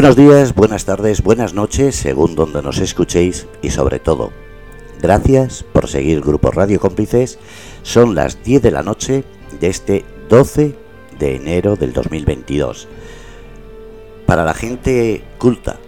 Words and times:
Buenos 0.00 0.16
días, 0.16 0.54
buenas 0.54 0.86
tardes, 0.86 1.22
buenas 1.22 1.52
noches, 1.52 1.94
según 1.94 2.34
donde 2.34 2.62
nos 2.62 2.78
escuchéis 2.78 3.46
y 3.60 3.68
sobre 3.68 3.98
todo, 3.98 4.32
gracias 4.98 5.62
por 5.74 5.88
seguir 5.88 6.22
Grupo 6.22 6.50
Radio 6.50 6.80
Cómplices. 6.80 7.38
Son 7.82 8.14
las 8.14 8.42
10 8.42 8.62
de 8.62 8.70
la 8.70 8.82
noche 8.82 9.24
de 9.60 9.66
este 9.66 10.06
12 10.30 10.74
de 11.18 11.36
enero 11.36 11.76
del 11.76 11.92
2022. 11.92 12.88
Para 14.24 14.42
la 14.42 14.54
gente 14.54 15.22
culta, 15.36 15.78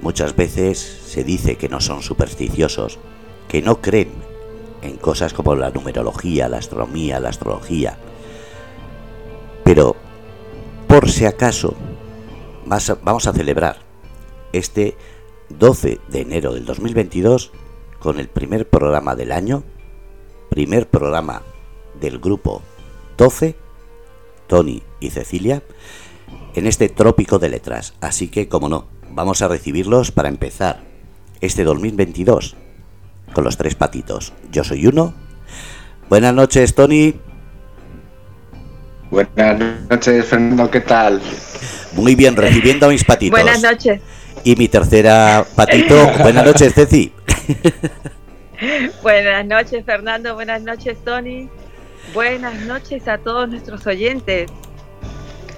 muchas 0.00 0.34
veces 0.34 0.80
se 0.80 1.22
dice 1.22 1.54
que 1.54 1.68
no 1.68 1.80
son 1.80 2.02
supersticiosos, 2.02 2.98
que 3.46 3.62
no 3.62 3.80
creen 3.80 4.10
en 4.82 4.96
cosas 4.96 5.34
como 5.34 5.54
la 5.54 5.70
numerología, 5.70 6.48
la 6.48 6.58
astronomía, 6.58 7.20
la 7.20 7.28
astrología. 7.28 7.96
Pero, 9.62 9.94
por 10.88 11.08
si 11.08 11.26
acaso, 11.26 11.76
vamos 12.66 13.26
a 13.26 13.32
celebrar 13.32 13.76
este 14.52 14.96
12 15.48 16.00
de 16.08 16.20
enero 16.20 16.54
del 16.54 16.64
2022 16.64 17.52
con 17.98 18.18
el 18.18 18.28
primer 18.28 18.68
programa 18.68 19.14
del 19.14 19.32
año, 19.32 19.62
primer 20.50 20.88
programa 20.88 21.42
del 22.00 22.18
grupo 22.18 22.62
12, 23.16 23.54
Tony 24.46 24.82
y 25.00 25.10
Cecilia, 25.10 25.62
en 26.54 26.66
este 26.66 26.88
trópico 26.88 27.38
de 27.38 27.48
letras. 27.48 27.94
Así 28.00 28.28
que, 28.28 28.48
como 28.48 28.68
no, 28.68 28.86
vamos 29.10 29.42
a 29.42 29.48
recibirlos 29.48 30.10
para 30.10 30.28
empezar 30.28 30.80
este 31.40 31.64
2022 31.64 32.56
con 33.32 33.44
los 33.44 33.56
tres 33.56 33.74
patitos. 33.74 34.32
Yo 34.50 34.64
soy 34.64 34.86
uno. 34.86 35.14
Buenas 36.08 36.34
noches, 36.34 36.74
Tony. 36.74 37.14
Buenas 39.10 39.60
noches, 39.90 40.26
Fernando, 40.26 40.70
¿qué 40.70 40.80
tal? 40.80 41.20
Muy 41.94 42.14
bien, 42.14 42.36
recibiendo 42.36 42.86
a 42.86 42.88
mis 42.88 43.04
patitos. 43.04 43.40
Buenas 43.40 43.62
noches. 43.62 44.00
Y 44.44 44.56
mi 44.56 44.68
tercera 44.68 45.44
patito. 45.54 46.10
Buenas 46.18 46.44
noches, 46.44 46.74
Ceci. 46.74 47.12
Buenas 49.02 49.46
noches, 49.46 49.84
Fernando. 49.84 50.34
Buenas 50.34 50.62
noches, 50.62 50.96
Tony. 51.04 51.48
Buenas 52.14 52.60
noches 52.62 53.08
a 53.08 53.18
todos 53.18 53.48
nuestros 53.48 53.86
oyentes. 53.86 54.50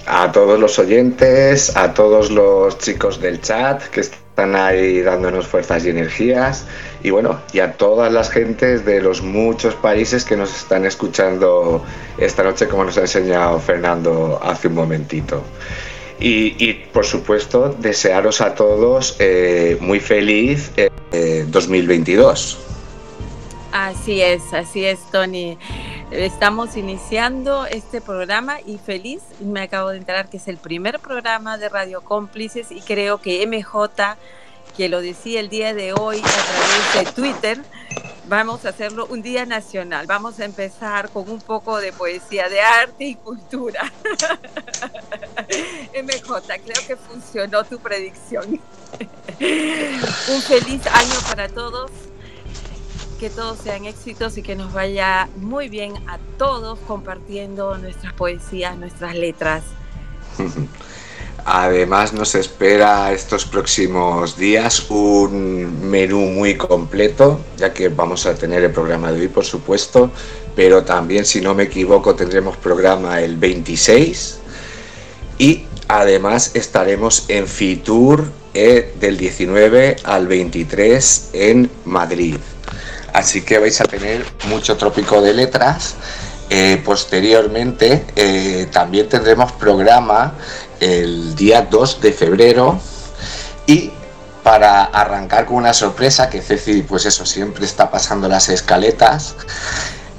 A 0.07 0.33
todos 0.33 0.61
los 0.61 0.79
oyentes, 0.79 1.75
a 1.77 1.95
todos 1.95 2.31
los 2.31 2.79
chicos 2.79 3.21
del 3.21 3.41
chat 3.41 3.83
que 3.85 4.01
están 4.01 4.55
ahí 4.55 5.01
dándonos 5.01 5.47
fuerzas 5.47 5.85
y 5.87 5.91
energías. 5.91 6.67
Y 7.03 7.11
bueno, 7.11 7.41
y 7.53 7.61
a 7.61 7.73
todas 7.73 8.13
las 8.13 8.31
gentes 8.31 8.85
de 8.85 9.01
los 9.01 9.23
muchos 9.23 9.75
países 9.75 10.25
que 10.25 10.37
nos 10.37 10.55
están 10.55 10.85
escuchando 10.85 11.85
esta 12.19 12.43
noche, 12.43 12.69
como 12.69 12.85
nos 12.85 12.99
ha 12.99 13.03
enseñado 13.03 13.59
Fernando 13.61 14.41
hace 14.43 14.69
un 14.69 14.75
momentito. 14.75 15.43
Y, 16.21 16.73
por 16.93 17.05
supuesto, 17.05 17.75
desearos 17.79 18.41
a 18.41 18.55
todos 18.55 19.17
eh, 19.19 19.77
muy 19.81 20.01
feliz 20.01 20.73
2022. 21.49 22.59
Eh, 22.59 23.67
así 23.73 24.23
es, 24.23 24.53
así 24.53 24.85
es, 24.85 25.01
Tony. 25.11 25.59
Estamos 26.11 26.77
iniciando 26.77 27.67
este 27.67 28.01
programa 28.01 28.61
y 28.65 28.79
feliz, 28.79 29.23
me 29.41 29.63
acabo 29.63 29.91
de 29.91 29.97
enterar 29.99 30.31
que 30.31 30.37
es 30.37 30.47
el 30.47 30.59
primer 30.59 31.01
programa 31.01 31.59
de 31.59 31.69
Radio 31.69 32.03
Cómplices 32.03 32.71
y 32.71 32.81
creo 32.81 33.21
que 33.21 33.45
MJ, 33.47 34.17
que 34.77 34.89
lo 34.89 35.01
decía 35.01 35.41
el 35.41 35.49
día 35.49 35.75
de 35.75 35.93
hoy 35.93 36.19
a 36.19 36.23
través 36.23 37.07
de 37.07 37.13
Twitter, 37.13 37.63
vamos 38.29 38.65
a 38.65 38.71
hacerlo 38.71 39.07
un 39.07 39.23
día 39.23 39.47
nacional. 39.47 40.07
Vamos 40.07 40.41
a 40.41 40.45
empezar 40.45 41.11
con 41.11 41.31
un 41.31 41.41
poco 41.41 41.79
de 41.81 41.93
poesía, 41.93 42.49
de 42.49 42.61
arte 42.61 43.05
y 43.05 43.15
cultura. 43.15 43.93
MJ, 46.03 46.43
creo 46.65 46.87
que 46.87 46.97
funcionó 46.97 47.65
tu 47.65 47.79
predicción. 47.79 48.61
un 49.41 50.43
feliz 50.43 50.87
año 50.87 51.15
para 51.29 51.49
todos. 51.49 51.91
Que 53.21 53.31
todos 53.31 53.59
sean 53.59 53.85
éxitos 53.85 54.37
y 54.39 54.43
que 54.43 54.57
nos 54.57 54.73
vaya 54.73 55.29
muy 55.37 55.69
bien 55.69 55.95
a 56.09 56.19
todos 56.37 56.81
compartiendo 56.81 57.79
nuestras 57.79 58.13
poesías, 58.15 58.77
nuestras 58.77 59.15
letras. 59.15 59.63
Además 61.47 62.15
nos 62.15 62.35
espera 62.35 63.13
estos 63.13 63.45
próximos 63.45 64.39
días 64.39 64.89
un 64.89 65.91
menú 65.91 66.21
muy 66.21 66.57
completo, 66.57 67.39
ya 67.59 67.75
que 67.75 67.91
vamos 67.91 68.25
a 68.25 68.35
tener 68.35 68.65
el 68.65 68.73
programa 68.73 69.13
de 69.13 69.21
hoy, 69.21 69.29
por 69.29 69.45
supuesto, 69.45 70.11
pero 70.57 70.85
también, 70.85 71.27
si 71.27 71.43
no 71.43 71.55
me 71.55 71.65
equivoco, 71.65 72.15
tendremos 72.15 72.57
programa 72.57 73.21
el 73.21 73.37
26 73.37 74.39
y 75.37 75.67
además 75.87 76.53
estaremos 76.55 77.27
en 77.29 77.47
Fitur 77.47 78.25
eh, 78.55 78.95
del 78.99 79.19
19 79.19 79.97
al 80.03 80.27
23 80.27 81.31
en 81.35 81.71
Madrid. 81.85 82.37
Así 83.13 83.43
que 83.43 83.59
vais 83.59 83.81
a 83.81 83.85
tener 83.85 84.25
mucho 84.49 84.77
trópico 84.77 85.21
de 85.21 85.35
letras. 85.35 85.95
Eh, 86.51 86.81
posteriormente 86.85 88.05
eh, 88.17 88.69
también 88.71 89.09
tendremos 89.09 89.53
programa 89.53 90.35
el 90.79 91.35
día 91.35 91.63
2 91.63 92.01
de 92.03 92.13
febrero 92.13 92.79
y 93.67 93.91
para 94.43 94.85
arrancar 94.85 95.47
con 95.47 95.57
una 95.57 95.73
sorpresa 95.73 96.29
que 96.29 96.43
Ceci 96.43 96.83
pues 96.83 97.07
eso 97.07 97.25
siempre 97.25 97.65
está 97.65 97.91
pasando 97.91 98.29
las 98.29 98.51
escaletas 98.51 99.37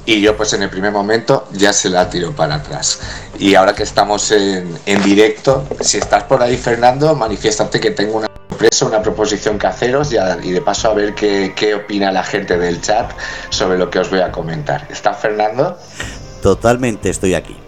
y 0.06 0.22
yo 0.22 0.38
pues 0.38 0.54
en 0.54 0.64
el 0.64 0.70
primer 0.70 0.92
momento 0.92 1.48
ya 1.52 1.74
se 1.74 1.90
la 1.90 2.10
tiro 2.10 2.34
para 2.36 2.56
atrás. 2.56 3.00
Y 3.40 3.56
ahora 3.56 3.74
que 3.74 3.84
estamos 3.84 4.32
en, 4.32 4.78
directo 5.04 5.68
si 5.82 5.98
estás 5.98 6.24
por 6.24 6.42
ahí 6.42 6.58
Fernando 6.58 7.16
manifiéstate 7.16 7.80
que 7.80 7.92
tengo 7.92 8.18
una 8.18 8.28
sorpresa 8.50 8.86
una 8.86 9.02
proposición 9.02 9.60
que 9.60 9.68
haceros 9.68 10.12
y, 10.14 10.18
y 10.44 10.52
de 10.52 10.62
paso 10.62 10.90
a 10.90 10.94
ver 10.94 11.14
qué, 11.14 11.54
qué 11.56 11.76
opina 11.76 12.12
la 12.12 12.24
gente 12.24 12.58
del 12.58 12.82
chat 12.82 13.12
sobre 13.50 13.78
lo 13.78 13.90
que 13.90 14.00
os 14.00 14.10
voy 14.10 14.22
a 14.22 14.32
comentar. 14.32 14.88
¿está 14.90 15.14
Fernando? 15.14 15.78
Totalmente 16.42 17.10
estoy 17.10 17.34
aquí 17.34 17.65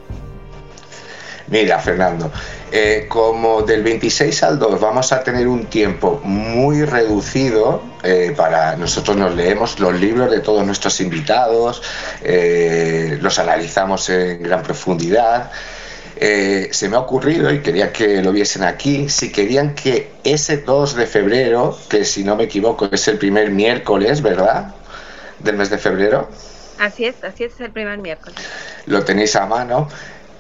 Mira, 1.50 1.80
Fernando, 1.80 2.30
eh, 2.72 3.06
como 3.08 3.62
del 3.62 3.82
26 3.82 4.44
al 4.44 4.60
2 4.60 4.82
vamos 4.82 5.14
a 5.14 5.24
tener 5.24 5.48
un 5.48 5.68
tiempo 5.68 6.20
muy 6.24 6.84
reducido 6.84 7.82
eh, 8.04 8.34
para 8.36 8.76
nosotros 8.76 9.16
nos 9.16 9.34
leemos 9.34 9.80
los 9.80 9.98
libros 9.98 10.30
de 10.30 10.42
todos 10.42 10.66
nuestros 10.66 11.00
invitados, 11.00 11.82
eh, 12.22 13.18
los 13.22 13.40
analizamos 13.40 14.10
en 14.10 14.44
gran 14.44 14.62
profundidad. 14.62 15.52
se 16.20 16.90
me 16.90 16.98
ha 16.98 17.00
ocurrido 17.00 17.50
y 17.52 17.62
quería 17.62 17.94
que 17.94 18.22
lo 18.22 18.32
viesen 18.34 18.64
aquí, 18.64 19.08
si 19.08 19.32
querían 19.32 19.74
que 19.74 20.12
ese 20.26 20.58
2 20.58 20.96
de 20.96 21.08
febrero, 21.08 21.78
que 21.88 22.04
si 22.04 22.26
no 22.26 22.36
me 22.36 22.44
equivoco 22.44 22.90
es 22.92 23.08
el 23.08 23.18
primer 23.18 23.52
miércoles, 23.52 24.22
¿verdad? 24.22 24.74
Del 25.40 25.56
mes 25.56 25.70
de 25.70 25.78
febrero. 25.78 26.28
Así 26.80 27.06
es, 27.06 27.24
así 27.24 27.46
es 27.46 27.60
el 27.60 27.72
primer 27.72 27.98
miércoles. 28.00 28.38
Lo 28.86 29.04
tenéis 29.04 29.36
a 29.36 29.46
mano 29.46 29.88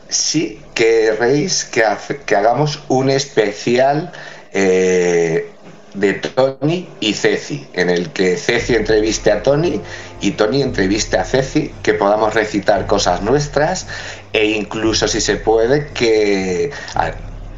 sí 0.09 0.59
querréis 0.73 1.65
que, 1.65 1.83
que 2.25 2.35
hagamos 2.35 2.83
un 2.87 3.09
especial 3.09 4.11
eh, 4.53 5.51
de 5.93 6.13
Tony 6.13 6.87
y 6.99 7.13
Ceci, 7.13 7.67
en 7.73 7.89
el 7.89 8.11
que 8.11 8.37
Ceci 8.37 8.75
entreviste 8.75 9.31
a 9.31 9.41
Tony 9.41 9.81
y 10.21 10.31
Tony 10.31 10.61
entreviste 10.61 11.17
a 11.17 11.23
Ceci, 11.23 11.73
que 11.81 11.93
podamos 11.93 12.33
recitar 12.33 12.85
cosas 12.85 13.21
nuestras 13.21 13.87
e 14.33 14.45
incluso 14.45 15.07
si 15.07 15.21
se 15.21 15.37
puede 15.37 15.87
que, 15.87 16.71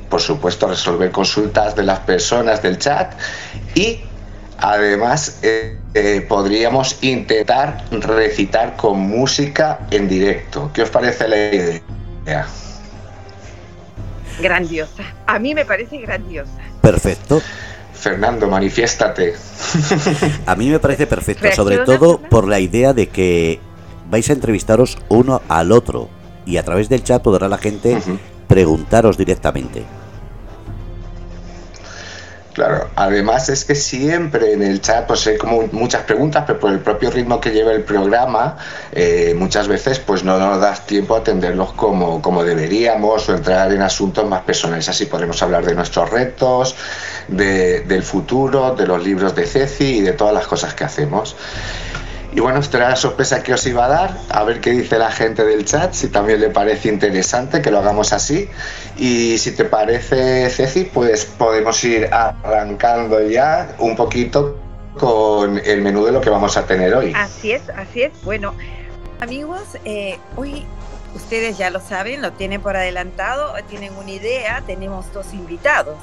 por 0.10 0.22
supuesto, 0.22 0.68
resolver 0.68 1.12
consultas 1.12 1.76
de 1.76 1.84
las 1.84 2.00
personas 2.00 2.62
del 2.62 2.78
chat 2.78 3.14
y 3.76 4.00
además 4.58 5.40
eh, 5.42 5.78
eh, 5.94 6.26
podríamos 6.28 6.98
intentar 7.02 7.84
recitar 7.92 8.78
con 8.78 9.00
música 9.00 9.80
en 9.92 10.08
directo. 10.08 10.72
¿Qué 10.74 10.84
os 10.84 10.90
parece 10.90 11.28
la 11.28 11.38
idea? 11.38 11.99
Grandiosa. 14.42 15.04
A 15.28 15.40
mí 15.40 15.54
me 15.54 15.66
parece 15.66 15.98
grandiosa. 15.98 16.52
Perfecto. 16.82 17.42
Fernando, 17.94 18.48
manifiéstate. 18.48 19.36
A 20.46 20.56
mí 20.56 20.70
me 20.70 20.80
parece 20.80 21.06
perfecto, 21.06 21.52
sobre 21.52 21.80
todo 21.80 22.20
por 22.20 22.48
la 22.48 22.60
idea 22.60 22.94
de 22.94 23.10
que 23.10 23.60
vais 24.10 24.30
a 24.30 24.34
entrevistaros 24.34 24.98
uno 25.10 25.42
al 25.50 25.72
otro 25.72 26.10
y 26.46 26.58
a 26.58 26.64
través 26.64 26.88
del 26.88 27.04
chat 27.04 27.22
podrá 27.22 27.50
la 27.50 27.58
gente 27.58 27.98
preguntaros 28.48 29.18
directamente. 29.18 29.84
Claro, 32.60 32.90
además 32.98 33.48
es 33.48 33.64
que 33.64 33.74
siempre 33.74 34.52
en 34.52 34.62
el 34.62 34.82
chat 34.82 35.08
pues 35.08 35.26
hay 35.28 35.38
como 35.38 35.70
muchas 35.72 36.04
preguntas, 36.04 36.44
pero 36.46 36.60
por 36.60 36.74
el 36.74 36.80
propio 36.80 37.10
ritmo 37.10 37.40
que 37.40 37.52
lleva 37.52 37.72
el 37.72 37.84
programa, 37.84 38.58
eh, 38.92 39.34
muchas 39.34 39.70
veces 39.70 40.00
pues 40.00 40.26
no 40.26 40.38
nos 40.38 40.60
das 40.60 40.86
tiempo 40.86 41.16
a 41.16 41.20
atenderlos 41.20 41.72
como, 41.72 42.22
como 42.22 42.44
deberíamos 42.44 43.30
o 43.30 43.34
entrar 43.34 43.72
en 43.72 43.82
asuntos 43.82 44.28
más 44.28 44.42
personales. 44.42 44.90
Así 44.90 45.06
podremos 45.06 45.42
hablar 45.42 45.66
de 45.66 45.74
nuestros 45.74 46.10
retos, 46.10 46.76
de, 47.30 47.80
del 47.80 48.04
futuro, 48.04 48.76
de 48.76 48.86
los 48.86 49.02
libros 49.02 49.34
de 49.34 49.46
Ceci 49.46 50.00
y 50.00 50.02
de 50.02 50.12
todas 50.12 50.34
las 50.34 50.46
cosas 50.46 50.74
que 50.74 50.84
hacemos. 50.84 51.38
Y 52.32 52.40
bueno, 52.42 52.60
esto 52.60 52.78
era 52.78 52.90
la 52.90 52.96
sorpresa 52.96 53.42
que 53.42 53.54
os 53.54 53.66
iba 53.66 53.86
a 53.86 53.88
dar, 53.88 54.18
a 54.30 54.44
ver 54.44 54.62
qué 54.62 54.72
dice 54.72 55.00
la 55.00 55.12
gente 55.12 55.44
del 55.44 55.66
chat, 55.66 55.94
si 55.94 56.10
también 56.10 56.40
le 56.40 56.50
parece 56.50 56.90
interesante 56.90 57.62
que 57.62 57.72
lo 57.72 57.80
hagamos 57.80 58.14
así. 58.14 58.48
Y 58.98 59.38
si 59.40 59.52
te 59.52 59.66
parece, 59.66 60.50
Ceci, 60.50 60.86
pues 60.86 61.26
podemos 61.26 61.84
ir 61.84 62.08
arrancando 62.12 63.22
ya 63.28 63.76
un 63.80 63.96
poquito 63.96 64.60
con 65.00 65.58
el 65.58 65.82
menú 65.82 66.06
de 66.06 66.12
lo 66.12 66.22
que 66.22 66.30
vamos 66.30 66.56
a 66.58 66.66
tener 66.66 66.94
hoy. 66.94 67.14
Así 67.16 67.52
es, 67.52 67.68
así 67.70 68.04
es. 68.04 68.12
Bueno, 68.24 68.54
amigos, 69.22 69.64
eh, 69.86 70.18
hoy 70.36 70.66
ustedes 71.16 71.58
ya 71.58 71.70
lo 71.70 71.80
saben, 71.80 72.22
lo 72.22 72.32
tienen 72.34 72.62
por 72.62 72.76
adelantado, 72.76 73.54
tienen 73.68 73.96
una 73.96 74.12
idea, 74.12 74.64
tenemos 74.66 75.12
dos 75.14 75.34
invitados. 75.34 75.98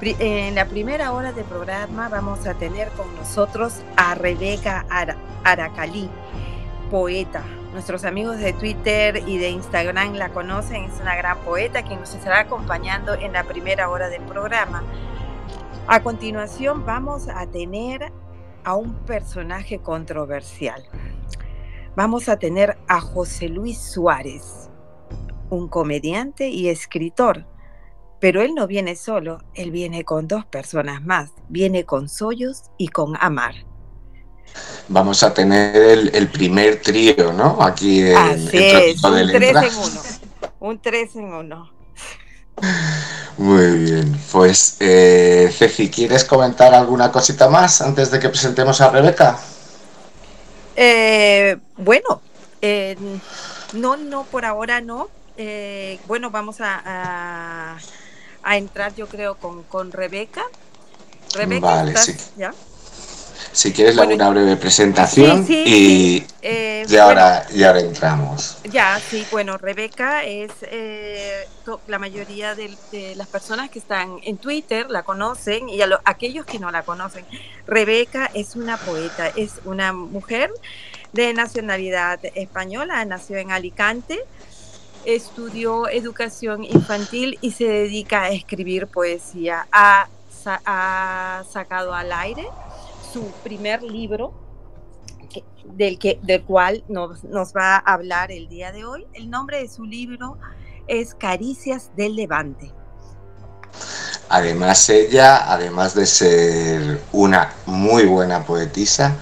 En 0.00 0.54
la 0.54 0.66
primera 0.66 1.12
hora 1.12 1.32
del 1.32 1.44
programa 1.44 2.08
vamos 2.08 2.46
a 2.46 2.54
tener 2.54 2.88
con 2.90 3.14
nosotros 3.16 3.82
a 3.96 4.14
Rebeca 4.14 4.86
Aracalí, 5.44 6.08
poeta. 6.90 7.42
Nuestros 7.72 8.04
amigos 8.04 8.38
de 8.38 8.52
Twitter 8.52 9.22
y 9.26 9.38
de 9.38 9.50
Instagram 9.50 10.14
la 10.14 10.30
conocen, 10.30 10.84
es 10.84 11.00
una 11.00 11.16
gran 11.16 11.38
poeta 11.38 11.82
que 11.82 11.96
nos 11.96 12.14
estará 12.14 12.40
acompañando 12.40 13.14
en 13.14 13.32
la 13.32 13.44
primera 13.44 13.90
hora 13.90 14.08
del 14.08 14.22
programa. 14.22 14.82
A 15.86 16.02
continuación 16.02 16.84
vamos 16.86 17.28
a 17.28 17.46
tener 17.46 18.12
a 18.64 18.74
un 18.74 18.94
personaje 19.04 19.78
controversial. 19.78 20.82
Vamos 21.98 22.28
a 22.28 22.36
tener 22.36 22.78
a 22.86 23.00
José 23.00 23.48
Luis 23.48 23.76
Suárez, 23.76 24.70
un 25.50 25.66
comediante 25.66 26.48
y 26.48 26.68
escritor. 26.68 27.44
Pero 28.20 28.40
él 28.40 28.54
no 28.54 28.68
viene 28.68 28.94
solo, 28.94 29.42
él 29.54 29.72
viene 29.72 30.04
con 30.04 30.28
dos 30.28 30.44
personas 30.44 31.02
más, 31.02 31.30
viene 31.48 31.82
con 31.82 32.08
Soyos 32.08 32.70
y 32.76 32.86
con 32.86 33.16
Amar. 33.20 33.66
Vamos 34.86 35.24
a 35.24 35.34
tener 35.34 35.74
el, 36.14 36.28
primer 36.28 36.80
trío, 36.82 37.32
¿no? 37.32 37.60
Aquí 37.60 38.02
en, 38.02 38.16
Así 38.16 38.58
es, 38.58 39.02
un 39.02 39.32
tres 39.32 39.56
en 39.56 39.76
uno. 39.76 40.00
Un 40.60 40.80
tres 40.80 41.16
en 41.16 41.24
uno. 41.34 41.72
Muy 43.38 43.76
bien, 43.76 44.16
pues 44.30 44.76
eh, 44.78 45.52
Ceci, 45.52 45.90
¿quieres 45.90 46.24
comentar 46.24 46.72
alguna 46.74 47.10
cosita 47.10 47.48
más 47.48 47.82
antes 47.82 48.12
de 48.12 48.20
que 48.20 48.28
presentemos 48.28 48.80
a 48.80 48.88
Rebeca? 48.90 49.36
Eh, 50.80 51.56
bueno, 51.76 52.22
eh, 52.62 52.96
no, 53.72 53.96
no, 53.96 54.22
por 54.22 54.44
ahora 54.44 54.80
no. 54.80 55.08
Eh, 55.36 55.98
bueno, 56.06 56.30
vamos 56.30 56.60
a, 56.60 57.76
a, 58.44 58.56
entrar 58.56 58.94
yo 58.94 59.08
creo 59.08 59.34
con, 59.34 59.64
con 59.64 59.90
Rebeca. 59.90 60.44
Rebeca, 61.34 61.66
vale, 61.66 61.96
sí. 61.96 62.16
¿ya? 62.36 62.54
Si 63.58 63.72
quieres, 63.72 63.96
le 63.96 64.14
una 64.14 64.30
breve 64.30 64.54
presentación 64.54 65.44
y, 65.48 66.24
eh, 66.42 66.86
ahora, 67.00 67.44
y 67.52 67.64
ahora 67.64 67.80
entramos. 67.80 68.58
Ya, 68.70 69.00
sí, 69.00 69.26
bueno, 69.32 69.58
Rebeca 69.58 70.22
es 70.22 70.52
eh, 70.62 71.44
la 71.88 71.98
mayoría 71.98 72.54
de, 72.54 72.70
las 73.16 73.26
personas 73.26 73.68
que 73.68 73.80
están 73.80 74.20
en 74.22 74.36
Twitter 74.36 74.88
la 74.88 75.02
conocen 75.02 75.68
y 75.68 75.82
a 75.82 75.88
aquellos 76.04 76.46
que 76.46 76.60
no 76.60 76.70
la 76.70 76.84
conocen. 76.84 77.24
Rebeca 77.66 78.30
es 78.32 78.54
una 78.54 78.76
poeta, 78.76 79.26
es 79.34 79.54
una 79.64 79.92
mujer 79.92 80.52
de 81.12 81.34
nacionalidad 81.34 82.20
española, 82.36 83.04
nació 83.06 83.38
en 83.38 83.50
Alicante, 83.50 84.20
estudió 85.04 85.88
educación 85.88 86.62
infantil 86.62 87.40
y 87.40 87.50
se 87.50 87.64
dedica 87.64 88.22
a 88.22 88.28
escribir 88.28 88.86
poesía. 88.86 89.66
Ha, 89.72 90.08
ha 90.64 91.42
sacado 91.50 91.92
al 91.92 92.12
aire 92.12 92.46
su 93.12 93.24
primer 93.42 93.82
libro, 93.82 94.32
del, 95.64 95.98
que, 95.98 96.18
del 96.22 96.42
cual 96.42 96.84
nos, 96.88 97.24
nos 97.24 97.54
va 97.54 97.76
a 97.76 97.78
hablar 97.78 98.32
el 98.32 98.48
día 98.48 98.72
de 98.72 98.84
hoy. 98.84 99.06
El 99.12 99.30
nombre 99.30 99.62
de 99.62 99.68
su 99.68 99.84
libro 99.84 100.38
es 100.86 101.14
Caricias 101.14 101.90
del 101.96 102.16
Levante. 102.16 102.72
Además, 104.30 104.88
ella, 104.90 105.50
además 105.50 105.94
de 105.94 106.06
ser 106.06 107.00
una 107.12 107.54
muy 107.66 108.04
buena 108.04 108.44
poetisa, 108.44 109.16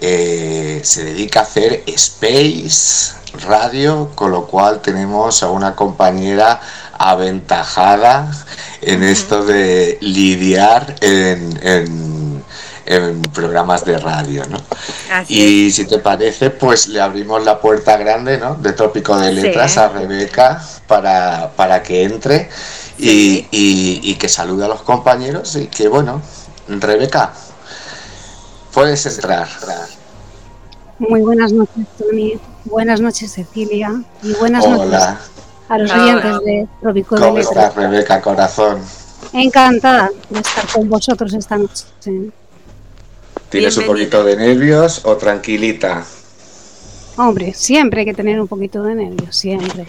eh, 0.00 0.80
se 0.82 1.04
dedica 1.04 1.40
a 1.40 1.42
hacer 1.44 1.84
space, 1.86 3.14
radio, 3.46 4.10
con 4.14 4.30
lo 4.30 4.46
cual 4.46 4.82
tenemos 4.82 5.42
a 5.42 5.50
una 5.50 5.74
compañera 5.74 6.60
aventajada 6.98 8.30
en 8.82 9.02
esto 9.02 9.44
de 9.44 9.96
lidiar 10.00 10.96
en 11.00 11.58
en 11.62 12.44
programas 13.32 13.84
de 13.84 13.98
radio, 13.98 14.44
¿no? 14.48 14.58
y 15.28 15.70
si 15.70 15.86
te 15.86 15.98
parece, 15.98 16.50
pues 16.50 16.88
le 16.88 17.00
abrimos 17.00 17.44
la 17.44 17.60
puerta 17.60 17.96
grande, 17.96 18.38
¿no? 18.38 18.54
De 18.56 18.72
Tópico 18.72 19.16
de 19.16 19.32
Letras 19.32 19.78
a 19.78 19.88
Rebeca 19.88 20.62
para, 20.86 21.52
para 21.56 21.82
que 21.82 22.04
entre 22.04 22.48
y, 22.98 24.14
que 24.14 24.28
salude 24.28 24.64
a 24.64 24.68
los 24.68 24.82
compañeros 24.82 25.56
y 25.56 25.66
que, 25.66 25.88
bueno, 25.88 26.20
Rebeca, 26.68 27.32
puedes 28.72 29.04
entrar. 29.06 29.48
Muy 30.98 31.20
buenas 31.22 31.52
noches, 31.52 31.86
Tony. 31.98 32.38
Buenas 32.64 33.00
noches, 33.00 33.32
Cecilia. 33.32 34.02
Y 34.22 34.34
buenas 34.34 34.66
noches 34.66 35.02
a 35.68 35.78
los 35.78 35.90
oyentes 35.90 36.38
de 36.44 36.68
Trópico 36.80 37.14
de 37.16 37.20
Letras. 37.20 37.46
¿Cómo 37.46 37.60
estás, 37.60 37.74
Rebeca, 37.74 38.20
corazón? 38.20 38.78
Encantada 39.32 40.10
de 40.28 40.40
estar 40.40 40.66
con 40.72 40.88
vosotros 40.88 41.32
esta 41.32 41.56
noche. 41.56 41.84
¿Tienes 43.52 43.76
un 43.76 43.84
poquito 43.84 44.24
de 44.24 44.34
nervios 44.34 45.02
o 45.04 45.16
tranquilita? 45.16 46.06
Hombre, 47.18 47.52
siempre 47.52 48.00
hay 48.00 48.06
que 48.06 48.14
tener 48.14 48.40
un 48.40 48.48
poquito 48.48 48.82
de 48.82 48.94
nervios, 48.94 49.36
siempre. 49.36 49.86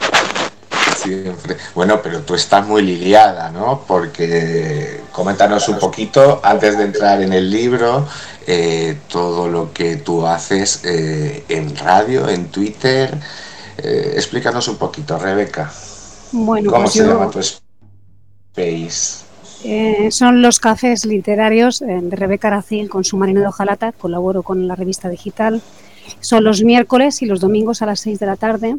Siempre. 0.98 1.56
Bueno, 1.74 2.01
pero 2.04 2.19
tú 2.24 2.36
estás 2.36 2.68
muy 2.68 2.81
liliada, 2.81 3.50
¿no? 3.51 3.86
Porque 3.88 5.00
coméntanos 5.13 5.69
un 5.69 5.80
poquito, 5.80 6.42
antes 6.44 6.77
de 6.77 6.83
entrar 6.83 7.21
en 7.21 7.31
el 7.31 7.50
libro, 7.50 8.06
eh, 8.45 8.98
todo 9.07 9.48
lo 9.48 9.71
que 9.71 9.95
tú 9.95 10.27
haces 10.27 10.81
eh, 10.83 11.45
en 11.48 11.74
radio, 11.77 12.27
en 12.27 12.50
Twitter. 12.50 13.18
Eh, 13.77 14.12
explícanos 14.16 14.68
un 14.68 14.75
poquito, 14.75 15.18
Rebeca. 15.18 15.71
Bueno, 16.33 16.69
¿Cómo 16.69 16.83
pues 16.83 16.95
se 16.95 17.07
llama 17.07 17.31
tu 17.31 17.39
space? 17.39 19.24
Eh, 19.63 20.12
son 20.12 20.42
los 20.42 20.60
cafés 20.60 21.06
literarios 21.06 21.81
eh, 21.81 22.00
de 22.01 22.15
Rebeca 22.15 22.50
Aracil 22.50 22.89
con 22.89 23.04
su 23.04 23.18
marino 23.18 23.42
de 23.42 23.48
hojalata. 23.48 23.92
Colaboro 23.94 24.44
con 24.44 24.68
la 24.68 24.75
revista 24.75 25.10
digital. 25.10 25.62
Son 26.19 26.44
los 26.44 26.63
miércoles 26.63 27.21
y 27.21 27.25
los 27.25 27.39
domingos 27.39 27.81
a 27.81 27.86
las 27.86 28.01
6 28.01 28.19
de 28.19 28.25
la 28.25 28.36
tarde. 28.36 28.75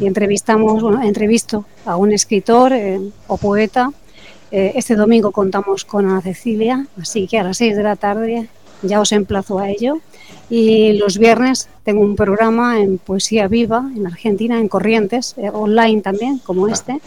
Y 0.00 0.06
entrevistamos, 0.06 0.82
bueno, 0.82 1.02
entrevisto 1.02 1.64
a 1.84 1.96
un 1.96 2.12
escritor 2.12 2.72
eh, 2.72 3.00
o 3.26 3.36
poeta. 3.36 3.90
este 4.52 4.96
domingo 4.96 5.30
contamos 5.30 5.84
con 5.84 6.06
Ana 6.06 6.20
Cecilia, 6.20 6.86
así 7.00 7.28
que 7.28 7.38
a 7.38 7.44
las 7.44 7.58
6 7.58 7.76
de 7.76 7.82
la 7.82 7.94
tarde 7.96 8.48
ya 8.82 9.00
os 9.00 9.12
emplazo 9.12 9.58
a 9.58 9.68
ello. 9.68 10.00
Y 10.48 10.94
los 10.94 11.18
viernes 11.18 11.68
tengo 11.84 12.02
un 12.02 12.16
programa 12.16 12.80
en 12.80 12.98
Poesía 12.98 13.46
Viva 13.48 13.88
en 13.96 14.06
Argentina, 14.06 14.58
en 14.58 14.68
Corrientes, 14.68 15.36
online 15.52 16.02
también, 16.02 16.38
como 16.38 16.66
ah. 16.66 16.72
este 16.72 17.00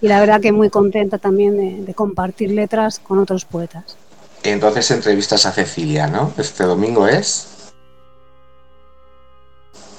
y 0.00 0.08
la 0.08 0.20
verdad 0.20 0.40
que 0.40 0.52
muy 0.52 0.70
contenta 0.70 1.18
también 1.18 1.84
de, 1.84 1.94
compartir 1.94 2.50
letras 2.50 2.98
con 2.98 3.18
otros 3.18 3.44
poetas. 3.44 3.96
Entonces 4.42 4.90
entrevistas 4.90 5.46
a 5.46 5.52
Cecilia, 5.52 6.06
¿no? 6.06 6.32
Este 6.36 6.64
domingo 6.64 7.06
es... 7.08 7.72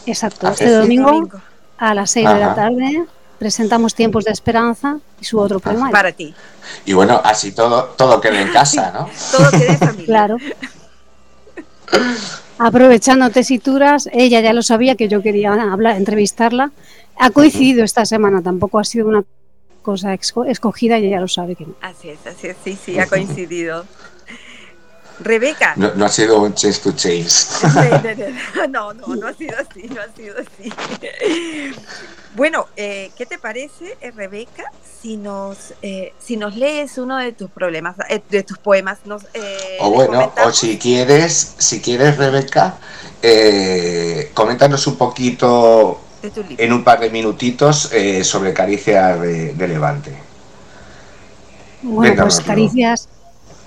Exacto, 0.05 0.47
este 0.49 0.71
domingo 0.71 1.29
a 1.77 1.93
las 1.93 2.11
6 2.11 2.27
de 2.27 2.39
la 2.39 2.55
tarde 2.55 3.07
presentamos 3.37 3.93
Tiempos 3.93 4.25
de 4.25 4.31
Esperanza 4.31 4.99
y 5.19 5.25
su 5.25 5.39
otro 5.39 5.59
poema. 5.59 5.91
Para 5.91 6.11
ti. 6.11 6.33
Y 6.85 6.93
bueno, 6.93 7.21
así 7.23 7.51
todo, 7.51 7.83
todo 7.97 8.19
queda 8.19 8.41
en 8.41 8.51
casa, 8.51 8.91
¿no? 8.93 9.09
todo 9.31 9.51
queda 9.51 9.73
en 9.73 9.77
familia. 9.79 10.05
Claro. 10.05 10.37
Aprovechando 12.57 13.29
tesituras, 13.29 14.09
ella 14.11 14.41
ya 14.41 14.53
lo 14.53 14.63
sabía 14.63 14.95
que 14.95 15.07
yo 15.07 15.21
quería 15.21 15.53
hablar, 15.53 15.95
entrevistarla. 15.95 16.71
Ha 17.19 17.29
coincidido 17.29 17.83
esta 17.83 18.05
semana, 18.05 18.41
tampoco 18.41 18.79
ha 18.79 18.83
sido 18.83 19.07
una 19.07 19.23
cosa 19.87 20.13
escogida 20.13 20.99
y 20.99 21.05
ella 21.05 21.21
lo 21.21 21.29
sabe 21.29 21.55
que 21.55 21.65
no. 21.65 21.73
Así 21.79 22.09
es, 22.09 22.19
así 22.27 22.47
es, 22.47 22.57
sí, 22.61 22.77
sí, 22.83 22.99
ha 22.99 23.07
coincidido. 23.07 23.85
Rebeca. 25.21 25.75
No, 25.77 26.05
ha 26.05 26.09
sido 26.09 26.41
un 26.41 26.53
chase 26.53 26.81
to 26.81 26.91
chase. 26.91 27.65
No, 28.69 28.93
no, 28.93 29.15
no, 29.15 29.27
ha 29.27 29.33
sido 29.33 29.55
así, 29.57 29.87
no 29.87 30.01
ha 30.01 30.13
sido 30.13 30.35
así. 30.39 31.73
Bueno, 32.35 32.67
eh, 32.75 33.11
¿qué 33.17 33.25
te 33.25 33.39
parece, 33.39 33.97
eh, 34.01 34.11
Rebeca, 34.11 34.65
si 35.01 35.15
nos, 35.15 35.73
eh, 35.81 36.13
si 36.19 36.35
nos 36.35 36.57
lees 36.57 36.97
uno 36.97 37.15
de 37.17 37.31
tus 37.31 37.49
problemas, 37.49 37.95
de 38.29 38.43
tus 38.43 38.57
poemas? 38.57 38.99
Nos, 39.05 39.23
o 39.79 39.89
bueno, 39.89 40.33
o 40.45 40.51
si 40.51 40.77
quieres, 40.77 41.55
si 41.57 41.79
quieres, 41.79 42.17
Rebeca, 42.17 42.77
coméntanos 44.33 44.85
un 44.85 44.97
poquito 44.97 46.01
en 46.57 46.73
un 46.73 46.83
par 46.83 46.99
de 46.99 47.09
minutitos 47.09 47.91
eh, 47.93 48.23
sobre 48.23 48.53
Caricias 48.53 49.19
de, 49.21 49.67
Levante. 49.67 50.11
Bueno, 51.81 52.23
pues 52.23 52.39
Caricias, 52.41 53.07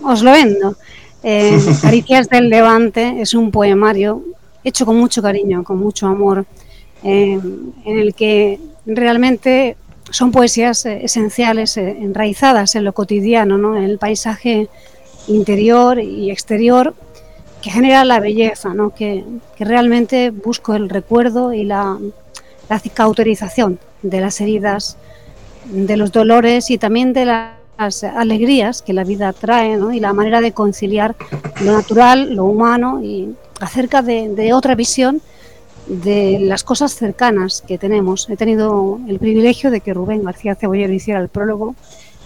os 0.03 0.23
lo 0.23 0.33
vendo. 0.33 0.77
Eh, 1.23 1.59
Caricias 1.83 2.29
del 2.29 2.49
Levante 2.49 3.21
es 3.21 3.35
un 3.35 3.51
poemario 3.51 4.23
hecho 4.65 4.85
con 4.85 4.97
mucho 4.97 5.23
cariño, 5.23 5.65
con 5.65 5.79
mucho 5.79 6.07
amor, 6.07 6.45
eh, 7.03 7.39
en 7.85 7.99
el 7.99 8.15
que 8.15 8.59
realmente 8.85 9.77
son 10.11 10.33
poesías 10.33 10.85
esenciales, 10.87 11.77
enraizadas 11.77 12.75
en 12.75 12.85
lo 12.85 12.93
cotidiano, 12.93 13.59
¿no? 13.59 13.77
en 13.77 13.85
el 13.85 13.99
paisaje 13.99 14.69
interior 15.29 16.01
y 16.01 16.31
exterior 16.31 16.95
que 17.63 17.71
genera 17.71 18.05
la 18.05 18.21
belleza, 18.21 18.75
¿no? 18.75 18.95
que, 18.95 19.25
realmente 19.59 20.31
busco 20.31 20.75
el 20.75 20.89
recuerdo 20.89 21.53
y 21.53 21.65
la, 21.65 21.99
la 22.71 22.81
cauterización 22.95 23.79
de 24.03 24.21
las 24.21 24.41
heridas, 24.41 24.97
de 25.67 25.97
los 25.99 26.13
dolores 26.13 26.71
y 26.71 26.79
también 26.79 27.13
de 27.13 27.27
las 27.27 28.05
alegrías 28.05 28.81
que 28.81 28.95
la 28.95 29.05
vida 29.05 29.33
trae 29.33 29.77
¿no? 29.77 29.93
y 29.93 30.01
la 30.01 30.13
manera 30.13 30.41
de 30.41 30.53
conciliar 30.53 31.15
lo 31.63 31.73
natural, 31.73 32.35
lo 32.35 32.47
humano 32.47 33.03
y 33.03 33.35
acerca 33.61 34.01
de, 34.01 34.29
de 34.31 34.55
otra 34.55 34.75
visión 34.75 35.21
de 35.87 36.39
las 36.41 36.63
cosas 36.63 36.95
cercanas 36.95 37.63
que 37.67 37.77
tenemos. 37.77 38.31
He 38.31 38.37
tenido 38.37 39.01
el 39.09 39.19
privilegio 39.19 39.71
de 39.71 39.81
que 39.81 39.93
Rubén 39.93 40.23
García 40.23 40.55
Cebollero 40.55 40.93
hiciera 40.93 41.21
el 41.21 41.29
prólogo 41.29 41.75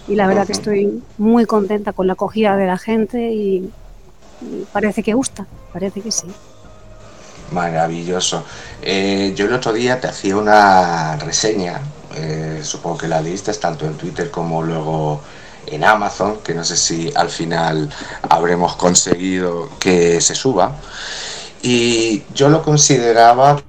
y 0.07 0.15
la 0.15 0.27
verdad 0.27 0.45
que 0.45 0.53
estoy 0.53 1.01
muy 1.17 1.45
contenta 1.45 1.91
con 1.93 2.07
la 2.07 2.13
acogida 2.13 2.55
de 2.55 2.67
la 2.67 2.77
gente 2.77 3.33
y, 3.33 3.69
parece 4.71 5.01
que 5.01 5.13
gusta, 5.13 5.47
parece 5.73 6.01
que 6.01 6.11
sí. 6.11 6.27
Maravilloso. 7.51 8.43
Eh, 8.81 9.33
yo 9.35 9.45
el 9.45 9.53
otro 9.53 9.71
día 9.73 9.99
te 9.99 10.07
hacía 10.07 10.35
una 10.35 11.15
reseña, 11.17 11.79
eh, 12.15 12.61
supongo 12.63 12.97
que 12.97 13.07
la 13.07 13.21
leíste 13.21 13.53
tanto 13.53 13.85
en 13.85 13.95
Twitter 13.95 14.31
como 14.31 14.63
luego 14.63 15.21
en 15.67 15.83
Amazon, 15.83 16.39
que 16.43 16.53
no 16.53 16.63
sé 16.63 16.77
si 16.77 17.11
al 17.15 17.29
final 17.29 17.89
habremos 18.29 18.75
conseguido 18.75 19.69
que 19.79 20.21
se 20.21 20.35
suba. 20.35 20.75
Y 21.61 22.23
yo 22.33 22.49
lo 22.49 22.61
consideraba 22.61 23.61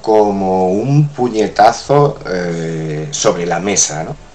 como 0.00 0.70
un 0.70 1.08
puñetazo 1.08 2.18
eh, 2.26 3.08
sobre 3.10 3.44
la 3.44 3.60
mesa, 3.60 4.04
¿no? 4.04 4.27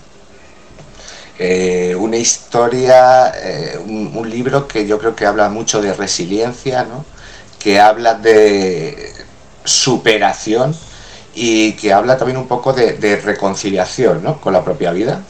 Eh, 1.40 1.96
una 1.98 2.18
historia, 2.18 3.34
eh, 3.36 3.78
un, 3.78 4.30
libro 4.30 4.68
que 4.68 4.86
yo 4.86 5.00
creo 5.00 5.16
que 5.16 5.26
habla 5.26 5.50
mucho 5.50 5.82
de 5.82 5.94
resiliencia, 5.94 6.84
¿no? 6.84 7.06
que 7.58 7.80
habla 7.80 8.14
de 8.14 9.14
superación 9.64 10.76
y 11.34 11.74
que 11.74 11.92
habla 11.92 12.18
también 12.18 12.38
un 12.38 12.48
poco 12.48 12.74
de, 12.74 13.20
reconciliación 13.24 14.24
¿no? 14.24 14.40
con 14.40 14.54
la 14.54 14.64
propia 14.64 14.92
vida. 14.92 15.24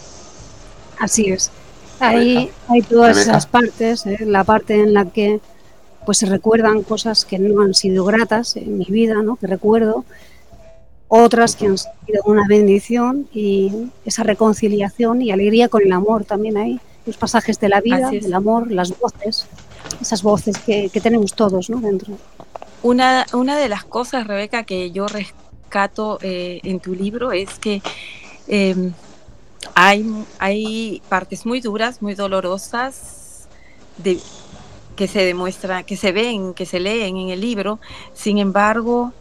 Así 0.99 1.29
es. 1.29 1.51
Ahí 1.99 2.51
hay 2.67 2.81
todas 2.81 3.17
esas 3.17 3.45
partes, 3.45 4.03
la 4.19 4.43
parte 4.43 4.75
en 4.75 4.93
la 4.93 5.05
que 5.05 5.39
pues 6.05 6.17
se 6.17 6.25
recuerdan 6.25 6.83
cosas 6.83 7.23
que 7.23 7.39
no 7.39 7.61
han 7.61 7.73
sido 7.73 8.03
gratas 8.03 8.57
en 8.57 8.77
mi 8.77 8.85
vida, 8.85 9.15
¿no? 9.23 9.37
que 9.37 9.47
recuerdo, 9.47 10.03
otras 11.15 11.55
que 11.55 11.67
han 11.67 11.77
sido 11.77 12.23
una 12.25 12.47
bendición 12.47 13.27
y 13.31 13.91
esa 14.03 14.23
reconciliación 14.23 15.21
y 15.21 15.29
alegría 15.29 15.69
con 15.69 15.83
el 15.83 15.91
amor 15.91 16.25
también 16.25 16.57
hay, 16.57 16.79
los 17.05 17.17
pasajes 17.17 17.59
de 17.59 17.69
la 17.69 17.81
vida, 17.81 18.09
el 18.09 18.33
amor, 18.33 18.71
las 18.71 18.97
voces, 18.97 19.45
esas 20.01 20.23
voces 20.23 20.57
que, 20.57 20.89
tenemos 21.03 21.35
todos 21.35 21.69
¿no? 21.69 21.79
dentro. 21.81 22.17
Una, 22.81 23.27
una 23.33 23.59
de 23.59 23.69
las 23.69 23.83
cosas, 23.83 24.25
Rebeca, 24.25 24.63
que 24.63 24.89
yo 24.89 25.07
rescato 25.07 26.17
eh, 26.23 26.61
en 26.63 26.79
tu 26.79 26.95
libro 26.95 27.31
es 27.31 27.59
que 27.59 27.83
em, 28.47 28.91
hay, 29.75 30.25
hay 30.39 31.03
partes 31.09 31.45
muy 31.45 31.61
duras, 31.61 32.01
muy 32.01 32.15
dolorosas, 32.15 33.47
de, 33.97 34.17
que 34.95 35.07
se 35.07 35.23
demuestra, 35.23 35.83
que 35.83 35.95
se 35.95 36.11
ven, 36.11 36.55
que 36.55 36.65
se 36.65 36.79
leen 36.79 37.17
en 37.17 37.29
el 37.29 37.39
libro, 37.39 37.79
sin 38.13 38.39
embargo, 38.39 39.13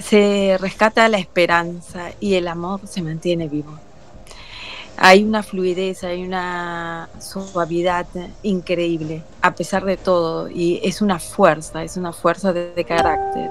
se 0.00 0.56
rescata 0.60 1.08
la 1.08 1.18
esperanza 1.18 2.10
y 2.20 2.34
el 2.34 2.48
amor 2.48 2.80
se 2.86 3.02
mantiene 3.02 3.48
vivo. 3.48 3.78
Hay 4.96 5.24
una 5.24 5.42
fluidez, 5.42 6.04
hay 6.04 6.22
una 6.22 7.08
suavidad 7.20 8.06
increíble, 8.42 9.22
a 9.40 9.54
pesar 9.54 9.84
de 9.84 9.96
todo, 9.96 10.50
y 10.50 10.80
es 10.82 11.00
una 11.00 11.18
fuerza, 11.18 11.82
es 11.82 11.96
una 11.96 12.12
fuerza 12.12 12.52
de, 12.52 12.84
carácter. 12.84 13.50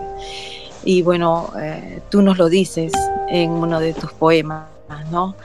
Y 0.83 1.01
bueno, 1.01 1.51
eh, 1.59 2.01
tú 2.11 2.21
nos 2.21 2.37
lo 2.37 2.49
dices 2.49 2.91
en 3.29 3.49
uno 3.49 3.79
de 3.79 3.93
tus 3.93 4.11
poemas, 4.13 4.67
¿no? 5.11 5.35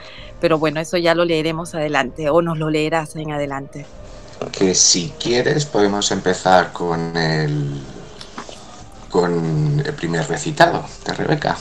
Pero 0.41 0.59
bueno, 0.59 0.79
eso 0.79 0.99
ya 0.99 1.15
lo 1.15 1.25
leeremos 1.25 1.75
adelante, 1.75 2.29
o 2.29 2.43
nos 2.43 2.59
lo 2.59 2.69
leerás 2.69 3.17
en 3.17 3.33
adelante 3.33 3.87
que 4.53 4.75
si 4.75 5.13
quieres 5.19 5.65
podemos 5.65 6.11
empezar 6.11 6.73
con 6.73 7.17
el 7.17 7.81
con 9.14 9.80
el 9.87 9.94
primer 9.94 10.26
recitado 10.26 10.85
de 11.06 11.12
Rebeca. 11.12 11.56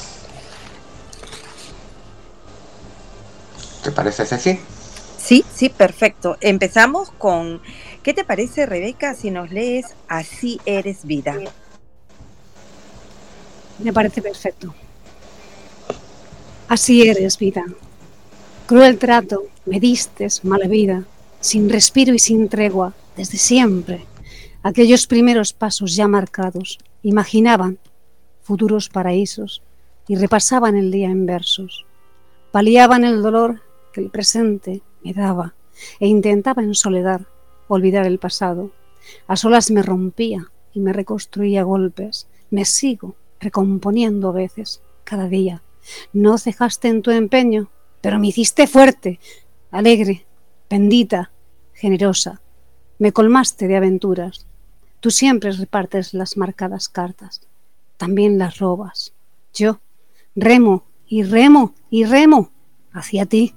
¿Te 3.83 3.91
parece, 3.91 4.25
Ceci? 4.25 4.59
Sí, 5.19 5.45
sí, 5.53 5.69
perfecto. 5.69 6.35
Empezamos 6.41 7.11
con 7.11 7.61
¿Qué 8.01 8.15
te 8.15 8.23
parece, 8.23 8.65
Rebeca, 8.65 9.13
si 9.13 9.29
nos 9.29 9.51
lees 9.51 9.85
Así 10.07 10.59
eres 10.65 11.05
vida? 11.05 11.35
Me 13.77 13.93
parece 13.93 14.23
perfecto. 14.23 14.73
Así 16.69 17.07
eres 17.07 17.37
vida. 17.37 17.65
Cruel 18.65 18.97
trato, 18.97 19.43
me 19.67 19.79
distes, 19.79 20.43
mala 20.43 20.65
vida 20.65 21.03
sin 21.39 21.69
respiro 21.69 22.15
y 22.15 22.19
sin 22.19 22.49
tregua, 22.49 22.95
desde 23.15 23.37
siempre. 23.37 24.07
Aquellos 24.63 25.05
primeros 25.05 25.53
pasos 25.53 25.95
ya 25.95 26.07
marcados 26.07 26.79
imaginaban 27.03 27.77
futuros 28.41 28.89
paraísos 28.89 29.61
y 30.07 30.15
repasaban 30.15 30.75
el 30.75 30.91
día 30.91 31.09
en 31.09 31.25
versos. 31.25 31.85
Paliaban 32.51 33.03
el 33.03 33.21
dolor 33.21 33.61
que 33.93 34.01
el 34.01 34.09
presente 34.09 34.81
me 35.03 35.13
daba 35.13 35.53
e 35.99 36.07
intentaba 36.07 36.63
en 36.63 36.75
soledad 36.75 37.21
olvidar 37.67 38.05
el 38.05 38.19
pasado. 38.19 38.71
A 39.27 39.35
solas 39.35 39.71
me 39.71 39.81
rompía 39.81 40.51
y 40.73 40.79
me 40.79 40.93
reconstruía 40.93 41.63
golpes. 41.63 42.27
Me 42.49 42.65
sigo 42.65 43.15
recomponiendo 43.39 44.29
a 44.29 44.31
veces, 44.31 44.81
cada 45.03 45.27
día. 45.27 45.61
No 46.13 46.37
cejaste 46.37 46.87
en 46.87 47.01
tu 47.01 47.11
empeño, 47.11 47.69
pero 48.01 48.17
me 48.19 48.27
hiciste 48.27 48.67
fuerte, 48.67 49.19
alegre, 49.69 50.25
bendita, 50.69 51.31
generosa. 51.73 52.41
Me 52.99 53.11
colmaste 53.11 53.67
de 53.67 53.75
aventuras. 53.75 54.47
Tú 55.03 55.11
siempre 55.11 55.51
repartes 55.51 56.13
las 56.13 56.37
marcadas 56.37 56.87
cartas. 56.87 57.41
También 57.97 58.37
las 58.37 58.59
robas. 58.59 59.11
Yo 59.53 59.81
remo 60.33 60.85
y 61.05 61.23
remo 61.23 61.75
y 61.89 62.05
remo 62.05 62.51
hacia 62.93 63.25
ti, 63.25 63.53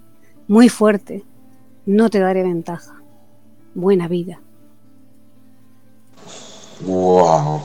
muy 0.49 0.69
fuerte. 0.69 1.25
No 1.85 2.11
te 2.11 2.19
daré 2.19 2.43
ventaja. 2.43 3.01
Buena 3.77 4.09
vida. 4.09 4.41
Wow. 6.81 7.63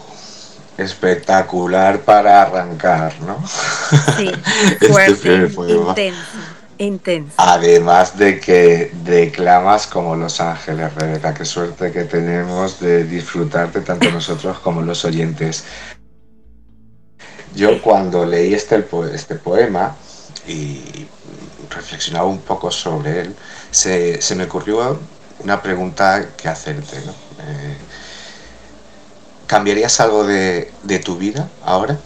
Espectacular 0.78 2.02
para 2.02 2.44
arrancar, 2.44 3.20
¿no? 3.22 3.44
Sí, 4.16 4.30
este 4.80 5.50
fuerte, 5.50 6.14
intenso. 6.86 7.34
Además 7.38 8.18
de 8.18 8.40
que 8.40 8.92
declamas 9.04 9.88
como 9.88 10.16
Los 10.16 10.42
Ángeles, 10.42 10.94
Rebeca. 10.96 11.34
Qué 11.34 11.46
suerte 11.46 11.92
que 11.92 12.06
tenemos 12.06 12.80
de 12.80 13.04
disfrutarte 13.04 13.82
tanto 13.82 14.10
nosotros 14.12 14.60
como 14.60 14.82
los 14.82 15.06
oyentes. 15.06 15.64
Yo 17.56 17.82
cuando 17.82 18.26
leí 18.26 18.54
este, 18.54 18.86
este 19.14 19.36
poema 19.36 19.96
y 20.48 21.06
reflexionaba 21.70 22.26
un 22.26 22.40
poco 22.40 22.72
sobre 22.72 23.22
él, 23.22 23.36
se, 23.70 24.20
me 24.36 24.46
ocurrió 24.46 25.00
una 25.40 25.62
pregunta 25.62 26.30
que 26.38 26.48
hacerte. 26.48 26.98
Eh, 26.98 27.78
¿Cambiarías 29.48 30.00
algo 30.00 30.24
de, 30.24 30.72
de 30.84 31.00
tu 31.00 31.18
vida 31.18 31.50
ahora? 31.66 32.00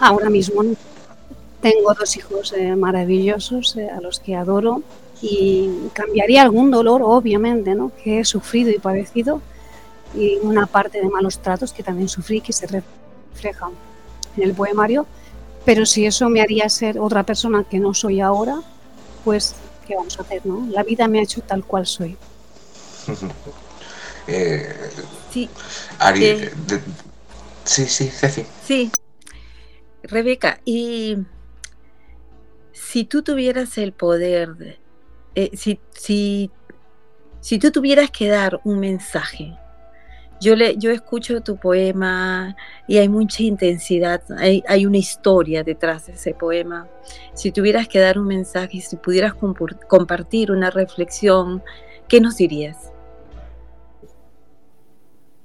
Ahora 0.00 0.28
mismo 0.28 0.62
no 0.62 0.74
tengo 1.64 1.94
dos 1.94 2.14
hijos 2.18 2.52
eh, 2.52 2.76
maravillosos 2.76 3.78
eh, 3.78 3.88
a 3.88 3.98
los 4.02 4.20
que 4.20 4.36
adoro 4.36 4.82
y 5.22 5.70
cambiaría 5.94 6.42
algún 6.42 6.70
dolor, 6.70 7.00
obviamente, 7.02 7.74
¿no? 7.74 7.90
que 8.02 8.20
he 8.20 8.24
sufrido 8.26 8.70
y 8.70 8.78
padecido 8.78 9.40
y 10.14 10.36
una 10.42 10.66
parte 10.66 11.00
de 11.00 11.08
malos 11.08 11.38
tratos 11.38 11.72
que 11.72 11.82
también 11.82 12.10
sufrí 12.10 12.42
que 12.42 12.52
se 12.52 12.66
reflejan 12.66 13.70
en 14.36 14.42
el 14.42 14.52
poemario. 14.52 15.06
Pero 15.64 15.86
si 15.86 16.04
eso 16.04 16.28
me 16.28 16.42
haría 16.42 16.68
ser 16.68 16.98
otra 16.98 17.22
persona 17.22 17.64
que 17.64 17.78
no 17.78 17.94
soy 17.94 18.20
ahora, 18.20 18.60
pues, 19.24 19.54
¿qué 19.86 19.96
vamos 19.96 20.18
a 20.18 20.22
hacer? 20.22 20.44
No? 20.44 20.66
La 20.70 20.82
vida 20.82 21.08
me 21.08 21.20
ha 21.20 21.22
hecho 21.22 21.40
tal 21.40 21.64
cual 21.64 21.86
soy. 21.86 22.16
Eh, 24.26 24.66
sí. 25.30 25.50
sí, 27.62 27.86
sí, 27.86 28.08
Ceci. 28.08 28.46
Sí. 28.66 28.90
Rebeca, 30.02 30.60
y 30.64 31.18
si 32.74 33.04
tú 33.04 33.22
tuvieras 33.22 33.78
el 33.78 33.92
poder, 33.92 34.80
eh, 35.36 35.50
si, 35.56 35.78
si, 35.92 36.50
si 37.40 37.58
tú 37.58 37.70
tuvieras 37.70 38.10
que 38.10 38.28
dar 38.28 38.60
un 38.64 38.80
mensaje 38.80 39.56
Yo, 40.40 40.56
le, 40.56 40.76
yo 40.76 40.90
escucho 40.90 41.40
tu 41.40 41.56
poema 41.56 42.56
y 42.88 42.98
hay 42.98 43.08
mucha 43.08 43.44
intensidad, 43.44 44.22
hay, 44.36 44.64
hay, 44.68 44.86
una 44.86 44.98
historia 44.98 45.62
detrás 45.62 46.06
de 46.06 46.14
ese 46.14 46.34
poema. 46.34 46.88
Si 47.32 47.52
tuvieras 47.52 47.86
que 47.86 48.00
dar 48.00 48.18
un 48.18 48.26
mensaje, 48.26 48.80
si 48.80 48.96
pudieras 48.96 49.34
compartir 49.88 50.50
una 50.50 50.70
reflexión, 50.70 51.62
¿qué 52.08 52.20
nos 52.20 52.36
dirías? 52.36 52.92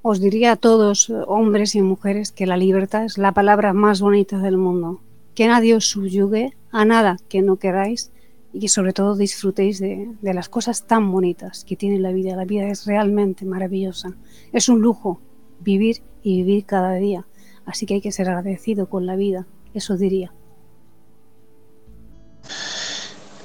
Os 0.01 0.19
diría 0.19 0.53
a 0.53 0.55
todos, 0.55 1.11
hombres 1.27 1.75
y 1.75 1.81
mujeres, 1.81 2.31
que 2.31 2.47
la 2.47 2.57
libertad 2.57 3.05
es 3.05 3.19
la 3.19 3.33
palabra 3.33 3.73
más 3.73 4.01
bonita 4.01 4.39
del 4.39 4.57
mundo. 4.57 4.99
Que 5.39 5.47
nadie 5.47 5.73
os 5.73 5.87
subyugue 5.87 6.51
a 6.69 6.83
nada 6.83 7.15
que 7.29 7.41
no 7.41 7.55
queráis 7.55 8.11
y 8.51 8.59
que 8.59 8.67
sobre 8.67 8.91
todo 8.91 9.15
disfrutéis 9.15 9.79
de, 9.79 10.11
de, 10.19 10.33
las 10.33 10.49
cosas 10.49 10.85
tan 10.85 11.09
bonitas 11.13 11.63
que 11.63 11.77
tiene 11.77 11.97
la 11.97 12.11
vida. 12.11 12.35
La 12.35 12.43
vida 12.43 12.67
es 12.67 12.85
realmente 12.85 13.45
maravillosa. 13.45 14.17
Es 14.51 14.67
un 14.67 14.81
lujo 14.81 15.21
vivir 15.61 16.03
y 16.23 16.43
vivir 16.43 16.65
cada 16.65 16.95
día. 16.95 17.25
Así 17.65 17.85
que 17.85 17.93
hay 17.93 18.01
que 18.01 18.11
ser 18.11 18.27
agradecido 18.27 18.89
con 18.89 19.05
la 19.05 19.15
vida. 19.15 19.47
Eso 19.73 19.95
diría. 19.95 20.33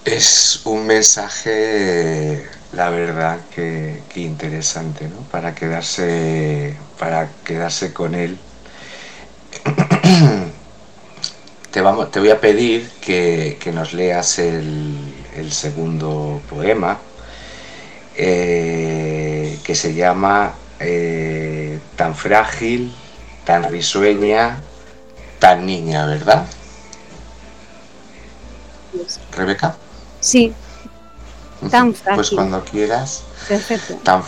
Es 0.05 0.67
un 0.67 0.89
mensaje, 0.89 2.45
la 2.73 2.91
verdad, 2.91 3.39
que, 3.55 4.03
que 4.13 4.19
interesante, 4.19 5.07
¿no? 5.07 5.19
Para 5.31 5.55
quedarse, 5.55 6.77
para 6.99 7.31
quedarse 7.45 7.93
con 7.93 8.17
él. 8.17 8.37
Te, 11.75 11.81
vamos, 11.81 12.13
te 12.13 12.21
voy 12.21 12.31
a 12.31 12.41
pedir 12.41 12.89
que, 13.01 13.59
que 13.61 13.73
nos 13.73 13.95
leas 13.95 14.39
el, 14.39 14.95
el 15.35 15.51
segundo 15.51 16.41
poema, 16.49 16.99
eh, 18.15 19.59
que 19.65 19.75
se 19.75 19.93
llama 19.93 20.55
eh, 20.79 21.81
Tan 21.97 22.15
frágil, 22.15 22.95
tan 23.45 23.65
risueña, 23.73 24.61
tan 25.41 25.67
niña, 25.67 26.07
¿verdad? 26.07 26.47
Rebeca. 29.33 29.77
Sí, 30.21 30.53
tan 31.73 31.93
frágil. 31.93 32.15
Pues 32.15 32.31
cuando 32.31 32.65
quieras. 32.65 33.25
Perfecto. 33.49 33.95
Tan, 34.05 34.23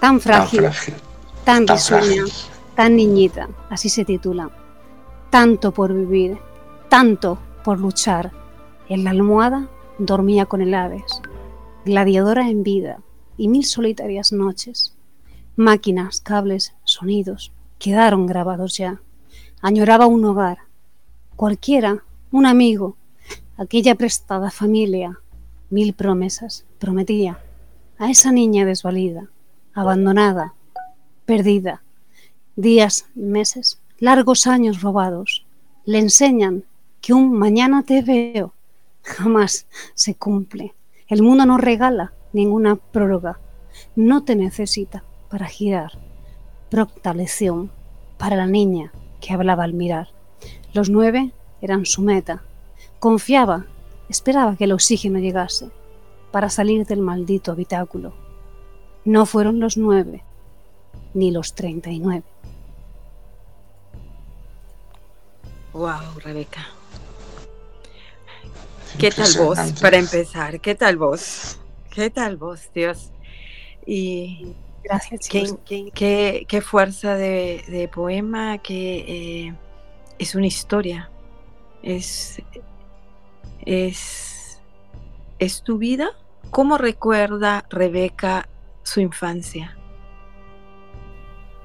tan 0.00 0.18
frágil, 0.18 0.62
tan, 0.62 0.72
frágil, 0.72 0.94
tan 1.44 1.66
tan 1.66 1.76
risueña, 1.76 2.22
frágil. 2.22 2.32
tan 2.74 2.96
niñita, 2.96 3.48
así 3.68 3.90
se 3.90 4.06
titula. 4.06 4.48
Tanto 5.28 5.70
por 5.70 5.92
vivir, 5.92 6.38
tanto 6.88 7.38
por 7.64 7.78
luchar. 7.78 8.32
En 8.88 9.04
la 9.04 9.10
almohada 9.10 9.68
dormía 9.98 10.46
con 10.46 10.60
el 10.60 10.74
Hades, 10.74 11.22
gladiadora 11.84 12.48
en 12.48 12.62
vida 12.62 13.00
y 13.36 13.48
mil 13.48 13.64
solitarias 13.64 14.32
noches. 14.32 14.94
Máquinas, 15.56 16.20
cables, 16.20 16.74
sonidos 16.84 17.52
quedaron 17.78 18.26
grabados 18.26 18.76
ya. 18.76 19.00
Añoraba 19.60 20.06
un 20.06 20.24
hogar, 20.24 20.58
cualquiera, 21.36 22.04
un 22.30 22.46
amigo, 22.46 22.96
aquella 23.56 23.94
prestada 23.94 24.50
familia, 24.50 25.20
mil 25.70 25.94
promesas, 25.94 26.64
prometía 26.78 27.38
a 27.98 28.10
esa 28.10 28.32
niña 28.32 28.64
desvalida, 28.64 29.28
abandonada, 29.72 30.54
perdida, 31.24 31.82
días, 32.56 33.06
meses, 33.14 33.80
largos 33.98 34.46
años 34.46 34.82
robados, 34.82 35.46
le 35.84 35.98
enseñan 35.98 36.64
que 37.04 37.12
un 37.12 37.38
mañana 37.38 37.82
te 37.82 38.00
veo 38.00 38.54
jamás 39.02 39.66
se 39.92 40.14
cumple. 40.14 40.74
El 41.06 41.22
mundo 41.22 41.44
no 41.44 41.58
regala 41.58 42.14
ninguna 42.32 42.76
prórroga, 42.76 43.38
no 43.94 44.24
te 44.24 44.34
necesita 44.36 45.04
para 45.28 45.44
girar. 45.44 45.98
Procta 46.70 47.12
lección 47.12 47.70
para 48.16 48.36
la 48.36 48.46
niña 48.46 48.90
que 49.20 49.34
hablaba 49.34 49.64
al 49.64 49.74
mirar. 49.74 50.08
Los 50.72 50.88
nueve 50.88 51.32
eran 51.60 51.84
su 51.84 52.00
meta, 52.00 52.42
Confiaba, 53.00 53.66
esperaba 54.08 54.56
que 54.56 54.64
el 54.64 54.72
oxígeno 54.72 55.18
llegase 55.18 55.68
para 56.32 56.48
salir 56.48 56.86
del 56.86 57.00
maldito 57.00 57.52
habitáculo. 57.52 58.14
No 59.04 59.26
fueron 59.26 59.60
los 59.60 59.76
nueve, 59.76 60.24
ni 61.12 61.30
los 61.30 61.54
treinta 61.54 61.90
y 61.90 61.98
nueve. 61.98 62.24
Wow, 65.74 66.18
Rebeca. 66.22 66.66
¿Qué 68.98 69.10
tal 69.10 69.32
vos 69.38 69.58
para 69.80 69.98
empezar? 69.98 70.60
¿Qué 70.60 70.74
tal 70.74 70.96
vos? 70.96 71.58
¿Qué 71.90 72.10
tal 72.10 72.36
vos, 72.36 72.70
Dios? 72.74 73.10
Y 73.86 74.54
Gracias, 74.82 75.28
qué, 75.28 75.42
chicos. 75.44 75.58
qué, 75.66 75.90
qué, 75.94 76.44
qué 76.48 76.60
fuerza 76.60 77.14
de, 77.16 77.64
de 77.68 77.88
poema, 77.88 78.58
que 78.58 79.46
eh, 79.48 79.54
es 80.18 80.34
una 80.34 80.46
historia. 80.46 81.10
Es, 81.82 82.40
es, 83.64 84.60
es 85.38 85.62
tu 85.62 85.78
vida. 85.78 86.10
¿Cómo 86.50 86.78
recuerda 86.78 87.64
Rebeca 87.70 88.48
su 88.84 89.00
infancia? 89.00 89.76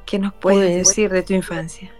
¿Qué 0.05 0.17
nos 0.19 0.33
puedes 0.33 0.71
Pues- 0.83 0.87
decir 0.87 1.11
de 1.11 1.23
tu 1.23 1.33
infancia? 1.33 1.91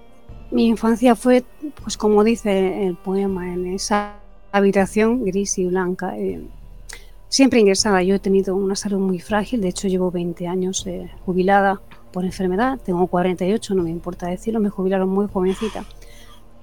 Mi 0.52 0.66
infancia 0.68 1.16
fue, 1.16 1.44
pues 1.84 1.96
como 1.96 2.24
dice 2.24 2.88
el 2.88 2.96
poema, 2.96 3.54
en 3.54 3.68
esa 3.72 4.16
habitación 4.52 5.26
gris 5.26 5.58
y 5.58 5.66
blanca. 5.66 6.18
eh, 6.18 6.42
siempre 7.28 7.60
ingresada. 7.60 8.02
Yo 8.04 8.16
he 8.16 8.20
tenido 8.20 8.56
una 8.56 8.76
salud 8.76 9.00
muy 9.00 9.20
frágil, 9.20 9.62
de 9.62 9.70
hecho 9.70 9.88
llevo 9.88 10.12
20 10.12 10.48
años 10.48 10.86
eh, 10.88 11.10
jubilada 11.26 11.82
por 12.12 12.26
enfermedad, 12.26 12.80
tengo 12.84 13.06
48, 13.06 13.76
no 13.76 13.84
me 13.84 13.92
importa 13.92 14.28
decirlo, 14.28 14.60
me 14.60 14.70
jubilaron 14.70 15.10
muy 15.10 15.28
jovencita 15.28 15.86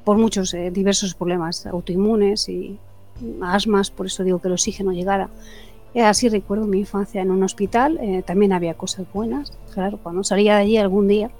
por 0.04 0.18
muchos 0.18 0.52
eh, 0.54 0.70
diversos 0.72 1.14
problemas 1.14 1.66
autoinmunes 1.66 2.48
y 2.48 2.78
asmas, 3.42 3.90
por 3.90 4.06
eso 4.06 4.24
digo 4.24 4.40
que 4.40 4.48
el 4.48 4.54
oxígeno 4.54 4.92
llegara. 4.92 5.30
Así 5.94 6.28
recuerdo 6.28 6.66
mi 6.66 6.80
infancia 6.80 7.22
en 7.22 7.30
un 7.30 7.42
hospital, 7.42 7.98
también 8.26 8.52
había 8.52 8.74
cosas 8.74 9.06
buenas, 9.14 9.56
claro, 9.72 9.98
cuando 10.02 10.22
salía 10.24 10.56
de 10.56 10.60
allí 10.60 10.76
algún 10.76 11.08
día, 11.08 11.30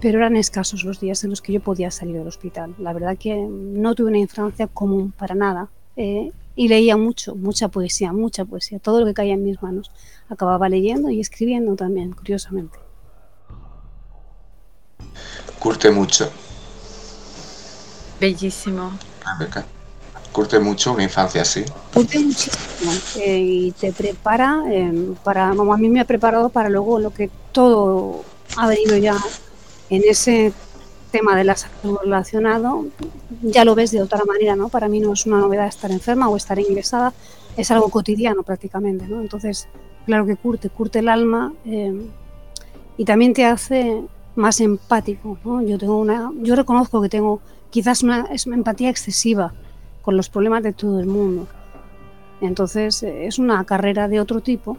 pero 0.00 0.18
eran 0.18 0.36
escasos 0.36 0.84
los 0.84 1.00
días 1.00 1.22
en 1.24 1.30
los 1.30 1.42
que 1.42 1.52
yo 1.52 1.60
podía 1.60 1.90
salir 1.90 2.16
del 2.16 2.26
hospital. 2.28 2.74
La 2.78 2.92
verdad 2.92 3.16
que 3.18 3.34
no 3.36 3.94
tuve 3.94 4.08
una 4.08 4.18
infancia 4.18 4.66
común 4.66 5.12
para 5.12 5.34
nada. 5.34 5.68
eh, 5.96 6.32
y 6.56 6.68
leía 6.68 6.96
mucho, 6.96 7.36
mucha 7.36 7.68
poesía, 7.68 8.12
mucha 8.12 8.44
poesía, 8.44 8.78
todo 8.78 9.00
lo 9.00 9.06
que 9.06 9.14
caía 9.14 9.34
en 9.34 9.44
mis 9.44 9.62
manos. 9.62 9.90
Acababa 10.28 10.68
leyendo 10.68 11.08
y 11.10 11.20
escribiendo 11.20 11.74
también, 11.74 12.12
curiosamente. 12.12 12.78
Curte 15.58 15.90
mucho, 15.90 16.30
Bellísimo. 18.20 18.92
Rebeca. 19.38 19.64
Curte 20.32 20.58
mucho 20.58 20.92
una 20.92 21.02
infancia 21.04 21.42
así. 21.42 21.64
Curte 21.94 22.18
muchísimo 22.20 22.92
eh, 23.16 23.38
y 23.38 23.72
te 23.72 23.92
prepara 23.92 24.62
eh, 24.68 25.14
para, 25.24 25.54
como 25.56 25.72
a 25.72 25.78
mí 25.78 25.88
me 25.88 26.00
ha 26.00 26.04
preparado 26.04 26.50
para 26.50 26.68
luego 26.68 26.98
lo 26.98 27.10
que 27.12 27.30
todo 27.52 28.22
ha 28.56 28.68
venido 28.68 28.96
ya 28.96 29.16
en 29.90 30.02
ese 30.06 30.52
tema 31.10 31.36
de 31.36 31.44
la 31.44 31.56
salud 31.56 31.98
relacionado, 32.02 32.86
ya 33.42 33.64
lo 33.64 33.74
ves 33.74 33.90
de 33.90 34.00
otra 34.00 34.24
manera, 34.24 34.56
¿no? 34.56 34.68
Para 34.68 34.88
mí 34.88 35.00
no 35.00 35.12
es 35.12 35.26
una 35.26 35.38
novedad 35.38 35.66
estar 35.66 35.90
enferma 35.90 36.28
o 36.28 36.36
estar 36.36 36.58
ingresada, 36.58 37.12
es 37.56 37.70
algo 37.70 37.88
cotidiano 37.88 38.42
prácticamente, 38.42 39.06
¿no? 39.06 39.20
Entonces, 39.20 39.68
claro 40.06 40.24
que 40.24 40.36
curte, 40.36 40.70
curte 40.70 41.00
el 41.00 41.08
alma 41.08 41.52
eh, 41.64 41.92
y 42.96 43.04
también 43.04 43.34
te 43.34 43.44
hace 43.44 44.02
más 44.36 44.60
empático, 44.60 45.38
¿no? 45.44 45.62
Yo 45.62 45.78
tengo 45.78 45.98
una, 45.98 46.30
yo 46.36 46.54
reconozco 46.54 47.02
que 47.02 47.08
tengo 47.08 47.40
quizás 47.70 48.02
una, 48.02 48.28
empatía 48.46 48.90
excesiva 48.90 49.52
con 50.02 50.16
los 50.16 50.28
problemas 50.28 50.62
de 50.62 50.72
todo 50.72 51.00
el 51.00 51.06
mundo. 51.06 51.48
Entonces 52.40 53.02
eh, 53.02 53.26
es 53.26 53.38
una 53.38 53.64
carrera 53.64 54.08
de 54.08 54.20
otro 54.20 54.40
tipo, 54.40 54.78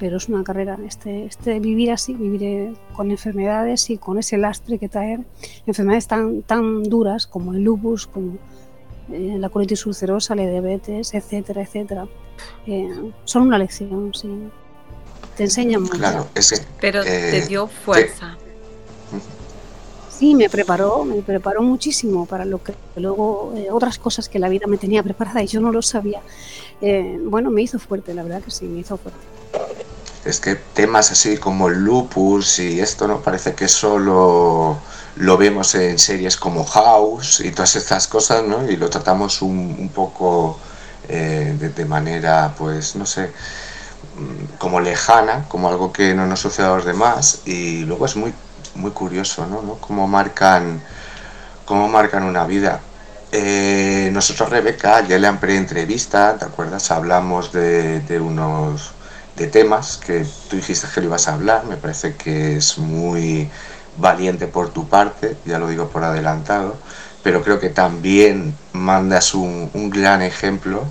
pero 0.00 0.16
es 0.16 0.28
una 0.28 0.42
carrera, 0.42 0.78
este, 0.86 1.26
este 1.26 1.60
vivir 1.60 1.92
así, 1.92 2.14
vivir 2.14 2.42
eh, 2.42 2.72
con 2.96 3.10
enfermedades 3.10 3.90
y 3.90 3.98
con 3.98 4.18
ese 4.18 4.38
lastre 4.38 4.78
que 4.78 4.88
traer, 4.88 5.20
enfermedades 5.66 6.08
tan, 6.08 6.42
tan 6.42 6.82
duras 6.82 7.26
como 7.26 7.52
el 7.52 7.62
lupus, 7.62 8.06
como 8.06 8.38
eh, 9.12 9.36
la 9.38 9.50
colitis 9.50 9.84
ulcerosa, 9.84 10.34
la 10.34 10.46
diabetes, 10.46 11.12
etcétera, 11.12 11.62
etcétera, 11.62 12.08
eh, 12.66 13.12
son 13.24 13.42
una 13.42 13.58
lección, 13.58 14.12
sí. 14.14 14.28
Te 15.36 15.44
enseñan 15.44 15.82
mucho. 15.82 15.98
Claro, 15.98 16.26
es 16.34 16.50
que 16.50 16.58
Pero 16.80 17.04
te 17.04 17.46
dio 17.46 17.66
fuerza. 17.66 18.36
Sí, 20.20 20.34
me 20.34 20.50
preparó, 20.50 21.02
me 21.06 21.22
preparó 21.22 21.62
muchísimo 21.62 22.26
para 22.26 22.44
lo 22.44 22.62
que 22.62 22.74
luego 22.96 23.54
eh, 23.56 23.68
otras 23.70 23.98
cosas 23.98 24.28
que 24.28 24.38
la 24.38 24.50
vida 24.50 24.66
me 24.66 24.76
tenía 24.76 25.02
preparada 25.02 25.42
y 25.42 25.46
yo 25.46 25.62
no 25.62 25.72
lo 25.72 25.80
sabía. 25.80 26.20
Eh, 26.82 27.18
bueno, 27.24 27.50
me 27.50 27.62
hizo 27.62 27.78
fuerte, 27.78 28.12
la 28.12 28.22
verdad 28.22 28.42
que 28.42 28.50
sí, 28.50 28.66
me 28.66 28.80
hizo 28.80 28.98
fuerte. 28.98 29.18
Es 30.24 30.40
que 30.40 30.54
temas 30.54 31.10
así 31.10 31.38
como 31.38 31.68
el 31.68 31.78
lupus 31.82 32.58
y 32.58 32.80
esto 32.80 33.08
no 33.08 33.20
parece 33.20 33.54
que 33.54 33.68
solo 33.68 34.78
lo 35.16 35.36
vemos 35.36 35.74
en 35.74 35.98
series 35.98 36.36
como 36.36 36.64
House 36.64 37.40
y 37.40 37.50
todas 37.52 37.76
estas 37.76 38.06
cosas, 38.06 38.44
¿no? 38.44 38.70
Y 38.70 38.76
lo 38.76 38.90
tratamos 38.90 39.42
un, 39.42 39.90
poco 39.94 40.58
eh, 41.08 41.56
de, 41.74 41.84
manera, 41.84 42.54
pues, 42.56 42.96
no 42.96 43.06
sé, 43.06 43.26
mm, 44.16 44.56
como 44.58 44.80
lejana, 44.80 45.46
como 45.48 45.68
algo 45.68 45.92
que 45.92 46.14
no 46.14 46.26
nos 46.26 46.40
sucede 46.40 46.66
a 46.66 46.76
los 46.76 46.84
demás 46.84 47.40
y 47.46 47.84
luego 47.84 48.06
es 48.06 48.16
muy, 48.16 48.32
muy 48.74 48.90
curioso, 48.92 49.46
¿no? 49.46 49.62
¿no? 49.62 49.74
Cómo 49.76 50.06
marcan, 50.06 50.82
cómo 51.64 51.88
marcan 51.88 52.24
una 52.24 52.44
vida. 52.46 52.80
Eh, 53.32 54.10
nosotros, 54.12 54.50
Rebeca, 54.50 55.06
ya 55.06 55.18
le 55.18 55.26
han 55.28 55.38
pre-entrevista, 55.38 56.36
¿te 56.36 56.44
acuerdas? 56.44 56.90
Hablamos 56.90 57.52
de, 57.52 58.20
unos 58.20 58.92
de 59.36 59.46
temas 59.46 59.96
que 59.96 60.26
tú 60.48 60.56
dijiste 60.56 60.86
que 60.92 61.00
lo 61.00 61.06
ibas 61.06 61.28
a 61.28 61.34
hablar, 61.34 61.64
me 61.66 61.76
parece 61.76 62.14
que 62.16 62.56
es 62.56 62.78
muy 62.78 63.50
valiente 63.96 64.46
por 64.46 64.70
tu 64.70 64.88
parte, 64.88 65.36
ya 65.44 65.58
lo 65.58 65.68
digo 65.68 65.88
por 65.88 66.04
adelantado, 66.04 66.76
pero 67.22 67.42
creo 67.42 67.58
que 67.58 67.70
también 67.70 68.56
mandas 68.72 69.34
un, 69.34 69.70
un 69.74 69.90
gran 69.90 70.22
ejemplo 70.22 70.84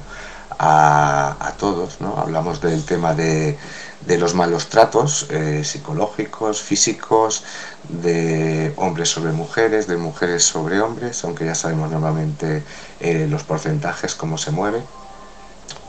a, 0.57 1.37
a, 1.39 1.51
todos, 1.53 2.01
¿no? 2.01 2.17
Hablamos 2.17 2.59
del 2.61 2.83
tema 2.83 3.13
de, 3.13 3.57
de 4.05 4.17
los 4.17 4.33
malos 4.35 4.67
tratos 4.67 5.27
eh, 5.29 5.63
psicológicos, 5.63 6.61
físicos, 6.61 7.43
de 7.87 8.73
hombres 8.77 9.09
sobre 9.09 9.31
mujeres, 9.31 9.87
de 9.87 9.97
mujeres 9.97 10.43
sobre 10.43 10.81
hombres, 10.81 11.23
aunque 11.23 11.45
ya 11.45 11.55
sabemos 11.55 11.89
normalmente 11.91 12.63
eh, 12.99 13.27
los 13.29 13.43
porcentajes, 13.43 14.15
cómo 14.15 14.37
se 14.37 14.51
mueve, 14.51 14.81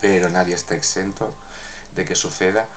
pero 0.01 0.31
nadie 0.31 0.55
está 0.55 0.75
exento 0.75 1.35
de 1.95 2.05
que 2.05 2.15
suceda. 2.15 2.69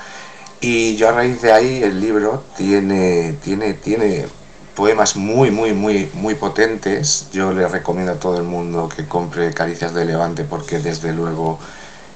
Y 0.62 0.95
yo 0.95 1.10
a 1.10 1.12
raíz 1.12 1.41
de 1.41 1.52
ahí 1.52 1.84
el 1.84 1.99
libro 1.99 2.43
tiene, 2.56 3.34
tiene, 3.43 3.73
tiene 3.73 4.28
poemas 4.76 5.15
muy, 5.15 5.52
muy, 5.52 5.73
muy, 5.73 6.10
muy 6.13 6.36
potentes. 6.36 7.28
Yo 7.34 7.52
le 7.52 7.67
recomiendo 7.67 8.13
a 8.13 8.15
todo 8.15 8.38
el 8.38 8.43
mundo 8.43 8.89
que 8.89 9.06
compre 9.06 9.54
Caricias 9.54 9.93
de 9.93 10.06
Levante 10.06 10.43
porque 10.45 10.80
desde 10.80 11.13
luego 11.13 11.60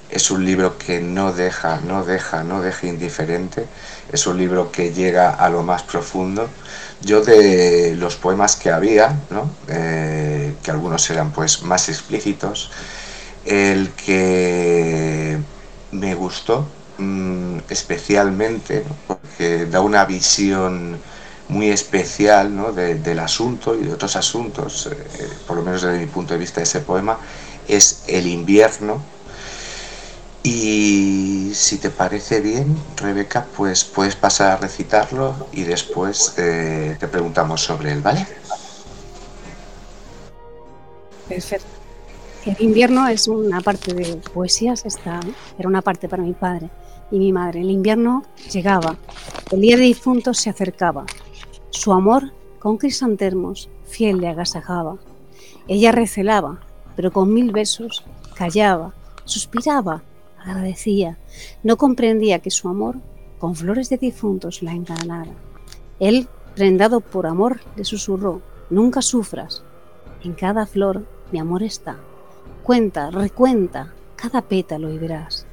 es 0.10 0.32
un 0.32 0.46
libro 0.46 0.78
que 0.78 1.02
no 1.02 1.34
deja, 1.34 1.82
no 1.82 2.04
deja, 2.06 2.44
no 2.44 2.62
deja 2.62 2.88
indiferente. 2.88 3.66
Es 4.12 4.26
un 4.26 4.38
libro 4.38 4.72
que 4.72 4.94
llega 4.94 5.32
a 5.32 5.50
lo 5.50 5.64
más 5.64 5.84
profundo. 5.84 6.48
Yo 7.02 7.22
de 7.22 7.96
los 7.98 8.16
poemas 8.16 8.56
que 8.56 8.72
había, 8.72 9.20
¿no? 9.30 9.50
eh, 9.68 10.54
que 10.64 10.72
algunos 10.72 11.10
eran 11.10 11.32
pues 11.32 11.62
más 11.64 11.90
explícitos, 11.90 12.72
el 13.46 13.90
que 13.92 15.38
me 15.92 16.16
gustó 16.16 16.68
mmm, 16.98 17.60
especialmente, 17.70 18.84
porque 19.08 19.66
da 19.66 19.82
una 19.82 20.06
visión 20.06 21.00
muy 21.50 21.70
especial 21.70 22.56
¿no? 22.56 22.72
de, 22.72 22.96
del 22.96 23.20
asunto 23.20 23.76
y 23.76 23.86
de 23.86 23.94
otros 23.94 24.16
asuntos, 24.16 24.90
eh, 24.92 25.30
por 25.46 25.58
lo 25.58 25.64
menos 25.64 25.82
desde 25.82 26.00
mi 26.00 26.08
punto 26.08 26.34
de 26.34 26.40
vista 26.40 26.62
ese 26.62 26.82
poema, 26.82 27.18
es 27.68 28.04
el 28.08 28.28
invierno. 28.28 29.02
Y 30.44 31.52
si 31.54 31.78
te 31.78 31.90
parece 31.90 32.40
bien, 32.40 32.78
Rebeca, 32.96 33.46
pues 33.56 33.84
puedes 33.84 34.16
pasar 34.16 34.52
a 34.52 34.58
recitarlo 34.58 35.48
y 35.52 35.64
después 35.64 36.34
eh, 36.38 36.96
te 36.98 37.08
preguntamos 37.08 37.62
sobre 37.62 37.92
él, 37.92 38.02
¿vale? 38.02 38.26
Perfecto. 41.28 41.68
El 42.46 42.56
invierno 42.62 43.06
es 43.10 43.28
una 43.28 43.60
parte 43.60 43.94
de 43.94 44.16
poesías, 44.34 44.86
esta 44.86 45.20
era 45.60 45.68
una 45.68 45.82
parte 45.82 46.08
para 46.08 46.24
mi 46.24 46.32
padre 46.32 46.70
y 47.12 47.20
mi 47.20 47.32
madre. 47.32 47.62
El 47.62 47.72
invierno 47.72 48.24
llegaba, 48.52 48.98
el 49.52 49.62
día 49.62 49.78
de 49.78 49.84
difuntos 49.84 50.38
se 50.38 50.50
acercaba, 50.50 51.06
su 51.70 51.94
amor 51.94 52.32
con 52.60 52.78
crisantemos 52.78 53.70
fiel 53.86 54.20
le 54.20 54.28
agasajaba. 54.28 54.98
Ella 55.68 55.92
recelaba, 55.92 56.60
pero 56.96 57.12
con 57.12 57.34
mil 57.34 57.52
besos 57.52 58.04
callaba, 58.36 58.94
suspiraba, 59.26 60.04
agradecía. 60.40 61.18
No 61.64 61.78
comprendía 61.78 62.40
que 62.40 62.52
su 62.52 62.68
amor 62.68 62.98
con 63.40 63.56
flores 63.56 63.90
de 63.90 63.98
difuntos 63.98 64.64
la 64.64 64.74
enganara. 64.74 65.32
Él, 66.00 66.28
prendado 66.56 67.02
por 67.02 67.28
amor, 67.28 67.60
le 67.76 67.86
susurró, 67.86 68.42
nunca 68.70 69.02
sufras, 69.02 69.64
en 70.24 70.34
cada 70.34 70.66
flor 70.66 71.06
mi 71.32 71.40
amor 71.40 71.64
está. 71.64 71.98
Cuenta, 72.64 73.12
recuenta 73.12 73.94
cada 74.16 74.42
pétalo 74.42 74.92
y 74.92 74.98
verás. 74.98 75.46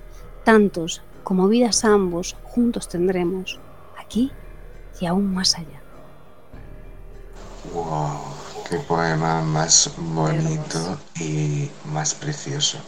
Tantos 0.44 1.02
como 1.24 1.48
vidas 1.48 1.84
ambos 1.84 2.36
juntos 2.44 2.88
tendremos, 2.88 3.58
aquí 3.98 4.30
y 5.00 5.06
aún 5.06 5.34
más 5.34 5.56
allá. 5.56 5.80
Wow, 7.72 8.20
qué 8.68 8.76
poema 8.78 9.40
más 9.40 9.90
bonito 9.96 10.98
y 11.18 11.70
más 11.86 12.14
precioso. 12.14 12.78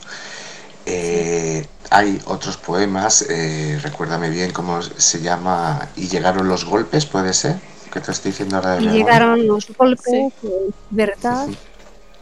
Eh, 0.85 1.67
hay 1.91 2.21
otros 2.27 2.57
poemas, 2.59 3.23
eh, 3.29 3.81
recuérdame 3.83 4.31
bien 4.31 4.53
cómo 4.53 4.83
se 4.83 5.21
llama, 5.21 5.89
y 5.97 6.07
llegaron 6.07 6.47
los 6.47 6.65
golpes, 6.65 7.07
¿puede 7.07 7.33
ser? 7.33 7.57
¿Qué 7.93 8.01
te 8.01 8.13
estoy 8.13 8.31
diciendo 8.31 8.57
ahora 8.57 8.77
de 8.77 8.83
Y 8.83 8.89
llegaron 8.91 9.47
los 9.47 9.67
golpes, 9.77 10.33
sí. 10.41 10.49
verdad, 10.91 11.49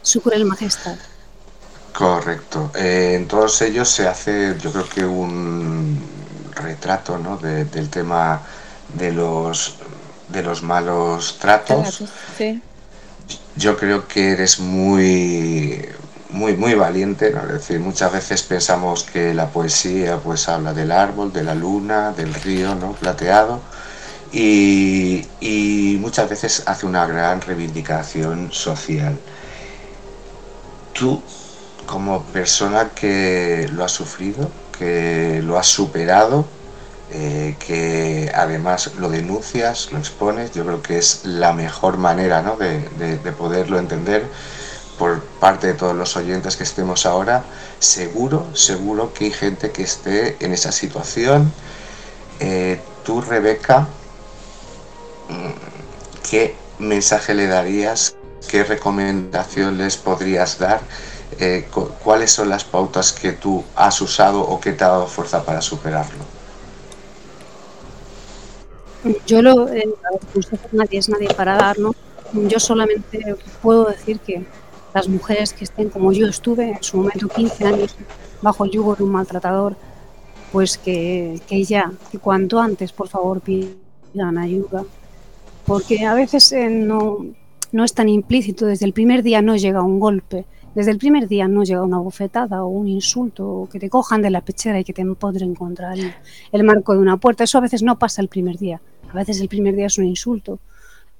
su 0.00 0.22
cruel 0.22 0.46
majestad. 0.46 0.96
Correcto. 1.94 2.72
Eh, 2.74 3.14
en 3.14 3.28
todos 3.28 3.62
ellos 3.62 3.88
se 3.88 4.09
hace, 4.09 4.57
yo 4.59 4.72
creo 4.72 4.88
que 4.88 5.04
un 5.04 6.02
retrato 6.57 7.18
¿no? 7.18 7.37
de, 7.37 7.66
del 7.66 7.88
tema 7.88 8.40
de 8.94 9.12
los 9.12 9.76
de 10.28 10.42
los 10.42 10.62
malos 10.64 11.38
tratos. 11.38 12.02
Sí. 12.37 12.61
Yo 13.54 13.76
creo 13.76 14.09
que 14.09 14.33
eres 14.33 14.59
muy 14.59 15.88
muy 16.30 16.57
muy 16.57 16.74
valiente, 16.74 17.30
¿no? 17.30 17.42
es 17.42 17.52
decir, 17.52 17.78
muchas 17.78 18.11
veces 18.11 18.42
pensamos 18.42 19.04
que 19.04 19.33
la 19.33 19.50
poesía 19.50 20.16
pues 20.18 20.48
habla 20.48 20.74
del 20.74 20.90
árbol, 20.90 21.33
de 21.33 21.44
la 21.44 21.54
luna, 21.54 22.11
del 22.11 22.35
río, 22.35 22.74
¿no? 22.74 22.94
plateado. 22.94 23.61
Y, 24.33 25.24
y 25.38 25.96
muchas 26.00 26.28
veces 26.28 26.64
hace 26.66 26.87
una 26.87 27.07
gran 27.07 27.40
reivindicación 27.40 28.50
social. 28.50 29.16
Tú 30.92 31.22
como 31.86 32.22
persona 32.24 32.90
que 32.90 33.68
lo 33.72 33.84
ha 33.84 33.88
sufrido, 33.88 34.50
que 34.78 35.40
lo 35.42 35.58
has 35.58 35.66
superado, 35.66 36.46
eh, 37.10 37.56
que 37.64 38.32
además 38.34 38.92
lo 38.98 39.08
denuncias, 39.08 39.92
lo 39.92 39.98
expones, 39.98 40.52
yo 40.52 40.64
creo 40.64 40.82
que 40.82 40.98
es 40.98 41.24
la 41.24 41.52
mejor 41.52 41.96
manera 41.98 42.42
¿no? 42.42 42.56
de, 42.56 42.80
de, 42.98 43.18
de, 43.18 43.32
poderlo 43.32 43.78
entender 43.78 44.26
por 44.98 45.22
parte 45.22 45.68
de 45.68 45.74
todos 45.74 45.94
los 45.94 46.16
oyentes 46.16 46.56
que 46.56 46.64
estemos 46.64 47.06
ahora. 47.06 47.44
Seguro, 47.78 48.48
seguro 48.54 49.12
que 49.12 49.26
hay 49.26 49.30
gente 49.30 49.70
que 49.70 49.82
esté 49.82 50.36
en 50.40 50.52
esa 50.52 50.72
situación. 50.72 51.52
Eh, 52.40 52.80
tú, 53.04 53.20
Rebeca, 53.20 53.86
¿qué 56.28 56.56
mensaje 56.78 57.34
le 57.34 57.46
darías? 57.46 58.16
¿Qué 58.48 58.64
recomendación 58.64 59.78
les 59.78 59.96
podrías 59.96 60.58
dar? 60.58 60.80
Eh, 61.38 61.68
cuáles 62.02 62.32
son 62.32 62.48
las 62.48 62.64
pautas 62.64 63.12
que 63.12 63.32
tú 63.32 63.64
has 63.74 64.00
usado 64.00 64.40
o 64.40 64.60
que 64.60 64.72
te 64.72 64.84
ha 64.84 64.88
dado 64.88 65.06
fuerza 65.06 65.44
para 65.44 65.60
superarlo. 65.60 66.24
Yo 69.26 69.42
lo, 69.42 69.68
eh, 69.68 69.88
nadie 70.72 70.98
es 70.98 71.08
nadie 71.08 71.28
para 71.34 71.56
dar, 71.56 71.78
¿no? 71.78 71.94
Yo 72.32 72.58
solamente 72.58 73.36
puedo 73.62 73.84
decir 73.84 74.18
que 74.20 74.44
las 74.94 75.08
mujeres 75.08 75.52
que 75.52 75.64
estén 75.64 75.90
como 75.90 76.12
yo 76.12 76.26
estuve 76.26 76.70
en 76.70 76.82
su 76.82 76.96
momento 76.98 77.28
15 77.28 77.66
años 77.66 77.96
bajo 78.40 78.64
el 78.64 78.70
yugo 78.70 78.94
de 78.94 79.04
un 79.04 79.10
maltratador, 79.10 79.76
pues 80.52 80.78
que, 80.78 81.40
que 81.46 81.64
ya, 81.64 81.92
que 82.10 82.18
cuanto 82.18 82.60
antes, 82.60 82.92
por 82.92 83.08
favor, 83.08 83.40
pidan 83.40 84.38
ayuda. 84.38 84.84
Porque 85.66 86.06
a 86.06 86.14
veces 86.14 86.52
eh, 86.52 86.68
no, 86.68 87.26
no 87.72 87.84
es 87.84 87.92
tan 87.92 88.08
implícito, 88.08 88.66
desde 88.66 88.86
el 88.86 88.92
primer 88.92 89.22
día 89.22 89.42
no 89.42 89.56
llega 89.56 89.82
un 89.82 89.98
golpe, 89.98 90.46
desde 90.74 90.90
el 90.90 90.98
primer 90.98 91.28
día 91.28 91.46
no 91.46 91.62
llega 91.62 91.82
una 91.82 91.98
bofetada 91.98 92.64
o 92.64 92.68
un 92.68 92.88
insulto 92.88 93.48
o 93.48 93.68
que 93.68 93.78
te 93.78 93.88
cojan 93.88 94.22
de 94.22 94.30
la 94.30 94.40
pechera 94.40 94.80
y 94.80 94.84
que 94.84 94.92
te 94.92 95.02
empodren 95.02 95.54
contra 95.54 95.94
el, 95.94 96.64
marco 96.64 96.94
de 96.94 96.98
una 96.98 97.16
puerta. 97.16 97.44
Eso 97.44 97.58
a 97.58 97.60
veces 97.60 97.82
no 97.82 97.98
pasa 97.98 98.20
el 98.22 98.28
primer 98.28 98.58
día. 98.58 98.80
A 99.10 99.14
veces 99.14 99.40
el 99.40 99.48
primer 99.48 99.76
día 99.76 99.87
es 99.87 99.98
un 99.98 100.06
insulto 100.06 100.58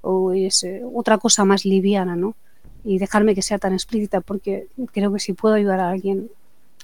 o 0.01 0.33
es 0.33 0.63
eh, 0.65 0.83
otra 0.93 1.17
cosa 1.17 1.45
más 1.45 1.63
liviana, 1.63 2.15
¿no? 2.15 2.35
Y 2.83 2.99
dejarme 2.99 3.33
que 3.33 3.41
sea 3.41 3.57
tan 3.57 3.73
explícita 3.73 4.21
porque 4.21 4.67
creo 4.91 5.13
que 5.13 5.19
si 5.19 5.33
puedo 5.33 5.55
ayudar 5.55 5.79
a 5.79 5.89
alguien 5.89 6.29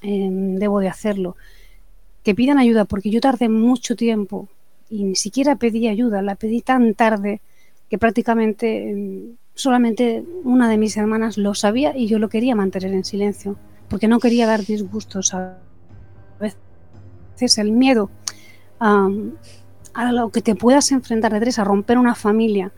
eh, 0.01 0.29
debo 0.31 0.79
de 0.79 0.87
hacerlo. 0.87 1.35
Que 2.23 2.35
pidan 2.35 2.57
ayuda 2.57 2.85
porque 2.85 3.09
yo 3.09 3.19
tardé 3.19 3.49
mucho 3.49 3.95
tiempo 3.95 4.47
y 4.89 5.03
ni 5.03 5.15
siquiera 5.15 5.57
pedí 5.57 5.87
ayuda, 5.87 6.21
la 6.21 6.35
pedí 6.35 6.61
tan 6.61 6.93
tarde 6.93 7.41
que 7.89 7.97
prácticamente 7.97 8.91
eh, 8.91 9.35
solamente 9.61 10.23
una 10.43 10.67
de 10.69 10.77
mis 10.77 10.97
hermanas 10.97 11.37
lo 11.37 11.53
sabía 11.53 11.95
y 11.95 12.07
yo 12.07 12.19
lo 12.19 12.29
quería 12.29 12.55
mantener 12.55 12.93
en 12.93 13.05
silencio, 13.05 13.57
porque 13.89 14.07
no 14.07 14.19
quería 14.19 14.47
dar 14.47 14.65
disgustos 14.65 15.33
a 15.33 15.57
veces 16.39 17.57
el 17.57 17.71
miedo 17.71 18.09
a, 18.79 19.07
a 19.93 20.11
lo 20.11 20.29
que 20.29 20.41
te 20.41 20.55
puedas 20.55 20.91
enfrentar 20.91 21.31
de 21.33 21.39
tres, 21.39 21.59
a 21.59 21.63
romper 21.63 21.97
una 21.97 22.15
familia, 22.15 22.71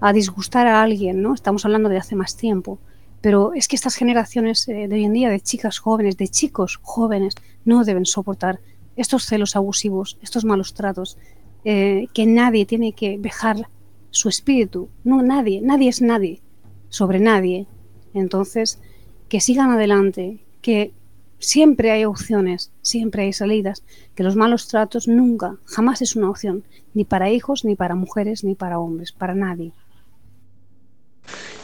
a 0.00 0.12
disgustar 0.12 0.66
a 0.66 0.82
alguien, 0.82 1.22
¿no? 1.22 1.32
Estamos 1.32 1.64
hablando 1.64 1.88
de 1.88 1.96
hace 1.96 2.16
más 2.16 2.36
tiempo. 2.36 2.78
Pero 3.22 3.54
es 3.54 3.66
que 3.66 3.76
estas 3.76 3.96
generaciones 3.96 4.68
eh, 4.68 4.88
de 4.88 4.94
hoy 4.94 5.04
en 5.04 5.14
día, 5.14 5.30
de 5.30 5.40
chicas 5.40 5.78
jóvenes, 5.78 6.16
de 6.16 6.28
chicos 6.28 6.78
jóvenes, 6.82 7.34
no 7.64 7.82
deben 7.84 8.04
soportar 8.04 8.60
estos 8.94 9.24
celos 9.24 9.56
abusivos, 9.56 10.18
estos 10.22 10.44
malos 10.44 10.74
tratos, 10.74 11.16
eh, 11.64 12.08
que 12.12 12.26
nadie 12.26 12.66
tiene 12.66 12.92
que 12.92 13.18
dejar 13.18 13.68
su 14.16 14.28
espíritu, 14.28 14.88
no 15.04 15.22
nadie, 15.22 15.60
nadie 15.60 15.88
es 15.88 16.00
nadie 16.00 16.40
sobre 16.88 17.20
nadie. 17.20 17.66
Entonces, 18.14 18.80
que 19.28 19.40
sigan 19.40 19.70
adelante, 19.70 20.44
que 20.62 20.92
siempre 21.38 21.90
hay 21.90 22.04
opciones, 22.04 22.72
siempre 22.80 23.24
hay 23.24 23.32
salidas, 23.32 23.82
que 24.14 24.22
los 24.22 24.36
malos 24.36 24.68
tratos 24.68 25.06
nunca, 25.06 25.56
jamás 25.66 26.00
es 26.00 26.16
una 26.16 26.30
opción, 26.30 26.64
ni 26.94 27.04
para 27.04 27.30
hijos, 27.30 27.64
ni 27.64 27.76
para 27.76 27.94
mujeres, 27.94 28.42
ni 28.42 28.54
para 28.54 28.78
hombres, 28.78 29.12
para 29.12 29.34
nadie. 29.34 29.72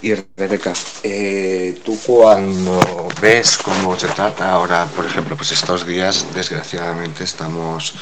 Y 0.03 0.15
Rebeca, 0.15 0.73
eh, 1.05 1.81
tú 1.85 1.97
cuando 2.05 3.09
ves 3.21 3.57
cómo 3.57 3.97
se 3.97 4.09
trata 4.09 4.51
ahora, 4.51 4.87
por 4.97 5.07
ejemplo, 5.07 5.37
pues 5.37 5.53
estos 5.53 5.87
días 5.87 6.27
desgraciadamente 6.35 7.23
estamos 7.23 7.95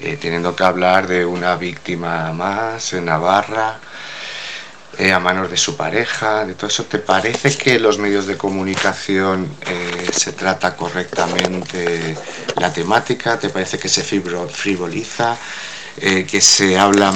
eh, 0.00 0.16
teniendo 0.16 0.56
que 0.56 0.64
hablar 0.64 1.06
de 1.06 1.26
una 1.26 1.56
víctima 1.56 2.32
más 2.32 2.94
en 2.94 3.04
Navarra, 3.04 3.78
eh, 4.98 5.10
a 5.10 5.18
manos 5.18 5.50
de 5.50 5.56
su 5.56 5.74
pareja, 5.74 6.44
de 6.44 6.54
todo 6.54 6.66
eso. 6.66 6.84
¿Te 6.84 6.98
parece 6.98 7.56
que 7.56 7.78
los 7.78 7.98
medios 7.98 8.26
de 8.26 8.36
comunicación 8.36 9.48
eh, 9.66 10.10
se 10.12 10.32
trata 10.32 10.76
correctamente 10.76 12.14
la 12.56 12.70
temática? 12.70 13.38
¿Te 13.38 13.48
parece 13.48 13.78
que 13.78 13.88
se 13.88 14.02
frivoliza? 14.02 15.36
Eh, 15.96 16.26
¿Que 16.26 16.40
se 16.42 16.78
habla 16.78 17.14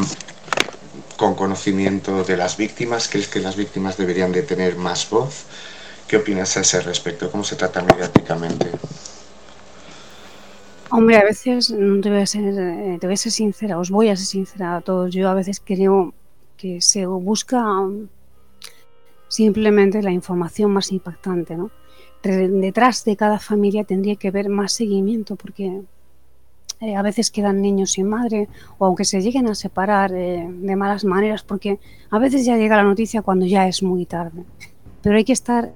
con 1.16 1.34
conocimiento 1.34 2.24
de 2.24 2.38
las 2.38 2.56
víctimas? 2.56 3.08
¿Crees 3.08 3.28
que 3.28 3.40
las 3.40 3.56
víctimas 3.56 3.98
deberían 3.98 4.32
de 4.32 4.42
tener 4.42 4.76
más 4.76 5.08
voz? 5.10 5.44
¿Qué 6.08 6.16
opinas 6.16 6.56
a 6.56 6.60
ese 6.60 6.80
respecto? 6.80 7.30
¿Cómo 7.30 7.44
se 7.44 7.56
trata 7.56 7.82
mediáticamente? 7.82 8.70
Hombre, 10.88 11.18
a 11.18 11.24
veces, 11.24 11.68
te 11.68 12.08
voy 12.08 12.20
a 12.20 13.16
ser 13.16 13.32
sincera, 13.32 13.78
os 13.78 13.90
voy 13.90 14.08
a 14.08 14.16
ser 14.16 14.26
sincera 14.26 14.76
a 14.76 14.80
todos. 14.80 15.12
Yo 15.12 15.28
a 15.28 15.34
veces 15.34 15.60
creo 15.62 16.14
que 16.56 16.80
se 16.80 17.06
busca 17.06 17.64
simplemente 19.28 20.02
la 20.02 20.12
información 20.12 20.72
más 20.72 20.92
impactante, 20.92 21.56
¿no? 21.56 21.70
Detrás 22.22 23.04
de 23.04 23.16
cada 23.16 23.38
familia 23.38 23.84
tendría 23.84 24.16
que 24.16 24.28
haber 24.28 24.48
más 24.48 24.72
seguimiento 24.72 25.36
porque 25.36 25.82
eh, 26.80 26.96
a 26.96 27.02
veces 27.02 27.30
quedan 27.30 27.62
niños 27.62 27.92
sin 27.92 28.08
madre 28.08 28.48
o 28.78 28.86
aunque 28.86 29.04
se 29.04 29.22
lleguen 29.22 29.46
a 29.46 29.54
separar 29.54 30.12
eh, 30.12 30.46
de 30.50 30.76
malas 30.76 31.04
maneras 31.04 31.42
porque 31.42 31.78
a 32.10 32.18
veces 32.18 32.44
ya 32.44 32.56
llega 32.56 32.76
la 32.76 32.82
noticia 32.82 33.22
cuando 33.22 33.46
ya 33.46 33.68
es 33.68 33.82
muy 33.82 34.06
tarde. 34.06 34.44
Pero 35.02 35.16
hay 35.16 35.24
que 35.24 35.32
estar 35.32 35.72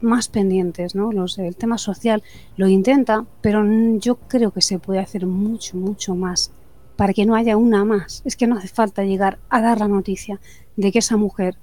más 0.00 0.28
pendientes, 0.28 0.94
¿no? 0.94 1.12
Los, 1.12 1.38
el 1.38 1.54
tema 1.54 1.76
social 1.76 2.22
lo 2.56 2.66
intenta, 2.66 3.26
pero 3.42 3.62
yo 3.98 4.16
creo 4.16 4.52
que 4.52 4.62
se 4.62 4.78
puede 4.78 5.00
hacer 5.00 5.26
mucho, 5.26 5.76
mucho 5.76 6.14
más 6.14 6.50
para 7.00 7.14
que 7.14 7.24
no 7.24 7.34
haya 7.34 7.56
una 7.56 7.82
más. 7.86 8.20
Es 8.26 8.36
que 8.36 8.46
no 8.46 8.58
hace 8.58 8.68
falta 8.68 9.04
llegar 9.04 9.38
a 9.48 9.62
dar 9.62 9.78
la 9.78 9.88
noticia 9.88 10.38
de 10.76 10.92
que 10.92 10.98
esa 10.98 11.16
mujer 11.16 11.56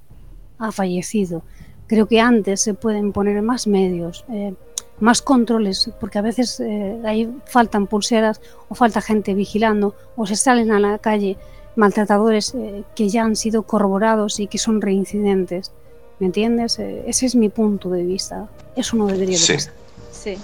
ha 0.58 0.72
fallecido. 0.72 1.44
Creo 1.86 2.08
que 2.08 2.20
antes 2.20 2.60
se 2.60 2.74
pueden 2.74 3.12
poner 3.12 3.40
más 3.40 3.68
medios, 3.68 4.24
eh, 4.32 4.54
más 4.98 5.22
controles, 5.22 5.92
porque 6.00 6.18
a 6.18 6.22
veces 6.22 6.58
eh, 6.58 7.00
ahí 7.04 7.32
faltan 7.44 7.86
pulseras 7.86 8.40
o 8.68 8.74
falta 8.74 9.00
gente 9.00 9.32
vigilando 9.34 9.94
o 10.16 10.26
se 10.26 10.34
salen 10.34 10.72
a 10.72 10.80
la 10.80 10.98
calle 10.98 11.36
maltratadores 11.76 12.52
eh, 12.56 12.82
que 12.96 13.08
ya 13.08 13.22
han 13.22 13.36
sido 13.36 13.62
corroborados 13.62 14.40
y 14.40 14.48
que 14.48 14.58
son 14.58 14.80
reincidentes. 14.80 15.70
¿Me 16.18 16.26
entiendes? 16.26 16.80
ese 16.80 17.26
es 17.26 17.36
mi 17.36 17.48
punto 17.48 17.90
de 17.90 18.02
vista. 18.02 18.48
Eso 18.74 18.96
no 18.96 19.06
debería 19.06 19.38
de 19.38 19.54
pasar. 19.54 19.72
Sí. 20.10 20.36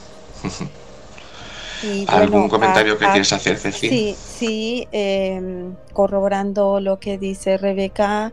¿Algún 2.08 2.48
comentario 2.48 2.98
que 2.98 3.06
quieres 3.06 3.32
hacer, 3.32 3.58
Ceci? 3.58 3.88
Sí, 3.88 4.16
sí, 4.18 4.88
em, 4.92 5.74
corroborando 5.92 6.80
lo 6.80 6.98
que 6.98 7.18
dice 7.18 7.58
Rebeca, 7.58 8.32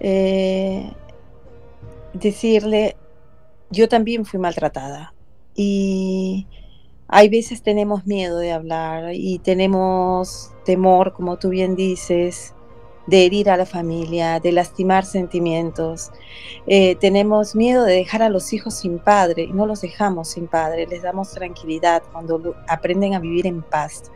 eh, 0.00 0.92
decirle, 2.12 2.96
yo 3.70 3.88
también 3.88 4.24
fui 4.24 4.38
maltratada 4.38 5.14
y 5.54 6.46
hay 7.08 7.28
veces 7.28 7.62
tenemos 7.62 8.06
miedo 8.06 8.38
de 8.38 8.52
hablar 8.52 9.14
y 9.14 9.38
tenemos 9.38 10.52
temor, 10.64 11.12
como 11.14 11.38
tú 11.38 11.48
bien 11.48 11.74
dices, 11.74 12.54
de 13.08 13.24
herir 13.24 13.48
a 13.48 13.56
la 13.56 13.64
familia, 13.64 14.38
de 14.38 14.52
lastimar 14.52 15.06
sentimientos. 15.06 16.10
Eh, 16.66 16.94
tenemos 16.96 17.56
miedo 17.56 17.84
de 17.84 17.94
dejar 17.94 18.22
a 18.22 18.28
los 18.28 18.52
hijos 18.52 18.74
sin 18.74 18.98
padre 18.98 19.44
y 19.44 19.52
no 19.52 19.66
los 19.66 19.80
dejamos 19.80 20.28
sin 20.28 20.46
padre, 20.46 20.86
les 20.86 21.02
damos 21.02 21.30
tranquilidad 21.30 22.02
cuando 22.12 22.54
aprenden 22.68 23.14
a 23.14 23.18
vivir 23.18 23.46
en 23.46 23.62
paz. 23.62 24.12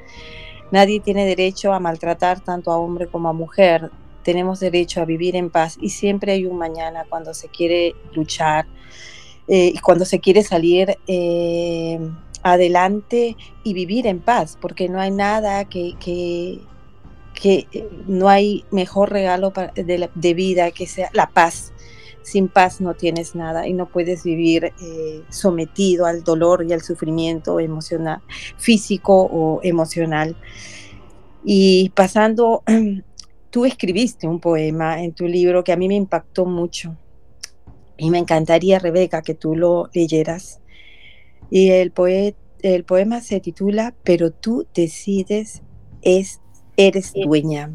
Nadie 0.71 1.01
tiene 1.01 1.25
derecho 1.25 1.73
a 1.73 1.81
maltratar 1.81 2.41
tanto 2.41 2.71
a 2.71 2.77
hombre 2.77 3.07
como 3.07 3.31
a 3.31 3.33
mujer. 3.33 3.91
Tenemos 4.23 4.61
derecho 4.61 5.01
a 5.01 5.07
vivir 5.07 5.37
en 5.37 5.49
paz 5.49 5.79
y 5.81 5.89
siempre 5.89 6.33
hay 6.33 6.45
un 6.45 6.59
mañana 6.59 7.07
cuando 7.09 7.33
se 7.33 7.49
quiere 7.49 7.95
luchar 8.13 8.67
eh, 9.49 9.73
y 9.75 9.79
cuando 9.79 10.05
se 10.05 10.21
quiere 10.21 10.43
salir 10.43 10.99
eh, 11.07 11.99
adelante 12.43 13.39
y 13.65 13.73
vivir 13.73 14.07
en 14.07 14.21
paz, 14.21 14.59
porque 14.61 14.91
no 14.91 15.01
hay 15.01 15.11
nada 15.11 15.65
que, 15.65 15.95
que 15.99 16.61
eh, 17.45 17.89
no 18.07 18.29
hay 18.29 18.65
mejor 18.71 19.11
regalo 19.11 19.53
de, 19.75 20.35
vida 20.35 20.71
que 20.71 20.87
sea 20.87 21.11
la 21.13 21.31
paz. 21.31 21.73
Sin 22.23 22.49
paz 22.49 22.81
no 22.81 22.95
tienes 22.95 23.35
nada 23.35 23.67
y 23.67 23.73
no 23.73 23.87
puedes 23.87 24.23
vivir 24.23 24.73
eh, 24.81 25.23
sometido 25.29 26.07
al 26.07 26.23
dolor 26.23 26.65
y 26.69 26.73
al 26.73 26.83
sufrimiento 26.83 27.59
emocional, 27.59 28.21
físico 28.57 29.23
o 29.23 29.61
emocional. 29.65 30.37
Y 31.45 31.91
pasando, 31.91 32.63
tú 33.51 33.65
escribiste 33.65 34.29
un 34.29 34.39
poema 34.39 35.03
en 35.03 35.13
tu 35.13 35.27
libro 35.27 35.65
que 35.65 35.73
a 35.73 35.77
mí 35.77 35.89
me 35.89 35.97
impactó 35.97 36.45
mucho 36.47 36.97
y 37.97 38.11
me 38.11 38.19
encantaría, 38.19 38.79
Rebeca, 38.79 39.23
que 39.23 39.35
tú 39.35 39.57
lo 39.57 39.91
leyeras. 39.93 40.61
Y 41.51 41.71
el, 41.71 41.93
el 42.63 42.85
poema 42.85 43.21
se 43.21 43.41
titula 43.41 43.95
Pero 44.05 44.31
tú 44.31 44.67
decides 44.75 45.63
es 46.03 46.41
eres 46.87 47.13
dueña. 47.15 47.71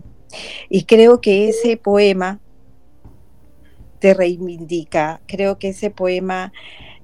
Y 0.70 0.84
creo 0.84 1.22
que 1.22 1.50
ese 1.50 1.78
poema 1.78 2.40
te 4.00 4.14
reivindica, 4.14 5.22
creo 5.26 5.58
que 5.58 5.70
ese 5.70 5.90
poema 5.90 6.54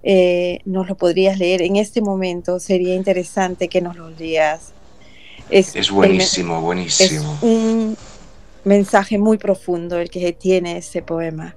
eh, 0.03 0.59
nos 0.65 0.87
lo 0.87 0.95
podrías 0.95 1.39
leer 1.39 1.61
en 1.61 1.77
este 1.77 2.01
momento, 2.01 2.59
sería 2.59 2.93
interesante 2.95 3.67
que 3.67 3.81
nos 3.81 3.95
lo 3.95 4.09
leas. 4.09 4.73
Es, 5.49 5.91
buenísimo, 5.91 6.61
buenísimo. 6.61 7.33
Es 7.37 7.43
un 7.43 7.97
mensaje 8.63 9.17
muy 9.17 9.37
profundo 9.37 9.99
el 9.99 10.09
que 10.09 10.33
tiene 10.33 10.77
ese 10.77 11.01
poema. 11.01 11.55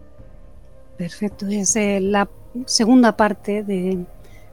Perfecto, 0.96 1.46
es 1.46 1.76
eh, 1.76 2.00
la 2.00 2.28
segunda 2.64 3.16
parte 3.16 3.62
de 3.62 4.06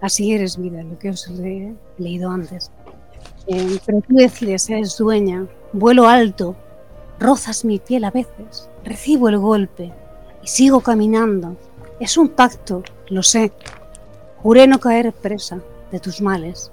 Así 0.03 0.33
eres 0.33 0.57
vida, 0.57 0.83
lo 0.83 0.99
que 0.99 1.11
os 1.11 1.29
he 1.29 1.73
leído 1.97 2.29
antes. 2.29 2.69
Eh, 3.47 3.79
pero 3.85 4.01
tú 4.01 4.15
decides, 4.15 4.69
eres 4.69 4.97
dueña, 4.97 5.47
vuelo 5.73 6.07
alto, 6.07 6.55
rozas 7.19 7.65
mi 7.65 7.79
piel 7.79 8.05
a 8.05 8.11
veces, 8.11 8.69
recibo 8.83 9.27
el 9.29 9.37
golpe 9.39 9.91
y 10.43 10.47
sigo 10.47 10.81
caminando. 10.81 11.57
Es 11.99 12.17
un 12.17 12.29
pacto, 12.29 12.83
lo 13.09 13.23
sé. 13.23 13.51
Juré 14.41 14.67
no 14.67 14.79
caer 14.79 15.11
presa 15.13 15.59
de 15.91 15.99
tus 15.99 16.21
males. 16.21 16.71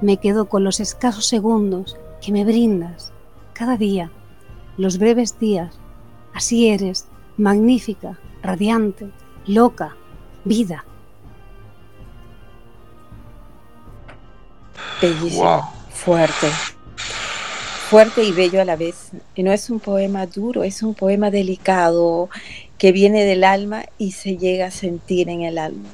Me 0.00 0.16
quedo 0.16 0.46
con 0.46 0.64
los 0.64 0.80
escasos 0.80 1.26
segundos 1.26 1.96
que 2.20 2.32
me 2.32 2.44
brindas 2.44 3.12
cada 3.52 3.76
día, 3.76 4.10
los 4.76 4.98
breves 4.98 5.38
días. 5.38 5.78
Así 6.34 6.68
eres, 6.68 7.06
magnífica, 7.36 8.18
radiante, 8.42 9.10
loca, 9.46 9.96
vida. 10.44 10.84
Bellísimo 15.00 15.72
fuerte, 15.90 16.48
fuerte 17.92 18.24
y 18.24 18.32
bello 18.32 18.62
a 18.62 18.64
la 18.64 18.74
vez. 18.74 19.10
Y 19.34 19.42
no 19.42 19.52
es 19.52 19.68
un 19.68 19.78
poema 19.78 20.26
duro, 20.26 20.64
es 20.64 20.82
un 20.82 20.94
poema 20.94 21.30
delicado 21.30 22.30
que 22.78 22.90
viene 22.90 23.26
del 23.26 23.44
alma 23.44 23.84
y 23.98 24.12
se 24.12 24.38
llega 24.38 24.68
a 24.68 24.70
sentir 24.70 25.28
en 25.28 25.42
el 25.42 25.58
alma. 25.58 25.90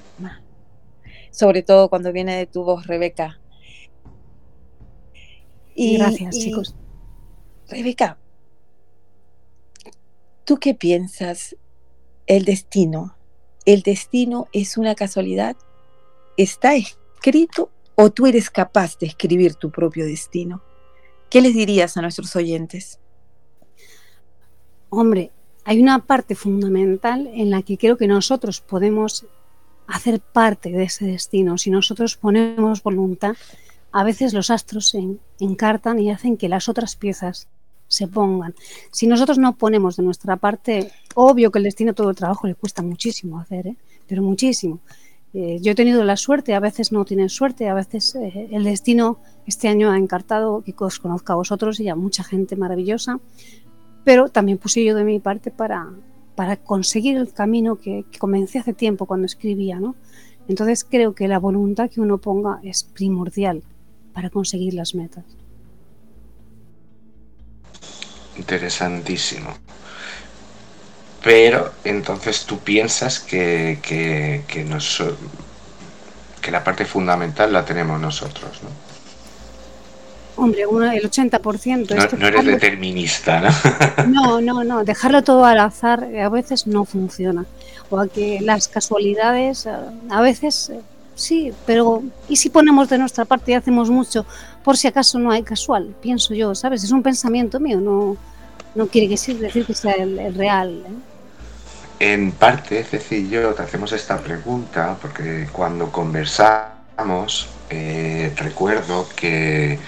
Sobre 1.32 1.64
todo 1.64 1.88
cuando 1.88 2.12
viene 2.12 2.36
de 2.36 2.46
tu 2.46 2.62
voz, 2.62 2.86
Rebeca. 2.86 3.40
Y, 5.74 5.98
Gracias, 5.98 6.38
chicos. 6.38 6.76
Rebeca, 7.68 8.16
¿tú 10.44 10.58
qué 10.58 10.74
piensas? 10.74 11.56
El 12.28 12.44
destino. 12.44 13.16
¿El 13.64 13.82
destino 13.82 14.46
es 14.52 14.78
una 14.78 14.94
casualidad? 14.94 15.56
¿Está 16.36 16.76
escrito 16.76 17.72
o 17.96 18.10
tú 18.10 18.28
eres 18.28 18.50
capaz 18.50 18.96
de 19.00 19.08
escribir 19.08 19.56
tu 19.56 19.72
propio 19.72 20.06
destino? 20.06 20.62
¿Qué 21.30 21.42
les 21.42 21.54
dirías 21.54 21.96
a 21.96 22.02
nuestros 22.02 22.34
oyentes? 22.36 22.98
Hombre, 24.88 25.30
hay 25.64 25.80
una 25.80 26.06
parte 26.06 26.34
fundamental 26.34 27.28
en 27.34 27.50
la 27.50 27.62
que 27.62 27.76
creo 27.76 27.98
que 27.98 28.06
nosotros 28.06 28.60
podemos 28.62 29.26
hacer 29.86 30.20
parte 30.20 30.70
de 30.70 30.84
ese 30.84 31.04
destino. 31.04 31.58
Si 31.58 31.70
nosotros 31.70 32.16
ponemos 32.16 32.82
voluntad, 32.82 33.36
a 33.92 34.04
veces 34.04 34.32
los 34.32 34.50
astros 34.50 34.88
se 34.88 35.02
encartan 35.40 35.98
y 35.98 36.10
hacen 36.10 36.36
que 36.36 36.48
las 36.48 36.68
otras 36.68 36.96
piezas 36.96 37.48
se 37.88 38.06
pongan. 38.06 38.54
Si 38.90 39.06
nosotros 39.06 39.38
no 39.38 39.56
ponemos 39.56 39.96
de 39.96 40.02
nuestra 40.04 40.36
parte, 40.36 40.92
obvio 41.14 41.50
que 41.50 41.58
el 41.58 41.64
destino 41.64 41.94
todo 41.94 42.10
el 42.10 42.16
trabajo 42.16 42.46
le 42.46 42.54
cuesta 42.54 42.82
muchísimo 42.82 43.38
hacer, 43.38 43.66
¿eh? 43.66 43.76
pero 44.06 44.22
muchísimo. 44.22 44.80
Eh, 45.40 45.60
yo 45.60 45.70
he 45.70 45.74
tenido 45.76 46.02
la 46.02 46.16
suerte, 46.16 46.52
a 46.56 46.58
veces 46.58 46.90
no 46.90 47.04
tienen 47.04 47.28
suerte, 47.28 47.68
a 47.68 47.74
veces 47.74 48.16
eh, 48.16 48.48
el 48.50 48.64
destino 48.64 49.20
este 49.46 49.68
año 49.68 49.88
ha 49.88 49.96
encartado 49.96 50.64
que 50.64 50.74
os 50.76 50.98
conozca 50.98 51.34
a 51.34 51.36
vosotros 51.36 51.78
y 51.78 51.88
a 51.88 51.94
mucha 51.94 52.24
gente 52.24 52.56
maravillosa, 52.56 53.20
pero 54.02 54.30
también 54.30 54.58
puse 54.58 54.82
yo 54.82 54.96
de 54.96 55.04
mi 55.04 55.20
parte 55.20 55.52
para, 55.52 55.90
para 56.34 56.56
conseguir 56.56 57.16
el 57.16 57.32
camino 57.32 57.76
que, 57.76 58.04
que 58.10 58.18
comencé 58.18 58.58
hace 58.58 58.72
tiempo 58.72 59.06
cuando 59.06 59.26
escribía. 59.26 59.78
¿no? 59.78 59.94
Entonces 60.48 60.82
creo 60.82 61.14
que 61.14 61.28
la 61.28 61.38
voluntad 61.38 61.88
que 61.88 62.00
uno 62.00 62.18
ponga 62.18 62.58
es 62.64 62.82
primordial 62.82 63.62
para 64.14 64.30
conseguir 64.30 64.74
las 64.74 64.96
metas. 64.96 65.24
Interesantísimo. 68.36 69.50
Pero 71.22 71.72
entonces 71.84 72.44
tú 72.44 72.58
piensas 72.58 73.18
que, 73.18 73.78
que, 73.82 74.42
que, 74.46 74.64
que 76.40 76.50
la 76.50 76.62
parte 76.62 76.84
fundamental 76.84 77.52
la 77.52 77.64
tenemos 77.64 78.00
nosotros, 78.00 78.62
¿no? 78.62 78.88
Hombre, 80.38 80.66
uno, 80.66 80.90
el 80.90 81.02
80%. 81.02 81.96
No, 81.96 82.18
no 82.18 82.26
eres 82.28 82.44
determinista, 82.44 83.40
¿no? 83.40 83.48
No, 84.06 84.40
no, 84.40 84.62
no. 84.62 84.84
Dejarlo 84.84 85.22
todo 85.22 85.44
al 85.44 85.58
azar 85.58 86.04
eh, 86.12 86.22
a 86.22 86.28
veces 86.28 86.66
no 86.66 86.84
funciona. 86.84 87.44
O 87.90 87.98
a 87.98 88.06
que 88.06 88.38
las 88.40 88.68
casualidades, 88.68 89.66
eh, 89.66 89.72
a 90.10 90.20
veces 90.20 90.70
eh, 90.70 90.80
sí, 91.16 91.52
pero 91.66 92.04
¿y 92.28 92.36
si 92.36 92.50
ponemos 92.50 92.88
de 92.88 92.98
nuestra 92.98 93.24
parte 93.24 93.50
y 93.50 93.54
hacemos 93.54 93.90
mucho 93.90 94.24
por 94.62 94.76
si 94.76 94.86
acaso 94.86 95.18
no 95.18 95.32
hay 95.32 95.42
casual? 95.42 95.94
Pienso 96.00 96.34
yo, 96.34 96.54
¿sabes? 96.54 96.84
Es 96.84 96.92
un 96.92 97.02
pensamiento 97.02 97.58
mío, 97.58 97.80
no, 97.80 98.16
no 98.76 98.86
quiere 98.86 99.08
decir 99.08 99.40
que 99.66 99.74
sea 99.74 99.94
el, 99.94 100.34
real. 100.36 100.84
En 102.00 102.32
parte, 102.32 102.84
Ceci 102.84 103.16
y 103.16 103.28
yo 103.28 103.54
te 103.54 103.62
hacemos 103.62 103.92
esta 103.92 104.18
pregunta 104.18 104.96
porque 105.00 105.48
cuando 105.52 105.90
conversamos 105.90 107.48
recuerdo 108.36 109.08
que 109.14 109.78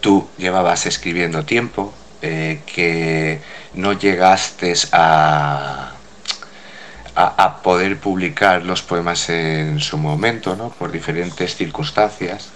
tú 0.00 0.28
llevabas 0.36 0.86
escribiendo 0.86 1.44
tiempo, 1.44 1.92
eh, 2.22 2.60
que 2.66 3.40
no 3.74 3.92
llegaste 3.92 4.74
a, 4.92 5.92
a, 7.14 7.62
poder 7.62 7.98
publicar 7.98 8.62
los 8.62 8.82
poemas 8.82 9.28
en 9.28 9.80
su 9.80 9.98
momento, 9.98 10.56
¿no? 10.56 10.70
por 10.70 10.92
diferentes 10.92 11.56
circunstancias, 11.56 12.50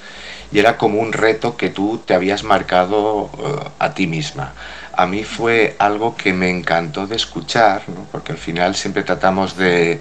y 0.53 0.59
era 0.59 0.77
como 0.77 1.01
un 1.01 1.13
reto 1.13 1.57
que 1.57 1.71
tú 1.71 2.03
te 2.05 2.15
habías 2.15 2.45
marcado 2.45 3.25
uh, 3.25 3.31
a 3.79 3.93
ti 3.93 4.07
misma. 4.07 4.53
A 4.99 5.07
mí 5.07 5.23
fue 5.23 5.77
algo 5.79 6.17
que 6.17 6.33
me 6.33 6.51
encantó 6.51 7.07
de 7.07 7.15
escuchar, 7.15 7.83
porque 8.11 8.33
al 8.33 8.39
final 8.39 8.75
siempre 8.75 9.05
tratamos 9.05 9.57
de, 9.57 10.01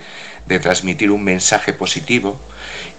transmitir 0.60 1.12
un 1.12 1.24
mensaje 1.24 1.72
positivo 1.72 2.40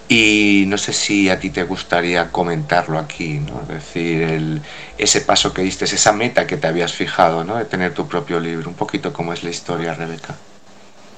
y 0.07 0.63
no 0.67 0.77
sé 0.77 0.93
si 0.93 1.27
a 1.27 1.37
ti 1.41 1.49
te 1.49 1.63
gustaría 1.63 2.31
comentarlo 2.31 2.97
aquí, 2.97 3.41
¿no? 3.41 3.63
Es 3.63 3.67
decir, 3.67 4.21
el, 4.21 4.61
ese 4.97 5.19
paso 5.19 5.53
que 5.53 5.61
diste, 5.61 5.83
esa 5.83 6.13
meta 6.13 6.47
que 6.47 6.55
te 6.55 6.67
habías 6.67 6.93
fijado, 6.93 7.43
¿no? 7.43 7.57
De 7.57 7.65
tener 7.65 7.93
tu 7.93 8.07
propio 8.07 8.39
libro. 8.39 8.69
Un 8.69 8.75
poquito 8.75 9.11
cómo 9.11 9.33
es 9.33 9.43
la 9.43 9.49
historia, 9.49 9.93
Rebeca. 9.93 10.37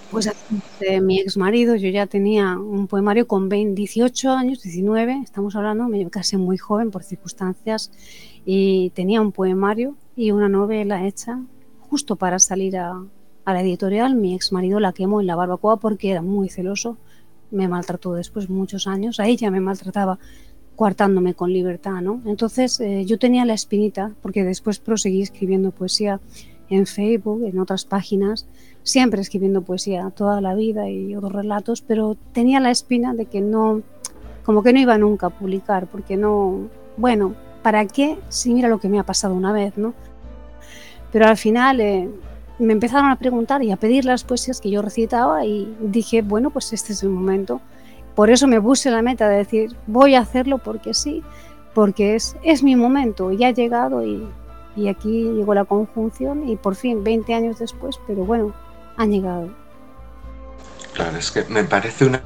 Pues 0.10 0.32
de 0.80 1.00
mi 1.00 1.20
ex 1.20 1.38
marido, 1.38 1.76
yo 1.76 1.90
ya 1.90 2.08
tenía 2.08 2.58
un 2.58 2.88
poemario 2.88 3.28
con 3.28 3.50
20, 3.50 3.76
18 3.76 4.32
años, 4.32 4.64
19, 4.64 5.22
estamos 5.24 5.56
hablando, 5.56 5.88
me 5.88 6.10
casé 6.10 6.38
muy 6.38 6.58
joven 6.58 6.90
por 6.90 7.04
circunstancias 7.04 7.92
y 8.46 8.90
tenía 8.96 9.22
un 9.22 9.32
poemario 9.32 9.96
y 10.22 10.32
una 10.32 10.50
novela 10.50 11.06
hecha 11.06 11.40
justo 11.80 12.16
para 12.16 12.40
salir 12.40 12.78
a, 12.78 13.04
a 13.46 13.54
la 13.54 13.62
editorial. 13.62 14.16
Mi 14.16 14.36
ex 14.36 14.52
marido 14.52 14.80
la 14.80 14.94
quemó 14.94 15.22
en 15.22 15.28
la 15.28 15.36
barbacoa 15.36 15.78
porque 15.78 16.12
era 16.12 16.22
muy 16.22 16.50
celoso 16.50 16.98
me 17.52 17.68
maltrató 17.68 18.14
después 18.14 18.50
muchos 18.50 18.88
años, 18.88 19.20
a 19.20 19.28
ella 19.28 19.52
me 19.52 19.60
maltrataba 19.60 20.18
coartándome 20.76 21.36
con 21.36 21.54
libertad, 21.54 22.02
¿no? 22.02 22.22
Entonces 22.26 22.80
eh, 22.80 23.06
yo 23.06 23.20
tenía 23.20 23.46
la 23.46 23.54
espinita, 23.54 24.14
porque 24.22 24.44
después 24.44 24.80
proseguí 24.80 25.22
escribiendo 25.22 25.72
poesía 25.72 26.20
en 26.70 26.88
Facebook, 26.88 27.44
en 27.44 27.60
otras 27.60 27.86
páginas, 27.86 28.48
siempre 28.82 29.22
escribiendo 29.22 29.62
poesía 29.62 30.10
toda 30.12 30.42
la 30.42 30.56
vida 30.56 30.90
y 30.90 31.16
otros 31.16 31.34
relatos, 31.34 31.82
pero 31.82 32.18
tenía 32.32 32.60
la 32.60 32.72
espina 32.72 33.14
de 33.14 33.26
que 33.26 33.42
no, 33.42 33.84
como 34.44 34.64
que 34.64 34.74
no 34.74 34.80
iba 34.80 34.98
nunca 34.98 35.28
a 35.28 35.30
publicar, 35.30 35.88
porque 35.88 36.18
no, 36.18 36.70
bueno, 36.98 37.36
¿para 37.62 37.86
qué 37.86 38.18
si 38.30 38.54
mira 38.54 38.70
lo 38.70 38.80
que 38.80 38.90
me 38.90 38.98
ha 38.98 39.04
pasado 39.04 39.36
una 39.36 39.52
vez, 39.52 39.78
¿no? 39.78 39.94
Pero 41.12 41.28
al 41.28 41.38
final 41.38 41.82
eh, 41.82 42.10
me 42.60 42.74
empezaron 42.74 43.10
a 43.10 43.18
preguntar 43.18 43.64
y 43.64 43.72
a 43.72 43.78
pedir 43.78 44.06
las 44.06 44.24
poesías 44.24 44.62
que 44.62 44.70
yo 44.70 44.82
recitaba 44.82 45.46
y 45.46 45.76
dije, 45.80 46.22
bueno, 46.22 46.52
pues 46.52 46.74
este 46.74 46.94
es 46.94 47.04
el 47.04 47.10
momento. 47.10 47.62
Por 48.16 48.30
eso 48.30 48.48
me 48.48 48.62
puse 48.62 48.92
la 48.92 49.02
meta 49.02 49.28
de 49.28 49.38
decir, 49.38 49.76
voy 49.88 50.16
a 50.16 50.20
hacerlo 50.20 50.58
porque 50.60 50.94
sí, 50.94 51.24
porque 51.74 52.16
es, 52.16 52.36
es 52.44 52.62
mi 52.62 52.76
momento, 52.76 53.32
ya 53.32 53.48
ha 53.48 53.52
llegado 53.52 54.04
y, 54.06 54.28
y 54.76 54.90
aquí 54.90 55.24
llegó 55.24 55.54
la 55.54 55.66
conjunción 55.66 56.48
y 56.48 56.56
por 56.56 56.76
fin, 56.76 57.04
20 57.04 57.34
años 57.34 57.60
después, 57.60 58.00
pero 58.06 58.26
bueno, 58.26 58.54
han 58.98 59.12
llegado. 59.12 59.50
Claro, 60.94 61.18
es 61.18 61.32
que 61.32 61.46
me 61.46 61.64
parece 61.64 62.06
una, 62.06 62.22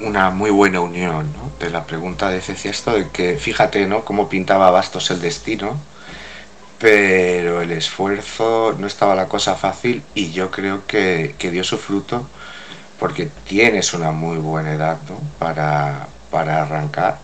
una 0.00 0.30
muy 0.30 0.50
buena 0.50 0.80
unión 0.80 1.26
¿no? 1.32 1.50
de 1.58 1.70
la 1.70 1.84
pregunta 1.84 2.28
de 2.28 2.40
Ceci 2.40 2.68
esto 2.68 2.92
de 2.92 3.08
que 3.08 3.36
fíjate 3.36 3.86
¿no? 3.86 4.04
cómo 4.04 4.28
pintaba 4.28 4.70
Bastos 4.70 5.10
el 5.10 5.20
destino 5.20 5.76
pero 6.78 7.62
el 7.62 7.72
esfuerzo 7.72 8.74
no 8.78 8.86
estaba 8.86 9.14
la 9.14 9.28
cosa 9.28 9.54
fácil 9.56 10.02
y 10.14 10.32
yo 10.32 10.50
creo 10.50 10.86
que, 10.86 11.34
que 11.38 11.50
dio 11.50 11.64
su 11.64 11.78
fruto 11.78 12.28
porque 12.98 13.28
tienes 13.46 13.94
una 13.94 14.10
muy 14.12 14.38
buena 14.38 14.74
edad 14.74 14.98
para, 15.38 16.08
para 16.30 16.62
arrancar. 16.62 17.18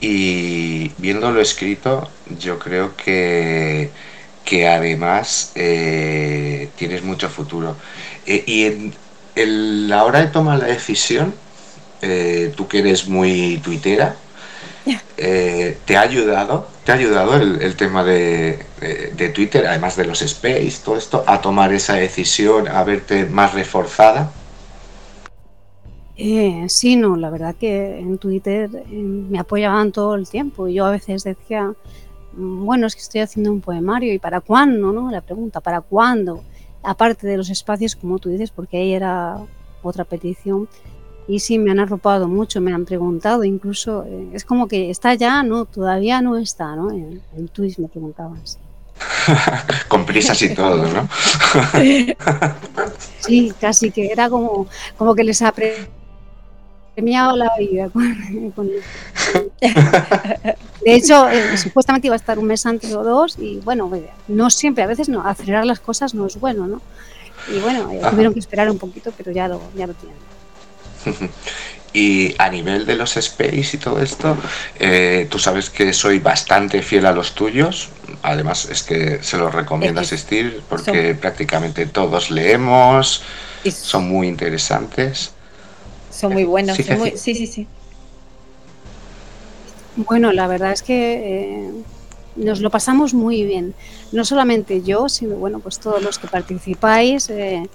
Y 0.00 0.90
viéndolo 0.98 1.40
escrito 1.40 2.10
yo 2.38 2.58
creo 2.58 2.96
que, 2.96 3.90
que 4.44 4.68
además 4.68 5.52
eh, 5.54 6.70
tienes 6.76 7.02
mucho 7.02 7.28
futuro. 7.28 7.76
Eh, 8.26 8.44
y 8.46 8.64
en, 8.64 8.94
en, 9.36 9.88
la 9.88 10.04
hora 10.04 10.20
de 10.20 10.26
tomar 10.28 10.58
la 10.58 10.66
decisión 10.66 11.34
eh, 12.02 12.52
tú 12.56 12.68
que 12.68 12.80
eres 12.80 13.08
muy 13.08 13.58
tuitera 13.58 14.16
eh, 15.16 15.78
¿Te 15.84 15.96
ha 15.96 16.02
ayudado? 16.02 16.66
¿Te 16.84 16.92
ha 16.92 16.96
ayudado 16.96 17.36
el, 17.36 17.76
tema 17.76 18.02
de, 18.02 18.58
Twitter, 19.34 19.66
además 19.66 19.96
de 19.96 20.04
los 20.04 20.20
space, 20.22 20.80
todo 20.84 20.96
esto, 20.96 21.22
a 21.26 21.40
tomar 21.40 21.72
esa 21.72 21.94
decisión, 21.94 22.66
a 22.68 22.82
verte 22.82 23.26
más 23.26 23.54
reforzada? 23.54 24.32
Eh, 26.16 26.66
sí, 26.68 26.96
no, 26.96 27.16
la 27.16 27.30
verdad 27.30 27.54
que 27.54 27.98
en 27.98 28.18
Twitter 28.18 28.70
eh, 28.74 28.94
me 28.94 29.38
apoyaban 29.38 29.92
todo 29.92 30.14
el 30.14 30.28
tiempo. 30.28 30.68
Yo 30.68 30.86
a 30.86 30.90
veces 30.90 31.24
decía, 31.24 31.72
mm, 32.32 32.64
bueno, 32.64 32.86
es 32.86 32.94
que 32.94 33.00
estoy 33.00 33.20
haciendo 33.20 33.52
un 33.52 33.60
poemario 33.60 34.12
y 34.12 34.18
¿para 34.18 34.40
cuándo? 34.40 34.92
¿no? 34.92 35.10
La 35.10 35.20
pregunta, 35.20 35.60
¿para 35.60 35.80
cuándo? 35.80 36.42
Aparte 36.82 37.26
de 37.26 37.36
los 37.36 37.48
espacios, 37.48 37.94
como 37.94 38.18
tú 38.18 38.28
dices, 38.28 38.50
porque 38.50 38.76
ahí 38.76 38.92
era 38.92 39.38
otra 39.82 40.04
petición, 40.04 40.68
y 41.32 41.40
sí, 41.40 41.58
me 41.58 41.70
han 41.70 41.80
arropado 41.80 42.28
mucho, 42.28 42.60
me 42.60 42.74
han 42.74 42.84
preguntado, 42.84 43.42
incluso 43.42 44.04
eh, 44.06 44.28
es 44.34 44.44
como 44.44 44.68
que 44.68 44.90
está 44.90 45.14
ya, 45.14 45.42
no, 45.42 45.64
todavía 45.64 46.20
no 46.20 46.36
está, 46.36 46.76
¿no? 46.76 46.90
En, 46.90 47.22
en 47.34 47.48
Twitch 47.48 47.78
me 47.78 47.88
preguntaban. 47.88 48.38
Sí. 48.44 48.58
Con 49.88 50.04
prisas 50.04 50.42
y 50.42 50.54
todo, 50.54 50.84
¿no? 50.92 51.08
sí, 53.20 53.50
casi 53.58 53.90
que 53.90 54.12
era 54.12 54.28
como, 54.28 54.66
como 54.98 55.14
que 55.14 55.24
les 55.24 55.40
ha 55.40 55.54
premiado 56.94 57.34
la 57.34 57.50
vida. 57.58 57.88
Con, 57.88 58.50
con 58.50 58.68
de 60.84 60.94
hecho, 60.94 61.30
eh, 61.30 61.56
supuestamente 61.56 62.08
iba 62.08 62.14
a 62.14 62.16
estar 62.16 62.38
un 62.38 62.44
mes 62.44 62.66
antes 62.66 62.92
o 62.92 63.02
dos 63.02 63.38
y 63.38 63.56
bueno, 63.60 63.90
no 64.28 64.50
siempre, 64.50 64.84
a 64.84 64.86
veces 64.86 65.08
no, 65.08 65.26
acelerar 65.26 65.64
las 65.64 65.80
cosas 65.80 66.12
no 66.12 66.26
es 66.26 66.38
bueno, 66.38 66.66
¿no? 66.66 66.82
Y 67.50 67.58
bueno, 67.60 67.90
eh, 67.90 68.02
tuvieron 68.10 68.34
que 68.34 68.40
esperar 68.40 68.70
un 68.70 68.78
poquito, 68.78 69.14
pero 69.16 69.32
ya 69.32 69.48
lo, 69.48 69.62
ya 69.74 69.86
lo 69.86 69.94
tienen. 69.94 70.31
Y 71.94 72.34
a 72.38 72.48
nivel 72.48 72.86
de 72.86 72.96
los 72.96 73.18
space 73.18 73.70
y 73.74 73.76
todo 73.76 74.00
esto, 74.00 74.34
eh, 74.78 75.26
tú 75.30 75.38
sabes 75.38 75.68
que 75.68 75.92
soy 75.92 76.20
bastante 76.20 76.80
fiel 76.80 77.04
a 77.04 77.12
los 77.12 77.34
tuyos. 77.34 77.90
Además, 78.22 78.66
es 78.70 78.82
que 78.82 79.22
se 79.22 79.36
los 79.36 79.54
recomiendo 79.54 80.00
es 80.00 80.10
asistir 80.10 80.62
porque 80.70 81.10
son, 81.10 81.20
prácticamente 81.20 81.84
todos 81.84 82.30
leemos, 82.30 83.22
son 83.70 84.08
muy 84.08 84.26
interesantes. 84.26 85.32
Son 86.10 86.32
muy 86.32 86.44
buenos. 86.44 86.78
Sí, 86.78 86.84
muy, 86.94 87.10
sí, 87.16 87.34
sí, 87.34 87.46
sí. 87.46 87.66
Bueno, 89.96 90.32
la 90.32 90.46
verdad 90.46 90.72
es 90.72 90.82
que 90.82 91.66
eh, 91.66 91.70
nos 92.36 92.60
lo 92.60 92.70
pasamos 92.70 93.12
muy 93.12 93.44
bien. 93.44 93.74
No 94.12 94.24
solamente 94.24 94.80
yo, 94.80 95.10
sino 95.10 95.36
bueno, 95.36 95.60
pues 95.60 95.78
todos 95.78 96.02
los 96.02 96.18
que 96.18 96.26
participáis. 96.26 97.28
Eh, 97.28 97.68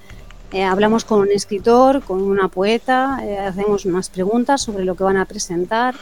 eh, 0.52 0.64
hablamos 0.64 1.04
con 1.04 1.20
un 1.20 1.32
escritor, 1.32 2.02
con 2.04 2.22
una 2.22 2.48
poeta, 2.48 3.20
eh, 3.24 3.38
hacemos 3.38 3.86
unas 3.86 4.10
preguntas 4.10 4.62
sobre 4.62 4.86
lo 4.86 4.96
que 4.96 5.04
van 5.04 5.18
a 5.18 5.26
presentar. 5.26 5.96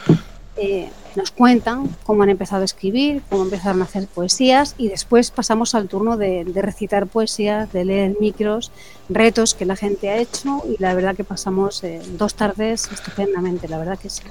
Eh, 0.56 0.88
nos 1.16 1.32
cuentan 1.32 1.94
cómo 2.04 2.22
han 2.22 2.30
empezado 2.30 2.62
a 2.62 2.64
escribir, 2.64 3.22
cómo 3.28 3.42
empezaron 3.42 3.82
a 3.82 3.84
hacer 3.84 4.06
poesías 4.06 4.74
y 4.78 4.88
después 4.88 5.30
pasamos 5.30 5.74
al 5.74 5.88
turno 5.88 6.16
de, 6.16 6.44
recitar 6.54 7.06
poesías, 7.06 7.72
de 7.72 7.84
leer 7.84 8.16
micros, 8.20 8.70
retos 9.08 9.54
que 9.54 9.66
la 9.66 9.76
gente 9.76 10.08
ha 10.08 10.16
hecho 10.16 10.62
y 10.66 10.80
la 10.80 10.94
verdad 10.94 11.14
que 11.14 11.24
pasamos 11.24 11.82
dos 12.16 12.34
tardes 12.34 12.88
estupendamente, 12.90 13.68
la 13.68 13.78
verdad 13.78 13.98
que 13.98 14.08
sí. 14.08 14.22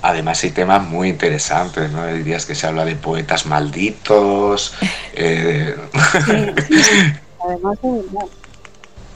Además 0.00 0.42
hay 0.44 0.50
temas 0.50 0.86
muy 0.86 1.08
interesantes, 1.08 1.90
¿no? 1.90 2.02
Hay 2.02 2.22
días 2.22 2.46
que 2.46 2.54
se 2.54 2.66
habla 2.66 2.84
de 2.84 2.96
poetas 2.96 3.46
malditos. 3.46 4.74
Eh... 5.14 5.74
Además, 7.46 7.78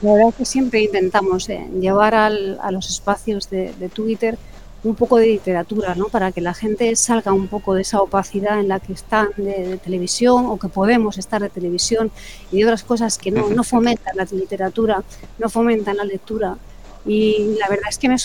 la 0.01 0.13
verdad 0.13 0.33
que 0.37 0.45
siempre 0.45 0.81
intentamos 0.81 1.49
eh, 1.49 1.67
llevar 1.79 2.15
al, 2.15 2.59
a 2.61 2.71
los 2.71 2.89
espacios 2.89 3.49
de, 3.49 3.73
de 3.73 3.89
Twitter 3.89 4.37
un 4.83 4.95
poco 4.95 5.17
de 5.17 5.27
literatura, 5.27 5.93
¿no? 5.95 6.07
Para 6.07 6.31
que 6.31 6.41
la 6.41 6.53
gente 6.53 6.95
salga 6.95 7.33
un 7.33 7.47
poco 7.47 7.73
de 7.73 7.81
esa 7.81 8.01
opacidad 8.01 8.59
en 8.59 8.69
la 8.69 8.79
que 8.79 8.93
están 8.93 9.29
de, 9.35 9.77
televisión 9.77 10.45
o 10.45 10.57
que 10.57 10.69
podemos 10.69 11.17
estar 11.17 11.41
de 11.41 11.49
televisión 11.49 12.11
y 12.51 12.59
de 12.59 12.65
otras 12.65 12.83
cosas 12.83 13.17
que 13.17 13.31
no, 13.31 13.49
no 13.49 13.63
fomentan 13.63 14.15
la 14.15 14.25
literatura, 14.31 15.03
no 15.37 15.49
fomentan 15.49 15.97
la 15.97 16.05
lectura. 16.05 16.57
Y 17.05 17.55
la 17.59 17.67
verdad 17.67 17.89
es 17.89 17.97
que 17.97 18.07
me 18.07 18.17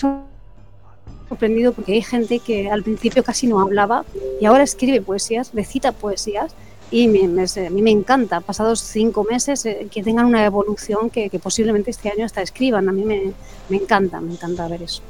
sorprendido 1.28 1.72
porque 1.72 1.94
hay 1.94 2.02
gente 2.02 2.38
que 2.38 2.70
al 2.70 2.82
principio 2.82 3.24
casi 3.24 3.46
no 3.46 3.60
hablaba 3.60 4.04
y 4.40 4.44
ahora 4.46 4.62
escribe 4.62 5.00
poesías, 5.00 5.50
recita 5.52 5.90
poesías 5.92 6.54
y 6.94 7.06
a 7.06 7.70
mí 7.70 7.82
me 7.82 7.90
encanta, 7.90 8.40
pasados 8.40 8.80
cinco 8.80 9.24
meses, 9.24 9.66
eh, 9.66 9.88
que 9.90 10.02
tengan 10.04 10.26
una 10.26 10.44
evolución 10.44 11.10
que, 11.10 11.28
posiblemente 11.42 11.90
este 11.90 12.08
año 12.08 12.24
hasta 12.24 12.40
escriban. 12.40 12.88
A 12.88 12.92
mí 12.92 13.04
me, 13.04 13.32
me 13.68 13.78
encanta, 13.78 14.20
me 14.20 14.32
encanta 14.32 14.68
ver 14.68 14.82
eso 14.82 15.02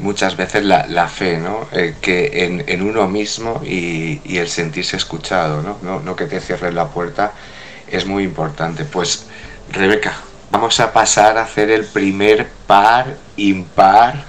muchas 0.00 0.34
veces 0.34 0.64
la, 0.64 0.86
la 0.86 1.08
fe, 1.08 1.36
¿no? 1.36 1.68
Eh, 1.72 1.94
que 2.00 2.44
en, 2.44 2.64
en, 2.66 2.82
uno 2.82 3.06
mismo 3.06 3.60
y, 3.62 4.18
el 4.38 4.48
sentirse 4.48 4.96
escuchado, 4.96 5.62
¿no? 5.62 5.76
¿no? 5.82 6.00
¿no? 6.00 6.16
que 6.16 6.24
te 6.24 6.40
cierres 6.40 6.72
la 6.72 6.88
puerta, 6.88 7.32
es 7.86 8.06
muy 8.06 8.24
importante. 8.24 8.84
Pues, 8.84 9.26
Rebeca, 9.70 10.14
vamos 10.50 10.80
a 10.80 10.90
pasar 10.90 11.36
a 11.36 11.42
hacer 11.42 11.70
el 11.70 11.84
primer 11.84 12.48
par 12.66 13.18
impar 13.36 14.24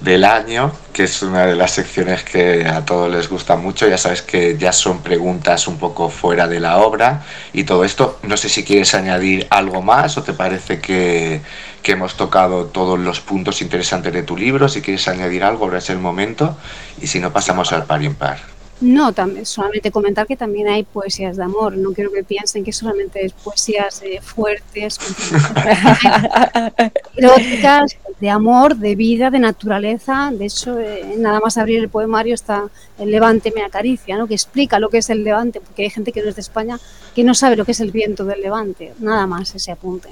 del 0.00 0.24
año, 0.24 0.72
que 0.92 1.04
es 1.04 1.22
una 1.22 1.46
de 1.46 1.56
las 1.56 1.72
secciones 1.72 2.22
que 2.22 2.66
a 2.66 2.84
todos 2.84 3.10
les 3.10 3.28
gusta 3.28 3.56
mucho. 3.56 3.88
Ya 3.88 3.98
sabes 3.98 4.22
que 4.22 4.56
ya 4.56 4.72
son 4.72 5.02
preguntas 5.02 5.66
un 5.66 5.78
poco 5.78 6.08
fuera 6.08 6.46
de 6.46 6.60
la 6.60 6.78
obra 6.78 7.24
y 7.52 7.64
todo 7.64 7.84
esto. 7.84 8.18
No 8.22 8.36
sé 8.36 8.48
si 8.48 8.64
quieres 8.64 8.94
añadir 8.94 9.46
algo 9.50 9.82
más 9.82 10.16
o 10.16 10.22
te 10.22 10.32
parece 10.32 10.80
que, 10.80 11.40
que 11.82 11.92
hemos 11.92 12.16
tocado 12.16 12.66
todos 12.66 12.98
los 12.98 13.20
puntos 13.20 13.60
interesantes 13.62 14.12
de 14.12 14.22
tu 14.22 14.36
libro. 14.36 14.68
Si 14.68 14.82
quieres 14.82 15.08
añadir 15.08 15.44
algo, 15.44 15.64
ahora 15.64 15.78
es 15.78 15.90
el 15.90 15.98
momento. 15.98 16.56
Y 17.00 17.06
si 17.06 17.20
no, 17.20 17.32
pasamos 17.32 17.72
al 17.72 17.84
par 17.84 18.02
impar. 18.02 18.57
No, 18.80 19.12
también, 19.12 19.44
solamente 19.44 19.90
comentar 19.90 20.26
que 20.26 20.36
también 20.36 20.68
hay 20.68 20.84
poesías 20.84 21.36
de 21.36 21.42
amor. 21.42 21.76
No 21.76 21.92
quiero 21.92 22.12
que 22.12 22.22
piensen 22.22 22.64
que 22.64 22.72
solamente 22.72 23.24
es 23.24 23.32
poesías 23.32 24.02
eh, 24.02 24.20
fuertes, 24.22 24.98
eróticas, 27.16 27.96
de 28.20 28.30
amor, 28.30 28.76
de 28.76 28.94
vida, 28.94 29.30
de 29.30 29.40
naturaleza. 29.40 30.30
De 30.32 30.46
hecho, 30.46 30.78
eh, 30.78 31.14
nada 31.18 31.40
más 31.40 31.58
abrir 31.58 31.80
el 31.80 31.88
poemario 31.88 32.34
está 32.34 32.68
El 32.98 33.10
Levante 33.10 33.52
me 33.54 33.62
acaricia, 33.62 34.16
¿no? 34.16 34.28
que 34.28 34.34
explica 34.34 34.78
lo 34.78 34.90
que 34.90 34.98
es 34.98 35.10
el 35.10 35.24
Levante, 35.24 35.60
porque 35.60 35.82
hay 35.82 35.90
gente 35.90 36.12
que 36.12 36.22
no 36.22 36.28
es 36.28 36.36
de 36.36 36.40
España 36.40 36.78
que 37.16 37.24
no 37.24 37.34
sabe 37.34 37.56
lo 37.56 37.64
que 37.64 37.72
es 37.72 37.80
el 37.80 37.90
viento 37.90 38.24
del 38.24 38.40
Levante. 38.40 38.94
Nada 39.00 39.26
más 39.26 39.54
ese 39.56 39.72
apunte. 39.72 40.10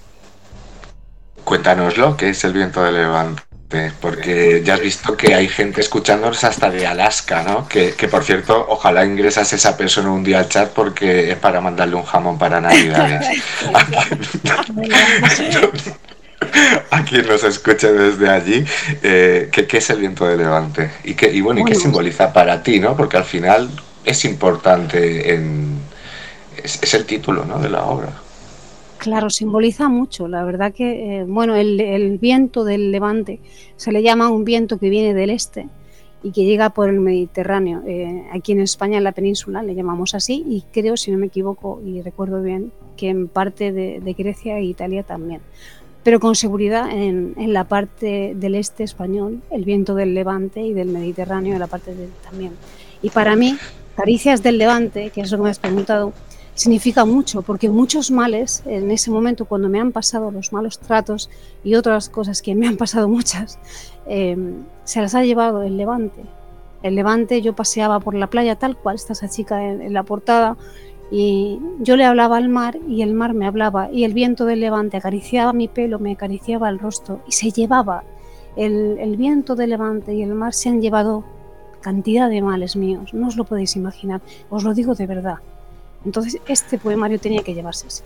Cuéntanoslo, 1.44 2.16
¿qué 2.16 2.30
es 2.30 2.42
el 2.42 2.52
viento 2.52 2.82
del 2.82 2.94
Levante? 2.94 3.45
Porque 4.00 4.62
ya 4.64 4.74
has 4.74 4.80
visto 4.80 5.16
que 5.16 5.34
hay 5.34 5.48
gente 5.48 5.80
escuchándonos 5.80 6.44
hasta 6.44 6.70
de 6.70 6.86
Alaska, 6.86 7.42
¿no? 7.42 7.68
Que, 7.68 7.92
por 8.10 8.24
cierto, 8.24 8.66
ojalá 8.68 9.04
ingresas 9.04 9.52
esa 9.52 9.76
persona 9.76 10.10
un 10.10 10.22
día 10.22 10.38
al 10.38 10.48
chat 10.48 10.70
porque 10.70 11.32
es 11.32 11.36
para 11.36 11.60
mandarle 11.60 11.96
un 11.96 12.04
jamón 12.04 12.38
para 12.38 12.60
Navidades. 12.60 13.26
a 16.90 17.04
quien 17.04 17.26
nos 17.26 17.42
escuche 17.44 17.92
desde 17.92 18.30
allí, 18.30 18.64
eh, 19.02 19.48
¿qué, 19.50 19.66
es 19.70 19.90
el 19.90 19.98
viento 19.98 20.26
de 20.26 20.36
Levante? 20.36 20.90
Y, 21.04 21.14
qué, 21.14 21.30
y 21.32 21.40
bueno, 21.40 21.60
¿y 21.60 21.64
qué 21.64 21.74
simboliza 21.74 22.32
para 22.32 22.62
ti, 22.62 22.78
no? 22.78 22.96
Porque 22.96 23.16
al 23.16 23.24
final 23.24 23.68
es 24.04 24.24
importante 24.24 25.34
en... 25.34 25.80
Es, 26.62 26.82
es 26.82 26.94
el 26.94 27.04
título, 27.04 27.44
¿no? 27.44 27.58
De 27.58 27.68
la 27.68 27.84
obra. 27.84 28.10
Claro, 28.98 29.30
simboliza 29.30 29.88
mucho. 29.88 30.28
La 30.28 30.44
verdad 30.44 30.72
que, 30.72 31.20
eh, 31.20 31.24
bueno, 31.24 31.54
el, 31.54 32.18
viento 32.18 32.64
del 32.64 32.90
levante 32.90 33.40
se 33.76 33.92
le 33.92 34.02
llama 34.02 34.30
un 34.30 34.44
viento 34.44 34.78
que 34.78 34.90
viene 34.90 35.14
del 35.14 35.30
este 35.30 35.68
y 36.22 36.32
que 36.32 36.44
llega 36.44 36.70
por 36.70 36.88
el 36.88 37.00
Mediterráneo. 37.00 37.82
Eh, 37.86 38.24
aquí 38.32 38.52
en 38.52 38.60
España, 38.60 38.98
en 38.98 39.04
la 39.04 39.12
península, 39.12 39.62
le 39.62 39.74
llamamos 39.74 40.14
así 40.14 40.44
y 40.48 40.64
creo, 40.72 40.96
si 40.96 41.10
no 41.10 41.18
me 41.18 41.26
equivoco 41.26 41.80
y 41.84 42.02
recuerdo 42.02 42.42
bien, 42.42 42.72
que 42.96 43.08
en 43.08 43.28
parte 43.28 43.72
de, 43.72 44.14
Grecia 44.16 44.58
e 44.58 44.64
Italia 44.64 45.02
también. 45.02 45.40
Pero 46.02 46.20
con 46.20 46.34
seguridad 46.34 46.90
en, 46.90 47.34
la 47.52 47.64
parte 47.64 48.32
del 48.34 48.54
este 48.54 48.84
español, 48.84 49.42
el 49.50 49.64
viento 49.64 49.94
del 49.94 50.14
levante 50.14 50.62
y 50.62 50.72
del 50.72 50.88
Mediterráneo 50.88 51.54
en 51.54 51.60
la 51.60 51.66
parte 51.66 51.94
de, 51.94 52.08
también. 52.28 52.52
Y 53.02 53.10
para 53.10 53.36
mí, 53.36 53.56
Caricias 53.96 54.42
del 54.42 54.58
Levante, 54.58 55.10
que 55.10 55.20
es 55.22 55.30
lo 55.30 55.38
que 55.38 55.44
me 55.44 55.50
has 55.50 55.58
preguntado, 55.58 56.12
significa 56.56 57.04
mucho, 57.04 57.42
porque 57.42 57.68
muchos 57.68 58.10
males, 58.10 58.62
en 58.64 58.90
ese 58.90 59.10
momento 59.10 59.44
cuando 59.44 59.68
me 59.68 59.78
han 59.78 59.92
pasado 59.92 60.30
los 60.30 60.52
malos 60.52 60.78
tratos 60.78 61.30
y 61.62 61.74
otras 61.74 62.08
cosas 62.08 62.42
que 62.42 62.54
me 62.54 62.66
han 62.66 62.76
pasado 62.76 63.08
muchas, 63.08 63.58
em, 64.06 64.64
se 64.84 65.00
las 65.00 65.14
ha 65.14 65.22
llevado 65.22 65.62
el 65.62 65.76
levante. 65.76 66.22
El 66.82 66.94
levante, 66.94 67.42
yo 67.42 67.54
paseaba 67.54 68.00
por 68.00 68.14
la 68.14 68.28
playa 68.28 68.56
tal 68.56 68.76
cual 68.76 68.96
está 68.96 69.12
esa 69.12 69.28
chica 69.28 69.64
en, 69.64 69.92
la 69.92 70.02
portada 70.02 70.56
y 71.10 71.60
yo 71.80 71.96
le 71.96 72.04
hablaba 72.04 72.38
al 72.38 72.48
mar 72.48 72.78
y 72.88 73.02
el 73.02 73.12
mar 73.12 73.34
me 73.34 73.46
hablaba 73.46 73.90
y 73.92 74.04
el 74.04 74.14
viento 74.14 74.46
del 74.46 74.60
levante 74.60 74.96
acariciaba 74.96 75.52
mi 75.52 75.68
pelo, 75.68 75.98
me 75.98 76.12
acariciaba 76.12 76.68
el 76.70 76.78
rostro 76.78 77.20
y 77.28 77.32
se 77.32 77.50
llevaba. 77.50 78.02
El, 78.56 78.96
el 78.98 79.16
viento 79.18 79.56
del 79.56 79.70
levante 79.70 80.14
y 80.14 80.22
el 80.22 80.34
mar 80.34 80.54
se 80.54 80.70
han 80.70 80.80
llevado 80.80 81.24
cantidad 81.82 82.30
de 82.30 82.40
males 82.40 82.76
míos, 82.76 83.12
no 83.12 83.28
os 83.28 83.36
lo 83.36 83.44
podéis 83.44 83.76
imaginar, 83.76 84.22
os 84.48 84.64
lo 84.64 84.72
digo 84.72 84.94
de 84.94 85.06
verdad. 85.06 85.38
Entonces 86.06 86.40
este 86.46 86.78
poemario 86.78 87.18
tenía 87.18 87.42
que 87.42 87.52
llevarse 87.52 87.88
así. 87.88 88.02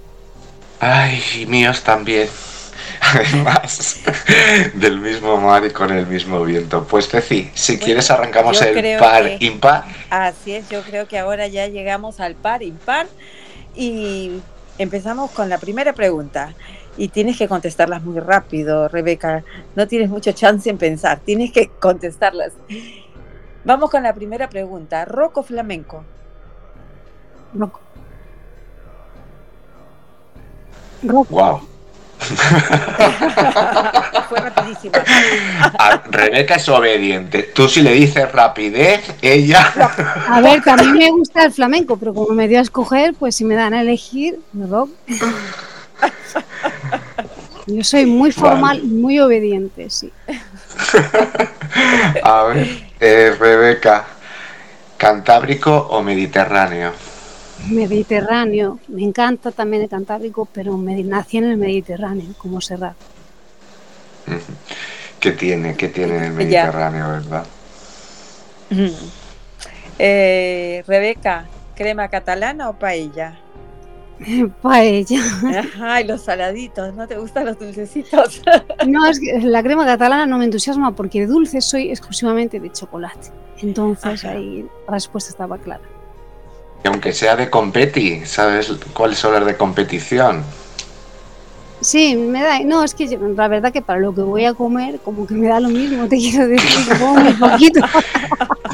Ay, 0.80 1.22
y 1.38 1.46
míos 1.46 1.82
también. 1.84 2.28
Además, 3.14 4.00
del 4.74 5.00
mismo 5.00 5.36
mar 5.36 5.64
y 5.64 5.70
con 5.70 5.90
el 5.92 6.06
mismo 6.06 6.42
viento. 6.42 6.84
Pues 6.84 7.08
Ceci, 7.08 7.50
si 7.54 7.78
quieres 7.78 8.10
arrancamos 8.10 8.60
el 8.62 8.98
par 8.98 9.30
impar. 9.40 9.84
Así 10.08 10.54
es, 10.54 10.68
yo 10.70 10.82
creo 10.82 11.06
que 11.06 11.18
ahora 11.18 11.46
ya 11.46 11.66
llegamos 11.66 12.20
al 12.20 12.34
par 12.34 12.62
impar 12.62 13.06
y 13.76 14.40
empezamos 14.78 15.30
con 15.30 15.48
la 15.48 15.58
primera 15.58 15.92
pregunta. 15.92 16.54
Y 16.96 17.08
tienes 17.08 17.38
que 17.38 17.48
contestarlas 17.48 18.02
muy 18.02 18.18
rápido, 18.18 18.88
Rebeca. 18.88 19.44
No 19.76 19.86
tienes 19.86 20.08
mucho 20.08 20.32
chance 20.32 20.68
en 20.68 20.78
pensar, 20.78 21.20
tienes 21.20 21.52
que 21.52 21.68
contestarlas. 21.68 22.52
Vamos 23.64 23.90
con 23.90 24.02
la 24.02 24.14
primera 24.14 24.48
pregunta. 24.48 25.04
¿Roco 25.04 25.42
flamenco? 25.42 26.02
Roco. 27.54 27.80
Wow. 31.02 31.60
Fue 34.28 34.40
rapidísimo. 34.40 34.92
Rebeca 36.10 36.56
es 36.56 36.68
obediente. 36.68 37.44
Tú 37.54 37.68
si 37.68 37.82
le 37.82 37.92
dices 37.92 38.30
rapidez, 38.30 39.00
ella... 39.22 39.72
A 40.28 40.40
ver, 40.40 40.62
que 40.62 40.70
a 40.70 40.76
mí 40.76 40.86
me 40.92 41.10
gusta 41.10 41.44
el 41.44 41.52
flamenco, 41.52 41.96
pero 41.96 42.14
como 42.14 42.34
me 42.34 42.46
dio 42.46 42.58
a 42.58 42.62
escoger, 42.62 43.14
pues 43.14 43.36
si 43.36 43.44
me 43.44 43.54
dan 43.54 43.74
a 43.74 43.80
elegir, 43.80 44.38
rock. 44.54 44.90
Yo 47.66 47.84
soy 47.84 48.06
muy 48.06 48.32
formal 48.32 48.80
y 48.82 48.86
muy 48.88 49.20
obediente, 49.20 49.88
sí. 49.90 50.12
A 52.22 52.42
ver, 52.44 52.68
eh, 52.98 53.36
Rebeca, 53.38 54.06
¿cantábrico 54.96 55.76
o 55.90 56.02
mediterráneo? 56.02 56.92
Mediterráneo, 57.68 58.78
me 58.88 59.02
encanta 59.02 59.50
también 59.50 59.82
el 59.82 59.88
Cantábrico, 59.88 60.48
pero 60.52 60.76
me, 60.76 61.02
nací 61.04 61.38
en 61.38 61.44
el 61.44 61.56
Mediterráneo, 61.56 62.34
como 62.38 62.60
Serrat. 62.60 62.96
¿Qué 65.18 65.32
tiene? 65.32 65.76
¿Qué 65.76 65.88
tiene 65.88 66.26
el 66.26 66.32
Mediterráneo, 66.32 67.08
verdad? 67.08 67.46
Eh, 69.98 70.82
Rebeca, 70.86 71.46
¿crema 71.74 72.08
catalana 72.08 72.70
o 72.70 72.78
paella? 72.78 73.38
Paella. 74.62 75.20
Ay, 75.80 76.04
los 76.04 76.22
saladitos, 76.22 76.94
¿no 76.94 77.06
te 77.08 77.16
gustan 77.16 77.46
los 77.46 77.58
dulcecitos? 77.58 78.42
No, 78.86 79.06
es 79.06 79.20
que 79.20 79.38
la 79.40 79.62
crema 79.62 79.84
catalana 79.84 80.24
no 80.24 80.38
me 80.38 80.46
entusiasma 80.46 80.96
porque 80.96 81.20
de 81.20 81.26
dulce 81.26 81.60
soy 81.60 81.90
exclusivamente 81.90 82.58
de 82.60 82.72
chocolate. 82.72 83.28
Entonces 83.60 84.24
ahí 84.24 84.66
la 84.86 84.94
respuesta 84.94 85.30
estaba 85.30 85.58
clara 85.58 85.82
aunque 86.88 87.12
sea 87.12 87.36
de 87.36 87.50
competi, 87.50 88.24
¿sabes 88.24 88.72
cuáles 88.92 89.18
son 89.18 89.34
las 89.34 89.44
de 89.46 89.56
competición? 89.56 90.42
Sí, 91.80 92.14
me 92.14 92.42
da. 92.42 92.60
No, 92.60 92.84
es 92.84 92.94
que 92.94 93.18
la 93.36 93.48
verdad 93.48 93.72
que 93.72 93.80
para 93.80 94.00
lo 94.00 94.14
que 94.14 94.20
voy 94.20 94.44
a 94.44 94.54
comer, 94.54 95.00
como 95.00 95.26
que 95.26 95.34
me 95.34 95.48
da 95.48 95.60
lo 95.60 95.68
mismo, 95.68 96.06
te 96.08 96.18
quiero 96.18 96.46
decir, 96.46 96.98
como 96.98 97.12
un 97.12 97.38
poquito. 97.38 97.80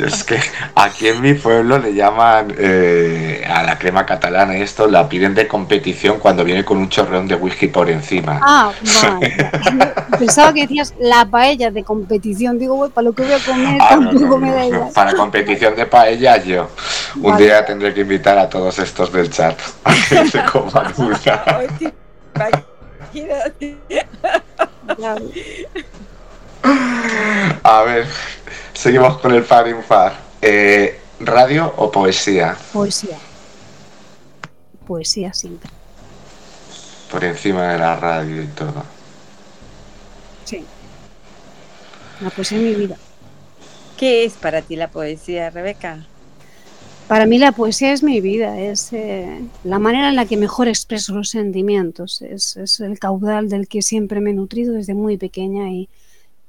es 0.05 0.25
que 0.25 0.41
aquí 0.75 1.09
en 1.09 1.21
mi 1.21 1.35
pueblo 1.35 1.79
le 1.79 1.95
llaman 1.95 2.55
eh, 2.59 3.45
a 3.49 3.63
la 3.63 3.79
crema 3.79 4.05
catalana 4.05 4.57
y 4.57 4.63
esto 4.63 4.87
la 4.87 5.09
piden 5.09 5.35
de 5.35 5.47
competición 5.47 6.19
cuando 6.19 6.45
viene 6.45 6.65
con 6.65 6.79
un 6.79 6.89
chorreón 6.89 7.27
de 7.27 7.35
whisky 7.35 7.69
por 7.69 7.89
encima. 7.89 8.41
Ah, 8.43 8.73
vale. 9.03 9.37
Pensaba 10.19 10.53
que 10.53 10.63
decías 10.63 10.95
la 10.99 11.25
paella 11.27 11.71
de 11.71 11.85
competición. 11.85 12.59
Digo, 12.59 12.89
para 12.91 13.05
lo 13.07 13.13
que 13.13 13.23
voy 13.23 13.33
a 13.33 13.39
comer 13.39 13.79
ah, 13.81 13.89
tampoco 13.91 14.39
me 14.39 14.53
da 14.53 14.67
igual. 14.67 14.91
Para 14.95 15.15
competición 15.15 15.75
de 15.77 15.87
paella 15.87 16.37
yo. 16.43 16.71
Un 17.21 17.37
día 17.37 17.65
tendré 17.65 17.95
que 17.95 18.03
invitar 18.03 18.39
a 18.39 18.49
todos 18.49 18.79
estos 18.79 19.13
del 19.13 19.31
chat 19.31 19.59
a 19.85 19.95
que 20.09 20.27
se 20.29 20.45
coman 20.53 20.93
una. 20.97 21.45
A 27.63 27.83
ver, 27.83 28.07
seguimos 28.77 29.19
con 29.19 29.33
el 29.33 29.45
par 29.45 29.67
impar. 29.69 30.21
Eh, 30.41 31.01
¿Radio 31.21 31.73
o 31.77 31.91
poesía? 31.91 32.57
Poesía. 32.73 33.17
Poesía 34.87 35.33
siempre. 35.33 35.71
Por 37.11 37.25
encima 37.25 37.73
de 37.73 37.79
la 37.79 37.97
radio 37.97 38.43
y 38.43 38.47
todo. 38.49 38.85
Sí. 40.45 40.65
La 42.21 42.31
poesía 42.31 42.59
es 42.59 42.65
mi 42.65 42.75
vida. 42.75 42.97
¿Qué 43.97 44.25
es 44.25 44.35
para 44.35 44.61
ti 44.61 44.77
la 44.77 44.89
poesía, 44.89 45.49
Rebeca? 45.49 46.07
Para 47.09 47.25
mí 47.25 47.39
la 47.39 47.53
poesía 47.53 47.93
es 47.93 48.03
mi 48.03 48.21
vida, 48.21 48.59
es 48.59 48.93
eh, 48.93 49.41
la 49.63 49.79
manera 49.79 50.09
en 50.09 50.17
la 50.17 50.27
que 50.27 50.37
mejor 50.37 50.67
expreso 50.67 51.15
los 51.15 51.31
sentimientos, 51.31 52.21
es, 52.21 52.57
es, 52.57 52.81
el 52.81 52.99
caudal 52.99 53.49
del 53.49 53.69
que 53.69 53.81
siempre 53.81 54.21
me 54.21 54.31
he 54.31 54.35
nutrido 54.35 54.75
desde 54.75 54.93
muy 54.93 55.17
pequeña 55.17 55.71
y 55.71 55.89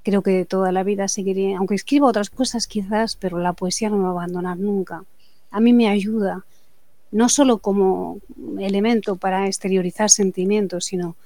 creo 0.07 0.21
que 0.21 0.45
toda 0.45 0.71
la 0.71 0.83
vida 0.83 1.09
seguiré, 1.09 1.55
aunque 1.55 1.75
escriba 1.75 2.07
otras 2.07 2.29
cosas 2.29 2.65
quizás, 2.65 3.17
pero 3.17 3.39
la 3.39 3.51
poesía 3.51 3.89
no 3.89 3.97
me 3.97 4.03
va 4.03 4.07
a 4.07 4.11
abandonar 4.11 4.57
nunca. 4.57 5.03
A 5.51 5.59
mí 5.59 5.73
me 5.73 5.89
ayuda, 5.89 6.45
no 7.11 7.27
solo 7.27 7.57
como 7.57 8.19
elemento 8.57 9.17
para 9.17 9.47
exteriorizar 9.47 10.09
sentimientos, 10.09 10.85
sino 10.85 11.17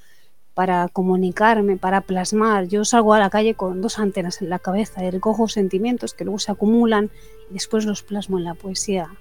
para 0.56 0.88
comunicarme, 0.88 1.78
para 1.78 2.02
plasmar. 2.02 2.70
Yo 2.70 2.84
salgo 2.84 3.14
a 3.14 3.20
la 3.20 3.30
calle 3.30 3.54
con 3.54 3.82
dos 3.82 4.00
antenas 4.00 4.42
en 4.42 4.50
la 4.50 4.58
cabeza 4.58 5.06
y 5.06 5.12
recojo 5.12 5.48
sentimientos 5.48 6.16
que 6.16 6.26
luego 6.26 6.40
se 6.40 6.52
acumulan 6.52 7.12
y 7.52 7.54
después 7.54 7.86
los 7.86 8.02
plasmo 8.02 8.40
en 8.40 8.46
la 8.46 8.56
poesía. 8.56 9.12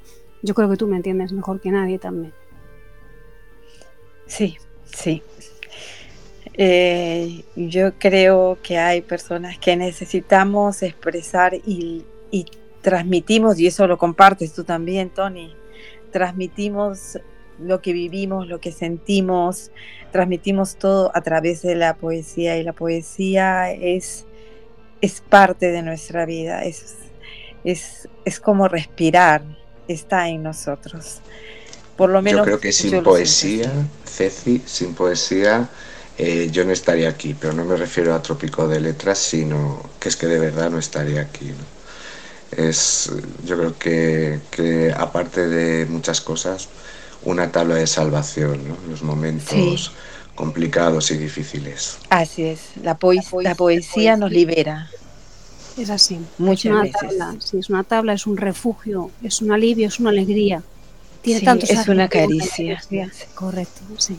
Yo 0.42 0.54
creo 0.54 0.70
que 0.70 0.78
tú 0.78 0.86
me 0.86 0.96
entiendes 0.96 1.32
mejor 1.32 1.60
que 1.60 1.70
nadie 1.70 1.98
también. 1.98 2.32
Sí, 4.26 4.56
sí. 4.86 5.22
Eh, 6.62 7.42
yo 7.56 7.94
creo 7.94 8.58
que 8.62 8.76
hay 8.76 9.00
personas 9.00 9.56
que 9.58 9.76
necesitamos 9.76 10.82
expresar 10.82 11.54
y, 11.54 12.04
y 12.30 12.44
transmitimos, 12.82 13.58
y 13.58 13.66
eso 13.66 13.86
lo 13.86 13.96
compartes 13.96 14.52
tú 14.52 14.62
también, 14.62 15.08
Tony, 15.08 15.54
transmitimos 16.12 17.18
lo 17.58 17.80
que 17.80 17.94
vivimos, 17.94 18.46
lo 18.46 18.60
que 18.60 18.72
sentimos, 18.72 19.70
transmitimos 20.12 20.76
todo 20.76 21.10
a 21.14 21.22
través 21.22 21.62
de 21.62 21.76
la 21.76 21.94
poesía 21.94 22.58
y 22.58 22.62
la 22.62 22.74
poesía 22.74 23.72
es, 23.72 24.26
es 25.00 25.22
parte 25.22 25.70
de 25.70 25.80
nuestra 25.80 26.26
vida, 26.26 26.62
es, 26.64 26.96
es, 27.64 28.06
es 28.26 28.38
como 28.38 28.68
respirar, 28.68 29.40
está 29.88 30.28
en 30.28 30.42
nosotros. 30.42 31.22
Por 31.96 32.10
lo 32.10 32.20
menos 32.20 32.40
yo 32.40 32.44
creo 32.44 32.60
que 32.60 32.72
sin 32.72 33.02
poesía, 33.02 33.72
Ceci, 34.04 34.60
sin 34.66 34.94
poesía, 34.94 35.70
eh, 36.22 36.50
yo 36.50 36.66
no 36.66 36.72
estaría 36.72 37.08
aquí, 37.08 37.32
pero 37.32 37.54
no 37.54 37.64
me 37.64 37.76
refiero 37.76 38.14
a 38.14 38.20
Trópico 38.20 38.68
de 38.68 38.78
Letras, 38.78 39.18
sino 39.18 39.82
que 39.98 40.10
es 40.10 40.16
que 40.16 40.26
de 40.26 40.38
verdad 40.38 40.68
no 40.68 40.78
estaría 40.78 41.22
aquí. 41.22 41.50
Es, 42.54 43.10
yo 43.46 43.56
creo 43.56 43.78
que, 43.78 44.40
que 44.50 44.92
aparte 44.94 45.48
de 45.48 45.86
muchas 45.86 46.20
cosas, 46.20 46.68
una 47.22 47.50
tabla 47.50 47.76
de 47.76 47.86
salvación 47.86 48.68
¿no? 48.68 48.76
en 48.84 48.90
los 48.90 49.02
momentos 49.02 49.92
complicados 50.34 51.10
y 51.10 51.16
difíciles. 51.16 51.96
Así 52.10 52.44
es, 52.44 52.60
la, 52.82 52.98
la, 53.42 53.54
poesía, 53.54 54.18
nos 54.18 54.30
libera. 54.30 54.90
Es 55.78 55.88
así. 55.88 56.18
Muchas 56.36 56.74
es 56.74 56.82
veces. 56.82 57.18
Tabla, 57.18 57.36
sí, 57.40 57.56
es 57.56 57.70
una 57.70 57.84
tabla, 57.84 58.12
es 58.12 58.26
un 58.26 58.36
refugio, 58.36 59.10
es 59.22 59.40
un 59.40 59.52
alivio, 59.52 59.88
es 59.88 59.98
una 59.98 60.10
alegría. 60.10 60.62
Tiene 61.22 61.40
tantos 61.40 61.70
es 61.70 61.88
una 61.88 62.10
caricia. 62.10 62.82
Correcto, 63.34 63.80
sí. 63.96 64.18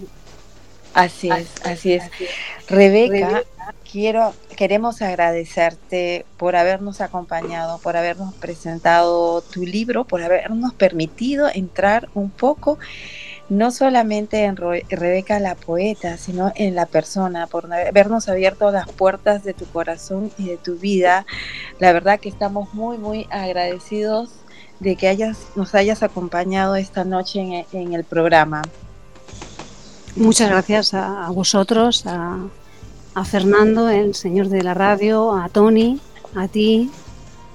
Así 0.94 1.30
es, 1.30 1.48
así 1.64 1.94
es. 1.94 2.04
Rebeca, 2.68 3.44
quiero, 3.90 4.34
queremos 4.56 5.02
agradecerte 5.02 6.26
por 6.38 6.56
habernos 6.56 7.02
acompañado, 7.02 7.80
por 7.80 7.96
habernos 7.96 8.34
presentado 8.36 9.42
tu 9.42 9.66
libro, 9.66 10.06
por 10.06 10.22
habernos 10.22 10.74
permitido 10.74 11.48
entrar 11.54 12.10
un 12.14 12.30
poco, 12.30 12.78
no 13.50 13.72
solamente 13.72 14.44
en 14.44 14.56
Rebeca 14.58 15.40
la 15.40 15.56
poeta, 15.56 16.18
sino 16.18 16.52
en 16.56 16.76
la 16.76 16.86
persona, 16.86 17.48
por 17.48 17.72
habernos 17.72 18.30
abierto 18.30 18.72
las 18.72 18.90
puertas 18.90 19.44
de 19.44 19.54
tu 19.54 19.66
corazón 19.66 20.32
y 20.38 20.48
de 20.48 20.58
tu 20.58 20.76
vida. 20.76 21.26
La 21.80 21.92
verdad 21.92 22.20
que 22.20 22.30
estamos 22.30 22.74
muy, 22.74 22.98
muy 22.98 23.28
agradecidos 23.30 24.32
de 24.80 24.96
que 24.96 25.08
hayas, 25.08 25.38
nos 25.56 25.76
hayas 25.76 26.02
acompañado 26.02 26.76
esta 26.76 27.04
noche 27.04 27.66
en 27.72 27.94
el 27.94 28.04
programa. 28.04 28.62
Muchas 30.16 30.50
gracias 30.50 30.94
a, 30.94 31.30
vosotros, 31.30 32.04
a, 32.06 33.26
Fernando, 33.26 33.90
el 33.90 34.14
señor 34.16 34.50
de 34.50 34.64
la 34.64 34.74
radio, 34.74 35.34
a 35.34 35.48
Tony, 35.50 36.00
a 36.36 36.48
ti, 36.48 36.90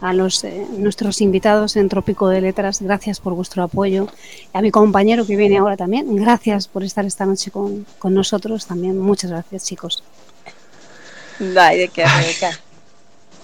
a 0.01 0.13
los 0.13 0.45
eh, 0.45 0.67
nuestros 0.77 1.21
invitados 1.21 1.77
en 1.77 1.89
Trópico 1.89 2.29
de 2.29 2.41
Letras, 2.41 2.81
gracias 2.81 3.21
por 3.21 3.35
vuestro 3.35 3.63
apoyo. 3.63 4.09
A 4.53 4.63
mi 4.63 4.71
compañero 4.71 5.27
que 5.27 5.37
viene 5.37 5.59
ahora 5.59 5.77
también, 5.77 6.15
gracias 6.17 6.69
por 6.69 6.83
estar 6.83 7.05
esta 7.05 7.27
noche 7.27 7.51
con, 7.51 7.87
nosotros 8.05 8.67
también. 8.67 8.99
Muchas 8.99 9.31
gracias, 9.31 9.65
chicos. 9.65 10.03
de 11.39 11.91
qué, 11.93 12.05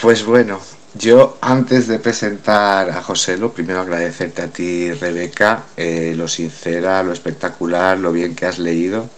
Pues 0.02 0.24
bueno, 0.24 0.58
yo 0.94 1.38
antes 1.40 1.86
de 1.86 2.00
presentar 2.00 2.90
a 2.90 3.04
José, 3.04 3.36
lo 3.38 3.52
primero 3.52 3.82
agradecerte 3.82 4.42
a 4.42 4.48
ti, 4.48 4.92
Rebeca, 4.92 5.66
eh, 5.76 6.14
lo 6.16 6.26
sincera, 6.26 7.04
lo 7.04 7.12
espectacular, 7.12 7.96
lo 7.98 8.10
bien 8.10 8.34
que 8.34 8.46
has 8.46 8.58
leído, 8.58 9.08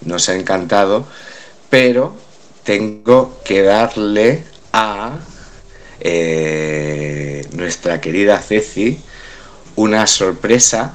nos 0.00 0.28
ha 0.28 0.34
encantado, 0.34 1.06
pero 1.70 2.16
tengo 2.64 3.40
que 3.44 3.62
darle 3.62 4.42
a 4.72 5.20
eh, 6.00 7.46
nuestra 7.52 8.00
querida 8.00 8.40
Ceci 8.40 8.98
una 9.76 10.04
sorpresa 10.04 10.94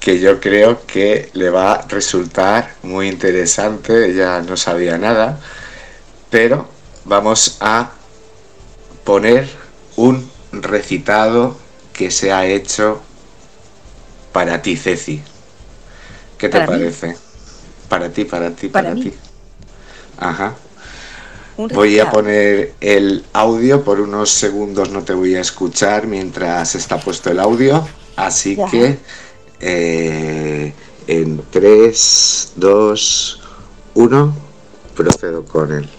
que 0.00 0.20
yo 0.20 0.38
creo 0.38 0.84
que 0.86 1.30
le 1.32 1.48
va 1.48 1.72
a 1.72 1.88
resultar 1.88 2.74
muy 2.82 3.08
interesante, 3.08 4.10
ella 4.10 4.42
no 4.42 4.58
sabía 4.58 4.98
nada, 4.98 5.40
pero 6.28 6.68
vamos 7.06 7.56
a 7.60 7.92
poner 9.08 9.48
un 9.96 10.30
recitado 10.52 11.56
que 11.94 12.10
se 12.10 12.30
ha 12.30 12.44
hecho 12.44 13.00
para 14.34 14.60
ti, 14.60 14.76
Ceci. 14.76 15.22
¿Qué 16.36 16.50
te 16.50 16.60
parece? 16.60 17.16
Para 17.88 18.10
ti, 18.10 18.26
para 18.26 18.50
ti, 18.50 18.68
para, 18.68 18.94
ti. 18.94 19.14
Ajá. 20.18 20.56
Voy 21.56 21.98
a 21.98 22.10
poner 22.10 22.74
el 22.82 23.24
audio, 23.32 23.82
por 23.82 23.98
unos 23.98 24.28
segundos 24.28 24.90
no 24.90 25.02
te 25.02 25.14
voy 25.14 25.36
a 25.36 25.40
escuchar 25.40 26.06
mientras 26.06 26.74
está 26.74 27.00
puesto 27.00 27.30
el 27.30 27.40
audio, 27.40 27.88
así 28.14 28.58
que 28.70 28.98
eh, 29.58 30.74
en 31.06 31.42
3, 31.50 32.52
2, 32.56 33.40
1, 33.94 34.36
procedo 34.94 35.46
con 35.46 35.72
él. 35.72 35.97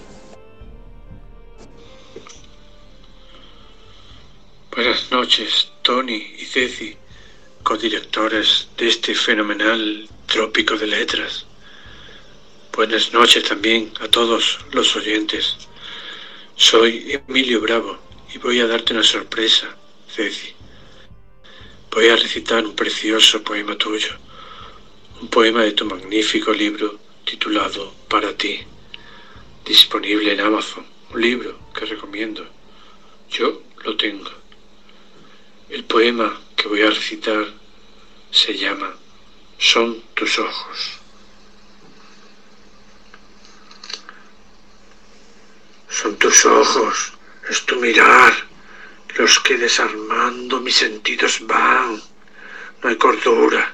Buenas 4.82 5.12
noches, 5.12 5.74
Tony 5.82 6.36
y 6.40 6.46
Ceci, 6.46 6.96
codirectores 7.64 8.70
de 8.78 8.88
este 8.88 9.14
fenomenal 9.14 10.08
Trópico 10.26 10.78
de 10.78 10.88
Letras. 10.88 11.46
Buenas 12.74 13.12
noches 13.12 13.44
también 13.44 13.92
a 14.00 14.08
todos 14.08 14.58
los 14.72 14.96
oyentes. 14.96 15.58
Soy 16.56 17.12
Emilio 17.12 17.60
Bravo 17.60 18.00
y 18.34 18.38
voy 18.38 18.62
a 18.62 18.68
darte 18.68 18.94
una 18.94 19.04
sorpresa, 19.04 19.68
Ceci. 20.08 20.54
Voy 21.92 22.08
a 22.08 22.16
recitar 22.16 22.66
un 22.66 22.74
precioso 22.74 23.44
poema 23.44 23.76
tuyo, 23.76 24.16
un 25.20 25.28
poema 25.28 25.64
de 25.64 25.74
tu 25.74 25.84
magnífico 25.84 26.54
libro 26.54 26.98
titulado 27.26 27.94
Para 28.08 28.32
ti, 28.38 28.62
disponible 29.66 30.32
en 30.32 30.40
Amazon, 30.40 30.86
un 31.14 31.20
libro 31.20 31.60
que 31.74 31.84
recomiendo. 31.84 32.48
Yo 33.30 33.62
lo 33.84 33.98
tengo. 33.98 34.39
El 35.70 35.84
poema 35.84 36.36
que 36.55 36.67
voy 36.67 36.82
a 36.82 36.89
recitar 36.89 37.45
se 38.32 38.57
llama 38.57 38.91
Son 39.59 40.01
tus 40.15 40.39
ojos. 40.39 40.99
Son 45.88 46.15
tus 46.15 46.43
ojos, 46.47 47.13
es 47.47 47.63
tu 47.67 47.76
mirar, 47.76 48.34
los 49.15 49.39
que 49.41 49.59
desarmando 49.59 50.59
mis 50.59 50.74
sentidos 50.74 51.38
van. 51.45 52.01
No 52.82 52.89
hay 52.89 52.95
cordura 52.95 53.72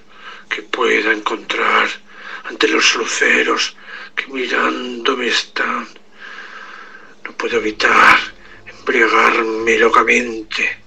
que 0.49 0.63
pueda 0.63 1.13
encontrar 1.13 1.87
ante 2.43 2.67
los 2.67 2.93
luceros 2.95 3.73
que 4.13 4.27
mirándome 4.27 5.27
están. 5.27 5.87
No 7.23 7.31
puedo 7.37 7.55
evitar 7.55 8.19
embriagarme 8.65 9.77
locamente 9.79 10.84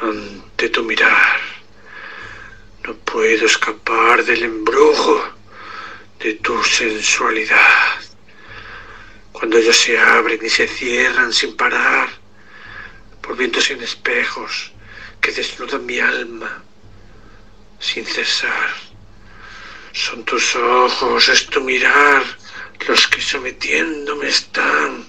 ante 0.00 0.68
tu 0.68 0.82
mirar. 0.84 1.40
No 2.84 2.94
puedo 2.96 3.46
escapar 3.46 4.24
del 4.24 4.42
embrujo 4.44 5.22
de 6.18 6.34
tu 6.34 6.62
sensualidad. 6.64 8.00
Cuando 9.32 9.58
ellos 9.58 9.76
se 9.76 9.98
abren 9.98 10.40
y 10.44 10.50
se 10.50 10.66
cierran 10.66 11.32
sin 11.32 11.56
parar, 11.56 12.08
por 13.20 13.36
vientos 13.36 13.64
sin 13.64 13.82
espejos 13.82 14.72
que 15.20 15.32
desnudan 15.32 15.86
mi 15.86 15.98
alma 15.98 16.62
sin 17.78 18.04
cesar. 18.04 18.70
Son 19.92 20.24
tus 20.24 20.54
ojos, 20.54 21.28
es 21.28 21.46
tu 21.46 21.60
mirar, 21.62 22.22
los 22.86 23.06
que 23.08 23.20
sometiéndome 23.20 24.28
están 24.28 25.04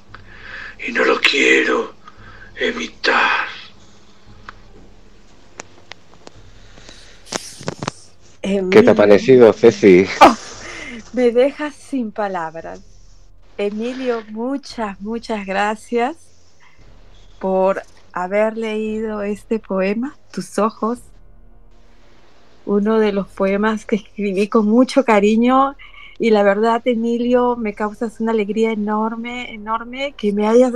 y 0.80 0.92
no 0.92 1.06
lo 1.06 1.20
quiero 1.20 1.96
evitar. 2.56 3.51
¿Qué 8.42 8.84
te 8.84 8.90
ha 8.90 8.96
parecido, 8.96 9.54
Ceci? 9.54 10.06
Oh, 10.22 10.36
me 11.14 11.32
dejas 11.32 11.76
sin 11.76 12.12
palabras. 12.12 12.82
Emilio, 13.58 14.24
muchas, 14.32 15.00
muchas 15.02 15.46
gracias 15.46 16.16
por 17.40 17.82
haber 18.14 18.58
leído 18.58 19.22
este 19.22 19.60
poema, 19.60 20.16
Tus 20.32 20.58
ojos, 20.58 21.00
uno 22.66 23.00
de 23.00 23.12
los 23.12 23.28
poemas 23.28 23.86
que 23.86 23.98
escribí 23.98 24.48
con 24.48 24.68
mucho 24.68 25.04
cariño 25.04 25.76
y 26.20 26.30
la 26.30 26.44
verdad, 26.44 26.82
Emilio, 26.86 27.56
me 27.56 27.74
causas 27.74 28.20
una 28.20 28.32
alegría 28.32 28.72
enorme, 28.72 29.54
enorme 29.54 30.14
que 30.16 30.32
me 30.32 30.48
hayas... 30.48 30.72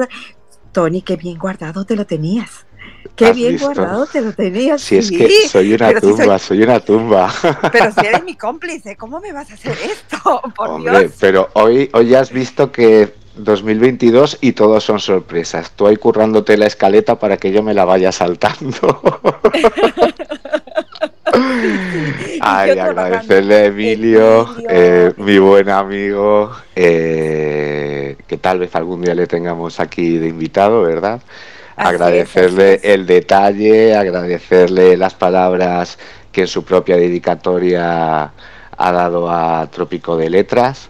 Tony, 0.72 1.02
qué 1.02 1.16
bien 1.16 1.38
guardado 1.38 1.86
te 1.86 1.96
lo 1.96 2.06
tenías. 2.06 2.66
Qué 3.16 3.32
bien 3.34 3.58
guardado 3.58 4.06
te 4.06 4.22
lo 4.22 4.34
tenías. 4.34 4.82
Si 4.82 4.98
es 4.98 5.10
que 5.12 5.48
soy 5.48 5.74
una 5.74 6.00
tumba, 6.00 6.40
soy... 6.40 6.64
una 6.64 6.80
tumba. 6.80 7.34
Pero 7.72 7.92
si 7.92 8.06
eres 8.06 8.24
mi 8.26 8.36
cómplice, 8.36 8.96
¿cómo 8.96 9.20
me 9.20 9.32
vas 9.32 9.52
a 9.52 9.54
hacer 9.54 9.78
esto? 9.84 10.42
Por 10.56 10.70
Hombre, 10.70 11.10
pero 11.20 11.50
hoy, 11.54 11.90
hoy 11.94 12.08
ya 12.08 12.20
has 12.22 12.32
visto 12.32 12.72
que 12.72 13.14
2022 13.38 14.40
y 14.42 14.54
todos 14.54 14.84
son 14.84 15.00
sorpresas. 15.00 15.72
Tú 15.72 15.88
ahí 15.88 15.98
currándote 15.98 16.58
la 16.58 16.68
escaleta 16.68 17.20
para 17.20 17.38
que 17.38 17.52
yo 17.52 17.64
me 17.64 17.74
la 17.74 17.86
vaya 17.86 18.12
saltando. 18.12 19.02
Ay, 22.40 22.80
agradecerle 22.80 23.56
a 23.56 23.66
Emilio, 23.66 24.56
eh, 24.70 25.12
mi 25.18 25.38
buen 25.38 25.70
amigo, 25.70 26.52
eh, 26.76 28.16
que 28.28 28.38
tal 28.38 28.60
vez 28.60 28.74
algún 28.76 29.02
día 29.02 29.16
le 29.16 29.28
tengamos 29.28 29.80
aquí 29.80 30.18
de 30.18 30.30
invitado, 30.30 30.84
¿verdad? 30.84 31.22
Agradecerle 31.76 32.80
el 32.84 33.06
detalle, 33.06 33.96
agradecerle 33.96 34.98
las 34.98 35.14
palabras 35.14 35.98
que 36.32 36.42
en 36.42 36.48
su 36.48 36.64
propia 36.64 36.98
dedicatoria 36.98 38.32
ha 38.78 38.92
dado 38.92 39.30
a 39.30 39.68
Trópico 39.72 40.18
de 40.18 40.30
Letras. 40.30 40.90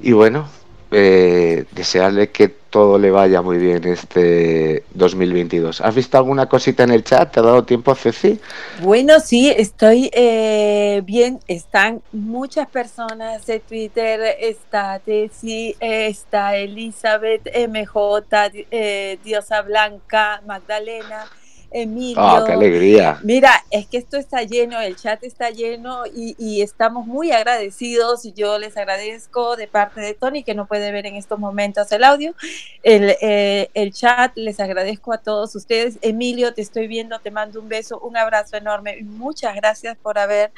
Y 0.00 0.12
bueno, 0.12 0.48
eh, 0.90 1.64
desearle 1.72 2.30
que 2.30 2.48
todo 2.48 2.98
le 2.98 3.10
vaya 3.10 3.42
muy 3.42 3.58
bien 3.58 3.84
este 3.84 4.84
2022. 4.94 5.80
¿Has 5.80 5.94
visto 5.94 6.18
alguna 6.18 6.46
cosita 6.46 6.82
en 6.84 6.90
el 6.90 7.04
chat? 7.04 7.32
¿Te 7.32 7.40
ha 7.40 7.42
dado 7.42 7.64
tiempo, 7.64 7.94
Ceci? 7.94 8.38
Bueno, 8.80 9.20
sí, 9.20 9.50
estoy 9.50 10.10
eh, 10.12 11.02
bien. 11.04 11.40
Están 11.46 12.02
muchas 12.12 12.68
personas 12.68 13.46
de 13.46 13.60
Twitter. 13.60 14.20
Está 14.40 15.00
Ceci, 15.04 15.76
está 15.80 16.56
Elizabeth, 16.56 17.48
MJ, 17.68 18.66
eh, 18.70 19.18
Diosa 19.24 19.62
Blanca, 19.62 20.42
Magdalena. 20.46 21.26
Emilio. 21.70 22.20
¡Ah, 22.20 22.44
qué 22.46 22.52
alegría! 22.52 23.18
Mira, 23.22 23.64
es 23.70 23.86
que 23.86 23.98
esto 23.98 24.16
está 24.16 24.42
lleno, 24.42 24.80
el 24.80 24.96
chat 24.96 25.22
está 25.22 25.50
lleno 25.50 26.04
y, 26.06 26.62
estamos 26.62 27.06
muy 27.06 27.30
agradecidos. 27.30 28.22
Yo 28.34 28.58
les 28.58 28.76
agradezco 28.76 29.56
de 29.56 29.66
parte 29.66 30.00
de 30.00 30.14
Tony, 30.14 30.42
que 30.42 30.54
no 30.54 30.66
puede 30.66 30.90
ver 30.92 31.06
en 31.06 31.16
estos 31.16 31.38
momentos 31.38 31.90
el 31.92 32.04
audio, 32.04 32.34
el, 32.82 33.14
eh, 33.20 33.70
el 33.74 33.92
chat. 33.92 34.32
Les 34.36 34.60
agradezco 34.60 35.12
a 35.12 35.18
todos 35.18 35.54
ustedes. 35.54 35.98
Emilio, 36.00 36.54
te 36.54 36.62
estoy 36.62 36.88
viendo, 36.88 37.18
te 37.18 37.30
mando 37.30 37.60
un 37.60 37.68
beso, 37.68 37.98
un 38.00 38.16
abrazo 38.16 38.56
enorme. 38.56 39.02
Muchas 39.02 39.54
gracias 39.54 39.96
por 39.96 40.18
haber 40.18 40.50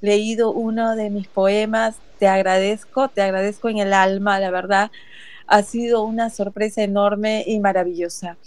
leído 0.00 0.50
uno 0.50 0.96
de 0.96 1.10
mis 1.10 1.28
poemas. 1.28 1.96
Te 2.18 2.26
agradezco, 2.26 3.08
te 3.08 3.22
agradezco 3.22 3.68
en 3.68 3.78
el 3.78 3.92
alma, 3.92 4.40
la 4.40 4.50
verdad. 4.50 4.90
Ha 5.46 5.62
sido 5.62 6.02
una 6.04 6.30
sorpresa 6.30 6.82
enorme 6.82 7.44
y 7.46 7.60
maravillosa. 7.60 8.38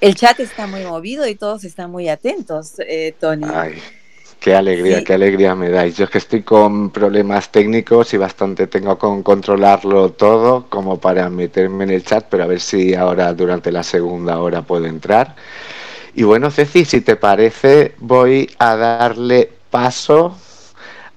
El 0.00 0.14
chat 0.14 0.38
está 0.40 0.66
muy 0.66 0.84
movido 0.84 1.26
y 1.26 1.34
todos 1.34 1.64
están 1.64 1.90
muy 1.90 2.08
atentos, 2.08 2.74
eh, 2.80 3.14
Tony. 3.18 3.46
Ay, 3.52 3.80
qué 4.40 4.54
alegría, 4.54 5.02
qué 5.02 5.14
alegría 5.14 5.54
me 5.54 5.70
dais. 5.70 5.96
Yo 5.96 6.04
es 6.04 6.10
que 6.10 6.18
estoy 6.18 6.42
con 6.42 6.90
problemas 6.90 7.50
técnicos 7.50 8.12
y 8.14 8.16
bastante 8.16 8.66
tengo 8.66 8.98
con 8.98 9.22
controlarlo 9.22 10.10
todo 10.12 10.66
como 10.68 10.98
para 10.98 11.30
meterme 11.30 11.84
en 11.84 11.90
el 11.90 12.04
chat, 12.04 12.26
pero 12.28 12.44
a 12.44 12.46
ver 12.46 12.60
si 12.60 12.94
ahora 12.94 13.32
durante 13.32 13.72
la 13.72 13.82
segunda 13.82 14.38
hora 14.38 14.62
puedo 14.62 14.86
entrar. 14.86 15.36
Y 16.14 16.22
bueno, 16.22 16.50
Ceci, 16.50 16.84
si 16.84 17.00
te 17.00 17.16
parece, 17.16 17.94
voy 17.98 18.50
a 18.58 18.76
darle 18.76 19.50
paso 19.70 20.36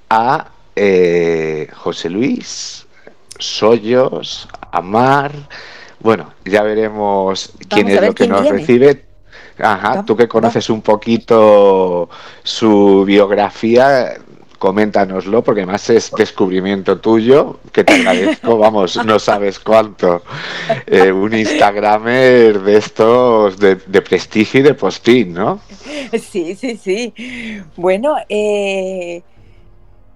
a 0.10 0.50
eh, 0.76 1.68
José 1.74 2.10
Luis, 2.10 2.86
Soyos, 3.38 4.48
Amar 4.72 5.34
bueno, 6.00 6.34
ya 6.46 6.64
veremos 6.64 7.54
quién 7.70 7.88
es 7.90 8.02
lo 8.02 8.14
que 8.14 8.28
nos 8.28 8.48
recibe. 8.48 9.04
Ajá, 9.60 10.06
tú 10.06 10.16
que 10.16 10.28
conoces 10.28 10.70
un 10.70 10.82
poquito 10.82 12.10
su 12.44 13.04
biografía, 13.06 14.14
coméntanoslo, 14.60 15.44
porque 15.44 15.62
además 15.62 15.90
es 15.90 16.12
descubrimiento 16.12 17.00
tuyo, 17.00 17.60
que 17.72 17.84
te 17.84 17.94
agradezco, 17.94 18.58
vamos, 18.60 19.04
no 19.04 19.18
sabes 19.18 19.60
cuánto. 19.60 20.24
Eh, 20.86 21.12
un 21.12 21.34
Instagramer 21.34 22.60
de 22.60 22.78
estos 22.78 23.58
de, 23.58 23.76
de, 23.76 24.02
prestigio 24.02 24.60
y 24.60 24.64
de 24.64 24.74
postín, 24.74 25.34
¿no? 25.34 25.60
Sí, 26.20 26.56
sí, 26.56 26.78
sí. 26.78 27.14
Bueno, 27.76 28.16
eh, 28.30 29.24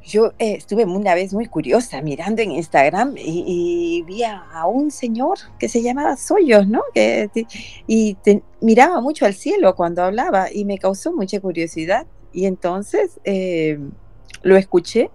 yo 0.04 0.34
eh, 0.40 0.54
estuve 0.58 0.84
una 0.86 1.14
vez 1.14 1.34
muy 1.34 1.46
curiosa 1.46 2.02
mirando 2.02 2.42
en 2.42 2.52
Instagram 2.52 3.16
y, 3.18 4.04
vi 4.08 4.24
a, 4.24 4.66
un 4.66 4.90
señor 4.90 5.38
que 5.60 5.70
se 5.70 5.82
llamaba 5.84 6.18
Soyos, 6.18 6.68
¿no? 6.68 6.82
Y 7.88 8.18
miraba 8.62 9.00
mucho 9.02 9.26
al 9.26 9.34
cielo 9.34 9.76
cuando 9.76 10.04
hablaba 10.04 10.52
y 10.52 10.66
me 10.66 10.78
causó 10.78 11.14
mucha 11.14 11.40
curiosidad. 11.40 12.08
Y 12.34 12.46
entonces 12.46 13.20
eh, 13.26 13.78
lo 14.42 14.58
escuché 14.58 15.12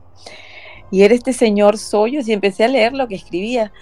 y 0.91 1.03
era 1.03 1.15
este 1.15 1.33
señor 1.33 1.79
Soyos 1.79 2.29
y 2.29 2.33
empecé 2.33 2.65
a 2.65 2.69
leer 2.69 2.93
lo 2.93 3.09
que 3.09 3.17
escribía. 3.17 3.73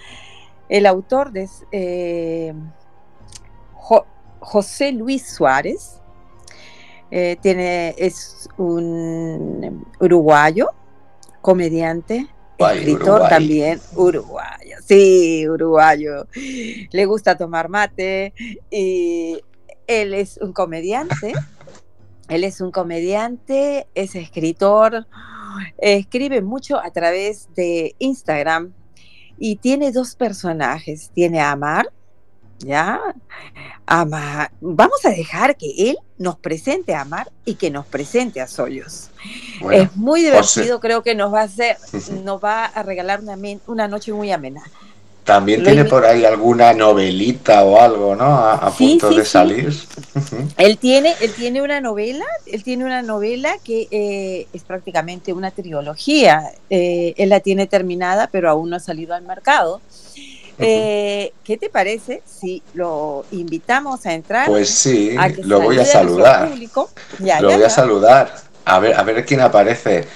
El 0.69 0.87
autor 0.87 1.31
de 1.31 1.47
eh, 1.71 2.53
José 4.39 4.91
Luis 4.91 5.27
Suárez. 5.27 6.01
tiene, 7.41 7.93
es 7.97 8.49
un 8.57 9.85
uruguayo 9.99 10.71
comediante, 11.45 12.27
escritor 12.57 13.29
también, 13.29 13.79
uruguayo, 13.95 14.77
sí, 14.83 15.47
uruguayo. 15.47 16.25
Le 16.91 17.05
gusta 17.05 17.37
tomar 17.37 17.69
mate 17.69 18.33
y 18.71 19.39
él 19.85 20.15
es 20.15 20.39
un 20.41 20.53
comediante. 20.53 21.33
Él 22.29 22.43
es 22.43 22.61
un 22.61 22.71
comediante, 22.71 23.85
es 23.93 24.15
escritor, 24.15 25.05
escribe 25.77 26.41
mucho 26.41 26.79
a 26.79 26.89
través 26.89 27.49
de 27.53 27.93
Instagram 27.99 28.73
y 29.37 29.57
tiene 29.57 29.91
dos 29.91 30.15
personajes. 30.15 31.11
Tiene 31.13 31.41
a 31.41 31.51
Amar, 31.51 31.91
¿ya? 32.57 32.99
Amar. 33.85 34.51
Vamos 34.59 35.05
a 35.05 35.11
dejar 35.11 35.55
que 35.55 35.91
él 35.91 35.97
nos 36.17 36.37
presente 36.37 36.93
a 36.93 37.01
Amar 37.01 37.31
y 37.43 37.55
que 37.55 37.69
nos 37.69 37.85
presente 37.85 38.41
a 38.41 38.47
Soyos. 38.47 39.09
es 39.71 39.95
muy 39.95 40.21
divertido, 40.21 40.79
creo 40.79 41.03
que 41.03 41.15
nos 41.15 41.33
va 41.33 41.41
a 41.41 41.43
hacer, 41.43 41.77
nos 42.23 42.43
va 42.43 42.65
a 42.65 42.83
regalar 42.83 43.21
una, 43.21 43.37
una 43.67 43.87
noche 43.87 44.13
muy 44.13 44.31
amena. 44.31 44.63
También 45.25 45.63
tiene 45.63 45.85
por 45.85 46.05
ahí 46.05 46.23
alguna 46.23 46.71
novelita 46.73 47.63
o 47.63 47.81
algo, 47.81 48.15
¿no? 48.15 48.25
A, 48.25 48.69
punto 48.69 49.09
de 49.09 49.25
salir. 49.25 49.73
Él 50.57 50.77
tiene, 50.77 51.15
él 51.19 51.33
tiene 51.33 51.63
una 51.63 51.81
novela, 51.81 52.25
él 52.45 52.63
tiene 52.63 52.85
una 52.85 53.01
novela 53.01 53.57
que 53.63 53.87
eh, 53.89 54.47
es 54.53 54.63
prácticamente 54.63 55.33
una 55.33 55.49
trilogía. 55.49 56.51
Eh, 56.69 57.15
él 57.17 57.29
la 57.29 57.39
tiene 57.39 57.65
terminada, 57.65 58.29
pero 58.31 58.51
aún 58.51 58.69
no 58.69 58.75
ha 58.75 58.79
salido 58.79 59.15
al 59.15 59.23
mercado. 59.23 59.81
Eh, 60.57 61.33
¿Qué 61.43 61.57
te 61.57 61.69
parece 61.69 62.21
si 62.25 62.63
lo 62.73 63.25
invitamos 63.31 64.05
a 64.05 64.13
entrar? 64.13 64.47
Pues 64.47 64.69
sí, 64.69 65.15
lo 65.43 65.61
voy 65.61 65.79
a 65.79 65.85
saludar. 65.85 66.49
lo 67.41 67.51
voy 67.51 67.63
a 67.63 67.69
saludar. 67.69 68.35
A 68.63 68.79
ver, 68.79 68.95
a 68.95 69.03
ver 69.03 69.25
quién 69.25 69.41
aparece. 69.41 70.07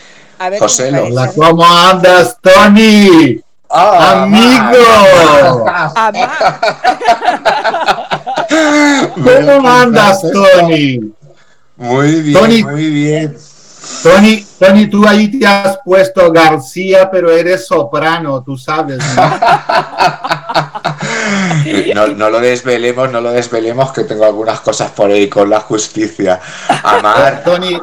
José 0.57 0.97
Hola, 0.97 1.31
¿cómo 1.35 1.65
andas, 1.65 2.37
Tony? 2.41 3.41
Ah, 3.69 4.23
¡Amigo! 4.23 5.65
¿Cómo 9.15 9.69
andas, 9.69 10.21
Tony? 10.21 11.13
Muy 11.75 12.21
bien, 12.21 12.65
muy 12.65 12.89
bien. 12.89 13.37
Tony, 14.03 14.45
Tony, 14.57 14.87
tú 14.87 15.05
ahí 15.05 15.27
te 15.27 15.45
has 15.45 15.79
puesto 15.83 16.31
García, 16.31 17.09
pero 17.11 17.29
eres 17.31 17.67
soprano, 17.67 18.41
tú 18.43 18.57
sabes, 18.57 18.99
¿no? 21.95 22.07
no, 22.07 22.29
lo 22.29 22.39
desvelemos, 22.39 23.11
no 23.11 23.19
lo 23.19 23.31
desvelemos, 23.31 23.91
que 23.91 24.05
tengo 24.05 24.23
algunas 24.23 24.61
cosas 24.61 24.91
por 24.91 25.11
ahí 25.11 25.27
con 25.27 25.49
la 25.49 25.59
justicia. 25.59 26.39
Amar. 26.83 27.43
Tony, 27.45 27.77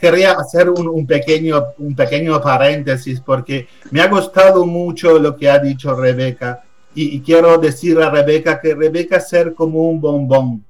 quería, 0.00 0.32
hacer 0.32 0.68
un, 0.68 1.06
pequeño, 1.06 1.68
un 1.78 1.96
pequeño 1.96 2.42
paréntesis, 2.42 3.20
porque 3.20 3.68
me 3.90 4.02
ha 4.02 4.08
gustado 4.08 4.66
mucho 4.66 5.18
lo 5.18 5.34
que 5.36 5.48
ha 5.48 5.58
dicho 5.58 5.94
Rebeca. 5.94 6.62
Y, 6.94 7.16
y 7.16 7.20
quiero 7.20 7.56
decir 7.56 7.98
a 8.00 8.10
Rebeca 8.10 8.60
que 8.60 8.74
Rebeca 8.74 9.18
ser 9.20 9.54
como 9.54 9.88
un 9.88 10.00
bombón, 10.00 10.62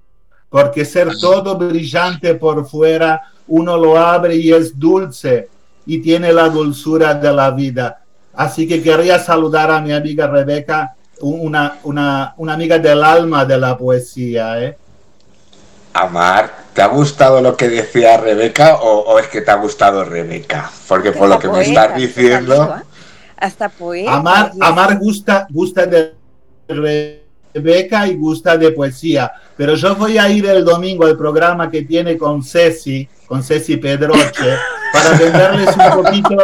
porque 0.48 0.84
ser 0.84 1.08
todo 1.18 1.56
brillante 1.56 2.34
por 2.34 2.64
fuera 2.68 3.22
uno 3.48 3.76
lo 3.76 3.98
abre 3.98 4.36
y 4.36 4.52
es 4.52 4.78
dulce 4.78 5.48
y 5.86 5.98
tiene 6.00 6.32
la 6.32 6.48
dulzura 6.48 7.14
de 7.14 7.32
la 7.32 7.50
vida. 7.50 8.02
Así 8.34 8.68
que 8.68 8.82
quería 8.82 9.18
saludar 9.18 9.70
a 9.70 9.80
mi 9.80 9.92
amiga 9.92 10.28
Rebeca, 10.28 10.94
una, 11.20 11.78
una, 11.82 12.34
una 12.36 12.52
amiga 12.52 12.78
del 12.78 13.02
alma 13.02 13.44
de 13.44 13.58
la 13.58 13.76
poesía. 13.76 14.62
¿eh? 14.62 14.78
Amar, 15.92 16.50
¿te 16.72 16.82
ha 16.82 16.86
gustado 16.86 17.40
lo 17.40 17.56
que 17.56 17.68
decía 17.68 18.16
Rebeca 18.18 18.76
o, 18.76 19.18
es 19.18 19.26
que 19.28 19.40
te 19.40 19.50
ha 19.50 19.56
gustado 19.56 20.04
Rebeca? 20.04 20.70
Porque 20.86 21.10
por 21.12 21.28
lo 21.28 21.38
que 21.38 21.48
me 21.48 21.62
estás 21.62 21.96
diciendo... 21.96 22.76
Hasta 23.36 23.68
poeta. 23.68 24.14
Amar, 24.14 24.52
Amar 24.60 24.98
gusta, 24.98 25.46
gusta 25.50 25.86
de 25.86 26.14
Rebeca 27.54 28.06
y 28.06 28.14
gusta 28.14 28.56
de 28.56 28.72
poesía. 28.72 29.32
Pero 29.56 29.74
yo 29.74 29.96
voy 29.96 30.18
a 30.18 30.28
ir 30.28 30.46
el 30.46 30.64
domingo 30.64 31.06
al 31.06 31.16
programa 31.16 31.70
que 31.70 31.82
tiene 31.82 32.16
con 32.16 32.42
Ceci, 32.42 33.08
con 33.28 33.42
Ceci 33.42 33.76
Pedroche 33.76 34.56
para 34.92 35.10
venderles 35.16 35.76
un 35.76 36.02
poquito 36.02 36.36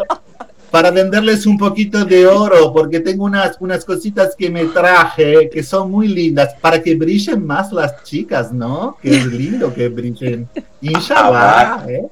para 0.74 0.90
venderles 0.90 1.46
un 1.46 1.56
poquito 1.56 2.04
de 2.04 2.26
oro, 2.26 2.72
porque 2.72 2.98
tengo 2.98 3.26
unas, 3.26 3.56
unas 3.60 3.84
cositas 3.84 4.34
que 4.36 4.50
me 4.50 4.64
traje 4.64 5.48
que 5.48 5.62
son 5.62 5.88
muy 5.88 6.08
lindas, 6.08 6.52
para 6.60 6.82
que 6.82 6.96
brillen 6.96 7.46
más 7.46 7.70
las 7.70 8.02
chicas, 8.02 8.50
¿no? 8.50 8.96
Que 9.00 9.18
es 9.18 9.24
lindo 9.26 9.72
que 9.72 9.88
brillen. 9.88 10.48
Inshallah, 10.80 11.74
Amar, 11.74 11.90
¿eh? 11.90 12.06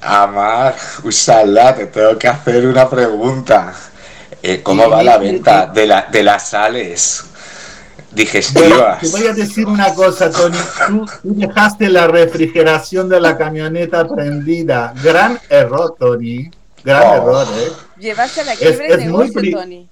Amar, 0.00 0.76
usala, 1.02 1.74
te 1.74 1.86
tengo 1.86 2.16
que 2.16 2.28
hacer 2.28 2.68
una 2.68 2.88
pregunta. 2.88 3.74
Eh, 4.44 4.62
¿Cómo 4.62 4.88
va 4.88 5.02
la 5.02 5.18
venta 5.18 5.66
de, 5.66 5.88
la, 5.88 6.02
de 6.02 6.22
las 6.22 6.50
sales? 6.50 7.24
Digestivas. 8.12 9.00
te 9.00 9.08
voy 9.08 9.26
a 9.26 9.32
decir 9.32 9.66
una 9.66 9.94
cosa, 9.94 10.30
Tony. 10.30 10.56
Tú, 10.86 11.06
dejaste 11.22 11.88
la 11.88 12.06
refrigeración 12.06 13.08
de 13.08 13.20
la 13.20 13.36
camioneta 13.36 14.06
prendida. 14.06 14.94
Gran 15.02 15.38
error, 15.48 15.94
Tony. 15.98 16.50
Gran 16.84 17.02
oh. 17.02 17.14
error, 17.14 17.46
¿eh? 17.58 17.72
Llevaste 17.98 18.44
la 18.44 18.56
quiebre 18.56 18.94
es, 18.94 19.06
muy 19.06 19.30
Tony. 19.32 19.88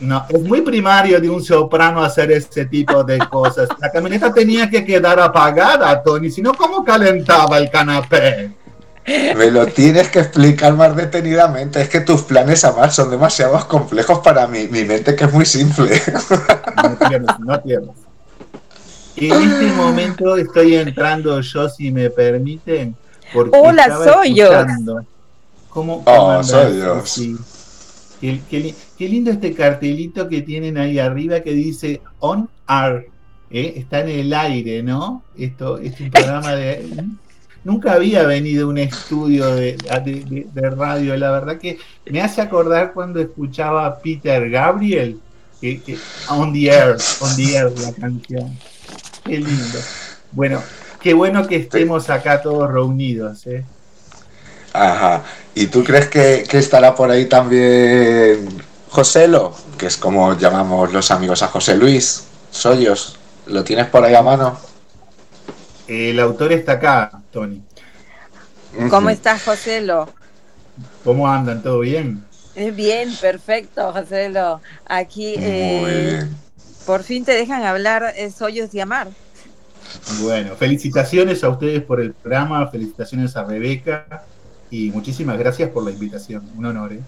No, 0.00 0.26
es 0.28 0.40
muy 0.40 0.60
primario 0.60 1.20
de 1.20 1.30
un 1.30 1.42
soprano 1.42 2.02
hacer 2.02 2.30
este 2.32 2.66
tipo 2.66 3.04
de 3.04 3.18
cosas. 3.30 3.68
La 3.80 3.90
camioneta 3.90 4.32
tenía 4.32 4.68
que 4.68 4.84
quedar 4.84 5.18
apagada, 5.20 6.02
Tony, 6.02 6.30
si 6.30 6.42
no, 6.42 6.52
¿cómo 6.52 6.84
calentaba 6.84 7.58
el 7.58 7.70
canapé? 7.70 8.50
Me 9.06 9.50
lo 9.50 9.66
tienes 9.66 10.08
que 10.08 10.20
explicar 10.20 10.74
más 10.74 10.96
detenidamente. 10.96 11.80
Es 11.80 11.88
que 11.88 12.00
tus 12.00 12.22
planes, 12.22 12.64
Amar, 12.64 12.90
son 12.90 13.10
demasiado 13.10 13.66
complejos 13.68 14.20
para 14.20 14.46
mi, 14.46 14.66
mi 14.68 14.84
mente, 14.84 15.14
que 15.14 15.24
es 15.24 15.32
muy 15.32 15.44
simple. 15.44 16.00
No 16.82 17.08
tienes, 17.08 17.38
no 17.40 17.60
tienes. 17.60 17.90
En 19.16 19.32
este 19.32 19.66
momento 19.72 20.36
estoy 20.36 20.74
entrando 20.74 21.40
yo, 21.40 21.68
si 21.68 21.90
me 21.90 22.10
permiten. 22.10 22.96
Hola, 23.52 23.98
soy 24.04 24.34
yo. 24.34 24.50
¿Cómo, 25.68 26.02
oh, 26.06 26.42
soy 26.42 26.78
yo. 26.78 27.02
Qué, 28.20 28.74
lindo 29.08 29.30
este 29.30 29.54
cartelito 29.54 30.28
que 30.28 30.42
tienen 30.42 30.78
ahí 30.78 30.98
arriba 30.98 31.40
que 31.40 31.52
dice 31.52 32.00
On 32.20 32.48
Air. 32.68 33.08
¿eh? 33.50 33.74
Está 33.76 34.00
en 34.00 34.08
el 34.08 34.32
aire, 34.32 34.82
¿no? 34.82 35.22
Esto 35.36 35.78
es 35.78 36.00
un 36.00 36.10
programa 36.12 36.52
de 36.54 37.04
nunca 37.64 37.94
había 37.94 38.22
venido 38.24 38.68
un 38.68 38.78
estudio 38.78 39.54
de, 39.54 39.76
radio. 40.76 41.16
La 41.16 41.30
verdad 41.30 41.58
que 41.58 41.78
me 42.06 42.22
hace 42.22 42.40
acordar 42.40 42.92
cuando 42.92 43.20
escuchaba 43.20 43.86
a 43.86 43.98
Peter 43.98 44.48
Gabriel, 44.50 45.18
que, 45.60 45.98
On 46.28 46.52
the 46.52 46.66
Air, 46.66 46.96
On 47.20 47.36
the 47.36 47.56
Air, 47.56 47.72
la 47.80 47.92
canción. 47.92 48.56
Qué 49.24 49.38
lindo. 49.38 49.78
Bueno, 50.32 50.62
qué 51.00 51.14
bueno 51.14 51.46
que 51.46 51.56
estemos 51.56 52.10
acá 52.10 52.42
todos 52.42 52.70
reunidos. 52.70 53.46
¿eh? 53.46 53.64
Ajá. 54.72 55.22
¿Y 55.54 55.68
tú 55.68 55.82
crees 55.82 56.08
que, 56.08 56.46
estará 56.52 56.94
por 56.94 57.10
ahí 57.10 57.26
también 57.26 58.48
Joselo? 58.90 59.54
Que 59.78 59.86
es 59.86 59.96
como 59.96 60.36
llamamos 60.36 60.92
los 60.92 61.10
amigos 61.10 61.42
a 61.42 61.48
José 61.48 61.76
Luis. 61.76 62.24
Soyos, 62.50 63.16
¿lo 63.46 63.64
tienes 63.64 63.86
por 63.86 64.04
ahí 64.04 64.14
a 64.14 64.22
mano? 64.22 64.58
El 65.86 66.18
autor 66.20 66.52
está 66.52 66.72
acá, 66.72 67.22
Tony. 67.30 67.62
¿Cómo 68.90 69.10
estás, 69.10 69.42
Joselo? 69.42 70.08
¿Cómo 71.04 71.28
andan? 71.28 71.62
¿Todo 71.62 71.80
bien? 71.80 72.24
Eh, 72.56 72.70
bien, 72.70 73.14
perfecto, 73.20 73.92
Joselo. 73.92 74.60
Aquí 74.86 75.34
eh, 75.38 76.26
por 76.86 77.02
fin 77.02 77.24
te 77.24 77.32
dejan 77.32 77.62
hablar 77.64 78.14
eh, 78.16 78.30
Soyos 78.30 78.70
de 78.72 78.82
Amar. 78.82 79.08
Bueno, 80.22 80.54
felicitaciones 80.56 81.44
a 81.44 81.50
ustedes 81.50 81.82
por 81.82 82.00
el 82.00 82.12
programa, 82.14 82.66
felicitaciones 82.68 83.36
a 83.36 83.44
Rebeca 83.44 84.24
y 84.70 84.90
muchísimas 84.90 85.38
gracias 85.38 85.70
por 85.70 85.84
la 85.84 85.90
invitación. 85.90 86.48
Un 86.56 86.66
honor. 86.66 86.94
¿eh? 86.94 87.00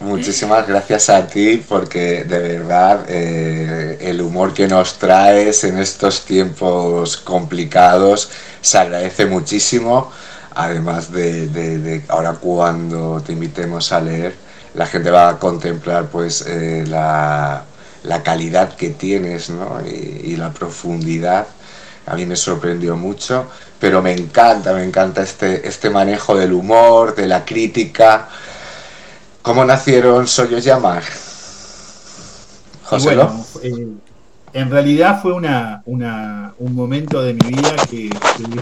Muchísimas 0.00 0.66
gracias 0.66 1.10
a 1.10 1.26
ti 1.26 1.62
porque 1.68 2.24
de 2.24 2.38
verdad 2.38 3.04
eh, 3.06 3.98
el 4.00 4.22
humor 4.22 4.54
que 4.54 4.66
nos 4.66 4.94
traes 4.94 5.62
en 5.64 5.76
estos 5.76 6.24
tiempos 6.24 7.18
complicados 7.18 8.30
se 8.62 8.78
agradece 8.78 9.26
muchísimo. 9.26 10.10
Además 10.54 11.12
de, 11.12 12.02
ahora 12.08 12.32
cuando 12.32 13.20
te 13.20 13.34
invitemos 13.34 13.92
a 13.92 14.00
leer, 14.00 14.34
la 14.72 14.86
gente 14.86 15.10
va 15.10 15.28
a 15.28 15.38
contemplar 15.38 16.06
pues 16.06 16.46
eh, 16.46 16.84
la, 16.88 17.64
calidad 18.24 18.74
que 18.76 18.90
tienes 18.90 19.52
y, 19.84 20.32
y 20.32 20.36
la 20.36 20.50
profundidad. 20.50 21.46
A 22.06 22.14
mí 22.14 22.24
me 22.24 22.36
sorprendió 22.36 22.96
mucho, 22.96 23.50
pero 23.78 24.00
me 24.00 24.12
encanta, 24.14 24.72
me 24.72 24.82
encanta 24.82 25.22
este, 25.22 25.68
este 25.68 25.90
manejo 25.90 26.34
del 26.36 26.54
humor, 26.54 27.14
de 27.14 27.26
la 27.26 27.44
crítica 27.44 28.28
¿Cómo 29.42 29.64
nacieron 29.64 30.26
Soyos 30.26 30.62
Llamar? 30.62 31.02
José 32.84 33.06
bueno, 33.06 33.44
eh, 33.62 33.88
en 34.52 34.70
realidad 34.70 35.22
fue 35.22 35.32
una, 35.32 35.82
un 35.86 36.74
momento 36.74 37.22
de 37.22 37.32
mi 37.34 37.48
vida 37.48 37.74
que, 37.88 38.10
decidí 38.10 38.60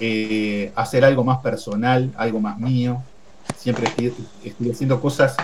eh, 0.00 0.72
hacer 0.74 1.04
algo 1.04 1.24
más 1.24 1.38
personal, 1.38 2.12
algo 2.16 2.40
más 2.40 2.58
mío. 2.58 3.02
Siempre 3.56 3.86
estoy, 3.86 4.12
haciendo 4.70 5.00
cosas 5.00 5.34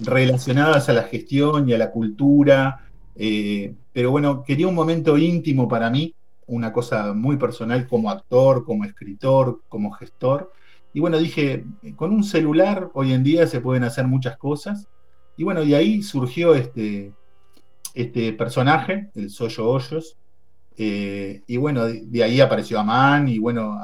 relacionadas 0.00 0.88
a 0.88 0.92
la 0.92 1.04
gestión 1.04 1.68
y 1.68 1.74
a 1.74 1.78
la 1.78 1.92
cultura, 1.92 2.80
eh, 3.14 3.74
pero 3.92 4.10
bueno, 4.10 4.42
quería 4.42 4.66
un 4.66 4.74
momento 4.74 5.16
íntimo 5.16 5.68
para 5.68 5.88
mí, 5.88 6.14
una 6.48 6.72
cosa 6.72 7.12
muy 7.12 7.36
personal 7.36 7.86
como 7.86 8.10
actor, 8.10 8.64
como 8.64 8.84
escritor, 8.84 9.60
como 9.68 9.92
gestor, 9.92 10.52
y 10.92 11.00
bueno, 11.00 11.18
dije, 11.18 11.64
con 11.96 12.12
un 12.12 12.24
celular 12.24 12.90
hoy 12.94 13.12
en 13.12 13.22
día 13.22 13.46
se 13.46 13.60
pueden 13.60 13.84
hacer 13.84 14.06
muchas 14.06 14.36
cosas. 14.36 14.88
Y 15.36 15.44
bueno, 15.44 15.64
de 15.64 15.76
ahí 15.76 16.02
surgió 16.02 16.54
este, 16.54 17.12
este 17.94 18.32
personaje, 18.32 19.10
el 19.14 19.30
Soyo 19.30 19.68
Hoyos. 19.68 20.16
Eh, 20.76 21.42
y 21.46 21.56
bueno, 21.56 21.86
de, 21.86 22.24
ahí 22.24 22.40
apareció 22.40 22.80
Amán 22.80 23.28
y 23.28 23.38
bueno, 23.38 23.78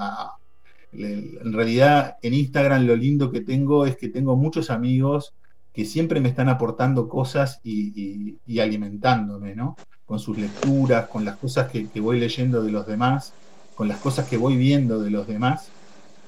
en 0.92 1.52
realidad 1.52 2.16
en 2.22 2.34
Instagram 2.34 2.86
lo 2.86 2.94
lindo 2.94 3.30
que 3.30 3.40
tengo 3.40 3.84
es 3.84 3.96
que 3.96 4.08
tengo 4.08 4.36
muchos 4.36 4.70
amigos 4.70 5.34
que 5.72 5.84
siempre 5.84 6.20
me 6.20 6.28
están 6.28 6.48
aportando 6.48 7.08
cosas 7.08 7.60
y, 7.64 8.38
alimentándome, 8.60 9.56
¿no? 9.56 9.76
Con 10.06 10.20
sus 10.20 10.38
lecturas, 10.38 11.08
con 11.08 11.24
las 11.24 11.36
cosas 11.36 11.70
que, 11.70 11.88
que 11.88 12.00
voy 12.00 12.20
leyendo 12.20 12.62
de 12.62 12.70
los 12.70 12.86
demás, 12.86 13.34
con 13.74 13.88
las 13.88 13.98
cosas 13.98 14.28
que 14.28 14.36
voy 14.36 14.56
viendo 14.56 15.00
de 15.02 15.10
los 15.10 15.26
demás 15.26 15.72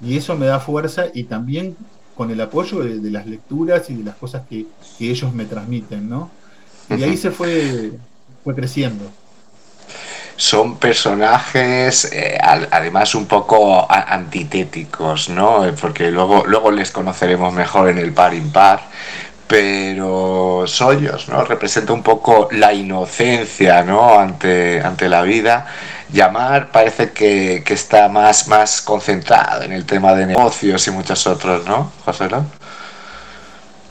y 0.01 0.17
eso 0.17 0.37
me 0.37 0.47
da 0.47 0.61
fuerza 0.61 1.07
y 1.13 1.25
también 1.25 1.77
con 2.17 2.31
el 2.31 2.41
apoyo 2.41 2.81
de, 2.81 3.11
las 3.11 3.27
lecturas 3.27 3.91
y 3.91 3.95
de 3.95 4.05
las 4.05 4.17
cosas 4.17 4.43
que, 4.49 4.67
ellos 4.99 5.35
me 5.35 5.45
transmiten, 5.45 6.09
¿no? 6.09 6.31
Y 6.89 7.03
ahí 7.03 7.17
se 7.17 7.31
fue, 7.31 7.93
fue 8.43 8.55
creciendo 8.55 9.11
son 10.37 10.77
personajes 10.77 12.13
eh, 12.13 12.39
además 12.41 13.15
un 13.15 13.27
poco 13.27 13.87
antitéticos, 13.91 15.31
¿no? 15.31 15.65
Porque 15.81 16.11
luego, 16.11 16.45
luego 16.47 16.71
les 16.71 16.91
conoceremos 16.91 17.55
mejor 17.55 17.89
en 17.89 17.99
el 17.99 18.13
par 18.13 18.35
impar, 18.35 18.83
pero 19.47 20.65
Soyos, 20.67 21.29
¿no? 21.29 21.45
Representa 21.45 21.93
un 21.93 22.03
poco 22.03 22.49
la 22.53 22.75
inocencia, 22.75 23.83
¿no? 23.83 24.19
Ante, 24.19 24.81
ante 24.83 25.09
la 25.09 25.23
vida. 25.23 25.67
Llamar 26.13 26.71
parece 26.71 27.11
que, 27.13 27.63
está 27.67 28.09
más, 28.09 28.49
más 28.49 28.81
concentrado 28.81 29.63
en 29.63 29.73
el 29.73 29.85
tema 29.85 30.15
de 30.15 30.27
negocios 30.27 30.87
y 30.87 30.91
muchos 30.91 31.27
otros, 31.27 31.67
¿no, 31.67 31.93
José? 32.05 32.29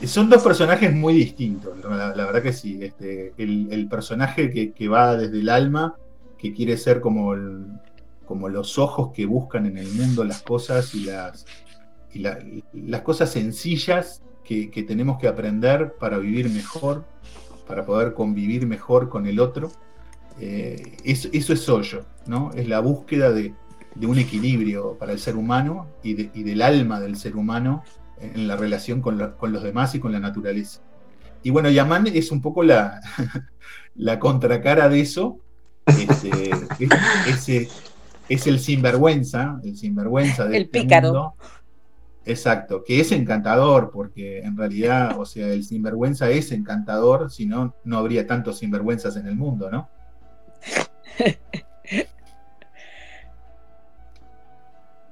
Son 0.06 0.28
dos 0.28 0.42
personajes 0.42 0.92
muy 0.92 1.14
distintos, 1.14 1.78
la, 1.84 2.12
verdad 2.26 2.42
que 2.42 2.52
sí. 2.52 2.78
Este, 2.82 3.32
el, 3.36 3.88
personaje 3.88 4.50
que, 4.50 4.72
que 4.72 4.88
va 4.88 5.16
desde 5.16 5.40
el 5.40 5.48
alma 5.48 5.94
que 6.38 6.52
quiere 6.52 6.76
ser 6.76 7.00
como, 7.00 7.34
como 8.26 8.48
los 8.48 8.78
ojos 8.78 9.12
que 9.14 9.24
buscan 9.24 9.66
en 9.66 9.78
el 9.78 9.88
mundo 9.88 10.24
las 10.24 10.42
cosas 10.42 10.94
y 10.94 11.04
las, 11.04 11.46
las 12.72 13.00
cosas 13.02 13.30
sencillas 13.30 14.22
que, 14.44 14.84
tenemos 14.86 15.18
que 15.18 15.28
aprender 15.28 15.94
para 15.98 16.18
vivir 16.18 16.48
mejor, 16.50 17.04
para 17.66 17.84
poder 17.84 18.14
convivir 18.14 18.66
mejor 18.66 19.08
con 19.08 19.26
el 19.26 19.40
otro. 19.40 19.72
Eh, 20.40 20.96
eso, 21.04 21.28
es 21.32 21.68
hoyo, 21.68 22.04
¿no? 22.26 22.50
Es 22.54 22.68
la 22.68 22.80
búsqueda 22.80 23.32
de, 23.32 23.54
un 24.02 24.18
equilibrio 24.18 24.96
para 24.98 25.12
el 25.12 25.18
ser 25.18 25.36
humano 25.36 25.86
y, 26.02 26.14
del 26.14 26.60
alma 26.60 27.00
del 27.00 27.16
ser 27.16 27.36
humano 27.36 27.82
en 28.20 28.46
la 28.46 28.56
relación 28.56 29.00
con, 29.00 29.18
los 29.18 29.62
demás 29.62 29.94
y 29.94 30.00
con 30.00 30.12
la 30.12 30.20
naturaleza. 30.20 30.80
Y 31.42 31.50
bueno, 31.50 31.70
Yaman 31.70 32.06
es 32.08 32.30
un 32.30 32.42
poco 32.42 32.62
la, 32.62 33.00
la 33.94 34.18
contracara 34.18 34.88
de 34.88 35.00
eso, 35.00 35.38
ese 35.86 37.68
es 38.28 38.46
el 38.46 38.58
sinvergüenza, 38.58 39.60
el 39.64 39.76
sinvergüenza 39.76 40.44
de 40.46 40.56
el 40.56 40.62
este 40.64 40.80
pícaro. 40.80 41.34
Exacto, 42.26 42.82
que 42.84 42.98
es 42.98 43.12
encantador, 43.12 43.90
porque 43.92 44.40
en 44.40 44.56
realidad, 44.56 45.16
o 45.16 45.24
sea, 45.24 45.46
el 45.46 45.62
sinvergüenza 45.62 46.28
es 46.28 46.50
encantador, 46.50 47.30
si 47.30 47.46
no, 47.46 47.76
no 47.84 47.98
habría 47.98 48.26
tantos 48.26 48.58
sinvergüenzas 48.58 49.16
en 49.16 49.28
el 49.28 49.36
mundo, 49.36 49.70
¿no? 49.70 49.88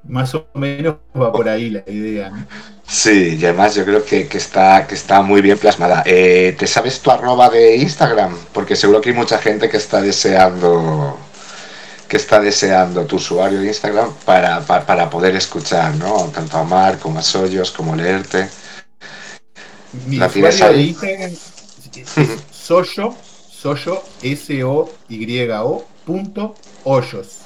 Más 0.07 0.35
o 0.35 0.47
menos 0.55 0.97
va 1.17 1.33
por 1.33 1.49
ahí 1.49 1.71
la 1.71 1.83
idea, 1.87 2.29
¿no? 2.31 2.47
Sí, 2.87 3.39
y 3.41 3.45
además 3.45 3.75
yo 3.75 3.85
creo 3.85 4.05
que, 4.05 4.29
está, 4.33 4.87
que 4.87 4.95
está 4.95 5.23
muy 5.23 5.41
bien 5.41 5.57
plasmada. 5.57 6.03
Eh, 6.05 6.55
¿Te 6.59 6.67
sabes 6.67 7.01
tu 7.01 7.11
arroba 7.11 7.49
de 7.49 7.77
Instagram? 7.77 8.37
Porque 8.53 8.77
seguro 8.77 9.01
que 9.01 9.09
hay 9.11 9.17
mucha 9.17 9.39
gente 9.39 9.71
que 9.71 9.79
está 9.79 10.03
deseando 10.03 11.19
que 12.07 12.19
está 12.19 12.39
deseando 12.39 13.07
tu 13.07 13.17
usuario 13.17 13.61
de 13.61 13.69
Instagram 13.69 14.13
para, 14.25 15.11
poder 15.11 15.35
escuchar, 15.37 15.95
¿no? 15.97 16.29
Tanto 16.29 16.59
a 16.59 16.65
Mar 16.65 16.99
como 16.99 17.19
a 17.19 17.23
Soyos, 17.23 17.71
como 17.71 17.97
leerte. 17.97 18.49
Mi 20.07 20.17
¿La 20.17 20.29
tienes 20.29 20.59
De 20.61 20.83
Instagram 20.83 21.33
Soyo, 22.51 23.15
Soyo, 23.65 24.03
S-O-Y-O, 24.23 25.85
punto, 26.05 26.55
Hoyos. 26.85 27.39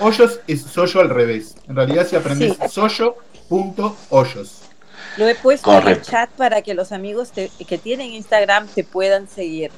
hoyos 0.00 0.40
es 0.48 0.62
Soyo 0.62 1.00
al 1.00 1.10
revés. 1.10 1.54
En 1.68 1.76
realidad 1.76 2.08
si 2.10 2.16
aprendes 2.16 2.56
Soyo 2.68 3.14
punto 3.48 3.96
hoyos. 4.08 4.62
Lo 5.16 5.28
he 5.28 5.36
puesto 5.36 5.72
en 5.78 5.86
el 5.86 6.02
chat 6.02 6.28
para 6.30 6.62
que 6.62 6.74
los 6.74 6.90
amigos 6.90 7.30
que 7.30 7.78
tienen 7.78 8.14
Instagram 8.14 8.66
te 8.66 8.82
puedan 8.82 9.28
seguir. 9.28 9.70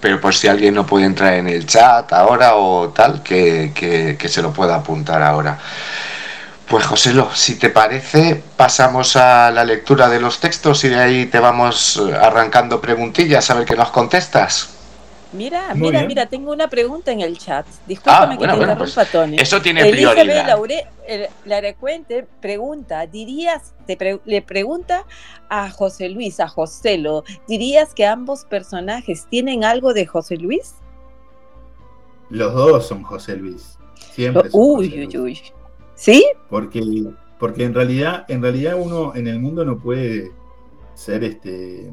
Pero 0.00 0.20
por 0.20 0.34
si 0.34 0.48
alguien 0.48 0.74
no 0.74 0.84
puede 0.84 1.06
entrar 1.06 1.34
en 1.34 1.46
el 1.46 1.64
chat 1.64 2.12
ahora 2.12 2.56
o 2.56 2.88
tal, 2.88 3.22
que, 3.22 3.70
que, 3.72 4.28
se 4.28 4.42
lo 4.42 4.52
pueda 4.52 4.74
apuntar 4.74 5.22
ahora. 5.22 5.60
Pues 6.68 6.86
José, 6.86 7.12
si 7.34 7.58
te 7.58 7.68
parece, 7.68 8.42
pasamos 8.56 9.16
a 9.16 9.50
la 9.50 9.64
lectura 9.64 10.08
de 10.08 10.18
los 10.18 10.40
textos 10.40 10.82
y 10.84 10.88
de 10.88 10.96
ahí 10.96 11.26
te 11.26 11.38
vamos 11.38 12.02
arrancando 12.20 12.80
preguntillas 12.80 13.50
a 13.50 13.54
ver 13.54 13.66
qué 13.66 13.76
nos 13.76 13.90
contestas. 13.90 14.70
Mira, 15.34 15.74
mira, 15.74 16.06
mira, 16.06 16.26
tengo 16.26 16.52
una 16.52 16.68
pregunta 16.68 17.10
en 17.10 17.20
el 17.20 17.36
chat. 17.36 17.66
Discúlpame 17.88 18.34
ah, 18.34 18.38
que 18.38 18.46
te 18.46 18.52
interrumpa, 18.52 18.78
pues, 18.78 19.10
Tony. 19.10 19.36
Eso 19.36 19.60
tiene 19.60 19.84
prioridad. 19.90 20.46
Laure, 20.46 20.86
la 21.44 21.60
recuente 21.60 22.24
pregunta, 22.40 23.04
dirías, 23.06 23.74
te 23.84 24.20
le 24.24 24.42
pregunta 24.42 25.04
a 25.48 25.70
José 25.70 26.08
Luis, 26.08 26.38
a 26.38 26.46
Joselo, 26.46 27.24
¿dirías 27.48 27.94
que 27.94 28.06
ambos 28.06 28.44
personajes 28.44 29.26
tienen 29.28 29.64
algo 29.64 29.92
de 29.92 30.06
José 30.06 30.36
Luis? 30.36 30.76
Los 32.30 32.54
dos 32.54 32.86
son 32.86 33.02
José 33.02 33.36
Luis. 33.36 33.76
Siempre. 34.14 34.48
uy, 34.52 35.08
uy, 35.08 35.18
uy. 35.18 35.40
¿Sí? 35.94 36.24
Porque, 36.48 36.82
porque 37.38 37.64
en 37.64 37.74
realidad, 37.74 38.24
en 38.28 38.42
realidad 38.42 38.76
uno 38.80 39.14
en 39.14 39.26
el 39.26 39.38
mundo 39.38 39.64
no 39.64 39.78
puede 39.78 40.32
ser 40.94 41.24
este 41.24 41.92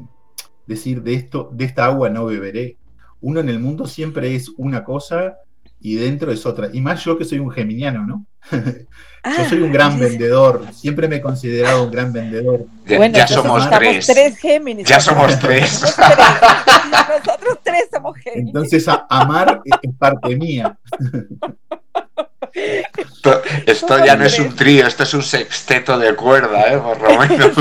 decir 0.66 1.02
de 1.02 1.14
esto, 1.14 1.50
de 1.52 1.64
esta 1.64 1.86
agua 1.86 2.08
no 2.08 2.26
beberé 2.26 2.78
uno 3.22 3.40
en 3.40 3.48
el 3.48 3.58
mundo 3.58 3.86
siempre 3.86 4.34
es 4.34 4.50
una 4.56 4.84
cosa 4.84 5.38
y 5.80 5.94
dentro 5.94 6.30
es 6.30 6.44
otra. 6.44 6.68
Y 6.72 6.80
más 6.80 7.02
yo 7.04 7.16
que 7.16 7.24
soy 7.24 7.38
un 7.38 7.50
geminiano, 7.50 8.06
¿no? 8.06 8.26
yo 8.52 9.48
soy 9.48 9.62
un 9.62 9.70
ah, 9.70 9.72
gran 9.72 9.98
vendedor, 9.98 10.66
siempre 10.72 11.08
me 11.08 11.16
he 11.16 11.20
considerado 11.22 11.84
un 11.84 11.90
gran 11.90 12.12
vendedor. 12.12 12.66
Ya, 12.84 13.26
somos 13.26 13.68
tres. 13.70 14.06
tres 14.06 14.38
Géminis. 14.38 14.86
Ya 14.86 15.00
somos 15.00 15.38
tres. 15.38 15.80
Nosotros 16.90 17.58
tres 17.62 17.88
somos 17.92 18.16
Géminis. 18.18 18.48
Entonces, 18.48 18.86
amar 19.08 19.62
es 19.64 19.94
parte 19.96 20.36
mía. 20.36 20.76
Esto, 23.66 24.04
ya 24.04 24.16
no 24.16 24.24
es 24.24 24.38
un 24.38 24.54
trío, 24.54 24.86
esto 24.86 25.04
es 25.04 25.14
un 25.14 25.22
sexteto 25.22 25.98
de 25.98 26.14
cuerda, 26.14 26.72
¿eh? 26.72 26.78
Por 26.78 27.00
lo 27.00 27.18
menos. 27.18 27.52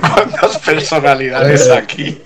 ¿Cuántas 0.00 0.58
personalidades 0.58 1.70
aquí? 1.70 2.20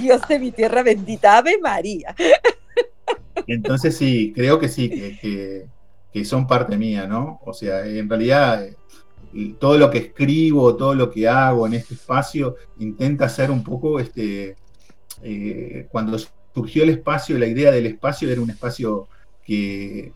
Dios 0.00 0.22
de 0.28 0.38
mi 0.38 0.52
tierra 0.52 0.82
bendita, 0.82 1.38
Ave 1.38 1.58
María. 1.58 2.14
Entonces 3.46 3.96
sí, 3.96 4.32
creo 4.34 4.58
que 4.58 4.68
sí, 4.68 4.88
que, 5.20 6.24
son 6.24 6.46
parte 6.46 6.76
mía, 6.76 7.06
¿no? 7.06 7.40
O 7.44 7.52
sea, 7.52 7.86
en 7.86 8.08
realidad 8.08 8.66
todo 9.58 9.78
lo 9.78 9.90
que 9.90 9.98
escribo, 9.98 10.76
todo 10.76 10.94
lo 10.94 11.10
que 11.10 11.28
hago 11.28 11.66
en 11.66 11.74
este 11.74 11.94
espacio, 11.94 12.56
intenta 12.78 13.28
ser 13.28 13.50
un 13.50 13.62
poco, 13.62 14.00
este, 14.00 14.56
eh, 15.22 15.86
cuando 15.90 16.18
surgió 16.54 16.82
el 16.82 16.90
espacio, 16.90 17.38
la 17.38 17.46
idea 17.46 17.70
del 17.70 17.86
espacio 17.86 18.30
era 18.30 18.40
un 18.40 18.50
espacio 18.50 19.08
que, 19.44 20.12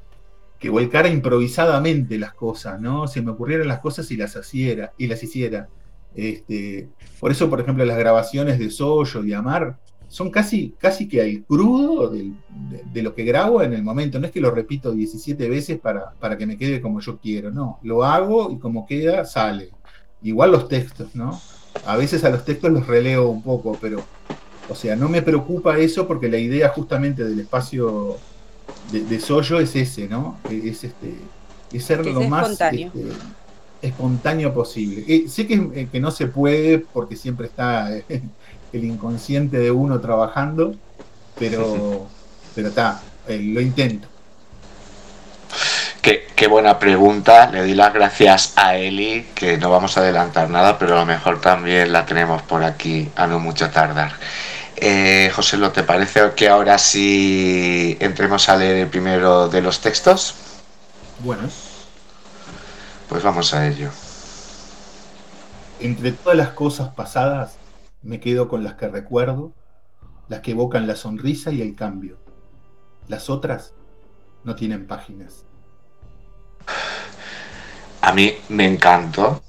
que 0.58 0.70
volcara 0.70 1.08
improvisadamente 1.08 2.18
las 2.18 2.34
cosas, 2.34 2.80
¿no? 2.80 3.06
Se 3.06 3.20
me 3.22 3.32
ocurrieran 3.32 3.68
las 3.68 3.80
cosas 3.80 4.10
y 4.10 4.16
las, 4.16 4.36
hiciera, 4.36 4.92
y 4.96 5.06
las 5.06 5.22
hiciera. 5.22 5.68
Este, 6.14 6.88
por 7.20 7.32
eso, 7.32 7.50
por 7.50 7.60
ejemplo, 7.60 7.84
las 7.84 7.98
grabaciones 7.98 8.58
de 8.58 8.70
Soyo 8.70 9.24
y 9.24 9.32
Amar 9.32 9.78
son 10.08 10.30
casi, 10.30 10.74
casi 10.78 11.08
que 11.08 11.20
al 11.20 11.42
crudo 11.44 12.08
de, 12.08 13.02
lo 13.02 13.14
que 13.14 13.24
grabo 13.24 13.62
en 13.62 13.74
el 13.74 13.82
momento. 13.82 14.18
No 14.18 14.26
es 14.26 14.32
que 14.32 14.40
lo 14.40 14.50
repito 14.52 14.92
17 14.92 15.48
veces 15.48 15.78
para, 15.80 16.12
para 16.12 16.38
que 16.38 16.46
me 16.46 16.56
quede 16.56 16.80
como 16.80 17.00
yo 17.00 17.18
quiero, 17.18 17.50
no. 17.50 17.78
Lo 17.82 18.04
hago 18.04 18.50
y 18.50 18.58
como 18.58 18.86
queda, 18.86 19.24
sale. 19.24 19.70
Igual 20.22 20.52
los 20.52 20.68
textos, 20.68 21.14
¿no? 21.14 21.40
A 21.84 21.96
veces 21.96 22.24
a 22.24 22.30
los 22.30 22.44
textos 22.44 22.70
los 22.70 22.86
releo 22.86 23.28
un 23.28 23.42
poco, 23.42 23.76
pero, 23.80 24.04
o 24.68 24.74
sea, 24.74 24.96
no 24.96 25.08
me 25.08 25.22
preocupa 25.22 25.78
eso 25.78 26.06
porque 26.06 26.28
la 26.28 26.38
idea 26.38 26.68
justamente 26.70 27.24
del 27.24 27.40
espacio 27.40 28.16
de, 28.90 29.04
de 29.04 29.20
Soyo 29.20 29.60
es 29.60 29.74
ese, 29.76 30.08
¿no? 30.08 30.38
Es, 30.50 30.84
este, 30.84 31.14
es 31.72 31.84
ser 31.84 32.04
lo 32.06 32.22
más... 32.22 32.50
Este, 32.50 32.90
espontáneo 33.84 34.52
posible. 34.54 35.04
Eh, 35.06 35.28
sé 35.28 35.46
que, 35.46 35.54
eh, 35.74 35.88
que, 35.92 36.00
no 36.00 36.10
se 36.10 36.26
puede 36.26 36.78
porque 36.78 37.16
siempre 37.16 37.46
está 37.46 37.94
eh, 37.94 38.22
el 38.72 38.84
inconsciente 38.84 39.58
de 39.58 39.70
uno 39.70 40.00
trabajando, 40.00 40.74
pero 41.38 42.06
pero 42.54 42.68
está, 42.68 43.02
lo 43.28 43.60
intento. 43.60 44.08
Qué, 46.00 46.26
qué, 46.36 46.46
buena 46.46 46.78
pregunta. 46.78 47.50
Le 47.50 47.64
di 47.64 47.74
las 47.74 47.92
gracias 47.92 48.52
a 48.56 48.76
Eli, 48.76 49.26
que 49.34 49.58
no 49.58 49.70
vamos 49.70 49.96
a 49.96 50.00
adelantar 50.00 50.48
nada, 50.50 50.78
pero 50.78 50.96
a 50.96 51.00
lo 51.00 51.06
mejor 51.06 51.40
también 51.40 51.92
la 51.92 52.06
tenemos 52.06 52.42
por 52.42 52.62
aquí 52.62 53.08
a 53.16 53.26
no 53.26 53.40
mucho 53.40 53.70
tardar. 53.70 54.12
José, 55.34 55.56
¿lo 55.56 55.72
te 55.72 55.82
parece 55.82 56.32
que 56.36 56.48
ahora 56.48 56.78
sí 56.78 57.96
entremos 58.00 58.48
a 58.48 58.56
leer 58.56 58.76
el 58.76 58.88
primero 58.88 59.48
de 59.48 59.62
los 59.62 59.80
textos? 59.80 60.34
Bueno. 61.20 61.48
Pues 63.08 63.22
vamos 63.22 63.52
a 63.54 63.66
ello. 63.66 63.90
Entre 65.80 66.12
todas 66.12 66.36
las 66.36 66.50
cosas 66.50 66.90
pasadas, 66.94 67.56
me 68.02 68.20
quedo 68.20 68.48
con 68.48 68.64
las 68.64 68.74
que 68.74 68.88
recuerdo, 68.88 69.52
las 70.28 70.40
que 70.40 70.52
evocan 70.52 70.86
la 70.86 70.96
sonrisa 70.96 71.50
y 71.50 71.62
el 71.62 71.74
cambio. 71.74 72.18
Las 73.08 73.28
otras 73.28 73.74
no 74.44 74.54
tienen 74.54 74.86
páginas. 74.86 75.44
A 78.00 78.12
mí 78.12 78.34
me 78.48 78.66
encantó. 78.66 79.42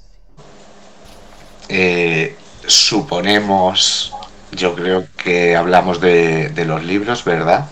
Eh, 1.68 2.36
suponemos, 2.66 4.12
yo 4.56 4.74
creo 4.74 5.06
que 5.16 5.54
hablamos 5.54 6.00
de, 6.00 6.52
los 6.66 6.82
libros, 6.84 7.24
¿verdad? 7.24 7.66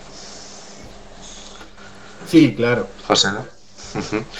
Sí, 2.29 2.53
claro. 2.55 2.87
José, 3.07 3.29
¿no? 3.31 3.45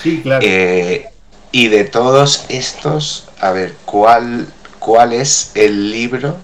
Sí, 0.02 0.22
claro. 0.22 0.46
Eh, 0.48 1.10
y 1.52 1.70
de 1.70 1.86
todos 1.86 2.46
estos, 2.50 3.30
a 3.39 3.52
ver, 3.52 3.76
¿cuál, 3.86 4.48
¿cuál 4.80 5.14
es 5.14 5.52
el 5.56 5.91
libro 5.91 6.38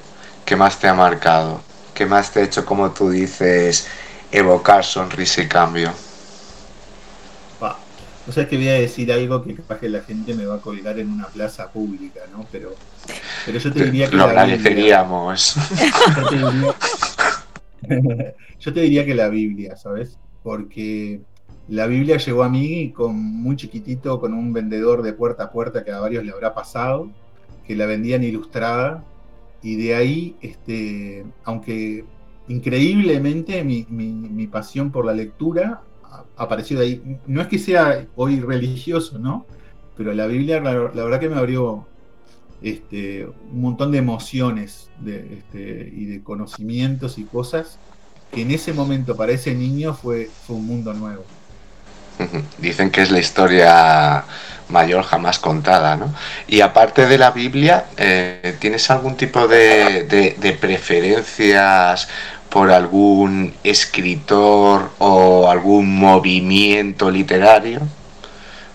que 0.46 0.56
más 0.56 0.80
te 0.80 0.88
ha 0.88 0.94
marcado? 0.94 1.62
¿Qué 1.94 2.06
más 2.06 2.32
te 2.32 2.40
ha 2.40 2.44
hecho, 2.44 2.66
como 2.66 2.92
tú 2.92 3.10
dices, 3.10 3.88
evocar 4.32 4.86
sonrisa 4.86 5.42
y 5.42 5.48
cambio? 5.48 5.94
O 8.32 8.34
sea, 8.34 8.48
que 8.48 8.56
voy 8.56 8.70
a 8.70 8.76
decir 8.76 9.12
algo 9.12 9.44
que 9.44 9.56
capaz 9.56 9.80
que 9.80 9.90
la 9.90 10.00
gente 10.04 10.34
me 10.34 10.46
va 10.46 10.56
a 10.56 10.62
colgar 10.62 10.98
en 10.98 11.12
una 11.12 11.28
plaza 11.28 11.70
pública, 11.70 12.22
¿no? 12.32 12.48
Pero, 12.50 12.74
pero 13.46 13.60
yo 13.60 13.74
te 13.74 13.84
diría 13.84 14.10
que. 14.10 14.16
Lo 14.16 14.24
agradeceríamos. 14.24 15.58
yo 18.62 18.74
te 18.74 18.80
diría 18.80 19.06
que 19.06 19.16
la 19.16 19.28
Biblia, 19.28 19.76
¿sabes? 19.76 20.18
Porque 20.44 21.20
la 21.68 21.88
Biblia 21.88 22.16
llegó 22.16 22.44
a 22.44 22.50
mí 22.50 22.94
con 22.94 23.18
muy 23.18 23.58
chiquitito, 23.58 24.22
con 24.22 24.34
un 24.34 24.54
vendedor 24.54 25.02
de 25.02 25.12
puerta 25.12 25.44
a 25.44 25.52
puerta 25.52 25.84
que 25.84 25.92
a 25.92 26.00
varios 26.00 26.24
le 26.24 26.32
habrá 26.32 26.54
pasado, 26.54 27.12
que 27.68 27.76
la 27.76 27.86
vendían 27.86 28.24
ilustrada. 28.24 29.04
Y 29.62 29.76
de 29.76 29.96
ahí, 29.96 30.38
este, 30.40 31.26
aunque 31.44 32.06
increíblemente 32.48 33.62
mi, 33.66 33.86
mi 33.90 34.48
pasión 34.48 34.90
por 34.90 35.04
la 35.06 35.12
lectura 35.12 35.82
apareció 36.38 36.80
de 36.80 36.86
ahí. 36.86 37.18
No 37.28 37.42
es 37.42 37.48
que 37.48 37.60
sea 37.60 38.06
hoy 38.16 38.40
religioso, 38.40 39.20
¿no? 39.20 39.46
Pero 39.98 40.14
la 40.14 40.28
Biblia, 40.28 40.60
la, 40.60 40.74
verdad 40.74 41.20
que 41.20 41.30
me 41.30 41.38
abrió 41.38 41.86
este, 42.62 43.26
un 43.26 43.62
montón 43.62 43.92
de 43.92 43.98
emociones 43.98 44.90
este, 45.06 45.92
y 45.94 46.06
de 46.06 46.24
conocimientos 46.24 47.18
y 47.18 47.24
cosas 47.24 47.78
que 48.32 48.42
en 48.42 48.52
ese 48.52 48.74
momento 48.74 49.16
para 49.16 49.34
ese 49.34 49.54
niño 49.54 49.94
fue, 49.94 50.30
fue 50.48 50.56
un 50.56 50.66
mundo 50.66 50.94
nuevo. 50.94 51.24
Dicen 52.60 52.92
que 52.92 53.02
es 53.02 53.12
la 53.12 53.20
historia 53.20 54.24
mayor 54.70 55.04
jamás 55.04 55.40
contada, 55.40 55.96
¿no? 55.98 56.14
Y 56.48 56.62
aparte 56.62 57.06
de 57.06 57.18
la 57.18 57.32
Biblia, 57.32 57.86
eh, 57.98 58.56
¿tienes 58.60 58.90
algún 58.90 59.18
tipo 59.18 59.48
de, 59.48 60.04
de, 60.04 60.54
preferencias 60.54 62.08
por 62.52 62.70
algún 62.70 63.54
escritor 63.64 64.92
o 65.00 65.50
algún 65.50 65.98
movimiento 65.98 67.10
literario? 67.10 67.80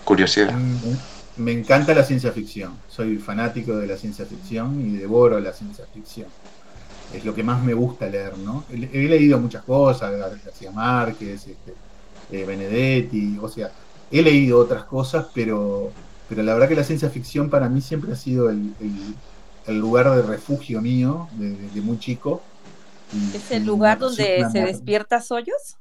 Curiosidad. 0.03 0.51
Mm, 0.53 1.43
me 1.43 1.51
encanta 1.51 1.93
la 1.93 2.03
ciencia 2.03 2.31
ficción. 2.31 2.73
Soy 2.89 3.17
fanático 3.17 3.75
de 3.77 3.85
la 3.85 3.95
ciencia 3.95 4.25
ficción 4.25 4.81
y 4.81 4.97
devoro 4.97 5.39
la 5.39 5.53
ciencia 5.53 5.85
ficción. 5.93 6.27
Es 7.13 7.23
lo 7.23 7.35
que 7.35 7.43
más 7.43 7.63
me 7.63 7.75
gusta 7.75 8.07
leer, 8.07 8.35
¿no? 8.39 8.65
He, 8.71 8.77
leído 8.77 9.39
muchas 9.39 9.63
cosas, 9.63 10.11
García 10.43 10.71
Márquez, 10.71 11.47
este, 11.47 11.73
eh, 12.31 12.45
Benedetti, 12.45 13.37
o 13.39 13.47
sea, 13.47 13.71
he 14.11 14.23
leído 14.23 14.59
otras 14.59 14.85
cosas, 14.85 15.27
pero, 15.35 15.91
pero 16.27 16.41
la 16.41 16.53
verdad 16.55 16.67
que 16.67 16.75
la 16.75 16.83
ciencia 16.83 17.09
ficción 17.09 17.51
para 17.51 17.69
mí 17.69 17.79
siempre 17.81 18.11
ha 18.11 18.15
sido 18.15 18.49
el, 18.49 18.73
lugar 19.67 20.09
de 20.15 20.21
refugio 20.23 20.81
mío 20.81 21.27
desde 21.33 21.81
muy 21.81 21.99
chico 21.99 22.41
¿Es 23.33 23.51
el 23.51 23.65
lugar 23.65 23.99
donde 23.99 24.45
se 24.51 24.61
despierta 24.61 25.21
Soyos? 25.21 25.77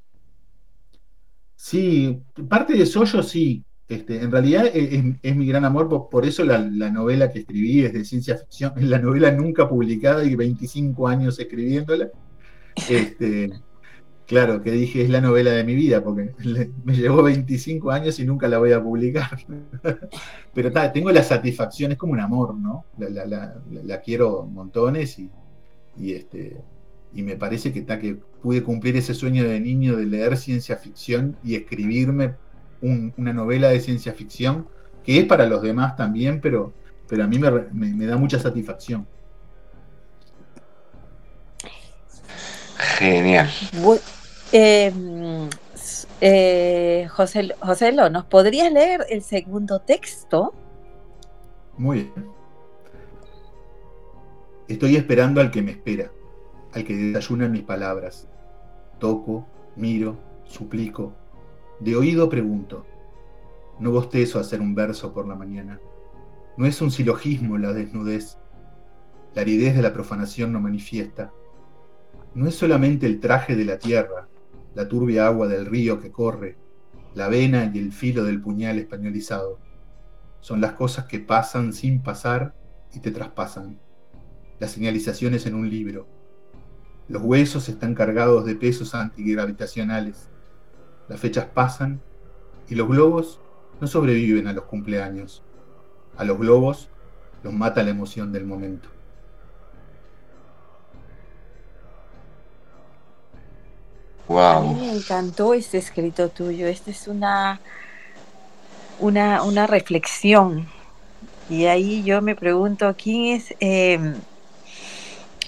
Sí, 1.57 2.21
parte 2.49 2.75
de 2.75 2.87
Soyos 2.87 3.29
sí. 3.29 3.65
Este, 3.89 4.21
en 4.21 4.33
realidad 4.33 4.67
es, 4.67 5.37
mi 5.37 5.47
gran 5.47 5.65
amor, 5.65 6.09
por, 6.11 6.27
eso 6.27 6.45
la, 6.45 6.59
novela 6.59 7.31
que 7.31 7.41
escribí 7.41 7.85
es 7.85 7.93
de 7.93 8.05
ciencia 8.05 8.37
ficción, 8.37 8.73
es 8.77 8.85
la 8.89 8.99
novela 8.99 9.31
nunca 9.31 9.69
publicada 9.69 10.25
y 10.25 10.35
25 10.35 11.07
años 11.07 11.39
escribiéndola. 11.39 12.11
Este, 12.89 13.51
claro, 14.27 14.61
que 14.61 14.73
dije 14.73 15.03
es 15.03 15.11
la 15.11 15.21
novela 15.21 15.53
de 15.53 15.63
mi 15.63 15.77
vida, 15.77 16.03
porque 16.03 16.35
me 16.85 16.97
llevó 16.97 17.23
25 17.23 17.91
años 17.93 18.19
y 18.19 18.25
nunca 18.25 18.49
la 18.49 18.59
voy 18.59 18.73
a 18.73 18.83
publicar. 18.83 19.39
Pero 20.55 20.73
tengo 20.93 21.13
la 21.13 21.23
satisfacción, 21.23 21.93
es 21.93 21.99
como 21.99 22.13
un 22.13 22.21
amor, 22.21 22.57
¿no? 22.57 22.87
La, 22.99 24.01
quiero 24.01 24.47
montones 24.47 25.17
y, 25.21 25.31
y 25.97 26.13
este, 26.13 26.61
y 27.17 27.23
me 27.23 27.35
parece 27.35 27.73
que, 27.73 27.87
que 27.87 28.19
pude 28.43 28.63
cumplir 28.63 28.95
ese 28.95 29.15
sueño 29.15 29.49
de 29.49 29.59
niño 29.59 29.97
de 29.97 30.05
leer 30.05 30.37
ciencia 30.37 30.77
ficción 30.77 31.35
y 31.43 31.55
escribirme 31.55 32.35
una 32.83 33.33
novela 33.33 33.71
de 33.71 33.81
ciencia 33.81 34.13
ficción, 34.13 34.69
que 35.03 35.21
es 35.21 35.25
para 35.25 35.47
los 35.47 35.63
demás 35.63 35.97
también, 35.97 36.43
pero, 36.43 36.75
pero 37.09 37.25
a 37.25 37.27
mí 37.27 37.39
me, 37.39 38.07
da 38.07 38.19
mucha 38.19 38.39
satisfacción. 38.39 39.07
Genial. 42.99 43.49
Em, 44.53 45.49
eh, 46.21 47.09
José, 47.11 47.55
José 47.61 47.93
Lo, 47.93 48.11
¿nos 48.11 48.27
podrías 48.27 48.71
leer 48.71 49.07
el 49.09 49.23
segundo 49.23 49.81
texto? 49.81 50.53
Muy 51.79 52.11
bien. 52.15 52.27
Estoy 54.69 54.97
esperando 54.97 55.41
al 55.41 55.51
que 55.51 55.63
me 55.63 55.71
espera 55.71 56.11
al 56.77 56.85
que 56.85 56.95
desayuna 56.95 57.49
mis 57.49 57.63
palabras. 57.63 58.29
Toco, 58.99 59.47
miro, 59.77 60.19
suplico. 60.45 61.15
De 61.81 61.97
oído 61.97 62.29
pregunto. 62.29 62.85
No 63.81 63.91
bostezo 63.91 64.39
hacer 64.39 64.61
un 64.61 64.75
verso 64.75 65.15
por 65.15 65.27
la 65.27 65.35
mañana. 65.35 65.81
No 66.59 66.67
es 66.67 66.83
un 66.83 66.91
silogismo 66.91 67.57
la 67.57 67.73
desnudez. 67.73 68.37
La 69.35 69.41
aridez 69.41 69.75
de 69.75 69.81
la 69.81 69.95
profanación 69.95 70.53
no 70.53 70.61
manifiesta. 70.61 71.33
No 72.35 72.47
es 72.47 72.55
solamente 72.55 73.07
el 73.07 73.21
traje 73.21 73.57
de 73.57 73.65
la 73.65 73.79
tierra, 73.79 74.29
la 74.75 74.87
turbia 74.87 75.27
agua 75.27 75.49
del 75.49 75.65
río 75.65 75.99
que 75.99 76.13
corre, 76.13 76.59
la 77.15 77.29
vena 77.29 77.71
y 77.73 77.79
el 77.79 77.91
filo 77.91 78.25
del 78.25 78.43
puñal 78.43 78.79
españolizado. 78.79 79.61
Son 80.41 80.61
las 80.61 80.73
cosas 80.73 81.07
que 81.07 81.21
pasan 81.21 81.73
sin 81.73 82.03
pasar 82.03 82.55
y 82.93 83.01
te 83.01 83.11
traspasan. 83.11 83.81
Las 84.59 84.73
señalizaciones 84.73 85.47
en 85.47 85.55
un 85.55 85.71
libro, 85.71 86.16
los 87.09 87.23
huesos 87.23 87.69
están 87.69 87.95
cargados 87.95 88.45
de 88.45 88.57
pesos 88.57 88.95
antigravitacionales. 88.95 90.29
Las 91.09 91.21
fechas 91.21 91.47
pasan 91.47 92.01
y 92.69 92.75
los 92.75 92.89
globos 92.89 93.41
no 93.81 93.87
sobreviven 93.87 94.49
a 94.49 94.53
los 94.53 94.65
cumpleaños. 94.65 95.43
A 96.17 96.25
los 96.25 96.39
globos 96.39 96.89
los 97.43 97.53
mata 97.53 97.83
la 97.83 97.91
emoción 97.91 98.33
del 98.33 98.45
momento. 98.45 98.89
Wow. 104.27 104.39
A 104.41 104.61
mí 104.63 104.81
me 104.81 104.97
encantó 104.97 105.55
este 105.55 105.79
escrito 105.79 106.29
tuyo. 106.29 106.67
Esta 106.67 106.91
es 106.91 107.07
una, 107.07 107.61
una, 108.99 109.45
una 109.45 109.69
reflexión. 109.69 110.67
Y 111.49 111.67
ahí 111.67 112.03
yo 112.03 112.21
me 112.23 112.35
pregunto, 112.35 112.93
¿quién 113.01 113.37
es 113.37 113.55
eh, 113.61 114.01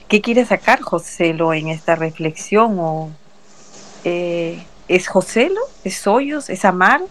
¿Qué 0.08 0.22
quiere 0.22 0.46
sacar 0.46 0.80
Joselo 0.80 1.52
en 1.52 1.68
esta 1.68 1.94
reflexión? 1.94 2.78
¿O, 2.78 3.10
eh, 4.04 4.64
¿Es 4.88 5.06
Joselo? 5.06 5.60
¿Es 5.84 6.06
Hoyos? 6.06 6.48
¿Es 6.48 6.64
Amar? 6.64 7.02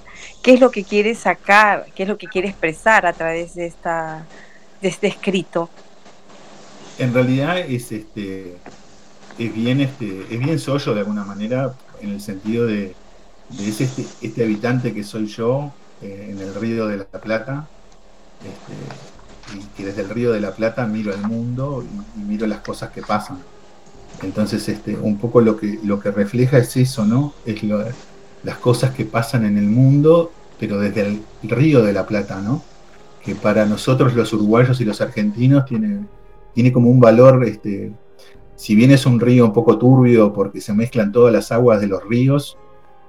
¿Qué 0.41 0.56
es 0.56 0.60
lo 0.60 0.72
que 0.72 0.84
quiere 0.84 1.14
sacar? 1.14 1.86
¿Qué 1.95 2.04
es 2.04 2.10
lo 2.10 2.18
que 2.18 2.28
quiere 2.28 2.48
expresar 2.48 3.06
a 3.06 3.14
través 3.14 3.54
de, 3.54 3.68
esta, 3.68 4.26
de 4.82 4.88
este 4.88 5.08
escrito? 5.08 5.70
En 6.98 7.14
realidad 7.14 7.60
es 7.60 7.91
este 7.91 8.58
es 9.38 9.54
bien 9.54 9.82
este 9.82 10.26
es 10.32 10.39
bien 10.39 10.58
Soyo 10.58 10.95
de 10.95 11.02
alguna 11.02 11.24
manera 11.24 11.76
en 12.02 12.10
el 12.10 12.22
sentido 12.22 12.66
de, 12.66 12.95
de 13.50 13.70
este, 13.70 13.88
este, 14.22 14.43
habitante 14.43 14.95
que 14.95 15.04
soy 15.04 15.28
yo 15.28 15.72
eh, 16.02 16.30
en 16.32 16.39
el 16.39 16.56
río 16.56 16.88
de 16.88 16.98
la 16.98 17.06
Plata 17.06 17.68
este, 18.41 19.16
y 19.78 19.84
desde 19.84 20.02
el 20.02 20.10
Río 20.10 20.32
de 20.32 20.41
la 20.41 20.52
Plata 20.52 20.86
miro 20.86 21.14
el 21.14 21.22
mundo 21.22 21.84
y, 21.84 22.20
miro 22.20 22.48
las 22.48 22.60
cosas 22.60 22.91
que 22.91 23.02
pasan. 23.02 23.39
Entonces, 24.24 24.68
este, 24.68 24.95
un 24.95 25.18
poco 25.18 25.41
lo 25.41 25.58
que, 25.58 25.80
lo 25.84 26.00
que 26.00 26.12
refleja 26.12 26.58
es 26.58 26.76
eso, 26.78 27.06
¿no? 27.06 27.34
Es 27.45 27.64
las 28.43 28.58
cosas 28.58 28.91
que 28.91 29.06
pasan 29.06 29.45
en 29.45 29.58
el 29.58 29.66
mundo, 29.66 30.32
pero 30.60 30.80
desde 30.80 31.02
el 31.02 31.24
Río 31.43 31.84
de 31.84 31.93
la 31.93 32.06
Plata, 32.06 32.41
¿no? 32.41 32.64
Que 33.24 33.36
para 33.36 33.66
nosotros 33.66 34.16
los 34.16 34.34
uruguayos 34.34 34.82
y 34.82 34.86
los 34.86 35.02
argentinos 35.02 35.66
tiene, 35.66 36.06
tiene 36.54 36.72
como 36.72 36.89
un 36.89 37.00
valor, 37.00 37.43
este, 37.45 37.91
si 38.56 38.76
bien 38.76 38.91
es 38.91 39.06
un 39.06 39.20
río 39.20 39.45
un 39.45 39.54
poco 39.54 39.78
turbio 39.78 40.34
porque 40.34 40.62
se 40.62 40.74
mezclan 40.74 41.12
todas 41.12 41.32
las 41.32 41.52
aguas 41.52 41.80
de 41.80 41.88
los 41.88 42.04
ríos, 42.04 42.58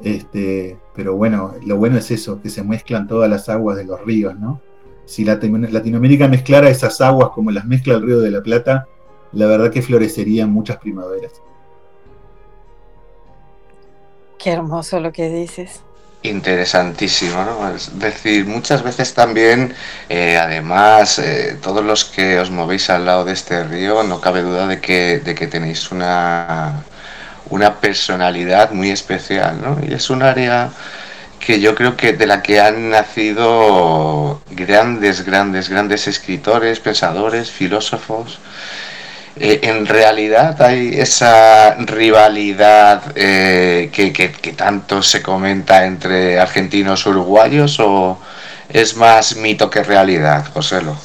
este, 0.00 0.78
pero 0.94 1.16
bueno, 1.16 1.54
lo 1.64 1.76
bueno 1.76 1.96
es 1.96 2.10
eso, 2.10 2.40
que 2.40 2.50
se 2.50 2.62
mezclan 2.62 3.08
todas 3.08 3.30
las 3.30 3.48
aguas 3.48 3.76
de 3.76 3.84
los 3.84 4.04
ríos, 4.04 4.38
¿no? 4.38 4.60
Si 5.08 5.24
Latinoamérica 5.24 6.28
mezclara 6.28 6.68
esas 6.68 7.00
aguas 7.00 7.30
como 7.30 7.50
las 7.50 7.64
mezcla 7.64 7.94
el 7.94 8.02
Río 8.02 8.20
de 8.20 8.30
la 8.30 8.42
Plata, 8.42 8.86
la 9.32 9.46
verdad 9.46 9.70
que 9.70 9.80
florecerían 9.80 10.50
muchas 10.50 10.76
primaveras. 10.76 11.32
Qué 14.38 14.50
hermoso 14.50 15.00
lo 15.00 15.10
que 15.10 15.30
dices. 15.30 15.80
Interesantísimo, 16.22 17.42
¿no? 17.42 17.74
Es 17.74 17.98
decir, 17.98 18.44
muchas 18.44 18.82
veces 18.82 19.14
también, 19.14 19.72
eh, 20.10 20.36
además, 20.36 21.18
eh, 21.18 21.56
todos 21.62 21.82
los 21.82 22.04
que 22.04 22.38
os 22.38 22.50
movéis 22.50 22.90
al 22.90 23.06
lado 23.06 23.24
de 23.24 23.32
este 23.32 23.64
río, 23.64 24.02
no 24.02 24.20
cabe 24.20 24.42
duda 24.42 24.66
de 24.66 24.78
que, 24.78 25.20
de 25.20 25.34
que 25.34 25.46
tenéis 25.46 25.90
una, 25.90 26.82
una 27.48 27.76
personalidad 27.76 28.72
muy 28.72 28.90
especial, 28.90 29.58
¿no? 29.62 29.78
Y 29.88 29.94
es 29.94 30.10
un 30.10 30.22
área 30.22 30.70
que 31.48 31.60
yo 31.60 31.74
creo 31.74 31.96
que 31.96 32.12
de 32.12 32.26
la 32.26 32.42
que 32.42 32.60
han 32.60 32.90
nacido 32.90 34.42
grandes, 34.50 35.24
grandes, 35.24 35.70
grandes 35.70 36.06
escritores, 36.06 36.78
pensadores, 36.78 37.50
filósofos. 37.50 38.38
Eh, 39.36 39.60
en 39.62 39.86
realidad 39.86 40.60
hay 40.60 40.90
esa 40.92 41.74
rivalidad 41.76 43.02
eh, 43.14 43.88
que, 43.90 44.52
tanto 44.54 45.02
se 45.02 45.22
comenta 45.22 45.86
entre 45.86 46.38
argentinos 46.38 47.06
y 47.06 47.08
uruguayos 47.08 47.80
o 47.80 48.18
es 48.68 48.94
más 48.94 49.34
mito 49.36 49.70
que 49.70 49.82
realidad, 49.82 50.44
Joselo? 50.52 50.98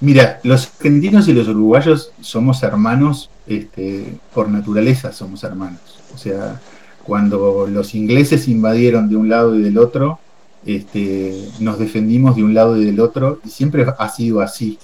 Mira, 0.00 0.40
los 0.42 0.70
argentinos 0.78 1.28
y 1.28 1.34
los 1.34 1.48
uruguayos 1.48 2.12
somos 2.22 2.62
hermanos 2.62 3.28
este, 3.46 4.14
por 4.32 4.48
naturaleza, 4.48 5.12
somos 5.12 5.44
hermanos. 5.44 6.00
O 6.14 6.16
sea, 6.16 6.58
cuando 7.04 7.66
los 7.66 7.94
ingleses 7.94 8.48
invadieron 8.48 9.08
de 9.08 9.16
un 9.16 9.28
lado 9.28 9.54
y 9.56 9.62
del 9.62 9.78
otro, 9.78 10.18
este, 10.64 11.48
nos 11.58 11.78
defendimos 11.78 12.36
de 12.36 12.44
un 12.44 12.54
lado 12.54 12.76
y 12.76 12.84
del 12.84 13.00
otro 13.00 13.40
y 13.44 13.48
siempre 13.48 13.86
ha 13.98 14.08
sido 14.08 14.40
así. 14.40 14.78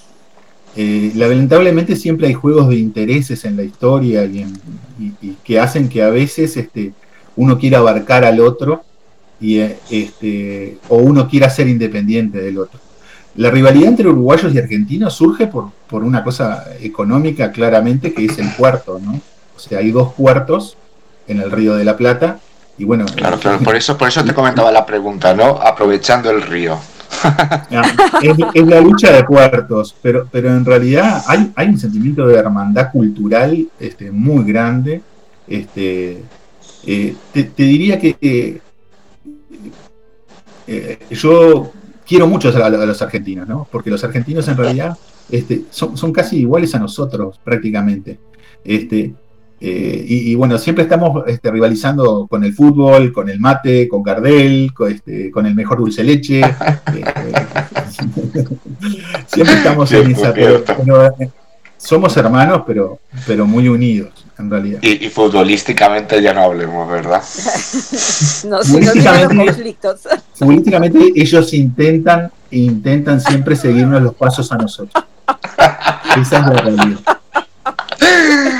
Eh, 0.74 1.12
lamentablemente 1.14 1.96
siempre 1.96 2.26
hay 2.26 2.34
juegos 2.34 2.68
de 2.68 2.76
intereses 2.76 3.44
en 3.44 3.56
la 3.56 3.62
historia 3.62 4.24
y, 4.24 4.44
que 5.42 5.58
hacen 5.58 5.88
que 5.88 6.02
a 6.02 6.10
veces 6.10 6.56
este, 6.56 6.92
uno 7.34 7.58
quiera 7.58 7.78
abarcar 7.78 8.24
al 8.24 8.40
otro 8.40 8.82
y, 9.40 9.58
eh, 9.58 9.78
este, 9.90 10.78
o 10.88 10.98
uno 10.98 11.28
quiera 11.28 11.48
ser 11.48 11.68
independiente 11.68 12.38
del 12.40 12.58
otro. 12.58 12.80
La 13.36 13.50
rivalidad 13.50 13.88
entre 13.88 14.08
uruguayos 14.08 14.54
y 14.54 14.58
argentinos 14.58 15.14
surge 15.14 15.46
por, 15.46 15.70
por 15.88 16.02
una 16.02 16.24
cosa 16.24 16.64
económica 16.80 17.52
claramente 17.52 18.14
que 18.14 18.24
es 18.24 18.38
el 18.38 18.48
puerto, 18.50 18.98
¿no? 18.98 19.20
O 19.54 19.58
sea, 19.58 19.78
hay 19.78 19.90
dos 19.90 20.14
puertos 20.14 20.76
en 21.28 21.40
el 21.40 21.50
Río 21.50 21.74
de 21.74 21.84
la 21.84 21.96
Plata 21.96 22.38
y 22.78 22.84
bueno... 22.84 23.06
Claro, 23.14 23.38
claro, 23.38 23.58
por 23.60 23.76
eso, 23.76 23.96
por 23.96 24.08
eso 24.08 24.24
te 24.24 24.34
comentaba 24.34 24.70
la 24.70 24.84
pregunta, 24.84 25.34
¿no? 25.34 25.60
Aprovechando 25.60 26.30
el 26.30 26.42
río. 26.42 26.78
es, 28.22 28.66
la 28.66 28.80
lucha 28.80 29.12
de 29.12 29.24
puertos, 29.24 29.94
pero, 30.02 30.28
pero 30.30 30.50
en 30.50 30.64
realidad 30.64 31.22
hay, 31.26 31.52
hay 31.54 31.68
un 31.68 31.78
sentimiento 31.78 32.26
de 32.26 32.36
hermandad 32.36 32.90
cultural 32.90 33.66
este, 33.78 34.10
muy 34.10 34.44
grande. 34.44 35.00
Este, 35.46 36.22
eh, 36.86 37.16
te, 37.32 37.50
diría 37.56 37.98
que 37.98 38.16
eh, 40.66 40.98
yo 41.10 41.72
quiero 42.06 42.26
mucho 42.26 42.48
a, 42.48 42.68
los 42.68 43.02
argentinos, 43.02 43.48
¿no? 43.48 43.66
porque 43.70 43.90
los 43.90 44.02
argentinos 44.04 44.46
en 44.48 44.56
realidad 44.56 44.96
este, 45.30 45.64
son, 45.70 45.96
son, 45.96 46.12
casi 46.12 46.38
iguales 46.40 46.74
a 46.74 46.78
nosotros 46.78 47.40
prácticamente. 47.42 48.18
Este, 48.64 49.14
eh, 49.58 50.04
y, 50.06 50.34
bueno, 50.34 50.58
siempre 50.58 50.84
estamos 50.84 51.26
este, 51.26 51.50
rivalizando 51.50 52.26
con 52.26 52.44
el 52.44 52.52
fútbol, 52.52 53.10
con 53.12 53.30
el 53.30 53.40
mate, 53.40 53.88
con 53.88 54.02
Gardel, 54.02 54.74
con, 54.74 54.92
este, 54.92 55.30
con 55.30 55.46
el 55.46 55.54
mejor 55.54 55.78
dulce 55.78 56.04
leche. 56.04 56.42
Este, 56.86 57.96
siempre 59.26 59.56
estamos 59.56 59.90
en 59.92 60.10
esa. 60.10 60.32
Pero, 60.32 61.06
eh, 61.06 61.30
somos 61.76 62.16
hermanos, 62.16 62.62
pero, 62.66 63.00
pero 63.26 63.46
muy 63.46 63.68
unidos, 63.68 64.24
en 64.38 64.50
realidad. 64.50 64.80
Y, 64.82 65.08
futbolísticamente 65.08 66.22
ya 66.22 66.32
no 66.32 66.42
hablemos, 66.42 66.88
¿verdad? 66.90 67.22
no, 68.48 68.62
futbolísticamente, 68.62 71.12
ellos 71.16 71.52
intentan, 71.54 72.30
intentan 72.50 73.20
siempre 73.20 73.56
seguirnos 73.56 74.02
los 74.02 74.14
pasos 74.14 74.50
a 74.52 74.56
nosotros. 74.56 75.04
Esa 76.20 76.38
es 76.38 76.46
la 76.46 76.52
realidad. 76.52 76.98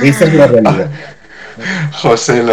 Esa 0.03 0.25
es 0.25 0.35
la 0.35 0.47
realidad. 0.47 0.91
José, 1.93 2.45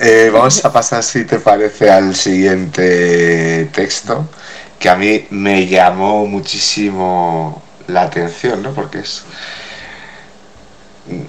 eh, 0.00 0.30
vamos 0.32 0.64
a 0.64 0.72
pasar, 0.72 1.02
si 1.02 1.24
te 1.24 1.40
parece, 1.40 1.90
al 1.90 2.14
siguiente 2.14 3.68
texto, 3.72 4.28
que 4.78 4.88
a 4.88 4.96
mí 4.96 5.26
me 5.30 5.66
llamó 5.66 6.26
muchísimo 6.26 7.62
la 7.88 8.02
atención, 8.02 8.62
¿no? 8.62 8.72
Porque 8.72 9.00
es, 9.00 9.24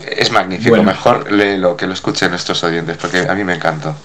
es 0.07 0.31
magnífico. 0.31 0.81
Mejor 0.83 1.31
léelo, 1.31 1.75
que 1.75 1.87
lo 1.87 1.93
escuchen 1.93 2.29
nuestros 2.29 2.63
oyentes, 2.63 2.97
porque 2.97 3.19
a 3.27 3.33
mí 3.33 3.43
me 3.43 3.55
encantó. 3.55 3.95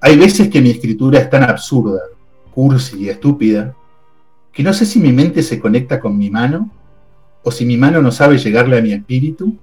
Hay 0.00 0.16
veces 0.16 0.50
que 0.50 0.60
mi 0.60 0.70
escritura 0.70 1.18
es 1.18 1.30
tan 1.30 1.42
absurda, 1.42 2.00
cursi 2.54 3.04
y 3.04 3.08
estúpida, 3.08 3.74
que 4.52 4.62
no 4.62 4.72
sé 4.72 4.86
si 4.86 5.00
mi 5.00 5.12
mente 5.12 5.42
se 5.42 5.58
conecta 5.58 5.98
con 5.98 6.16
mi 6.16 6.30
mano 6.30 6.70
o 7.44 7.50
si 7.50 7.64
mi 7.66 7.76
mano 7.76 8.02
no 8.02 8.10
sabe 8.10 8.38
llegarle 8.38 8.78
a 8.78 8.82
mi 8.82 8.92
espíritu, 8.92 9.56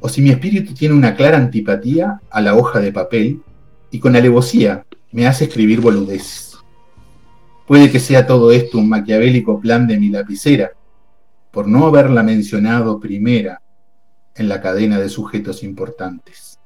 o 0.00 0.08
si 0.08 0.22
mi 0.22 0.30
espíritu 0.30 0.72
tiene 0.72 0.94
una 0.94 1.14
clara 1.14 1.36
antipatía 1.36 2.20
a 2.30 2.40
la 2.40 2.54
hoja 2.54 2.80
de 2.80 2.92
papel 2.92 3.42
y 3.90 4.00
con 4.00 4.16
alevosía 4.16 4.86
me 5.12 5.26
hace 5.26 5.44
escribir 5.44 5.80
boludeces. 5.80 6.56
Puede 7.66 7.90
que 7.90 8.00
sea 8.00 8.26
todo 8.26 8.50
esto 8.50 8.78
un 8.78 8.88
maquiavélico 8.88 9.60
plan 9.60 9.86
de 9.86 9.98
mi 9.98 10.08
lapicera, 10.08 10.72
por 11.50 11.68
no 11.68 11.86
haberla 11.86 12.22
mencionado 12.22 12.98
primera 12.98 13.60
en 14.34 14.48
la 14.48 14.60
cadena 14.60 14.98
de 14.98 15.08
sujetos 15.08 15.62
importantes. 15.62 16.58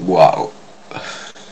Wow 0.00 0.59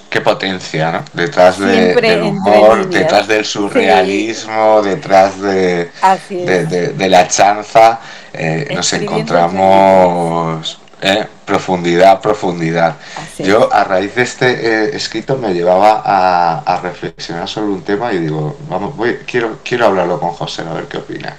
qué 0.09 0.20
potencia, 0.20 0.90
¿no? 0.90 1.04
Detrás 1.12 1.59
del 1.59 2.22
humor, 2.22 2.88
detrás 2.88 3.28
del 3.28 3.44
surrealismo, 3.44 4.82
detrás 4.82 5.40
de, 5.40 5.90
de, 6.28 7.09
la 7.09 7.28
chanza, 7.28 8.00
eh, 8.32 8.68
nos 8.74 8.92
encontramos 8.94 10.80
eh, 11.00 11.26
profundidad, 11.44 12.20
profundidad. 12.20 12.96
Yo 13.38 13.72
a 13.72 13.84
raíz 13.84 14.14
de 14.14 14.22
este 14.22 14.46
eh, 14.50 14.96
escrito 14.96 15.36
me 15.36 15.52
llevaba 15.52 16.02
a, 16.04 16.80
reflexionar 16.80 17.48
sobre 17.48 17.68
un 17.68 17.82
tema 17.82 18.12
y 18.12 18.18
digo, 18.18 18.56
vamos, 18.68 18.96
voy, 18.96 19.18
quiero, 19.26 19.59
quiero 19.62 19.86
hablarlo 19.86 20.18
con 20.18 20.30
José, 20.30 20.62
a 20.62 20.72
ver 20.72 20.84
qué 20.84 20.98
opina. 20.98 21.36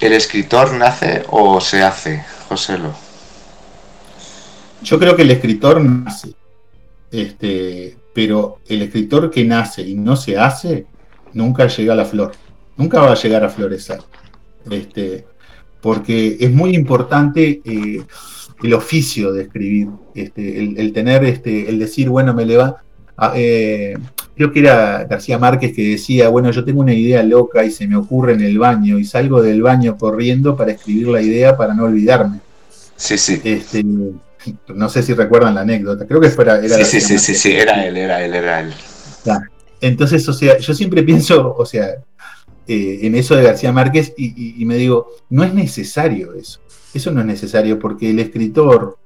¿El 0.00 0.12
escritor 0.12 0.72
nace 0.72 1.24
o 1.30 1.60
se 1.60 1.82
hace, 1.82 2.24
José? 2.48 2.78
Yo 4.82 4.98
creo 4.98 5.16
que 5.16 5.22
el 5.22 5.30
escritor 5.30 5.80
nace 5.80 6.34
este, 7.10 7.96
pero 8.14 8.58
el 8.68 8.82
escritor 8.82 9.30
que 9.30 9.44
nace 9.44 9.82
y 9.82 9.94
no 9.94 10.16
se 10.16 10.38
hace, 10.38 10.86
nunca 11.32 11.66
llega 11.66 11.92
a 11.92 11.96
la 11.96 12.04
flor, 12.04 12.32
nunca 12.76 13.00
va 13.00 13.12
a 13.12 13.16
llegar 13.16 13.44
a 13.44 13.48
florecer. 13.48 14.00
Este, 14.70 15.24
porque 15.80 16.36
es 16.40 16.50
muy 16.50 16.74
importante 16.74 17.60
eh, 17.64 18.02
el 18.62 18.74
oficio 18.74 19.32
de 19.32 19.42
escribir, 19.42 19.88
este, 20.14 20.62
el, 20.62 20.92
tener, 20.92 21.24
este, 21.24 21.68
el 21.68 21.78
decir, 21.78 22.08
bueno, 22.08 22.34
me 22.34 22.44
le 22.44 22.56
va. 22.56 22.82
Eh, 23.34 23.96
creo 24.34 24.52
que 24.52 24.60
era 24.60 25.04
García 25.04 25.38
Márquez 25.38 25.74
que 25.74 25.90
decía, 25.90 26.28
bueno, 26.28 26.50
yo 26.50 26.64
tengo 26.64 26.80
una 26.80 26.92
idea 26.92 27.22
loca 27.22 27.64
y 27.64 27.70
se 27.70 27.86
me 27.86 27.96
ocurre 27.96 28.32
en 28.32 28.42
el 28.42 28.58
baño 28.58 28.98
y 28.98 29.04
salgo 29.04 29.40
del 29.40 29.62
baño 29.62 29.96
corriendo 29.96 30.56
para 30.56 30.72
escribir 30.72 31.08
la 31.08 31.22
idea 31.22 31.56
para 31.56 31.74
no 31.74 31.84
olvidarme. 31.84 32.40
Sí, 32.96 33.16
sí. 33.16 33.40
Este, 33.44 33.84
no 34.74 34.88
sé 34.88 35.02
si 35.02 35.14
recuerdan 35.14 35.54
la 35.54 35.62
anécdota, 35.62 36.06
creo 36.06 36.20
que 36.20 36.30
fuera... 36.30 36.58
Era 36.58 36.84
sí, 36.84 37.00
sí, 37.00 37.18
sí, 37.18 37.34
sí, 37.34 37.52
era 37.52 37.84
él, 37.86 37.96
era 37.96 38.24
él, 38.24 38.34
era 38.34 38.60
él. 38.60 38.72
Entonces, 39.80 40.28
o 40.28 40.32
sea, 40.32 40.58
yo 40.58 40.74
siempre 40.74 41.02
pienso, 41.04 41.54
o 41.56 41.66
sea, 41.66 41.86
eh, 42.66 43.00
en 43.02 43.14
eso 43.14 43.36
de 43.36 43.44
García 43.44 43.72
Márquez 43.72 44.14
y, 44.16 44.64
me 44.64 44.76
digo, 44.76 45.08
no 45.30 45.44
es 45.44 45.54
necesario 45.54 46.34
eso. 46.34 46.60
Eso 46.92 47.10
no 47.10 47.20
es 47.20 47.26
necesario 47.26 47.78
porque 47.78 48.10
el 48.10 48.18
escritor 48.18 48.98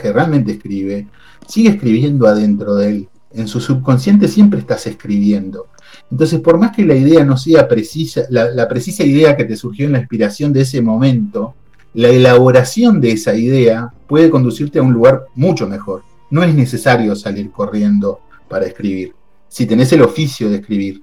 que 0.00 0.12
realmente 0.12 0.52
escribe, 0.52 1.06
sigue 1.46 1.70
escribiendo 1.70 2.26
adentro 2.26 2.74
de 2.74 2.88
él. 2.88 3.08
En 3.32 3.46
su 3.46 3.60
subconsciente 3.60 4.26
siempre 4.26 4.58
estás 4.58 4.86
escribiendo. 4.86 5.68
Entonces, 6.10 6.40
por 6.40 6.58
más 6.58 6.74
que 6.74 6.84
la 6.84 6.96
idea 6.96 7.24
no 7.24 7.36
sea 7.36 7.68
precisa, 7.68 8.22
la 8.28 8.66
precisa 8.68 9.04
idea 9.04 9.36
que 9.36 9.44
te 9.44 9.56
surgió 9.56 9.86
en 9.86 9.92
la 9.92 10.00
inspiración 10.00 10.52
de 10.52 10.62
ese 10.62 10.82
momento, 10.82 11.54
la 11.94 12.08
elaboración 12.08 13.00
de 13.00 13.12
esa 13.12 13.34
idea 13.34 13.92
puede 14.06 14.30
conducirte 14.30 14.78
a 14.78 14.82
un 14.82 14.92
lugar 14.92 15.24
mucho 15.34 15.66
mejor. 15.66 16.02
No 16.30 16.42
es 16.42 16.54
necesario 16.54 17.16
salir 17.16 17.50
corriendo 17.50 18.20
para 18.48 18.66
escribir. 18.66 19.14
Si 19.48 19.66
tenés 19.66 19.92
el 19.92 20.02
oficio 20.02 20.48
de 20.48 20.56
escribir, 20.56 21.02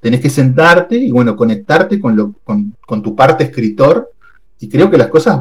tenés 0.00 0.20
que 0.20 0.30
sentarte 0.30 0.96
y 0.96 1.10
bueno, 1.10 1.36
conectarte 1.36 1.98
con, 1.98 2.16
lo, 2.16 2.34
con, 2.44 3.02
tu 3.02 3.16
parte 3.16 3.44
escritor 3.44 4.10
y 4.60 4.68
creo 4.68 4.90
que 4.90 4.98
las 4.98 5.08
cosas 5.08 5.40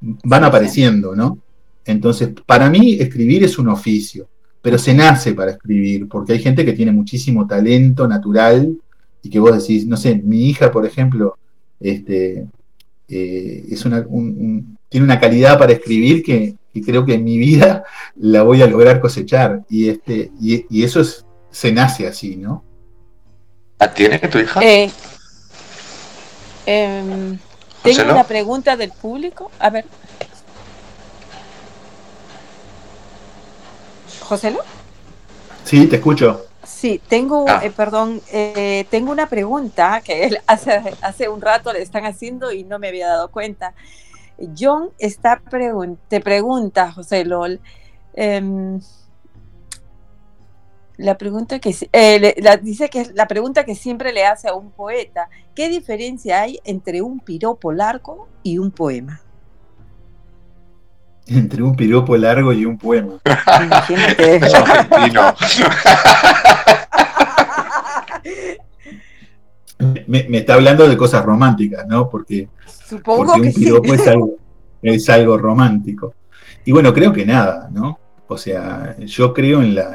van 0.00 0.44
apareciendo, 0.44 1.16
¿no? 1.16 1.38
Entonces, 1.84 2.30
para 2.44 2.68
mí 2.68 2.96
escribir 3.00 3.44
es 3.44 3.58
un 3.58 3.68
oficio, 3.68 4.28
pero 4.62 4.78
se 4.78 4.94
nace 4.94 5.34
para 5.34 5.52
escribir, 5.52 6.08
porque 6.08 6.32
hay 6.32 6.40
gente 6.40 6.64
que 6.64 6.72
tiene 6.72 6.92
muchísimo 6.92 7.46
talento 7.46 8.06
natural 8.06 8.76
y 9.22 9.30
que 9.30 9.38
vos 9.38 9.56
decís, 9.56 9.86
no 9.86 9.96
sé, 9.96 10.16
mi 10.16 10.48
hija, 10.48 10.70
por 10.70 10.84
ejemplo, 10.86 11.36
este, 11.80 12.46
eh, 13.08 13.64
es 13.70 13.84
una, 13.84 14.04
tiene 14.88 15.04
una 15.04 15.20
calidad 15.20 15.58
para 15.58 15.72
escribir 15.72 16.22
que, 16.22 16.56
creo 16.84 17.06
que 17.06 17.14
en 17.14 17.24
mi 17.24 17.38
vida 17.38 17.84
la 18.16 18.42
voy 18.42 18.62
a 18.62 18.66
lograr 18.66 19.00
cosechar. 19.00 19.62
Y, 19.68 19.88
este, 19.88 20.30
y, 20.40 20.84
eso 20.84 21.02
se 21.50 21.72
nace 21.72 22.06
así, 22.06 22.36
¿no? 22.36 22.64
¿La 23.78 23.92
tiene 23.92 24.18
tu 24.18 24.38
hija? 24.38 24.60
Eh, 24.62 24.90
em, 26.64 27.38
tengo 27.82 28.12
una 28.12 28.24
pregunta 28.24 28.76
del 28.76 28.90
público. 28.90 29.50
A 29.58 29.70
ver. 29.70 29.84
¿Joselo? 34.20 34.60
Sí, 35.64 35.86
te 35.86 35.96
escucho. 35.96 36.46
Sí, 36.66 37.00
tengo, 37.08 37.44
ah. 37.48 37.60
eh, 37.62 37.70
perdón, 37.70 38.20
eh, 38.32 38.86
tengo 38.90 39.12
una 39.12 39.28
pregunta 39.28 40.00
que 40.04 40.24
él 40.24 40.38
hace, 40.46 40.82
hace 41.00 41.28
un 41.28 41.40
rato 41.40 41.72
le 41.72 41.80
están 41.80 42.04
haciendo 42.04 42.52
y 42.52 42.64
no 42.64 42.78
me 42.78 42.88
había 42.88 43.08
dado 43.08 43.30
cuenta. 43.30 43.74
John 44.58 44.90
está 44.98 45.40
te 46.08 46.20
pregunta, 46.20 46.92
José 46.92 47.24
Lol, 47.24 47.60
em, 48.14 48.80
la 50.98 51.16
pregunta 51.16 51.58
que 51.58 51.74
eh, 51.92 52.58
dice 52.62 52.90
que 52.90 53.00
es 53.00 53.14
la 53.14 53.26
pregunta 53.26 53.64
que 53.64 53.74
siempre 53.74 54.12
le 54.12 54.26
hace 54.26 54.48
a 54.48 54.54
un 54.54 54.70
poeta, 54.70 55.30
¿qué 55.54 55.68
diferencia 55.68 56.42
hay 56.42 56.58
entre 56.64 57.00
un 57.00 57.20
piropo 57.20 57.72
largo 57.72 58.28
y 58.42 58.58
un 58.58 58.70
poema? 58.70 59.22
Entre 61.26 61.62
un 61.62 61.74
piropo 61.74 62.16
largo 62.16 62.52
y 62.52 62.64
un 62.64 62.78
poema. 62.78 63.14
Imagínate. 63.64 64.40
me, 70.06 70.38
está 70.38 70.54
hablando 70.54 70.88
de 70.88 70.96
cosas 70.96 71.24
románticas, 71.24 71.86
¿no? 71.86 72.08
Porque, 72.08 72.48
Supongo 72.88 73.34
un 73.34 73.52
piropo 73.52 73.94
es, 74.82 75.08
algo, 75.08 75.38
romántico. 75.38 76.14
Y 76.64 76.72
bueno, 76.72 76.92
creo 76.92 77.12
que 77.12 77.26
nada, 77.26 77.68
¿no? 77.72 77.98
O 78.28 78.36
sea, 78.36 78.96
yo 78.98 79.32
creo 79.32 79.62
en 79.62 79.74
la. 79.74 79.94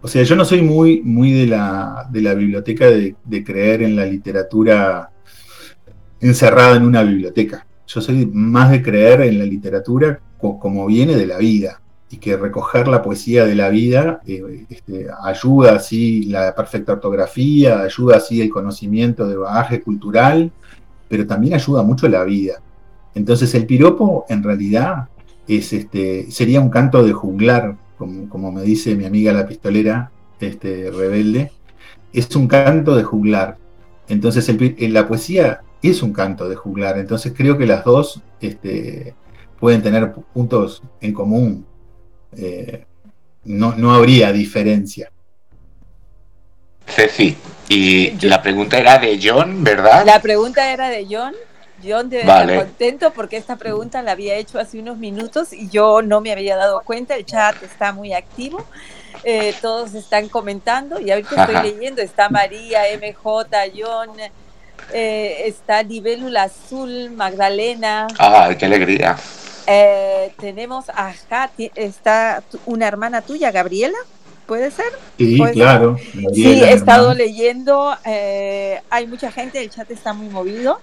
o 0.00 0.08
sea, 0.08 0.22
yo 0.22 0.34
no 0.34 0.44
soy 0.44 0.62
muy, 0.62 1.02
muy 1.02 1.32
de, 1.32 1.46
la, 1.46 2.08
de 2.10 2.20
la 2.20 2.34
biblioteca 2.34 2.86
de, 2.86 3.44
creer 3.44 3.82
en 3.82 3.96
la 3.96 4.04
literatura 4.04 5.10
encerrada 6.20 6.76
en 6.76 6.84
una 6.84 7.02
biblioteca. 7.02 7.66
Yo 7.86 8.00
soy 8.00 8.26
más 8.26 8.70
de 8.70 8.82
creer 8.82 9.22
en 9.22 9.38
la 9.38 9.44
literatura 9.44 10.20
como 10.38 10.86
viene 10.86 11.16
de 11.16 11.26
la 11.26 11.38
vida 11.38 11.80
y 12.12 12.18
que 12.18 12.36
recoger 12.36 12.88
la 12.88 13.02
poesía 13.02 13.46
de 13.46 13.54
la 13.54 13.70
vida 13.70 14.20
eh, 14.26 14.66
este, 14.68 15.06
ayuda 15.24 15.76
así 15.76 16.24
la 16.24 16.54
perfecta 16.54 16.92
ortografía, 16.92 17.80
ayuda 17.80 18.18
así 18.18 18.42
el 18.42 18.50
conocimiento 18.50 19.26
de 19.26 19.36
bagaje 19.36 19.80
cultural, 19.80 20.52
pero 21.08 21.26
también 21.26 21.54
ayuda 21.54 21.82
mucho 21.82 22.08
la 22.08 22.24
vida. 22.24 22.60
Entonces 23.14 23.54
el 23.54 23.66
piropo 23.66 24.26
en 24.28 24.42
realidad 24.42 25.08
es, 25.48 25.72
este, 25.72 26.30
sería 26.30 26.60
un 26.60 26.68
canto 26.68 27.02
de 27.02 27.12
junglar, 27.12 27.76
como, 27.96 28.52
me 28.52 28.62
dice 28.62 28.94
mi 28.94 29.04
amiga 29.04 29.32
la 29.32 29.46
pistolera 29.46 30.10
este, 30.40 30.90
rebelde, 30.90 31.52
es 32.12 32.34
un 32.36 32.46
canto 32.46 32.94
de 32.94 33.04
juglar. 33.04 33.56
Entonces 34.08 34.54
la 34.80 35.08
poesía 35.08 35.62
es 35.90 36.02
un 36.02 36.12
canto 36.12 36.48
de 36.48 36.56
juglar, 36.56 36.98
entonces 36.98 37.32
creo 37.36 37.58
que 37.58 37.66
las 37.66 37.84
dos 37.84 38.20
este, 38.40 39.14
pueden 39.58 39.82
tener 39.82 40.12
puntos 40.12 40.82
en 41.00 41.12
común 41.12 41.66
eh, 42.36 42.84
no, 43.44 43.74
no 43.74 43.94
habría 43.94 44.32
diferencia. 44.32 45.10
Ceci, 46.86 47.36
y 47.68 48.10
la 48.26 48.42
pregunta 48.42 48.78
era 48.78 48.98
de 48.98 49.18
John, 49.22 49.64
¿verdad? 49.64 50.04
La 50.04 50.20
pregunta 50.20 50.72
era 50.72 50.88
de 50.88 51.06
John. 51.08 51.34
John 51.84 52.10
debe 52.10 52.22
estar 52.22 52.56
contento 52.56 53.12
porque 53.12 53.36
esta 53.36 53.56
pregunta 53.56 54.02
la 54.02 54.12
había 54.12 54.36
hecho 54.36 54.60
hace 54.60 54.78
unos 54.78 54.98
minutos 54.98 55.52
y 55.52 55.68
yo 55.68 56.00
no 56.00 56.20
me 56.20 56.30
había 56.30 56.56
dado 56.56 56.82
cuenta. 56.82 57.16
El 57.16 57.26
chat 57.26 57.60
está 57.62 57.92
muy 57.92 58.12
activo. 58.12 58.64
Eh, 59.24 59.54
todos 59.60 59.94
están 59.94 60.28
comentando 60.28 61.00
y 61.00 61.10
ahorita 61.10 61.44
estoy 61.46 61.72
leyendo. 61.72 62.02
Está 62.02 62.28
María, 62.28 62.82
MJ, 62.96 63.46
John, 63.76 64.10
eh, 64.92 65.44
está 65.46 65.82
Libélula 65.82 66.44
Azul, 66.44 67.10
Magdalena. 67.10 68.06
¡Ah, 68.18 68.50
qué 68.58 68.66
alegría! 68.66 69.16
Eh, 69.66 70.32
tenemos 70.38 70.86
a 70.88 71.12
está 71.74 72.42
una 72.66 72.88
hermana 72.88 73.22
tuya, 73.22 73.50
Gabriela, 73.52 73.98
¿puede 74.46 74.70
ser? 74.70 74.92
Sí, 75.18 75.40
claro. 75.52 75.96
sí, 76.34 76.62
he 76.62 76.72
estado 76.72 77.14
leyendo, 77.14 77.96
eh, 78.04 78.80
hay 78.90 79.06
mucha 79.06 79.30
gente, 79.30 79.60
el 79.60 79.70
chat 79.70 79.90
está 79.90 80.12
muy 80.12 80.28
movido. 80.28 80.80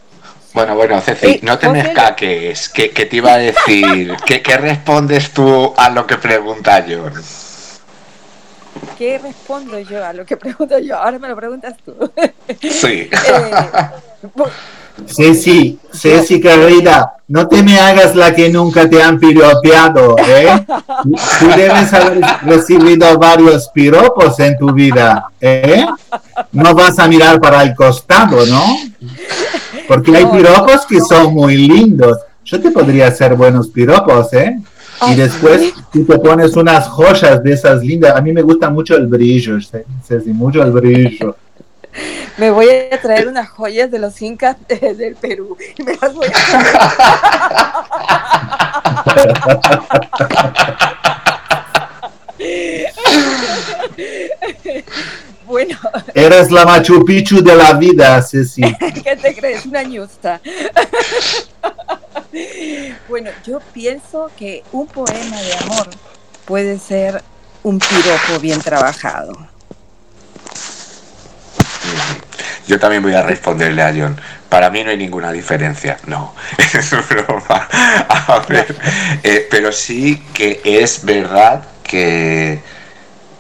Bueno, 0.53 0.76
bueno, 0.76 0.99
Ceci, 1.02 1.27
eh, 1.27 1.40
no 1.44 1.60
te 1.60 1.69
mezcaques, 1.69 2.69
que, 2.69 2.90
te 2.90 3.15
iba 3.15 3.34
a 3.34 3.38
decir, 3.38 4.15
¿qué, 4.26 4.57
respondes 4.57 5.31
tú 5.31 5.73
a 5.77 5.90
lo 5.90 6.07
que 6.07 6.18
pregunta 6.18 6.84
John? 6.88 7.14
¿Qué 8.98 9.18
respondo 9.18 9.80
yo 9.80 10.06
a 10.06 10.14
lo 10.14 10.26
que 10.26 10.38
pregunto 10.38 10.78
yo? 10.80 10.98
Ahora 10.98 11.20
me 11.20 11.30
lo 11.30 11.36
preguntas 11.36 11.76
tú. 11.84 11.95
Sí. 12.61 13.10
Ceci, 15.07 15.80
Ceci 15.94 16.41
querida, 16.41 17.14
no 17.28 17.48
te 17.48 17.64
me 17.64 17.80
hagas 17.80 18.16
la 18.16 18.34
que 18.34 18.49
nunca 18.49 18.90
te 18.90 19.02
han 19.02 19.20
piropeado, 19.20 20.16
¿eh? 20.18 20.66
Tú 21.40 21.48
debes 21.56 21.94
haber 21.94 22.22
recibido 22.44 23.18
varios 23.18 23.70
piropos 23.70 24.40
en 24.40 24.57
tu 24.57 24.74
vida, 24.74 25.32
¿eh? 25.40 25.86
No 26.52 26.74
vas 26.74 26.99
a 26.99 27.07
mirar 27.07 27.40
para 27.40 27.64
el 27.64 27.76
costado, 27.76 28.45
¿no? 28.45 28.78
Porque 29.88 30.18
hay 30.18 30.26
piropos 30.26 30.86
que 30.86 30.99
son 30.99 31.34
muy 31.34 31.56
lindos. 31.56 32.18
Yo 32.44 32.60
te 32.60 32.72
podría 32.72 33.07
hacer 33.07 33.36
buenos 33.36 33.70
piropos, 33.70 34.34
¿eh? 34.34 34.60
Y 35.08 35.16
después 35.16 35.74
tú 35.92 36.04
te 36.06 36.20
pones 36.20 36.56
unas 36.56 36.88
joyas 36.88 37.42
de 37.44 37.54
esas 37.54 37.82
lindas. 37.84 38.16
A 38.16 38.22
mí 38.22 38.34
me 38.34 38.42
gusta 38.42 38.70
mucho 38.70 38.96
el 38.96 39.08
brillo, 39.08 39.58
Ceci, 39.62 40.32
mucho 40.32 40.62
el 40.62 40.72
brillo. 40.72 41.36
Me 42.38 42.52
voy 42.52 42.68
a 42.92 43.02
traer 43.02 43.28
unas 43.28 43.50
joyas 43.50 43.90
de 43.92 44.00
los 44.00 44.22
incas 44.22 44.58
del 44.68 45.16
Perú 45.16 45.58
y 45.78 45.84
me 45.84 45.96
las 45.96 46.14
voy 46.14 46.28
a 46.28 47.86
bueno. 55.50 55.78
Eres 56.14 56.52
la 56.52 56.64
Machu 56.64 57.04
Picchu 57.04 57.44
de 57.44 57.56
la 57.56 57.74
vida, 57.74 58.22
Ceci. 58.22 58.62
¿Qué 59.04 59.16
te 59.18 59.36
crees? 59.36 59.66
Una 59.66 59.84
ñusta. 59.84 60.40
bueno, 63.10 63.32
yo 63.46 63.60
pienso 63.74 64.32
que 64.38 64.64
un 64.72 64.88
poema 64.88 65.42
de 65.42 65.54
amor 65.56 65.90
puede 66.46 66.80
ser 66.80 67.22
un 67.64 67.80
piropo 67.80 68.40
bien 68.40 68.62
trabajado. 68.62 69.34
Yo 72.68 72.80
también 72.80 73.02
voy 73.02 73.16
a 73.16 73.24
responderle 73.24 73.82
a 73.82 73.92
John. 73.92 74.22
Para 74.48 74.70
mí 74.70 74.84
no 74.84 74.92
hay 74.92 74.98
ninguna 74.98 75.32
diferencia. 75.32 75.98
No, 76.06 76.36
es 76.58 76.92
broma. 77.10 77.68
A 77.72 78.46
ver, 78.48 78.76
eh, 79.24 79.48
pero 79.50 79.72
sí 79.72 80.24
que 80.34 80.62
es 80.64 81.04
verdad 81.04 81.64
que 81.82 82.60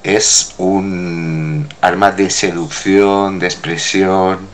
es 0.03 0.53
un 0.57 1.67
arma 1.81 2.11
de 2.11 2.29
seducción, 2.29 3.39
de 3.39 3.47
expresión 3.47 4.47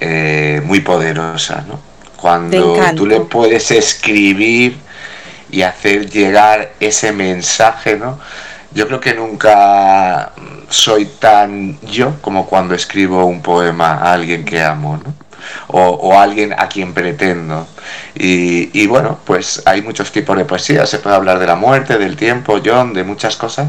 eh, 0.00 0.60
muy 0.64 0.80
poderosa, 0.80 1.64
¿no? 1.66 1.80
Cuando 2.16 2.76
tú 2.94 3.06
le 3.06 3.20
puedes 3.20 3.70
escribir 3.70 4.78
y 5.50 5.62
hacer 5.62 6.08
llegar 6.08 6.72
ese 6.80 7.12
mensaje, 7.12 7.96
¿no? 7.96 8.18
Yo 8.72 8.86
creo 8.86 9.00
que 9.00 9.14
nunca 9.14 10.32
soy 10.68 11.04
tan 11.04 11.78
yo 11.80 12.20
como 12.22 12.46
cuando 12.46 12.74
escribo 12.74 13.26
un 13.26 13.42
poema 13.42 13.92
a 13.92 14.14
alguien 14.14 14.44
que 14.44 14.62
amo, 14.62 15.00
¿no? 15.04 15.14
O, 15.68 16.14
a 16.14 16.22
alguien 16.22 16.54
a 16.56 16.68
quien 16.68 16.94
pretendo. 16.94 17.66
Y, 18.14 18.86
bueno, 18.86 19.18
pues 19.24 19.62
hay 19.66 19.82
muchos 19.82 20.12
tipos 20.12 20.36
de 20.36 20.44
poesía, 20.44 20.86
se 20.86 20.98
puede 20.98 21.16
hablar 21.16 21.38
de 21.38 21.46
la 21.46 21.56
muerte, 21.56 21.98
del 21.98 22.16
tiempo, 22.16 22.60
John, 22.64 22.94
de 22.94 23.04
muchas 23.04 23.36
cosas, 23.36 23.68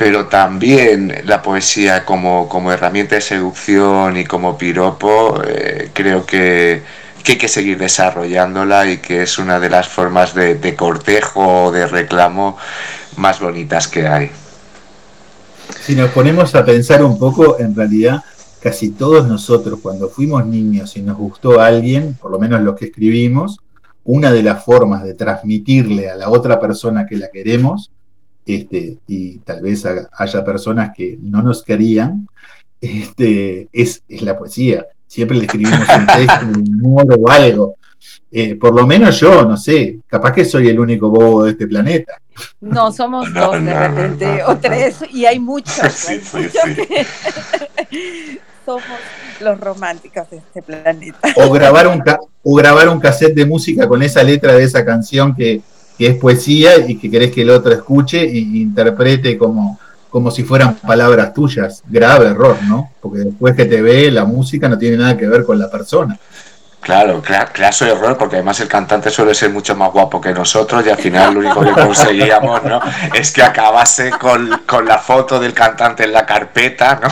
pero 0.00 0.28
también 0.28 1.12
la 1.26 1.42
poesía 1.42 2.06
como, 2.06 2.48
como 2.48 2.72
herramienta 2.72 3.16
de 3.16 3.20
seducción 3.20 4.16
y 4.16 4.24
como 4.24 4.56
piropo, 4.56 5.42
eh, 5.46 5.90
creo 5.92 6.24
que, 6.24 6.80
hay 7.28 7.36
que 7.36 7.48
seguir 7.48 7.76
desarrollándola 7.76 8.90
y 8.90 8.96
que 8.96 9.24
es 9.24 9.38
una 9.38 9.60
de 9.60 9.68
las 9.68 9.88
formas 9.88 10.34
de, 10.34 10.74
cortejo 10.74 11.64
o 11.64 11.70
de 11.70 11.86
reclamo 11.86 12.56
más 13.18 13.40
bonitas 13.40 13.88
que 13.88 14.08
hay. 14.08 14.30
Si 15.82 15.94
nos 15.94 16.08
ponemos 16.12 16.54
a 16.54 16.64
pensar 16.64 17.04
un 17.04 17.18
poco, 17.18 17.60
en 17.60 17.76
realidad 17.76 18.24
casi 18.58 18.92
todos 18.92 19.28
nosotros 19.28 19.80
cuando 19.82 20.08
fuimos 20.08 20.46
niños 20.46 20.96
y 20.96 21.02
nos 21.02 21.18
gustó 21.18 21.60
alguien, 21.60 22.14
por 22.14 22.30
lo 22.30 22.38
menos 22.38 22.62
los 22.62 22.74
que 22.74 22.86
escribimos, 22.86 23.58
una 24.04 24.32
de 24.32 24.44
las 24.44 24.64
formas 24.64 25.04
de 25.04 25.12
transmitirle 25.12 26.08
a 26.08 26.16
la 26.16 26.30
otra 26.30 26.58
persona 26.58 27.04
que 27.04 27.18
la 27.18 27.28
queremos, 27.30 27.90
este, 28.46 28.98
y 29.06 29.38
tal 29.38 29.60
vez 29.60 29.86
haya 30.12 30.44
personas 30.44 30.92
que 30.96 31.18
no 31.20 31.42
nos 31.42 31.62
querían, 31.62 32.26
este, 32.80 33.68
es, 33.72 34.02
es 34.08 34.22
la 34.22 34.38
poesía. 34.38 34.86
Siempre 35.06 35.36
le 35.36 35.44
escribimos 35.44 35.78
un 35.78 36.06
texto, 36.16 36.46
un 36.46 36.84
humor 36.84 37.06
o 37.18 37.30
algo. 37.30 37.74
eh, 38.32 38.54
por 38.56 38.74
lo 38.74 38.86
menos 38.86 39.18
yo, 39.20 39.44
no 39.44 39.56
sé, 39.56 39.98
capaz 40.06 40.32
que 40.32 40.44
soy 40.44 40.68
el 40.68 40.78
único 40.78 41.10
bobo 41.10 41.44
de 41.44 41.50
este 41.52 41.66
planeta. 41.66 42.14
No, 42.60 42.92
somos 42.92 43.32
dos 43.32 43.62
de 43.64 43.88
repente, 43.88 44.42
o 44.44 44.56
tres, 44.56 44.98
y 45.12 45.26
hay 45.26 45.38
muchos. 45.38 45.76
somos 48.64 48.84
los 49.40 49.60
románticos 49.60 50.30
de 50.30 50.38
este 50.38 50.62
planeta. 50.62 51.18
O 51.36 51.50
grabar, 51.50 51.88
un 51.88 52.02
o 52.42 52.54
grabar 52.54 52.88
un 52.88 53.00
cassette 53.00 53.34
de 53.34 53.44
música 53.44 53.86
con 53.88 54.02
esa 54.02 54.22
letra 54.22 54.54
de 54.54 54.64
esa 54.64 54.84
canción 54.84 55.34
que, 55.34 55.60
que 56.00 56.06
es 56.06 56.16
poesía 56.16 56.78
y 56.78 56.96
que 56.96 57.10
querés 57.10 57.30
que 57.30 57.42
el 57.42 57.50
otro 57.50 57.70
escuche 57.74 58.22
e 58.22 58.38
interprete 58.38 59.36
como, 59.36 59.78
como 60.08 60.30
si 60.30 60.44
fueran 60.44 60.76
palabras 60.76 61.34
tuyas. 61.34 61.82
Grave 61.86 62.28
error, 62.28 62.56
¿no? 62.66 62.90
Porque 63.02 63.18
después 63.18 63.54
que 63.54 63.66
te 63.66 63.82
ve, 63.82 64.10
la 64.10 64.24
música 64.24 64.66
no 64.66 64.78
tiene 64.78 64.96
nada 64.96 65.14
que 65.18 65.26
ver 65.26 65.44
con 65.44 65.58
la 65.58 65.70
persona. 65.70 66.18
Claro, 66.80 67.20
claro, 67.20 67.86
error, 67.86 68.16
porque 68.16 68.36
además 68.36 68.58
el 68.60 68.68
cantante 68.68 69.10
suele 69.10 69.34
ser 69.34 69.50
mucho 69.50 69.76
más 69.76 69.92
guapo 69.92 70.22
que 70.22 70.32
nosotros 70.32 70.86
y 70.86 70.88
al 70.88 70.96
final 70.96 71.34
lo 71.34 71.40
único 71.40 71.60
que 71.60 71.72
conseguíamos 71.72 72.64
¿no? 72.64 72.80
es 73.12 73.30
que 73.30 73.42
acabase 73.42 74.08
con, 74.08 74.48
la 74.86 74.98
foto 74.98 75.38
del 75.38 75.52
cantante 75.52 76.04
en 76.04 76.14
la 76.14 76.24
carpeta 76.24 76.98
¿no? 77.02 77.08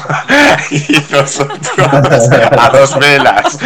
y 0.71 1.05
nosotros 1.13 1.61
a 2.59 2.71
dos 2.71 2.99
velas. 2.99 3.59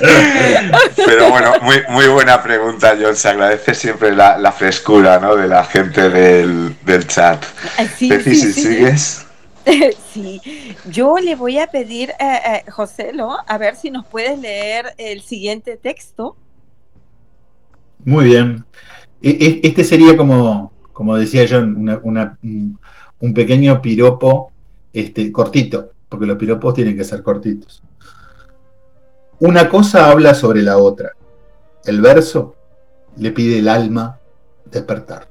Pero 0.96 1.30
bueno, 1.30 1.52
muy, 1.62 1.76
muy 1.88 2.06
buena 2.08 2.42
pregunta, 2.42 2.96
John. 3.00 3.16
Se 3.16 3.28
agradece 3.28 3.74
siempre 3.74 4.14
la, 4.14 4.52
frescura 4.52 5.18
¿no? 5.18 5.36
de 5.36 5.48
la 5.48 5.64
gente 5.64 6.08
del, 6.08 7.06
chat. 7.06 7.44
Sí, 7.96 8.10
sí, 8.22 8.34
si 8.34 8.52
sigues. 8.52 9.26
Sí, 10.12 10.40
yo 10.90 11.18
le 11.18 11.36
voy 11.36 11.58
a 11.58 11.68
pedir 11.68 12.12
a, 12.18 12.64
a 12.66 12.72
José, 12.72 13.12
a 13.46 13.58
ver 13.58 13.76
si 13.76 13.90
nos 13.90 14.04
puedes 14.06 14.36
leer 14.38 14.94
el 14.96 15.20
siguiente 15.20 15.76
texto. 15.76 16.34
Muy 18.04 18.24
bien. 18.24 18.64
E, 19.22 19.30
e, 19.30 19.68
este 19.68 19.84
sería 19.84 20.16
como, 20.16 20.72
como 20.92 21.16
decía 21.16 21.44
yo, 21.44 21.60
un 21.60 23.34
pequeño 23.34 23.80
piropo 23.80 24.50
este, 24.92 25.30
cortito, 25.30 25.92
porque 26.08 26.26
los 26.26 26.36
piropos 26.36 26.74
tienen 26.74 26.96
que 26.96 27.04
ser 27.04 27.22
cortitos. 27.22 27.82
Una 29.40 29.70
cosa 29.70 30.10
habla 30.10 30.34
sobre 30.34 30.62
la 30.62 30.76
otra. 30.76 31.12
El 31.84 32.02
verso 32.02 32.54
le 33.16 33.32
pide 33.32 33.58
el 33.58 33.68
alma 33.68 34.18
despertar. 34.66 35.28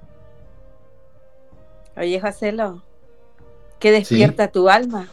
Oye, 1.96 2.20
Joselo, 2.20 2.82
¿qué 3.78 3.92
despierta 3.92 4.48
tu 4.48 4.68
alma? 4.68 5.08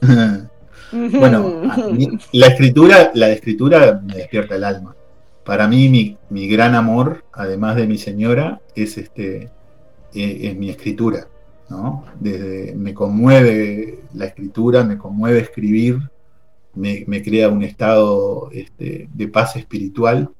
bueno, 0.92 1.62
la 2.32 2.46
escritura, 2.46 3.10
la 3.14 3.28
escritura 3.28 4.00
me 4.02 4.14
despierta 4.14 4.56
el 4.56 4.64
alma. 4.64 4.96
Para 5.44 5.68
mí, 5.68 6.16
mi, 6.30 6.48
gran 6.48 6.74
amor, 6.74 7.24
además 7.32 7.76
de 7.76 7.86
mi 7.86 7.98
señora, 7.98 8.60
es 8.74 8.96
este, 8.96 9.50
e, 10.14 10.48
es, 10.48 10.56
mi 10.56 10.70
escritura. 10.70 11.26
¿no? 11.68 12.06
Desde, 12.18 12.74
me 12.74 12.94
conmueve 12.94 14.00
la 14.14 14.24
escritura, 14.24 14.82
me 14.82 14.96
conmueve 14.96 15.40
escribir, 15.40 15.98
me, 16.74 17.22
crea 17.22 17.48
un 17.48 17.62
estado 17.62 18.50
este, 18.52 19.08
de 19.12 19.28
paz 19.28 19.56
espiritual. 19.56 20.30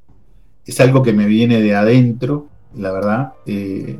Es 0.65 0.81
algo 0.81 1.02
que 1.02 1.12
me 1.12 1.27
viene 1.27 1.61
de 1.61 1.74
adentro, 1.74 2.48
la 2.74 2.93
verdad. 2.93 3.32
Eh, 3.47 3.98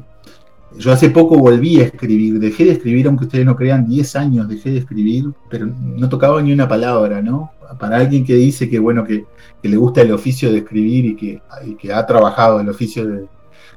yo 0.79 0.93
hace 0.93 1.11
poco 1.11 1.37
volví 1.37 1.81
a 1.81 1.85
escribir, 1.85 2.39
dejé 2.39 2.65
de 2.65 2.73
escribir, 2.73 3.07
aunque 3.07 3.25
ustedes 3.25 3.45
no 3.45 3.57
crean, 3.57 3.89
10 3.89 4.17
años 4.17 4.49
dejé 4.49 4.71
de 4.71 4.79
escribir, 4.79 5.33
pero 5.49 5.67
no 5.67 6.09
tocaba 6.09 6.41
ni 6.43 6.53
una 6.53 6.69
palabra, 6.69 7.21
¿no? 7.21 7.51
Para 7.79 7.97
alguien 7.97 8.25
que 8.25 8.35
dice 8.35 8.69
que, 8.69 8.79
bueno, 8.79 9.05
que, 9.05 9.25
le 9.63 9.77
gusta 9.77 10.03
el 10.03 10.13
oficio 10.13 10.51
de 10.51 10.59
escribir 10.59 11.05
y 11.07 11.17
que, 11.17 11.93
ha 11.93 12.07
trabajado 12.07 12.61
el 12.61 12.69
oficio 12.69 13.07
de, 13.07 13.27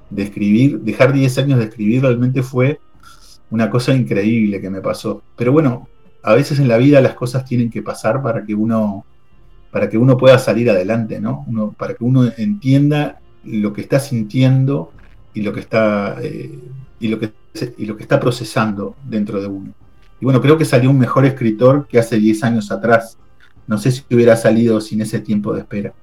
de 0.09 0.23
escribir, 0.23 0.80
dejar 0.81 1.13
10 1.13 1.38
años 1.39 1.59
de 1.59 1.65
escribir 1.65 2.01
realmente 2.03 2.43
fue 2.43 2.80
una 3.49 3.69
cosa 3.69 3.93
increíble 3.93 4.61
que 4.61 4.69
me 4.69 4.81
pasó. 4.81 5.23
Pero 5.35 5.51
bueno, 5.51 5.88
a 6.24 6.34
veces 6.34 6.60
en 6.60 6.70
la 6.70 6.78
vida 6.78 7.02
las 7.02 7.14
cosas 7.14 7.45
tienen 7.45 7.70
que 7.70 7.82
pasar 7.82 8.22
para 8.22 8.45
que 8.45 8.56
uno, 8.56 9.06
para 9.72 9.90
que 9.90 9.98
uno 9.98 10.18
pueda 10.18 10.40
salir 10.40 10.70
adelante, 10.70 11.20
¿no? 11.20 11.45
Para 11.78 11.94
que 11.94 12.04
uno 12.04 12.32
entienda 12.38 13.20
lo 13.44 13.74
que 13.74 13.82
está 13.82 14.00
sintiendo 14.00 14.94
y 15.34 15.41
lo 15.41 15.52
que 15.52 15.60
está, 15.60 16.18
eh, 16.22 16.58
y 17.00 17.08
lo 17.10 17.20
que, 17.20 17.34
y 17.78 17.86
lo 17.86 17.98
que 17.98 18.04
está 18.04 18.20
procesando 18.20 18.95
dentro 19.04 19.41
de 19.41 19.48
uno. 19.48 19.74
Y 20.22 20.26
bueno, 20.26 20.41
creo 20.41 20.58
que 20.58 20.64
salió 20.64 20.90
un 20.90 20.98
mejor 20.98 21.26
escritor 21.26 21.88
que 21.88 22.00
hace 22.00 22.18
10 22.18 22.44
años 22.45 22.72
atrás. 22.72 23.18
No 23.68 23.78
sé 23.78 23.91
si 23.91 24.04
hubiera 24.10 24.38
salido 24.38 24.80
sin 24.80 25.02
ese 25.02 25.20
tiempo 25.20 25.54
de 25.54 25.60
espera. 25.60 25.94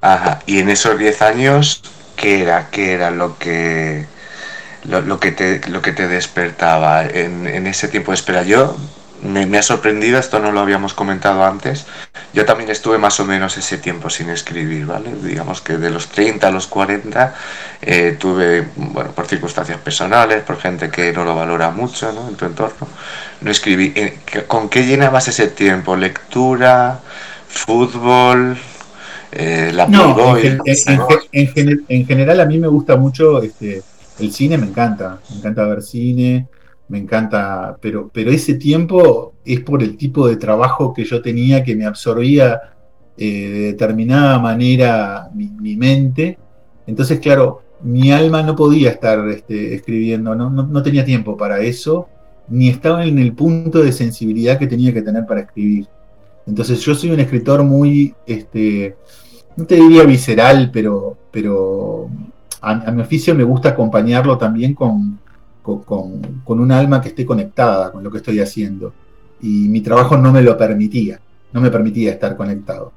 Ajá, 0.00 0.40
y 0.46 0.58
en 0.58 0.68
esos 0.68 0.98
10 0.98 1.22
años, 1.22 1.82
¿qué 2.16 2.42
era? 2.42 2.70
¿Qué 2.70 2.92
era 2.92 3.12
lo 3.12 3.38
que 3.38 4.06
lo, 4.84 5.20
que, 5.20 5.32
te, 5.32 5.60
lo 5.68 5.82
que 5.82 5.92
te 5.92 6.08
despertaba 6.08 7.04
en, 7.04 7.46
en 7.46 7.66
ese 7.66 7.88
tiempo 7.88 8.12
de 8.12 8.16
espera. 8.16 8.42
Yo 8.42 8.76
me, 9.22 9.58
ha 9.58 9.62
sorprendido, 9.62 10.18
esto 10.18 10.40
no 10.40 10.50
lo 10.50 10.60
habíamos 10.60 10.94
comentado 10.94 11.44
antes, 11.44 11.86
yo 12.32 12.44
también 12.44 12.70
estuve 12.70 12.98
más 12.98 13.20
o 13.20 13.24
menos 13.24 13.56
ese 13.56 13.78
tiempo 13.78 14.10
sin 14.10 14.30
escribir, 14.30 14.86
¿vale? 14.86 15.10
Digamos 15.22 15.60
que 15.60 15.78
de 15.78 15.90
los 15.90 16.08
30 16.08 16.48
a 16.48 16.50
los 16.50 16.66
40 16.66 17.34
eh, 17.82 18.16
tuve, 18.18 18.66
bueno, 18.74 19.12
por 19.12 19.26
circunstancias 19.26 19.78
personales, 19.78 20.42
por 20.42 20.58
gente 20.58 20.90
que 20.90 21.12
no 21.12 21.24
lo 21.24 21.36
valora 21.36 21.70
mucho, 21.70 22.12
¿no? 22.12 22.28
En 22.28 22.34
tu 22.34 22.46
entorno, 22.46 22.88
no 23.40 23.50
escribí. 23.50 23.92
Eh, 23.94 24.18
¿Con 24.46 24.68
qué 24.68 24.84
llenabas 24.84 25.28
ese 25.28 25.48
tiempo? 25.48 25.94
¿Lectura? 25.96 27.00
¿Fútbol? 27.48 28.58
Eh, 29.30 29.70
la 29.72 29.86
no, 29.86 30.36
en, 30.36 30.60
en, 30.66 31.84
en, 31.88 32.06
general 32.06 32.40
a 32.40 32.44
mí 32.44 32.58
me 32.58 32.68
gusta 32.68 32.96
mucho 32.96 33.42
este, 33.42 33.82
el 34.22 34.32
cine 34.32 34.58
me 34.58 34.66
encanta, 34.66 35.20
me 35.30 35.36
encanta 35.36 35.66
ver 35.66 35.82
cine, 35.82 36.48
me 36.88 36.98
encanta, 36.98 37.76
pero, 37.80 38.10
pero 38.12 38.30
ese 38.30 38.54
tiempo 38.54 39.34
es 39.44 39.60
por 39.60 39.82
el 39.82 39.96
tipo 39.96 40.28
de 40.28 40.36
trabajo 40.36 40.92
que 40.92 41.04
yo 41.04 41.22
tenía 41.22 41.64
que 41.64 41.74
me 41.74 41.86
absorbía 41.86 42.60
eh, 43.16 43.48
de 43.48 43.60
determinada 43.60 44.38
manera 44.38 45.30
mi, 45.34 45.76
mente. 45.76 46.38
Entonces, 46.86 47.20
claro, 47.20 47.62
mi 47.82 48.12
alma 48.12 48.42
no 48.42 48.56
podía 48.56 48.90
estar 48.90 49.28
este, 49.28 49.74
escribiendo, 49.74 50.34
no, 50.34 50.50
no, 50.50 50.82
tenía 50.82 51.04
tiempo 51.04 51.36
para 51.36 51.60
eso, 51.60 52.08
ni 52.48 52.68
estaba 52.68 53.04
en 53.04 53.18
el 53.18 53.32
punto 53.32 53.82
de 53.82 53.92
sensibilidad 53.92 54.58
que 54.58 54.66
tenía 54.66 54.92
que 54.92 55.02
tener 55.02 55.26
para 55.26 55.40
escribir. 55.42 55.86
Entonces 56.46 56.80
yo 56.80 56.94
soy 56.94 57.10
un 57.10 57.20
escritor 57.20 57.62
muy, 57.62 58.14
este, 58.26 58.96
no 59.56 59.64
te 59.64 59.76
diría 59.76 60.04
visceral, 60.04 60.70
pero, 60.72 61.16
pero 61.30 62.08
a, 62.62 62.90
mi 62.92 63.02
oficio 63.02 63.34
me 63.34 63.42
gusta 63.42 63.70
acompañarlo 63.70 64.38
también 64.38 64.74
con, 64.74 65.18
con, 65.62 66.60
un 66.60 66.72
alma 66.72 67.00
que 67.00 67.08
esté 67.08 67.26
conectada 67.26 67.90
con 67.90 68.02
lo 68.02 68.10
que 68.10 68.18
estoy 68.18 68.40
haciendo. 68.40 68.94
Y 69.40 69.68
mi 69.68 69.80
trabajo 69.80 70.16
no 70.16 70.32
me 70.32 70.42
lo 70.42 70.56
permitía, 70.56 71.20
no 71.52 71.60
me 71.60 71.70
permitía 71.70 72.12
estar 72.12 72.36
conectado. 72.36 72.92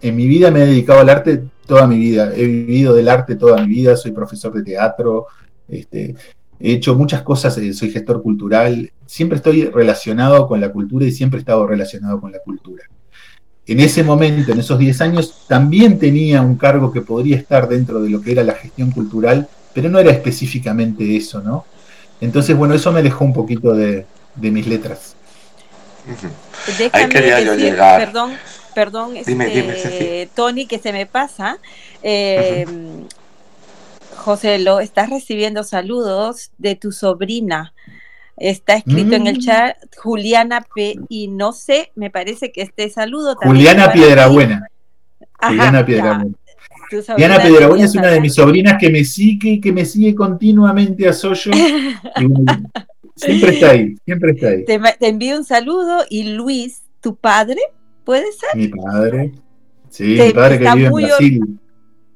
en 0.00 0.16
mi 0.16 0.26
vida 0.28 0.50
me 0.50 0.62
he 0.62 0.66
dedicado 0.66 1.00
al 1.00 1.08
arte 1.08 1.42
toda 1.66 1.86
mi 1.86 1.98
vida, 1.98 2.32
he 2.34 2.46
vivido 2.46 2.94
del 2.94 3.08
arte 3.08 3.34
toda 3.34 3.60
mi 3.60 3.66
vida, 3.66 3.96
soy 3.96 4.12
profesor 4.12 4.52
de 4.52 4.62
teatro, 4.62 5.26
este, 5.68 6.14
he 6.60 6.72
hecho 6.74 6.94
muchas 6.94 7.22
cosas, 7.22 7.58
eh, 7.58 7.72
soy 7.74 7.90
gestor 7.90 8.22
cultural, 8.22 8.92
siempre 9.04 9.36
estoy 9.36 9.64
relacionado 9.64 10.46
con 10.46 10.60
la 10.60 10.70
cultura 10.70 11.04
y 11.06 11.12
siempre 11.12 11.38
he 11.38 11.40
estado 11.40 11.66
relacionado 11.66 12.20
con 12.20 12.30
la 12.30 12.38
cultura 12.38 12.84
en 13.66 13.80
ese 13.80 14.02
momento, 14.02 14.52
en 14.52 14.60
esos 14.60 14.78
10 14.78 15.00
años, 15.02 15.44
también 15.46 15.98
tenía 15.98 16.42
un 16.42 16.56
cargo 16.56 16.92
que 16.92 17.00
podría 17.00 17.36
estar 17.36 17.68
dentro 17.68 18.02
de 18.02 18.10
lo 18.10 18.20
que 18.20 18.32
era 18.32 18.42
la 18.42 18.54
gestión 18.54 18.90
cultural, 18.90 19.48
pero 19.72 19.88
no 19.88 19.98
era 19.98 20.10
específicamente 20.10 21.16
eso, 21.16 21.40
¿no? 21.40 21.64
Entonces, 22.20 22.56
bueno, 22.56 22.74
eso 22.74 22.92
me 22.92 23.00
alejó 23.00 23.24
un 23.24 23.32
poquito 23.32 23.72
de, 23.74 24.06
mis 24.36 24.66
letras. 24.66 25.16
Déjame 26.78 27.08
quería 27.08 27.40
yo 27.40 27.54
llegar. 27.54 28.04
Perdón, 28.04 28.32
perdón, 28.74 29.16
este, 29.16 30.28
Tony, 30.34 30.66
que 30.66 30.78
se 30.78 30.92
me 30.92 31.06
pasa. 31.06 31.58
Eh, 32.02 32.66
José, 34.16 34.58
lo 34.58 34.80
estás 34.80 35.10
recibiendo 35.10 35.64
saludos 35.64 36.50
de 36.58 36.76
tu 36.76 36.92
sobrina. 36.92 37.72
Está 38.36 38.74
escrito 38.74 39.14
en 39.14 39.26
el 39.26 39.38
mm. 39.38 39.40
chat 39.40 39.76
Juliana 39.96 40.64
P. 40.74 40.98
Y 41.08 41.28
no 41.28 41.52
sé, 41.52 41.92
me 41.94 42.10
parece 42.10 42.52
que 42.52 42.62
este 42.62 42.88
saludo 42.90 43.36
también. 43.36 43.56
Juliana 43.56 43.92
Piedrabuena. 43.92 44.68
Juliana 45.40 45.84
Piedrabuena. 45.84 46.34
Juliana 46.90 47.42
Piedrabuena 47.42 47.84
es 47.84 47.94
una 47.94 48.08
de 48.08 48.20
mis 48.20 48.34
sobrinas 48.34 48.76
que 48.78 48.90
me 48.90 49.04
sigue, 49.04 49.60
que 49.60 49.72
me 49.72 49.84
sigue 49.84 50.14
continuamente 50.14 51.08
a 51.08 51.12
Soyo. 51.12 51.52
siempre 53.16 53.50
está 53.50 53.70
ahí, 53.70 53.94
siempre 54.04 54.32
está 54.32 54.48
ahí. 54.48 54.64
Te, 54.64 55.08
envío 55.08 55.36
un 55.36 55.44
saludo 55.44 56.04
y 56.10 56.24
Luis, 56.34 56.82
tu 57.00 57.16
padre, 57.16 57.60
¿puede 58.04 58.26
ser? 58.32 58.56
Mi 58.56 58.68
padre. 58.68 59.32
Sí, 59.88 60.18
mi 60.18 60.32
padre 60.32 60.58
que 60.58 60.74
vive 60.74 60.86
en 60.86 60.92
Brasil 60.92 61.58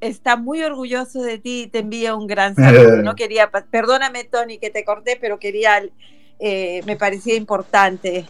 está 0.08 0.36
muy 0.36 0.62
orgulloso 0.62 1.22
de 1.22 1.38
ti 1.38 1.62
y 1.62 1.66
te 1.66 1.80
envía 1.80 2.14
un 2.14 2.26
gran 2.26 2.54
saludo. 2.54 2.96
No 3.02 3.14
quería, 3.14 3.50
perdóname 3.70 4.24
Tony 4.24 4.58
que 4.58 4.70
te 4.70 4.84
corté, 4.84 5.18
pero 5.20 5.38
quería, 5.38 5.82
eh, 6.38 6.82
me 6.86 6.96
parecía 6.96 7.34
importante 7.34 8.26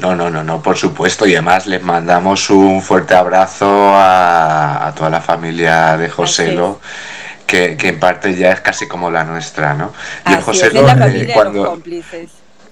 No, 0.00 0.16
no, 0.16 0.30
no, 0.30 0.42
no, 0.42 0.62
por 0.62 0.76
supuesto. 0.76 1.26
Y 1.26 1.34
además 1.34 1.66
les 1.66 1.82
mandamos 1.82 2.50
un 2.50 2.82
fuerte 2.82 3.14
abrazo 3.14 3.66
a, 3.94 4.92
toda 4.96 5.10
la 5.10 5.20
familia 5.20 5.96
de 5.96 6.08
Joselo. 6.08 6.80
Que, 7.46 7.76
que, 7.76 7.88
en 7.88 8.00
parte 8.00 8.34
ya 8.34 8.52
es 8.52 8.60
casi 8.62 8.88
como 8.88 9.10
la 9.10 9.22
nuestra, 9.22 9.74
¿no? 9.74 9.92
Y 10.26 10.40
José 10.40 10.70
eh, 10.72 11.30
cuando, 11.34 11.78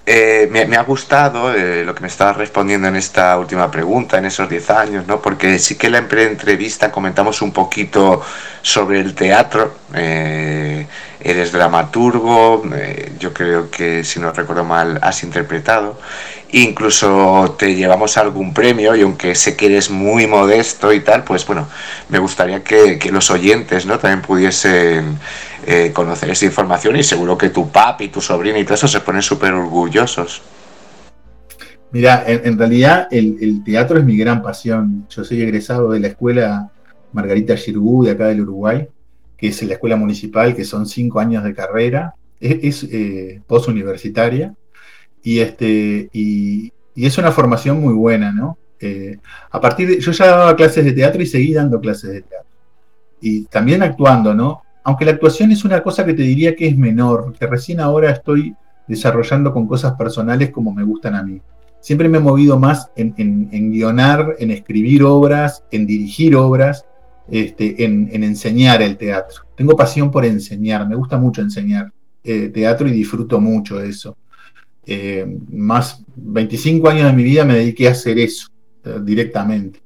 eh, 0.05 0.49
me, 0.51 0.77
ha 0.77 0.83
gustado 0.83 1.55
eh, 1.55 1.85
lo 1.85 1.95
que 1.95 2.01
me 2.01 2.09
estaba 2.09 2.33
respondiendo 2.33 2.89
en 2.89 2.97
esta 2.97 3.39
última 3.39 3.70
pregunta, 3.70 4.19
en 4.19 4.24
esos 4.24 4.49
10 4.49 4.70
años, 4.70 5.07
¿no? 5.07 5.23
porque 5.23 5.61
sí 5.61 5.77
que 5.77 5.87
en 5.87 5.93
la 5.93 5.99
entrevista 5.99 6.91
comentamos 6.91 7.41
un 7.41 7.53
poquito 7.53 8.20
sobre 8.62 8.99
el 8.99 9.15
teatro. 9.15 9.77
Eh, 9.95 10.87
eres 11.20 11.53
dramaturgo, 11.53 12.65
yo 13.20 13.33
creo 13.33 13.70
que 13.70 14.03
si 14.03 14.19
no 14.19 14.33
recuerdo 14.33 14.65
mal 14.65 14.99
has 15.03 15.23
interpretado. 15.23 15.97
Incluso 16.51 17.55
te 17.57 17.77
llevamos 17.77 18.16
algún 18.19 18.53
premio 18.53 18.97
y 18.97 19.03
aunque 19.03 19.37
sé 19.37 19.57
que 19.57 19.66
eres 19.66 19.89
muy 19.89 20.27
modesto 20.27 20.93
y 20.93 20.99
tal, 21.01 21.23
pues 21.23 21.47
bueno, 21.47 21.69
me 22.09 22.19
gustaría 22.19 22.65
que, 22.65 22.99
que 22.99 23.12
los 23.12 23.31
oyentes 23.31 23.87
¿no? 23.87 24.01
también 24.01 24.20
pudiesen 24.20 25.19
eh, 25.66 25.93
conocer 25.93 26.30
esa 26.30 26.47
información 26.47 26.97
y 26.97 27.02
seguro 27.02 27.39
que 27.39 27.51
tu 27.51 27.70
papi, 27.70 28.09
tu 28.09 28.20
sobrina 28.20 28.59
y 28.59 28.64
todo 28.64 28.74
eso 28.74 28.89
se 28.89 29.01
ponen 29.01 29.22
súper 29.22 29.52
orgullosos. 29.52 30.43
Mira, 31.93 32.24
en, 32.26 32.59
realidad 32.59 33.06
el, 33.10 33.62
teatro 33.64 33.98
es 33.98 34.05
mi 34.05 34.16
gran 34.16 34.43
pasión. 34.43 35.06
Yo 35.10 35.24
soy 35.24 35.43
egresado 35.43 35.90
de 35.90 36.01
la 36.01 36.09
escuela 36.09 36.70
Margarita 37.12 37.55
Girgú 37.55 38.02
de 38.02 38.12
acá 38.12 38.28
del 38.28 38.40
Uruguay, 38.40 38.89
que 39.36 39.48
es 39.48 39.62
la 39.62 39.74
escuela 39.74 39.97
municipal, 39.97 40.56
que 40.56 40.64
son 40.64 40.86
cinco 40.86 41.20
años 41.20 41.44
de 41.44 41.55
carrera, 41.55 42.14
es, 42.40 42.84
eh, 42.84 43.43
postuniversitaria, 43.47 44.55
y, 45.22 45.40
este, 45.40 46.09
y, 46.12 46.72
es 46.97 47.18
una 47.18 47.30
formación 47.30 47.80
muy 47.80 47.93
buena, 47.93 48.32
¿no? 48.32 48.56
Eh, 48.80 49.18
a 49.51 49.60
partir 49.60 49.89
de, 49.89 50.01
yo 50.01 50.12
ya 50.12 50.26
daba 50.26 50.56
clases 50.56 50.84
de 50.84 50.93
teatro 50.93 51.22
y 51.22 51.26
seguí 51.26 51.52
dando 51.52 51.78
clases 51.78 52.10
de 52.10 52.22
teatro. 52.22 52.51
Y 53.20 53.44
también 53.44 53.82
actuando, 53.82 54.34
¿no? 54.34 54.62
Aunque 54.85 55.05
la 55.05 55.13
actuación 55.13 55.53
es 55.53 55.65
una 55.65 55.83
cosa 55.83 56.05
que 56.05 56.15
te 56.15 56.23
diría 56.23 56.57
que 56.57 56.67
es 56.67 56.77
menor, 56.77 57.35
que 57.39 57.47
recién 57.47 57.81
ahora 57.81 58.11
estoy 58.11 58.55
desarrollando 58.87 59.53
con 59.53 59.67
cosas 59.67 59.95
personales 59.95 60.51
como 60.51 60.73
me 60.73 60.83
gustan 60.83 61.15
a 61.15 61.23
mí. 61.23 61.41
Siempre 61.81 62.09
me 62.09 62.19
he 62.19 62.21
movido 62.21 62.59
más 62.59 62.91
en, 62.97 63.73
guionar, 63.73 64.37
en 64.39 64.51
escribir 64.51 65.03
obras, 65.03 65.65
en 65.71 65.87
dirigir 65.87 66.37
obras, 66.37 66.85
este, 67.29 67.85
en, 67.85 68.09
enseñar 68.23 68.83
el 68.83 68.97
teatro. 68.97 69.43
Tengo 69.57 69.77
pasión 69.77 70.11
por 70.11 70.25
enseñar, 70.25 70.89
me 70.89 70.95
gusta 70.95 71.19
mucho 71.19 71.43
enseñar 71.43 71.93
eh, 72.23 72.51
teatro 72.51 72.87
y 72.89 72.93
disfruto 72.93 73.41
mucho 73.41 73.79
de 73.79 73.89
eso. 73.89 74.17
Eh, 74.85 75.39
más 75.51 76.05
25 76.17 76.89
años 76.89 77.07
de 77.07 77.13
mi 77.13 77.23
vida 77.23 77.45
me 77.45 77.55
dediqué 77.55 77.89
a 77.89 77.93
hacer 77.93 78.19
eso 78.19 78.49
eh, 78.85 78.99
directamente. 79.03 79.83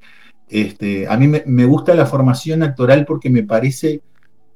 Este, 0.48 1.08
a 1.08 1.16
mí 1.16 1.28
me, 1.28 1.42
me 1.46 1.64
gusta 1.64 1.94
la 1.94 2.06
formación 2.06 2.62
actoral 2.62 3.04
porque 3.04 3.30
me 3.30 3.42
parece 3.42 4.02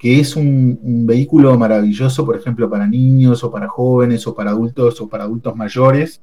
que 0.00 0.18
es 0.18 0.34
un, 0.34 1.06
vehículo 1.06 1.56
maravilloso, 1.58 2.24
por 2.24 2.34
ejemplo, 2.34 2.70
para 2.70 2.86
niños 2.86 3.44
o 3.44 3.50
para 3.50 3.68
jóvenes 3.68 4.26
o 4.26 4.34
para 4.34 4.50
adultos 4.50 4.98
o 4.98 5.08
para 5.10 5.24
adultos 5.24 5.54
mayores, 5.54 6.22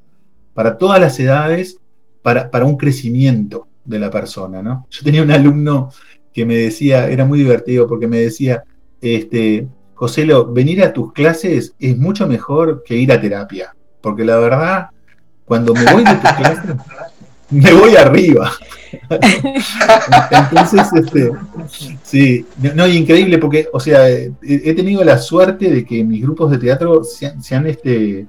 para 0.56 0.80
todas 0.80 1.00
las 1.00 1.20
edades, 1.20 1.78
para, 2.24 2.50
para 2.50 2.66
un 2.66 2.76
crecimiento 2.76 3.68
de 3.86 4.00
la 4.00 4.10
persona. 4.10 4.64
¿no? 4.64 4.88
Yo 4.90 5.04
tenía 5.04 5.22
un 5.22 5.30
alumno 5.30 5.92
que 6.34 6.44
me 6.44 6.56
decía, 6.56 7.08
era 7.08 7.24
muy 7.24 7.38
divertido 7.38 7.88
porque 7.88 8.08
me 8.08 8.18
decía, 8.18 8.64
este, 9.00 9.68
Joselo, 9.94 10.52
venir 10.52 10.82
a 10.82 10.92
tus 10.92 11.14
clases 11.14 11.76
es 11.78 11.98
mucho 12.00 12.28
mejor 12.28 12.82
que 12.84 12.96
ir 12.96 13.12
a 13.12 13.22
terapia, 13.22 13.76
porque 14.02 14.26
la 14.26 14.38
verdad, 14.38 14.90
cuando 15.46 15.76
me 15.76 15.86
voy 15.94 16.04
de 16.04 16.16
tus 16.16 16.32
clases, 16.38 16.76
me 17.50 17.74
voy 17.74 17.96
arriba. 17.96 18.52
Entonces, 20.32 20.88
este, 20.96 21.32
sí, 22.04 22.46
no, 22.76 22.88
increíble 22.88 23.38
porque, 23.38 23.68
o 23.72 23.80
sea, 23.80 24.08
he 24.10 24.74
tenido 24.74 25.04
la 25.04 25.18
suerte 25.18 25.70
de 25.70 25.86
que 25.86 26.04
mis 26.04 26.22
grupos 26.22 26.52
de 26.52 26.58
teatro 26.58 27.04
se, 27.04 27.56
han 27.56 27.68
este, 27.68 28.28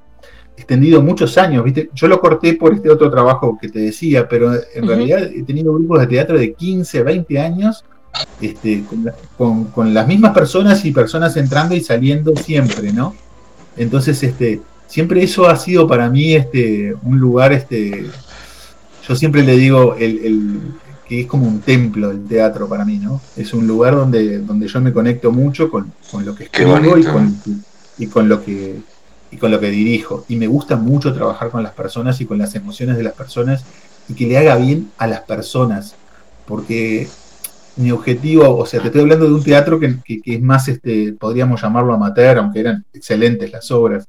extendido 0.57 1.01
muchos 1.01 1.37
años, 1.37 1.63
¿viste? 1.63 1.89
Yo 1.93 2.07
lo 2.07 2.19
corté 2.19 2.53
por 2.53 2.73
este 2.73 2.89
otro 2.89 3.09
trabajo 3.09 3.57
que 3.59 3.69
te 3.69 3.79
decía, 3.79 4.27
pero 4.27 4.53
en 4.53 4.87
realidad 4.87 5.23
he 5.23 5.43
tenido 5.43 5.73
grupos 5.73 6.01
de 6.01 6.07
teatro 6.07 6.37
de 6.37 6.53
15, 6.53 7.03
20 7.03 7.39
años, 7.39 7.85
este, 8.41 8.83
con, 9.37 9.65
con, 9.65 9.93
las 9.93 10.07
mismas 10.07 10.33
personas 10.33 10.83
y 10.83 10.91
personas 10.91 11.37
entrando 11.37 11.75
y 11.75 11.81
saliendo 11.81 12.35
siempre, 12.35 12.91
¿no? 12.91 13.15
Entonces, 13.77 14.21
este, 14.23 14.61
siempre 14.87 15.23
eso 15.23 15.47
ha 15.47 15.55
sido 15.55 15.87
para 15.87 16.09
mí 16.09 16.33
este, 16.33 16.95
un 17.03 17.19
lugar 17.19 17.53
este, 17.53 18.07
yo 19.09 19.15
siempre 19.15 19.41
le 19.41 19.57
digo 19.57 19.95
el, 19.95 20.61
que 21.07 21.21
es 21.21 21.25
como 21.25 21.47
un 21.47 21.61
templo 21.61 22.11
el 22.11 22.25
teatro 22.25 22.69
para 22.69 22.85
mí, 22.85 22.99
¿no? 22.99 23.19
Es 23.35 23.55
un 23.55 23.65
lugar 23.65 23.95
donde, 23.95 24.37
donde 24.37 24.67
yo 24.67 24.79
me 24.79 24.93
conecto 24.93 25.31
mucho 25.31 25.71
con, 25.71 25.91
lo 26.23 26.35
que 26.35 26.43
escribo 26.43 26.95
y 26.95 27.03
con, 27.03 27.41
y 27.97 28.05
con 28.05 28.29
lo 28.29 28.43
que 28.43 28.77
y 29.31 29.37
con 29.37 29.49
lo 29.49 29.59
que 29.59 29.71
dirijo. 29.71 30.25
Y 30.27 30.35
me 30.35 30.45
gusta 30.45 30.75
mucho 30.75 31.11
trabajar 31.11 31.49
con 31.49 31.63
las 31.63 31.73
personas 31.73 32.21
y 32.21 32.25
con 32.25 32.37
las 32.37 32.53
emociones 32.53 32.97
de 32.97 33.03
las 33.03 33.13
personas 33.13 33.65
y 34.07 34.13
que 34.13 34.27
le 34.27 34.37
haga 34.37 34.55
bien 34.57 34.91
a 34.99 35.07
las 35.07 35.21
personas. 35.21 35.95
Porque 36.45 37.07
mi 37.77 37.91
objetivo, 37.91 38.57
o 38.57 38.65
sea, 38.67 38.79
te 38.79 38.87
estoy 38.87 39.01
hablando 39.01 39.25
de 39.25 39.33
un 39.33 39.43
teatro 39.43 39.79
que, 39.79 39.97
es 40.23 40.41
más, 40.41 40.67
este, 40.67 41.13
podríamos 41.13 41.61
llamarlo 41.61 41.93
amateur, 41.93 42.37
aunque 42.37 42.59
eran 42.59 42.85
excelentes 42.93 43.51
las 43.51 43.71
obras, 43.71 44.07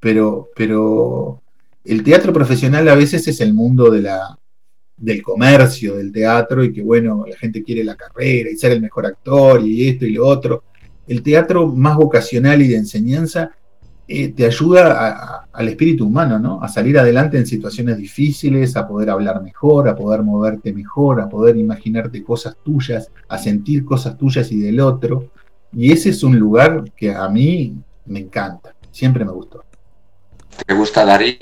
pero, 0.00 0.48
pero 0.56 1.40
el 1.84 2.02
teatro 2.02 2.32
profesional 2.32 2.88
a 2.88 2.94
veces 2.94 3.26
es 3.28 3.40
el 3.40 3.54
mundo 3.54 3.90
de 3.90 4.02
la, 4.02 4.37
del 4.98 5.22
comercio, 5.22 5.96
del 5.96 6.12
teatro, 6.12 6.64
y 6.64 6.72
que 6.72 6.82
bueno, 6.82 7.24
la 7.28 7.36
gente 7.36 7.62
quiere 7.62 7.84
la 7.84 7.96
carrera 7.96 8.50
y 8.50 8.56
ser 8.56 8.72
el 8.72 8.80
mejor 8.80 9.06
actor 9.06 9.64
y 9.64 9.88
esto 9.88 10.04
y 10.04 10.12
lo 10.12 10.26
otro. 10.26 10.64
El 11.06 11.22
teatro 11.22 11.66
más 11.68 11.96
vocacional 11.96 12.60
y 12.60 12.68
de 12.68 12.76
enseñanza 12.76 13.52
eh, 14.10 14.28
te 14.28 14.46
ayuda 14.46 15.46
al 15.52 15.68
espíritu 15.68 16.06
humano, 16.06 16.38
¿no? 16.38 16.62
A 16.62 16.68
salir 16.68 16.98
adelante 16.98 17.36
en 17.36 17.46
situaciones 17.46 17.98
difíciles, 17.98 18.74
a 18.74 18.88
poder 18.88 19.10
hablar 19.10 19.42
mejor, 19.42 19.86
a 19.86 19.94
poder 19.94 20.22
moverte 20.22 20.72
mejor, 20.72 21.20
a 21.20 21.28
poder 21.28 21.58
imaginarte 21.58 22.24
cosas 22.24 22.56
tuyas, 22.64 23.10
a 23.28 23.36
sentir 23.36 23.84
cosas 23.84 24.16
tuyas 24.16 24.50
y 24.50 24.60
del 24.60 24.80
otro. 24.80 25.30
Y 25.74 25.92
ese 25.92 26.08
es 26.08 26.22
un 26.22 26.38
lugar 26.38 26.84
que 26.96 27.14
a 27.14 27.28
mí 27.28 27.76
me 28.06 28.20
encanta, 28.20 28.74
siempre 28.90 29.26
me 29.26 29.32
gustó. 29.32 29.62
¿Te 30.66 30.72
gusta 30.72 31.04
Darín? 31.04 31.36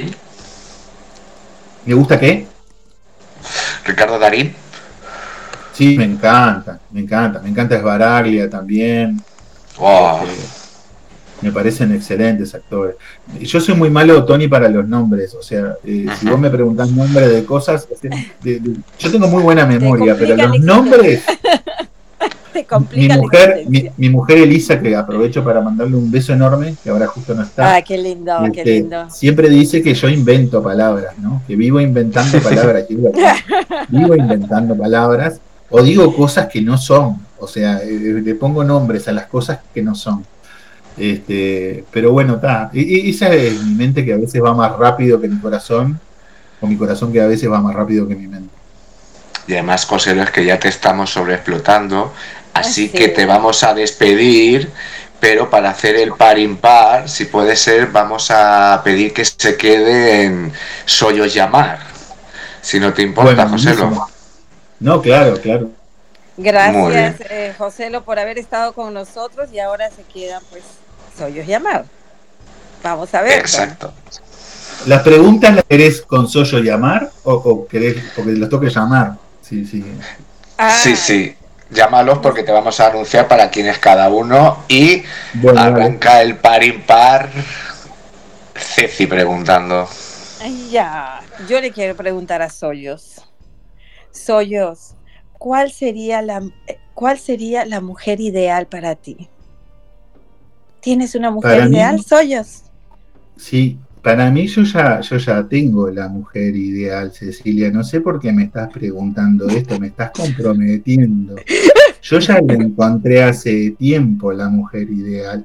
¿Me 1.87 1.95
gusta 1.95 2.19
qué? 2.19 2.49
Ricardo 3.85 4.19
Darín. 4.19 4.55
Sí, 5.73 5.97
me 5.97 6.05
encanta, 6.05 6.81
me 6.91 7.01
encanta, 7.01 7.41
me 7.41 7.51
encanta 7.51 7.77
Esbaraglia 7.77 8.49
también. 8.49 9.21
Este, 9.77 10.57
me 11.43 11.53
parecen 11.53 11.93
excelentes 11.93 12.55
actores. 12.55 12.97
Yo 13.41 13.61
soy 13.61 13.75
muy 13.75 13.91
malo, 13.91 14.25
Tony, 14.25 14.49
para 14.49 14.69
los 14.69 14.89
nombres. 14.89 15.35
O 15.35 15.43
sea, 15.43 15.75
eh, 15.85 16.07
si 16.19 16.27
vos 16.27 16.39
me 16.39 16.49
preguntás 16.49 16.91
nombres 16.91 17.31
de 17.31 17.45
cosas, 17.45 17.87
yo 18.99 19.11
tengo 19.11 19.29
muy 19.29 19.43
buena 19.43 19.67
memoria, 19.67 20.17
pero 20.19 20.35
los 20.35 20.61
nombres 20.61 21.25
mi 22.95 23.09
mujer, 23.09 23.65
mi, 23.97 24.11
mujer 24.11 24.39
Elisa, 24.39 24.81
que 24.81 24.95
aprovecho 24.95 25.45
para 25.45 25.61
mandarle 25.61 25.97
un 25.97 26.11
beso 26.11 26.33
enorme, 26.33 26.75
que 26.83 26.91
ahora 26.91 27.07
justo 27.07 27.35
no 27.35 27.43
está. 27.43 27.77
Ah, 27.77 27.83
qué 27.83 27.99
lindo, 27.99 28.37
qué 28.53 28.61
este, 28.61 28.73
lindo. 28.73 29.11
Siempre 29.11 29.49
dice 29.49 29.83
que 29.83 29.95
yo 29.95 30.09
invento 30.09 30.63
palabras, 30.63 31.19
¿no? 31.19 31.43
Que 31.47 31.57
vivo 31.57 31.81
inventando 31.81 32.41
palabras. 32.41 32.87
vivo 33.89 34.15
inventando 34.15 34.77
palabras 34.77 35.41
o 35.71 35.83
digo 35.83 36.15
cosas 36.15 36.49
que 36.49 36.61
no 36.61 36.79
son. 36.79 37.19
O 37.39 37.47
sea, 37.47 37.79
eh, 37.79 38.23
le 38.25 38.35
pongo 38.35 38.65
nombres 38.65 39.09
a 39.09 39.13
las 39.13 39.27
cosas 39.27 39.59
que 39.75 39.83
no 39.83 39.95
son. 39.95 40.25
Este, 40.97 41.85
pero 41.91 42.13
bueno, 42.13 42.37
está. 42.37 42.71
Esa 42.73 43.33
es 43.35 43.63
mi 43.63 43.75
mente 43.75 44.05
que 44.05 44.13
a 44.13 44.17
veces 44.17 44.43
va 44.43 44.55
más 44.55 44.77
rápido 44.77 45.21
que 45.21 45.29
mi 45.29 45.39
corazón, 45.39 46.01
o 46.61 46.67
mi 46.67 46.77
corazón 46.77 47.13
que 47.13 47.21
a 47.21 47.27
veces 47.27 47.51
va 47.51 47.61
más 47.61 47.75
rápido 47.75 48.09
que 48.09 48.15
mi 48.15 48.27
mente. 48.27 48.55
Y 49.47 49.53
además, 49.53 49.85
José, 49.85 50.21
es 50.21 50.31
que 50.31 50.45
ya 50.45 50.59
te 50.59 50.69
estamos 50.69 51.11
sobreexplotando 51.11 52.13
Así 52.59 52.89
que 52.89 53.09
te 53.09 53.27
vamos 53.27 53.63
a 53.63 53.75
despedir, 53.75 54.71
pero 55.21 55.49
para 55.51 55.71
hacer 55.71 55.97
el 55.97 56.13
par 56.13 56.39
impar, 56.39 57.09
si 57.09 57.27
puede 57.27 57.57
ser, 57.57 57.89
vamos 57.89 58.31
a 58.31 58.81
pedir 58.85 59.13
que 59.13 59.25
se 59.25 59.57
quede 59.57 60.25
en 60.25 60.53
Soy 60.85 61.29
llamar. 61.29 61.79
Si 62.61 62.81
no 62.81 62.93
te 62.93 63.03
importa, 63.03 63.49
Joselo. 63.49 64.09
No, 64.81 65.01
claro, 65.01 65.41
claro. 65.41 65.71
Gracias, 66.37 67.21
eh, 67.31 67.55
Joselo, 67.57 68.05
por 68.05 68.19
haber 68.19 68.39
estado 68.39 68.75
con 68.75 68.93
nosotros 68.93 69.49
y 69.53 69.59
ahora 69.59 69.91
se 69.91 70.03
queda, 70.03 70.41
pues, 70.51 70.65
Soy 71.17 71.45
llamar. 71.45 71.87
Vamos 72.83 73.15
a 73.15 73.23
ver. 73.23 73.39
Exacto. 73.39 73.93
¿Las 74.87 75.03
preguntas 75.03 75.55
las 75.55 75.65
querés 75.65 76.03
con 76.03 76.29
Soyo 76.29 76.59
llamar 76.59 77.11
o, 77.25 77.67
querés 77.67 77.97
porque 78.15 78.33
los 78.33 78.49
toque 78.49 78.69
llamar? 78.69 79.15
Sí, 79.43 79.65
sí. 79.65 79.85
Ah. 80.59 80.71
Sí, 80.71 80.95
sí. 80.95 81.35
Llámalos 81.71 82.19
porque 82.19 82.43
te 82.43 82.53
vamos 82.53 82.79
a 82.79 82.89
anunciar 82.89 83.27
para 83.27 83.51
quién 83.51 83.67
es 83.67 83.79
cada 83.79 84.09
uno 84.09 84.65
y 84.69 85.03
arranca 85.57 86.23
el 86.23 86.37
par 86.37 86.63
impar. 86.63 87.31
Ceci 88.55 89.07
preguntando. 89.07 89.89
Ya, 90.71 91.23
yo 91.49 91.61
le 91.61 91.73
quiero 91.73 91.97
preguntar 91.97 92.43
a 92.43 92.51
Soyos. 92.51 93.23
Soyos, 94.13 94.95
¿cuál 95.33 95.73
sería 95.73 96.23
la, 96.23 96.43
cuál 96.95 97.19
sería 97.19 97.65
la 97.65 97.81
mujer 97.81 98.21
ideal 98.21 98.67
para 98.67 98.95
ti? 98.95 99.29
¿Tienes 100.81 101.15
una 101.15 101.31
mujer 101.31 101.69
ideal, 101.69 102.03
Soyos? 102.03 102.63
Sí, 103.37 103.79
para 104.07 104.31
mí 104.31 104.47
yo 104.47 104.63
ya, 104.63 105.01
yo 105.01 105.17
ya 105.17 105.43
tengo 105.49 105.91
la 105.91 106.07
mujer 106.09 106.55
ideal, 106.55 107.11
Cecilia. 107.11 107.73
No 107.73 107.83
sé 107.83 108.01
por 108.01 108.21
qué 108.21 108.31
me 108.31 108.45
estás 108.45 108.73
preguntando 108.73 109.49
esto, 109.49 109.81
me 109.81 109.89
estás 109.89 110.13
comprometiendo. 110.13 111.35
Yo 112.03 112.21
ya 112.21 112.41
la 112.41 112.55
encontré 112.55 113.25
hace 113.25 113.73
tiempo 113.73 114.33
la 114.33 114.49
mujer 114.49 114.89
ideal. 114.91 115.45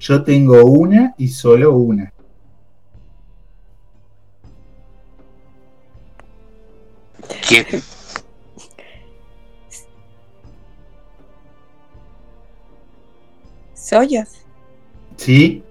Yo 0.00 0.24
tengo 0.24 0.64
una 0.64 1.14
y 1.18 1.28
solo 1.28 1.72
una. 1.76 2.12
¿Quién? 7.46 7.64
¿Soyos? 13.72 14.30
Sí. 15.16 15.62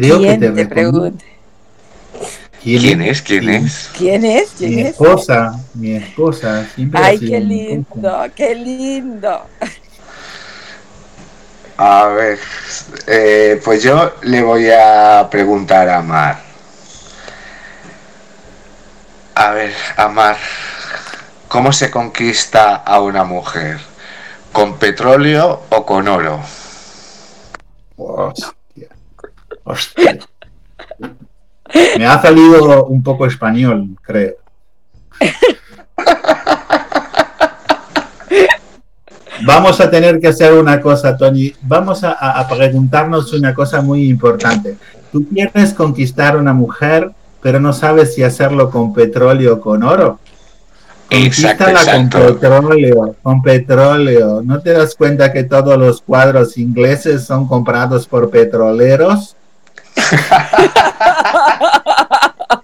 Creo 0.00 0.18
que 0.18 0.34
te, 0.38 0.50
te 0.50 0.66
pregunte. 0.66 1.24
¿Quién, 2.62 3.02
es? 3.02 3.20
¿Quién 3.22 3.48
es? 3.50 3.90
¿Quién 3.96 4.24
es? 4.24 4.50
¿Quién 4.56 4.74
mi 4.76 4.80
es? 4.80 4.88
esposa, 4.88 5.60
mi 5.74 5.92
esposa. 5.96 6.66
Siempre 6.74 7.00
Ay, 7.02 7.18
qué 7.20 7.38
mi 7.38 7.46
lindo, 7.46 8.24
qué 8.34 8.54
lindo. 8.54 9.50
A 11.76 12.06
ver, 12.06 12.38
eh, 13.06 13.60
pues 13.64 13.82
yo 13.82 14.14
le 14.22 14.42
voy 14.42 14.70
a 14.70 15.28
preguntar 15.30 15.88
a 15.90 16.00
Mar. 16.02 16.42
A 19.34 19.50
ver, 19.52 19.74
Amar, 19.96 20.36
¿cómo 21.48 21.72
se 21.72 21.90
conquista 21.90 22.76
a 22.76 23.00
una 23.00 23.24
mujer? 23.24 23.80
¿Con 24.52 24.78
petróleo 24.78 25.64
o 25.70 25.86
con 25.86 26.08
oro? 26.08 26.40
Hostia. 27.96 28.59
Hostia. 29.70 30.18
Me 31.98 32.06
ha 32.06 32.20
salido 32.20 32.86
un 32.86 33.02
poco 33.02 33.26
español, 33.26 33.90
creo. 34.02 34.34
Vamos 39.42 39.80
a 39.80 39.90
tener 39.90 40.20
que 40.20 40.28
hacer 40.28 40.52
una 40.52 40.80
cosa, 40.80 41.16
Tony. 41.16 41.54
Vamos 41.62 42.04
a, 42.04 42.12
a 42.12 42.48
preguntarnos 42.48 43.32
una 43.32 43.54
cosa 43.54 43.80
muy 43.80 44.08
importante. 44.08 44.76
Tú 45.12 45.26
quieres 45.28 45.72
conquistar 45.72 46.34
a 46.34 46.38
una 46.38 46.52
mujer, 46.52 47.10
pero 47.40 47.60
no 47.60 47.72
sabes 47.72 48.14
si 48.14 48.22
hacerlo 48.22 48.70
con 48.70 48.92
petróleo 48.92 49.54
o 49.54 49.60
con 49.60 49.82
oro. 49.82 50.18
Exacto, 51.10 51.64
Conquístala 51.64 51.96
con 51.96 52.08
petróleo, 52.08 53.16
con 53.22 53.42
petróleo. 53.42 54.42
¿No 54.44 54.60
te 54.60 54.72
das 54.72 54.94
cuenta 54.94 55.32
que 55.32 55.44
todos 55.44 55.76
los 55.76 56.00
cuadros 56.02 56.56
ingleses 56.56 57.24
son 57.24 57.48
comprados 57.48 58.06
por 58.06 58.30
petroleros? 58.30 59.36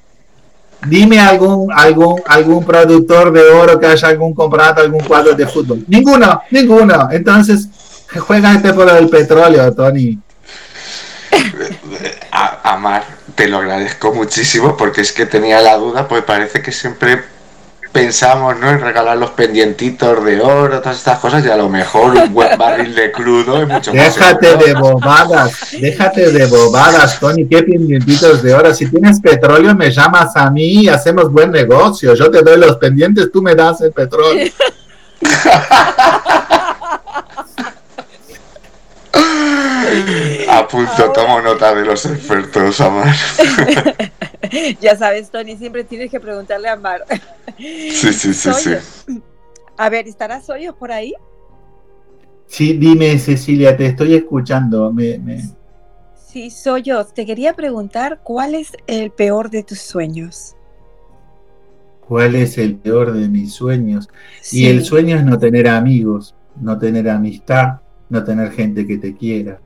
Dime 0.86 1.18
algún, 1.18 1.72
algún, 1.72 2.22
algún 2.26 2.64
productor 2.64 3.32
de 3.32 3.42
oro 3.50 3.80
que 3.80 3.86
haya 3.86 4.08
algún 4.08 4.34
comprado 4.34 4.82
algún 4.82 5.00
cuadro 5.00 5.34
de 5.34 5.46
fútbol. 5.46 5.84
Ninguno, 5.88 6.42
ninguno. 6.50 7.08
Entonces, 7.10 7.68
juégate 8.18 8.72
por 8.72 8.88
el 8.88 9.08
petróleo, 9.08 9.74
Tony. 9.74 10.18
Amar, 12.62 13.04
te 13.34 13.48
lo 13.48 13.58
agradezco 13.58 14.14
muchísimo 14.14 14.76
porque 14.76 15.00
es 15.00 15.12
que 15.12 15.26
tenía 15.26 15.60
la 15.60 15.76
duda, 15.76 16.06
pues 16.06 16.22
parece 16.22 16.62
que 16.62 16.70
siempre 16.70 17.24
pensamos 17.96 18.58
¿no? 18.60 18.68
en 18.68 18.78
regalar 18.78 19.16
los 19.16 19.30
pendientitos 19.30 20.22
de 20.22 20.38
oro, 20.38 20.80
todas 20.80 20.98
estas 20.98 21.18
cosas, 21.18 21.42
y 21.46 21.48
a 21.48 21.56
lo 21.56 21.70
mejor 21.70 22.14
un 22.14 22.34
buen 22.34 22.58
barril 22.58 22.94
de 22.94 23.10
crudo 23.10 23.62
es 23.62 23.66
mucho 23.66 23.94
más 23.94 24.14
Déjate 24.14 24.54
de 24.56 24.74
bobadas, 24.74 25.52
déjate 25.80 26.30
de 26.30 26.44
bobadas, 26.44 27.18
Tony. 27.18 27.48
¿Qué 27.48 27.62
pendientitos 27.62 28.42
de 28.42 28.52
oro? 28.52 28.74
Si 28.74 28.90
tienes 28.90 29.18
petróleo, 29.18 29.74
me 29.74 29.90
llamas 29.90 30.36
a 30.36 30.50
mí 30.50 30.82
y 30.82 30.88
hacemos 30.88 31.32
buen 31.32 31.50
negocio. 31.50 32.14
Yo 32.14 32.30
te 32.30 32.42
doy 32.42 32.58
los 32.58 32.76
pendientes, 32.76 33.32
tú 33.32 33.40
me 33.40 33.54
das 33.54 33.80
el 33.80 33.92
petróleo. 33.92 34.52
A 40.58 40.66
punto, 40.66 41.12
tomo 41.12 41.40
nota 41.42 41.74
de 41.74 41.84
los 41.84 42.04
expertos, 42.06 42.80
Amar. 42.80 43.14
Ya 44.80 44.96
sabes, 44.96 45.30
Tony, 45.30 45.56
siempre 45.56 45.82
tienes 45.84 46.10
que 46.10 46.20
preguntarle 46.20 46.68
a 46.68 46.76
Mar. 46.76 47.04
Sí, 47.58 48.12
sí, 48.12 48.32
sí, 48.32 48.50
sí. 48.52 49.22
A 49.76 49.88
ver, 49.90 50.06
¿estará 50.06 50.40
Soyos 50.40 50.74
por 50.76 50.92
ahí? 50.92 51.12
Sí, 52.46 52.74
dime, 52.74 53.18
Cecilia, 53.18 53.76
te 53.76 53.86
estoy 53.86 54.14
escuchando. 54.14 54.92
Me, 54.92 55.18
me- 55.18 55.42
Sí, 56.14 56.50
Soyos. 56.50 57.12
Te 57.12 57.26
quería 57.26 57.54
preguntar 57.54 58.20
cuál 58.22 58.54
es 58.54 58.72
el 58.86 59.10
peor 59.10 59.50
de 59.50 59.62
tus 59.64 59.80
sueños. 59.80 60.54
¿Cuál 62.06 62.36
es 62.36 62.56
el 62.56 62.76
peor 62.76 63.12
de 63.12 63.28
mis 63.28 63.52
sueños? 63.52 64.08
Sí. 64.40 64.62
Y 64.62 64.66
el 64.68 64.84
sueño 64.84 65.16
es 65.16 65.24
no 65.24 65.38
tener 65.38 65.66
amigos, 65.66 66.34
no 66.60 66.78
tener 66.78 67.10
amistad, 67.10 67.80
no 68.08 68.22
tener 68.22 68.52
gente 68.52 68.86
que 68.86 68.96
te 68.96 69.14
quiera. 69.16 69.58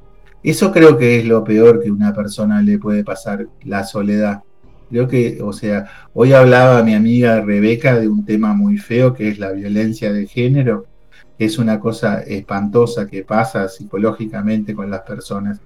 Eso 0.42 0.72
creo 0.72 0.96
que 0.96 1.18
es 1.18 1.26
lo 1.26 1.44
peor 1.44 1.82
que 1.82 1.90
una 1.90 2.14
persona 2.14 2.62
le 2.62 2.78
puede 2.78 3.04
pasar, 3.04 3.46
la 3.64 3.84
soledad. 3.84 4.42
Creo 4.88 5.06
que, 5.06 5.38
o 5.42 5.52
sea, 5.52 5.86
hoy 6.14 6.32
hablaba 6.32 6.82
mi 6.82 6.94
amiga 6.94 7.40
Rebeca 7.42 7.98
de 8.00 8.08
un 8.08 8.24
tema 8.24 8.54
muy 8.54 8.78
feo 8.78 9.12
que 9.14 9.28
es 9.28 9.38
la 9.38 9.52
violencia 9.52 10.12
de 10.12 10.26
género, 10.26 10.86
que 11.38 11.44
es 11.44 11.58
una 11.58 11.78
cosa 11.78 12.22
espantosa 12.22 13.06
que 13.06 13.22
pasa 13.22 13.68
psicológicamente 13.68 14.74
con 14.74 14.90
las 14.90 15.02
personas. 15.02 15.60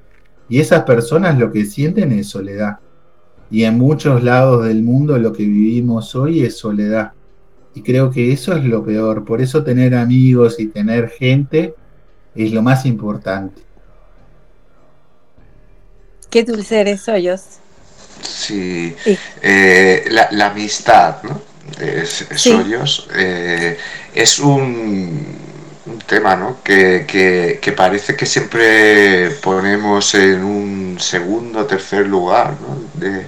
Y 0.48 0.59
esas 0.59 0.82
personas 0.82 1.38
lo 1.38 1.52
que 1.52 1.64
sienten 1.64 2.12
es 2.12 2.28
soledad. 2.28 2.78
Y 3.51 3.64
en 3.64 3.78
muchos 3.78 4.24
lados 4.24 4.66
del 4.66 4.82
mundo 4.82 5.16
lo 5.18 5.32
que 5.32 5.44
vivimos 5.44 6.14
hoy 6.16 6.42
es 6.42 6.59
soledad. 6.59 7.12
Y 7.74 7.82
creo 7.82 8.10
que 8.10 8.32
eso 8.32 8.55
es 8.56 8.64
lo 8.64 8.84
peor. 8.84 9.24
Por 9.24 9.40
eso 9.40 9.62
tener 9.62 9.94
amigos 9.94 10.59
y 10.59 10.66
tener 10.66 11.09
gente 11.09 11.74
es 12.34 12.52
lo 12.52 12.62
más 12.62 12.84
importante. 12.86 13.62
Qué 16.35 16.43
dulce 16.43 16.81
eres, 16.81 17.01
Soyos. 17.02 17.43
Sí, 18.20 18.97
Sí. 19.05 19.16
eh, 19.40 20.05
la, 20.11 20.27
la 20.32 20.47
amistad, 20.47 21.19
¿no? 21.23 21.40
Es, 21.81 22.27
Sí. 22.35 22.51
Soyos, 22.51 23.09
eh, 23.15 23.78
es 24.12 24.40
un, 24.40 25.39
un 25.86 25.98
tema, 26.09 26.35
¿no? 26.35 26.56
Que, 26.65 27.05
que- 27.06 27.61
que 27.62 27.70
parece 27.70 28.16
que 28.16 28.27
siempre 28.27 29.31
ponemos 29.43 30.12
en 30.16 30.43
un 30.43 30.97
segundo 30.98 31.61
o 31.61 31.66
tercer 31.66 32.09
lugar, 32.09 32.55
¿no? 32.61 32.81
De- 33.01 33.27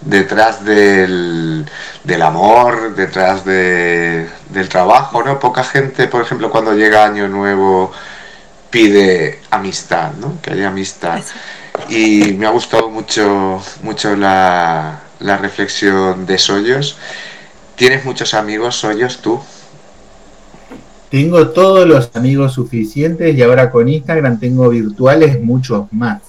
detrás 0.00 0.64
del, 0.64 1.64
del 2.02 2.22
amor, 2.22 2.96
detrás 2.96 3.44
de- 3.44 4.28
del 4.48 4.68
trabajo, 4.68 5.22
¿no? 5.22 5.38
Poca 5.38 5.62
gente, 5.62 6.08
por 6.08 6.22
ejemplo, 6.22 6.50
cuando 6.50 6.74
llega 6.74 7.04
Año 7.04 7.28
Nuevo 7.28 7.92
pide 8.70 9.38
amistad, 9.50 10.10
¿no? 10.18 10.40
Que 10.42 10.52
haya 10.54 10.66
amistad. 10.66 11.18
Eso. 11.18 11.34
Y 11.88 12.34
me 12.34 12.46
ha 12.46 12.50
gustado 12.50 12.88
mucho, 12.90 13.60
mucho 13.82 14.16
la, 14.16 15.00
la 15.20 15.36
reflexión 15.36 16.26
de 16.26 16.38
Soyos. 16.38 16.96
¿Tienes 17.76 18.04
muchos 18.04 18.34
amigos, 18.34 18.76
Soyos, 18.76 19.18
tú? 19.18 19.40
Tengo 21.10 21.48
todos 21.48 21.88
los 21.88 22.10
amigos 22.14 22.52
suficientes 22.52 23.34
y 23.34 23.42
ahora 23.42 23.70
con 23.70 23.88
Instagram 23.88 24.38
tengo 24.38 24.68
virtuales 24.68 25.40
muchos 25.40 25.92
más. 25.92 26.22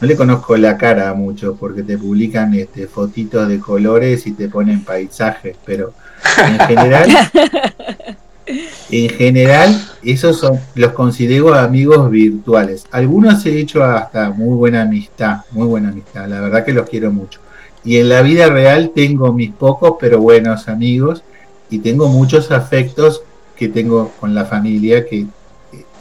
No 0.00 0.08
le 0.08 0.16
conozco 0.16 0.56
la 0.56 0.76
cara 0.76 1.10
a 1.10 1.14
muchos 1.14 1.56
porque 1.58 1.82
te 1.82 1.98
publican 1.98 2.54
este, 2.54 2.86
fotitos 2.86 3.48
de 3.48 3.60
colores 3.60 4.26
y 4.26 4.32
te 4.32 4.48
ponen 4.48 4.84
paisajes, 4.84 5.56
pero 5.64 5.92
en 6.38 6.58
general, 6.60 7.10
en 8.46 9.08
general, 9.10 9.80
esos 10.02 10.38
son, 10.38 10.60
los 10.74 10.92
considero 10.92 11.54
amigos 11.54 12.10
virtuales. 12.10 12.84
Algunos 12.90 13.44
he 13.46 13.58
hecho 13.58 13.82
hasta 13.82 14.30
muy 14.30 14.56
buena 14.56 14.82
amistad, 14.82 15.38
muy 15.50 15.66
buena 15.66 15.88
amistad, 15.88 16.28
la 16.28 16.40
verdad 16.40 16.64
que 16.64 16.72
los 16.72 16.88
quiero 16.88 17.10
mucho. 17.12 17.40
Y 17.84 17.98
en 17.98 18.08
la 18.08 18.22
vida 18.22 18.48
real 18.48 18.92
tengo 18.94 19.32
mis 19.32 19.52
pocos 19.52 19.96
pero 20.00 20.20
buenos 20.20 20.68
amigos 20.68 21.22
y 21.70 21.78
tengo 21.78 22.08
muchos 22.08 22.50
afectos 22.50 23.22
que 23.56 23.68
tengo 23.68 24.12
con 24.20 24.34
la 24.34 24.44
familia, 24.44 25.06
que 25.06 25.26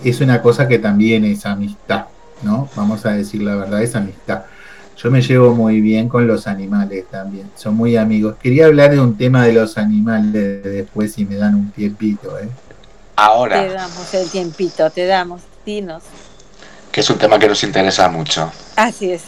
es 0.03 0.21
una 0.21 0.41
cosa 0.41 0.67
que 0.67 0.79
también 0.79 1.25
es 1.25 1.45
amistad, 1.45 2.05
¿no? 2.41 2.69
Vamos 2.75 3.05
a 3.05 3.11
decir 3.11 3.41
la 3.41 3.55
verdad, 3.55 3.81
es 3.81 3.95
amistad. 3.95 4.43
Yo 4.97 5.11
me 5.11 5.21
llevo 5.21 5.53
muy 5.53 5.81
bien 5.81 6.07
con 6.07 6.27
los 6.27 6.47
animales 6.47 7.05
también, 7.09 7.49
son 7.55 7.75
muy 7.75 7.97
amigos. 7.97 8.35
Quería 8.41 8.67
hablar 8.67 8.91
de 8.91 8.99
un 8.99 9.17
tema 9.17 9.45
de 9.45 9.53
los 9.53 9.77
animales 9.77 10.63
después 10.63 11.13
si 11.13 11.25
me 11.25 11.35
dan 11.35 11.55
un 11.55 11.71
tiempito, 11.71 12.37
¿eh? 12.39 12.47
Te 12.47 12.73
Ahora, 13.15 13.65
damos 13.71 14.13
el 14.13 14.29
tiempito, 14.29 14.89
te 14.89 15.05
damos. 15.05 15.41
Dinos. 15.65 16.03
que 16.91 17.01
es 17.01 17.09
un 17.09 17.17
tema 17.17 17.39
que 17.39 17.47
nos 17.47 17.63
interesa 17.63 18.09
mucho. 18.09 18.51
Así 18.75 19.11
es. 19.11 19.23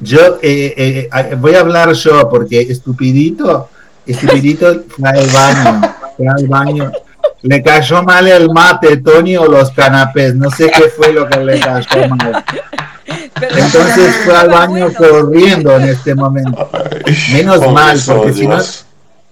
Yo 0.00 0.38
eh, 0.42 1.08
eh, 1.12 1.34
voy 1.36 1.54
a 1.54 1.60
hablar 1.60 1.92
yo 1.92 2.28
porque 2.28 2.60
estupidito, 2.60 3.68
estupidito 4.04 4.84
fue 4.88 5.08
al 5.08 5.26
baño, 5.28 5.94
fue 6.16 6.26
al 6.28 6.48
baño. 6.48 6.92
Le 7.42 7.62
cayó 7.62 8.02
mal 8.02 8.26
el 8.26 8.48
mate, 8.50 8.96
Tony, 8.98 9.36
o 9.36 9.46
los 9.46 9.70
canapés. 9.70 10.34
No 10.34 10.50
sé 10.50 10.70
qué 10.70 10.88
fue 10.88 11.12
lo 11.12 11.28
que 11.28 11.38
le 11.38 11.60
cayó 11.60 12.08
mal. 12.08 12.44
Entonces 13.40 14.16
fue 14.24 14.36
al 14.36 14.48
baño 14.48 14.92
corriendo 14.94 15.76
en 15.76 15.84
este 15.84 16.14
momento. 16.14 16.68
Menos 17.32 17.70
mal, 17.72 17.98
porque 18.06 18.32
si 18.32 18.46
no, 18.46 18.58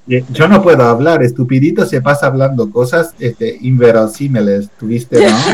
eh, 0.09 0.25
yo 0.31 0.49
no 0.49 0.63
puedo 0.63 0.83
hablar. 0.85 1.23
Estupidito 1.23 1.87
se 1.87 2.03
pasa 2.03 2.27
hablando 2.27 2.71
cosas 2.71 3.15
este, 3.19 3.57
inverosímiles. 3.61 4.69
Tuviste, 4.79 5.27
¿no? 5.29 5.37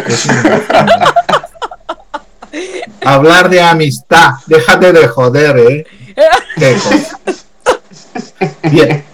Hablar 3.02 3.48
de 3.48 3.62
amistad. 3.62 4.32
Déjate 4.46 4.92
de 4.92 5.08
joder, 5.08 5.58
¿eh? 5.58 5.86
Bien. 8.70 9.04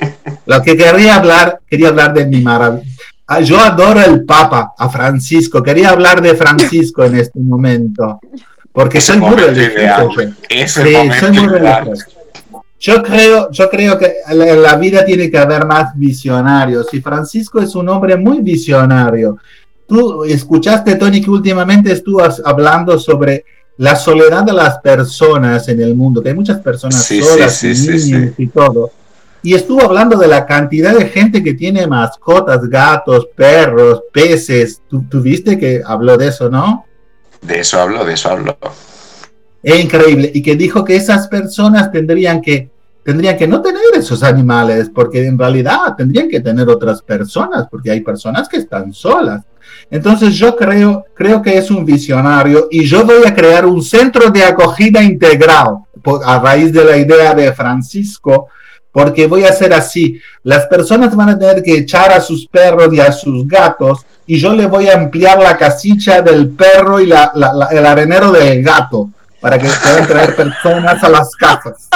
Lo 0.46 0.62
que 0.62 0.76
quería 0.76 1.16
hablar, 1.16 1.60
quería 1.68 1.88
hablar 1.88 2.14
de 2.14 2.26
mi 2.26 2.40
maravilla. 2.40 2.84
Ah, 3.28 3.40
yo 3.40 3.58
adoro 3.58 4.00
el 4.00 4.24
Papa, 4.24 4.74
a 4.78 4.88
Francisco. 4.88 5.62
Quería 5.62 5.90
hablar 5.90 6.22
de 6.22 6.34
Francisco 6.36 7.04
en 7.04 7.16
este 7.16 7.40
momento. 7.40 8.20
Porque 8.76 9.00
soy 9.00 9.16
muy 9.16 9.34
religioso. 9.34 10.10
Sí, 10.50 10.92
soy 11.18 11.32
muy. 11.32 11.48
Yo 12.78 13.02
creo, 13.02 13.50
yo 13.50 13.70
creo 13.70 13.98
que 13.98 14.16
en 14.28 14.62
la 14.62 14.76
vida 14.76 15.02
tiene 15.02 15.30
que 15.30 15.38
haber 15.38 15.64
más 15.64 15.96
visionarios 15.96 16.92
y 16.92 17.00
Francisco 17.00 17.58
es 17.58 17.74
un 17.74 17.88
hombre 17.88 18.18
muy 18.18 18.42
visionario. 18.42 19.38
Tú 19.88 20.24
escuchaste, 20.24 20.96
Tony, 20.96 21.22
que 21.22 21.30
últimamente 21.30 21.90
estuvo 21.90 22.20
hablando 22.44 22.98
sobre 22.98 23.46
la 23.78 23.96
soledad 23.96 24.44
de 24.44 24.52
las 24.52 24.78
personas 24.80 25.66
en 25.68 25.80
el 25.80 25.94
mundo, 25.94 26.22
que 26.22 26.28
hay 26.28 26.34
muchas 26.34 26.60
personas 26.60 27.02
solas 27.02 27.64
y 27.64 28.46
todo. 28.48 28.90
Y 29.42 29.54
estuvo 29.54 29.82
hablando 29.82 30.18
de 30.18 30.28
la 30.28 30.44
cantidad 30.44 30.94
de 30.94 31.06
gente 31.06 31.42
que 31.42 31.54
tiene 31.54 31.86
mascotas, 31.86 32.68
gatos, 32.68 33.28
perros, 33.34 34.02
peces. 34.12 34.82
¿Tú, 34.86 35.02
viste 35.22 35.58
que 35.58 35.80
habló 35.82 36.18
de 36.18 36.28
eso, 36.28 36.50
no? 36.50 36.84
De 37.42 37.60
eso 37.60 37.80
hablo, 37.80 38.04
de 38.04 38.14
eso 38.14 38.30
hablo. 38.30 38.56
Es 39.62 39.84
increíble. 39.84 40.30
Y 40.34 40.42
que 40.42 40.56
dijo 40.56 40.84
que 40.84 40.96
esas 40.96 41.28
personas 41.28 41.90
tendrían 41.90 42.40
que, 42.40 42.70
tendrían 43.02 43.36
que 43.36 43.48
no 43.48 43.62
tener 43.62 43.82
esos 43.94 44.22
animales, 44.22 44.90
porque 44.94 45.26
en 45.26 45.38
realidad 45.38 45.94
tendrían 45.96 46.28
que 46.28 46.40
tener 46.40 46.68
otras 46.68 47.02
personas, 47.02 47.66
porque 47.70 47.90
hay 47.90 48.00
personas 48.00 48.48
que 48.48 48.58
están 48.58 48.92
solas. 48.92 49.42
Entonces 49.90 50.34
yo 50.34 50.56
creo, 50.56 51.04
creo 51.14 51.42
que 51.42 51.56
es 51.56 51.70
un 51.70 51.84
visionario 51.84 52.68
y 52.70 52.84
yo 52.84 53.04
voy 53.04 53.26
a 53.26 53.34
crear 53.34 53.66
un 53.66 53.82
centro 53.82 54.30
de 54.30 54.44
acogida 54.44 55.02
integral 55.02 55.78
a 56.24 56.38
raíz 56.38 56.72
de 56.72 56.84
la 56.84 56.96
idea 56.96 57.34
de 57.34 57.52
Francisco, 57.52 58.48
porque 58.92 59.26
voy 59.26 59.44
a 59.44 59.50
hacer 59.50 59.72
así. 59.72 60.20
Las 60.42 60.66
personas 60.66 61.14
van 61.14 61.30
a 61.30 61.38
tener 61.38 61.62
que 61.62 61.78
echar 61.78 62.12
a 62.12 62.20
sus 62.20 62.46
perros 62.46 62.92
y 62.94 63.00
a 63.00 63.12
sus 63.12 63.46
gatos 63.46 64.06
y 64.26 64.38
yo 64.38 64.52
le 64.52 64.66
voy 64.66 64.88
a 64.88 64.94
ampliar 64.94 65.38
la 65.38 65.56
casilla 65.56 66.20
del 66.20 66.50
perro 66.50 67.00
y 67.00 67.04
el 67.04 67.86
arenero 67.86 68.32
del 68.32 68.62
gato 68.62 69.10
para 69.40 69.58
que 69.58 69.68
puedan 69.68 70.06
traer 70.06 70.34
personas 70.34 71.02
a 71.04 71.08
las 71.08 71.30
casas. 71.36 71.88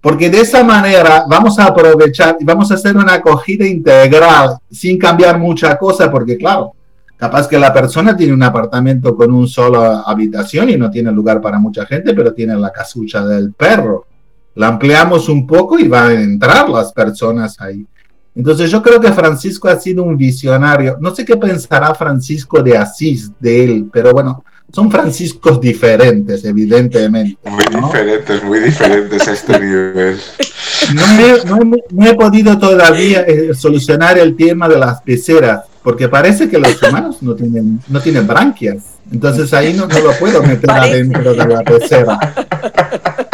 Porque 0.00 0.30
de 0.30 0.40
esa 0.40 0.62
manera 0.62 1.24
vamos 1.28 1.58
a 1.58 1.64
aprovechar 1.64 2.36
y 2.38 2.44
vamos 2.44 2.70
a 2.70 2.74
hacer 2.74 2.96
una 2.96 3.14
acogida 3.14 3.66
integral 3.66 4.56
sin 4.70 4.98
cambiar 4.98 5.36
mucha 5.36 5.76
cosa, 5.76 6.08
porque 6.08 6.36
claro, 6.36 6.74
capaz 7.16 7.48
que 7.48 7.58
la 7.58 7.72
persona 7.72 8.16
tiene 8.16 8.32
un 8.32 8.44
apartamento 8.44 9.16
con 9.16 9.32
un 9.32 9.48
solo 9.48 9.82
habitación 9.82 10.70
y 10.70 10.76
no 10.76 10.88
tiene 10.92 11.10
lugar 11.10 11.40
para 11.40 11.58
mucha 11.58 11.84
gente, 11.86 12.14
pero 12.14 12.32
tiene 12.32 12.54
la 12.54 12.70
casucha 12.70 13.26
del 13.26 13.52
perro. 13.52 14.06
La 14.54 14.68
ampliamos 14.68 15.28
un 15.28 15.44
poco 15.44 15.76
y 15.76 15.88
van 15.88 16.10
a 16.10 16.20
entrar 16.20 16.68
las 16.68 16.92
personas 16.92 17.60
ahí. 17.60 17.84
Entonces 18.36 18.70
yo 18.70 18.82
creo 18.82 19.00
que 19.00 19.12
Francisco 19.12 19.66
ha 19.68 19.80
sido 19.80 20.02
un 20.02 20.16
visionario. 20.16 20.98
No 21.00 21.14
sé 21.14 21.24
qué 21.24 21.36
pensará 21.36 21.94
Francisco 21.94 22.62
de 22.62 22.76
Asís 22.76 23.30
de 23.40 23.64
él, 23.64 23.86
pero 23.90 24.12
bueno, 24.12 24.44
son 24.70 24.90
franciscos 24.90 25.58
diferentes, 25.58 26.44
evidentemente. 26.44 27.38
Muy 27.48 27.64
diferentes, 27.82 28.44
muy 28.44 28.60
diferentes 28.60 29.26
a 29.26 29.32
este 29.32 29.58
nivel. 29.60 30.20
No 31.94 32.06
he, 32.06 32.14
podido 32.14 32.58
todavía 32.58 33.22
eh, 33.22 33.54
solucionar 33.54 34.18
el 34.18 34.36
tema 34.36 34.68
de 34.68 34.78
las 34.78 35.00
peceras, 35.00 35.62
porque 35.82 36.08
parece 36.08 36.46
que 36.50 36.58
los 36.58 36.82
humanos 36.82 37.22
no 37.22 37.34
tienen, 37.34 37.80
no 37.88 38.00
tienen 38.00 38.26
branquias. 38.26 38.84
Entonces 39.10 39.54
ahí 39.54 39.72
no, 39.72 39.86
no 39.86 39.98
lo 39.98 40.12
puedo 40.18 40.42
meter 40.42 40.70
adentro 40.70 41.32
de 41.32 41.46
la 41.46 41.62
pecera. 41.62 42.18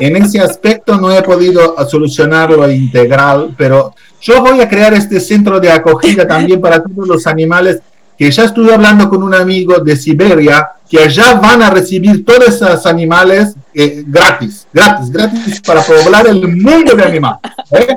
En 0.00 0.16
ese 0.16 0.40
aspecto 0.40 0.96
no 0.96 1.10
he 1.10 1.22
podido 1.22 1.74
solucionarlo 1.88 2.70
integral, 2.70 3.54
pero 3.56 3.94
yo 4.20 4.40
voy 4.40 4.60
a 4.60 4.68
crear 4.68 4.94
este 4.94 5.20
centro 5.20 5.58
de 5.58 5.70
acogida 5.70 6.26
también 6.26 6.60
para 6.60 6.82
todos 6.82 7.06
los 7.08 7.26
animales 7.26 7.80
que 8.16 8.30
ya 8.30 8.44
estuve 8.44 8.74
hablando 8.74 9.08
con 9.08 9.22
un 9.22 9.32
amigo 9.32 9.78
de 9.78 9.96
Siberia, 9.96 10.70
que 10.90 10.98
allá 10.98 11.34
van 11.34 11.62
a 11.62 11.70
recibir 11.70 12.24
todos 12.24 12.48
esos 12.48 12.84
animales 12.86 13.54
eh, 13.72 14.02
gratis, 14.06 14.66
gratis, 14.72 15.10
gratis 15.10 15.60
para 15.60 15.82
poblar 15.82 16.26
el 16.26 16.48
mundo 16.56 16.96
de 16.96 17.04
animales. 17.04 17.40
¿eh? 17.70 17.96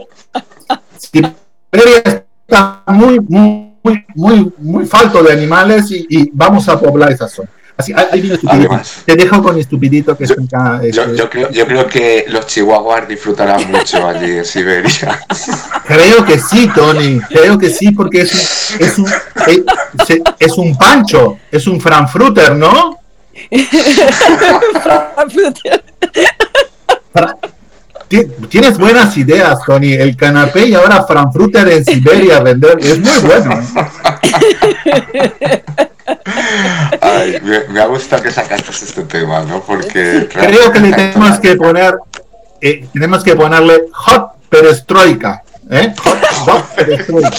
Siberia 0.98 2.24
está 2.48 2.84
muy, 2.88 3.20
muy, 3.20 4.06
muy, 4.14 4.54
muy 4.60 4.86
falto 4.86 5.24
de 5.24 5.34
animales 5.34 5.90
y, 5.90 6.06
y 6.08 6.30
vamos 6.34 6.70
a 6.70 6.80
poblar 6.80 7.12
esa 7.12 7.28
zona. 7.28 7.50
Te 9.06 9.16
dejo 9.16 9.42
con 9.42 9.58
estupidito 9.58 10.18
que 10.18 10.26
yo, 10.26 10.36
este, 10.82 11.18
yo, 11.18 11.30
creo, 11.30 11.50
yo, 11.52 11.66
creo, 11.66 11.88
que 11.88 12.26
los 12.28 12.46
chihuahuas 12.48 13.08
disfrutarán 13.08 13.72
mucho 13.72 14.06
allí 14.08 14.38
en 14.38 14.46
Siberia. 14.46 15.22
Creo 15.86 16.26
que 16.26 16.40
sí, 16.40 16.70
Tony. 16.74 17.20
Creo 17.30 17.58
que 17.58 17.70
sí, 17.70 17.92
porque 17.92 18.22
es 18.22 18.34
un, 18.34 18.40
es 18.80 18.98
un, 18.98 19.08
es, 20.40 20.58
un 20.58 20.78
pancho, 20.78 21.38
es 21.52 21.68
un 21.68 21.80
Frankfurter, 21.80 22.56
¿no? 22.56 22.98
Tienes 28.50 28.78
buenas 28.78 29.16
ideas, 29.18 29.60
Tony. 29.66 29.94
El 29.94 30.18
canapé 30.18 30.68
y 30.68 30.74
ahora 30.74 31.04
Frankfurter 31.04 31.70
en 31.70 31.86
Siberia 31.86 32.42
vender 32.42 32.78
es 32.82 33.00
muy 33.00 33.18
bueno. 33.26 33.62
me, 37.70 37.80
ha 37.80 37.86
gustado 37.86 38.24
que 38.24 38.32
sacaste 38.32 38.72
este 38.72 39.04
tema, 39.04 39.42
¿no? 39.44 39.62
Porque 39.62 40.28
creo 40.32 40.72
que 40.72 40.80
le 40.80 40.94
tenemos 40.94 41.40
que 41.40 41.56
poner, 41.56 41.96
eh, 42.62 42.88
tenemos 42.94 43.24
que 43.24 43.36
ponerle 43.36 43.86
hot 43.92 44.34
perestroika, 44.50 45.44
¿eh? 45.70 45.94
Hot, 46.46 46.76
perestroika. 46.76 47.30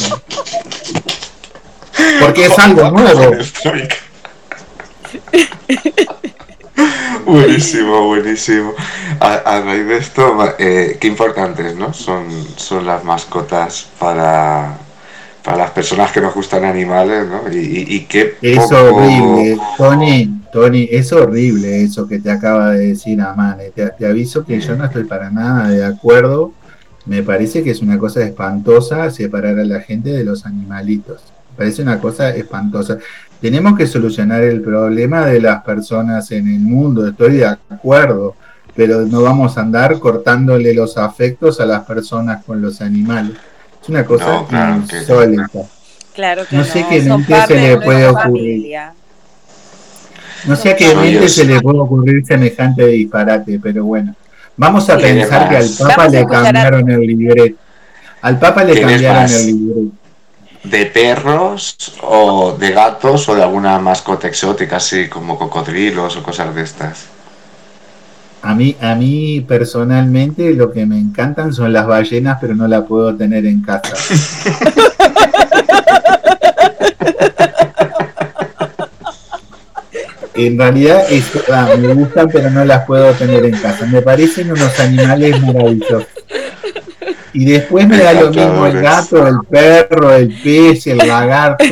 Porque 2.21 2.47
es 2.47 2.59
algo 2.59 2.91
nuevo. 2.91 3.37
buenísimo, 7.27 8.07
buenísimo. 8.07 8.75
A, 9.21 9.61
raíz 9.61 9.87
de 9.87 9.97
esto, 9.99 10.55
eh, 10.59 10.99
qué 11.01 11.07
importantes, 11.07 11.77
¿no? 11.77 11.93
Son, 11.93 12.27
son 12.57 12.87
las 12.87 13.05
mascotas 13.05 13.89
para 13.99 14.79
para 15.43 15.59
las 15.59 15.71
personas 15.73 16.13
que 16.13 16.21
nos 16.21 16.35
gustan 16.35 16.65
animales, 16.65 17.27
¿no? 17.27 17.53
Y, 17.53 17.85
y, 17.89 18.01
qué 18.05 18.37
Es 18.41 18.71
horrible, 18.71 19.59
Tony, 19.77 20.43
Tony, 20.53 20.87
es 20.91 21.13
horrible 21.13 21.83
eso 21.83 22.07
que 22.07 22.21
te 22.21 22.31
acaba 22.31 22.73
de 22.73 22.89
decir 22.89 23.21
Amane. 23.21 23.71
Te, 23.71 24.07
aviso 24.07 24.45
que 24.45 24.61
yo 24.61 24.77
no 24.77 24.85
estoy 24.85 25.05
para 25.05 25.31
nada 25.31 25.69
de 25.69 25.83
acuerdo. 25.83 26.53
Me 27.07 27.23
parece 27.23 27.65
que 27.65 27.71
es 27.71 27.81
una 27.81 27.99
cosa 27.99 28.23
espantosa 28.23 29.11
separar 29.11 29.59
a 29.59 29.65
la 29.65 29.81
gente 29.81 30.11
de 30.11 30.25
los 30.25 30.45
animalitos. 30.45 31.23
Me 31.53 31.57
parece 31.57 31.83
una 31.83 31.99
cosa 31.99 32.31
espantosa. 32.31 32.99
Tenemos 33.41 33.77
que 33.77 33.87
solucionar 33.87 34.43
el 34.43 34.61
problema 34.61 35.27
de 35.27 35.41
las 35.41 35.65
personas 35.65 36.31
en 36.31 36.47
el 36.47 36.61
mundo, 36.61 37.09
estoy 37.09 37.39
de 37.39 37.47
acuerdo, 37.47 38.37
pero 38.77 39.07
no 39.07 39.23
vamos 39.23 39.57
a 39.57 39.63
andar 39.63 39.99
cortándole 39.99 40.75
los 40.75 40.99
afectos 40.99 41.61
a 41.61 41.67
las 41.67 41.85
personas 41.85 42.45
con 42.45 42.61
los 42.61 42.81
animales. 42.81 43.37
Es 43.83 43.89
una 43.89 44.05
cosa 44.05 44.45
insólita. 44.93 45.49
Claro 46.15 46.47
que 46.47 46.57
no 46.57 46.65
sé 46.65 46.87
qué 46.89 47.01
mente 47.01 47.47
se 47.47 47.55
le 47.55 47.77
puede 47.79 48.07
ocurrir. 48.07 48.79
No 50.45 50.57
sé 50.57 50.71
a 50.71 50.77
qué 50.77 50.95
mente 50.95 51.29
se 51.29 51.45
le 51.45 51.61
puede 51.61 51.79
ocurrir 51.79 52.25
semejante 52.27 52.87
disparate, 52.87 53.59
pero 53.63 53.85
bueno. 53.85 54.15
Vamos 54.57 54.89
a 54.91 54.99
pensar 54.99 55.49
que 55.49 55.57
al 55.57 55.69
Papa 55.79 56.09
le 56.09 56.27
cambiaron 56.27 56.91
el 56.91 57.01
libreto. 57.01 57.57
Al 58.21 58.39
Papa 58.39 58.65
le 58.65 58.81
cambiaron 58.81 59.31
el 59.31 59.47
libreto. 59.47 59.97
¿De 60.65 60.87
perros 60.87 61.77
o 62.03 62.53
de 62.57 62.71
gatos 62.71 63.29
o 63.29 63.35
de 63.35 63.43
alguna 63.43 63.81
mascota 63.81 64.29
exótica, 64.29 64.77
así 64.77 65.09
como 65.09 65.37
cocodrilos 65.37 66.17
o 66.17 66.23
cosas 66.23 66.55
de 66.55 66.63
estas? 66.63 67.07
A 68.43 68.55
mí, 68.55 68.77
a 68.81 68.95
mí 68.97 69.41
personalmente 69.47 70.53
lo 70.55 70.73
que 70.73 70.85
me 70.85 70.99
encantan 70.99 71.53
son 71.53 71.73
las 71.73 71.87
ballenas, 71.87 72.39
pero 72.41 72.55
no 72.55 72.67
la 72.67 72.85
puedo 72.85 73.15
tener 73.15 73.47
en 73.47 73.63
casa. 73.63 73.95
en 80.35 80.59
realidad 80.59 81.05
me 81.79 81.95
gustan, 81.95 82.29
pero 82.33 82.51
no 82.51 82.65
las 82.65 82.85
puedo 82.85 83.13
tener 83.13 83.45
en 83.45 83.57
casa. 83.57 83.87
Me 83.87 84.03
parecen 84.03 84.51
unos 84.51 84.79
animales 84.81 85.41
maravillosos. 85.41 86.07
Y 87.35 87.47
después 87.47 87.89
me 87.89 87.99
da 87.99 88.13
lo 88.13 88.31
mismo 88.31 88.67
el 88.67 88.81
gato, 88.81 89.27
el 89.27 89.39
perro, 89.49 90.15
el 90.15 90.35
pez, 90.43 90.87
el 90.87 90.99
lagarto. 90.99 91.65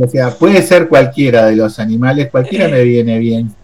O 0.00 0.08
sea, 0.08 0.30
puede 0.30 0.62
ser 0.62 0.88
cualquiera 0.88 1.46
de 1.46 1.56
los 1.56 1.78
animales, 1.78 2.30
cualquiera 2.30 2.68
me 2.68 2.82
viene 2.82 3.18
bien. 3.18 3.54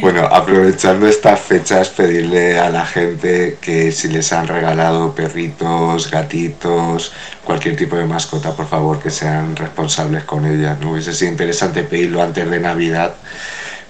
Bueno, 0.00 0.26
aprovechando 0.26 1.06
estas 1.06 1.40
fechas, 1.40 1.88
pedirle 1.88 2.58
a 2.58 2.70
la 2.70 2.86
gente 2.86 3.58
que 3.60 3.92
si 3.92 4.08
les 4.08 4.32
han 4.32 4.46
regalado 4.46 5.14
perritos, 5.14 6.10
gatitos, 6.10 7.12
cualquier 7.44 7.76
tipo 7.76 7.96
de 7.96 8.04
mascota, 8.04 8.54
por 8.54 8.68
favor, 8.68 9.00
que 9.00 9.10
sean 9.10 9.56
responsables 9.56 10.24
con 10.24 10.46
ellas. 10.46 10.78
No 10.80 10.92
hubiese 10.92 11.12
sido 11.12 11.32
interesante 11.32 11.82
pedirlo 11.82 12.22
antes 12.22 12.48
de 12.48 12.60
Navidad, 12.60 13.14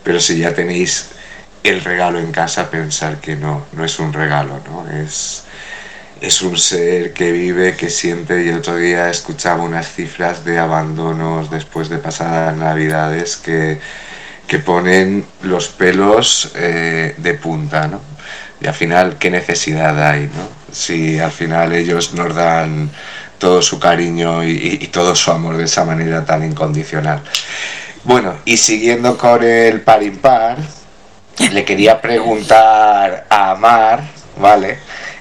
pero 0.03 0.21
si 0.21 0.39
ya 0.39 0.55
tenéis 0.55 1.11
el 1.63 1.83
regalo 1.83 2.19
en 2.19 2.33
casa, 2.33 2.71
pensar 2.71 3.21
que 3.21 3.37
no, 3.37 3.67
no 3.73 3.85
es 3.85 3.99
un 3.99 4.13
regalo, 4.13 4.61
¿no? 4.67 4.89
Es, 4.91 5.45
es 6.21 6.43
un 6.43 6.57
ser 6.57 7.13
que 7.13 7.33
vive, 7.33 7.77
que 7.77 7.91
siente. 7.91 8.45
Y 8.45 8.51
otro 8.51 8.77
día 8.77 9.11
escuchaba 9.11 9.63
unas 9.63 9.93
cifras 9.93 10.45
de 10.45 10.59
abandonos 10.59 11.51
después 11.51 11.89
de 11.89 11.99
pasadas 11.99 12.57
Navidades 12.57 13.37
que 13.37 13.81
que 14.47 14.59
ponen 14.59 15.27
los 15.43 15.68
pelos 15.68 16.52
eh, 16.55 17.14
de 17.16 17.35
punta, 17.35 17.89
¿no? 17.89 18.01
Y 18.60 18.66
al 18.66 18.74
final, 18.74 19.16
¿qué 19.18 19.31
necesidad 19.31 20.02
hay, 20.09 20.31
no? 20.35 20.48
Si 20.73 21.18
al 21.18 21.32
final 21.32 21.73
ellos 21.73 22.14
nos 22.14 22.35
dan 22.35 22.90
todo 23.39 23.60
su 23.60 23.78
cariño 23.78 24.44
y, 24.44 24.78
todo 24.89 25.14
su 25.14 25.31
amor 25.31 25.56
de 25.56 25.64
esa 25.64 25.85
manera 25.85 26.24
tan 26.24 26.43
incondicional. 26.44 27.23
Bueno, 28.05 28.36
y 28.44 28.56
siguiendo 28.56 29.18
con 29.18 29.43
el 29.43 29.82
par 29.82 30.02
impar, 30.02 30.56
le 31.52 31.64
quería 31.64 32.01
preguntar 32.01 33.27
a 33.28 33.51
Amar, 33.51 34.05
¿vale? 34.39 34.78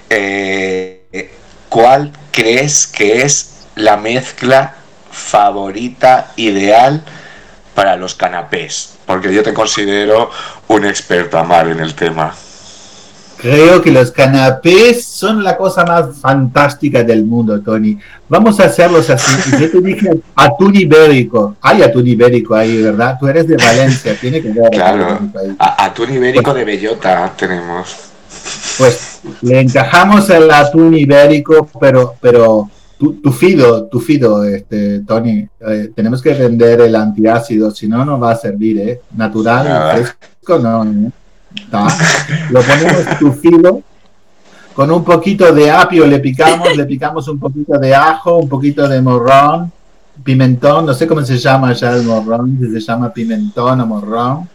Eh, 0.09 1.31
¿Cuál 1.67 2.13
crees 2.31 2.87
que 2.87 3.23
es 3.23 3.65
la 3.75 3.97
mezcla 3.97 4.75
favorita, 5.11 6.31
ideal 6.37 7.03
para 7.75 7.95
los 7.95 8.15
canapés? 8.15 8.95
porque 9.05 9.33
yo 9.33 9.43
te 9.43 9.53
considero 9.53 10.29
un 10.67 10.85
experto, 10.85 11.37
Amar, 11.37 11.67
en 11.67 11.79
el 11.79 11.93
tema. 11.93 12.33
Creo 13.37 13.81
que 13.81 13.91
los 13.91 14.11
canapés 14.11 15.05
son 15.05 15.43
la 15.43 15.55
cosa 15.57 15.85
más 15.85 16.17
fantástica 16.19 17.03
del 17.03 17.25
mundo, 17.25 17.61
Tony. 17.61 17.99
Vamos 18.27 18.59
a 18.59 18.65
hacerlos 18.65 19.09
así. 19.09 19.51
Yo 19.59 19.69
te 19.69 19.81
dije 19.81 20.09
atún 20.35 20.75
ibérico. 20.75 21.55
Hay 21.61 21.83
atún 21.83 22.07
ibérico 22.07 22.55
ahí, 22.55 22.81
¿verdad? 22.81 23.17
Tú 23.19 23.27
eres 23.27 23.47
de 23.47 23.57
Valencia, 23.57 24.17
tiene 24.19 24.41
que 24.41 24.49
ver. 24.49 24.71
Claro, 24.71 25.19
atún 25.59 26.13
ibérico 26.13 26.53
de 26.53 26.63
bellota 26.63 27.31
tenemos. 27.37 27.95
Pues 28.77 29.19
le 29.41 29.59
encajamos 29.59 30.29
el 30.29 30.49
atún 30.49 30.95
ibérico, 30.95 31.69
pero, 31.79 32.15
pero 32.19 32.69
tu, 32.97 33.31
fido, 33.31 33.85
tu 33.85 33.99
fido, 33.99 34.43
este, 34.43 35.01
Tony, 35.01 35.47
eh, 35.59 35.91
tenemos 35.93 36.21
que 36.21 36.33
vender 36.33 36.81
el 36.81 36.95
antiácido, 36.95 37.71
si 37.71 37.87
no, 37.87 38.05
no 38.05 38.19
va 38.19 38.31
a 38.31 38.35
servir, 38.35 38.79
¿eh? 38.79 39.01
Natural, 39.15 39.95
fresco, 39.95 40.59
no. 40.59 40.83
¿eh? 40.83 41.11
Lo 42.51 42.61
ponemos 42.61 43.19
tu 43.19 43.31
fido, 43.33 43.81
con 44.73 44.91
un 44.91 45.03
poquito 45.03 45.53
de 45.53 45.71
apio 45.71 46.05
le 46.05 46.19
picamos, 46.19 46.75
le 46.75 46.85
picamos 46.85 47.27
un 47.27 47.39
poquito 47.39 47.77
de 47.77 47.93
ajo, 47.93 48.37
un 48.37 48.49
poquito 48.49 48.87
de 48.87 49.01
morrón, 49.01 49.71
pimentón, 50.23 50.85
no 50.85 50.93
sé 50.93 51.05
cómo 51.05 51.21
se 51.23 51.37
llama 51.37 51.73
ya 51.73 51.95
el 51.95 52.03
morrón, 52.03 52.57
si 52.59 52.71
se 52.71 52.79
llama 52.79 53.11
pimentón 53.11 53.81
o 53.81 53.85
morrón, 53.85 54.49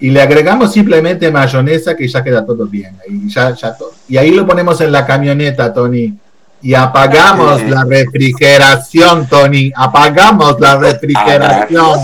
y 0.00 0.10
le 0.10 0.20
agregamos 0.20 0.72
simplemente 0.72 1.30
mayonesa 1.30 1.96
que 1.96 2.06
ya 2.06 2.22
queda 2.22 2.44
todo 2.44 2.66
bien. 2.66 2.96
Y, 3.08 3.28
ya, 3.28 3.54
ya 3.54 3.74
todo. 3.74 3.92
y 4.08 4.16
ahí 4.16 4.30
lo 4.30 4.46
ponemos 4.46 4.80
en 4.80 4.92
la 4.92 5.06
camioneta, 5.06 5.72
Tony 5.72 6.14
y 6.62 6.74
apagamos 6.74 7.62
la 7.64 7.84
refrigeración, 7.84 9.28
Tony. 9.28 9.72
Apagamos 9.74 10.58
la 10.60 10.76
refrigeración. 10.76 12.00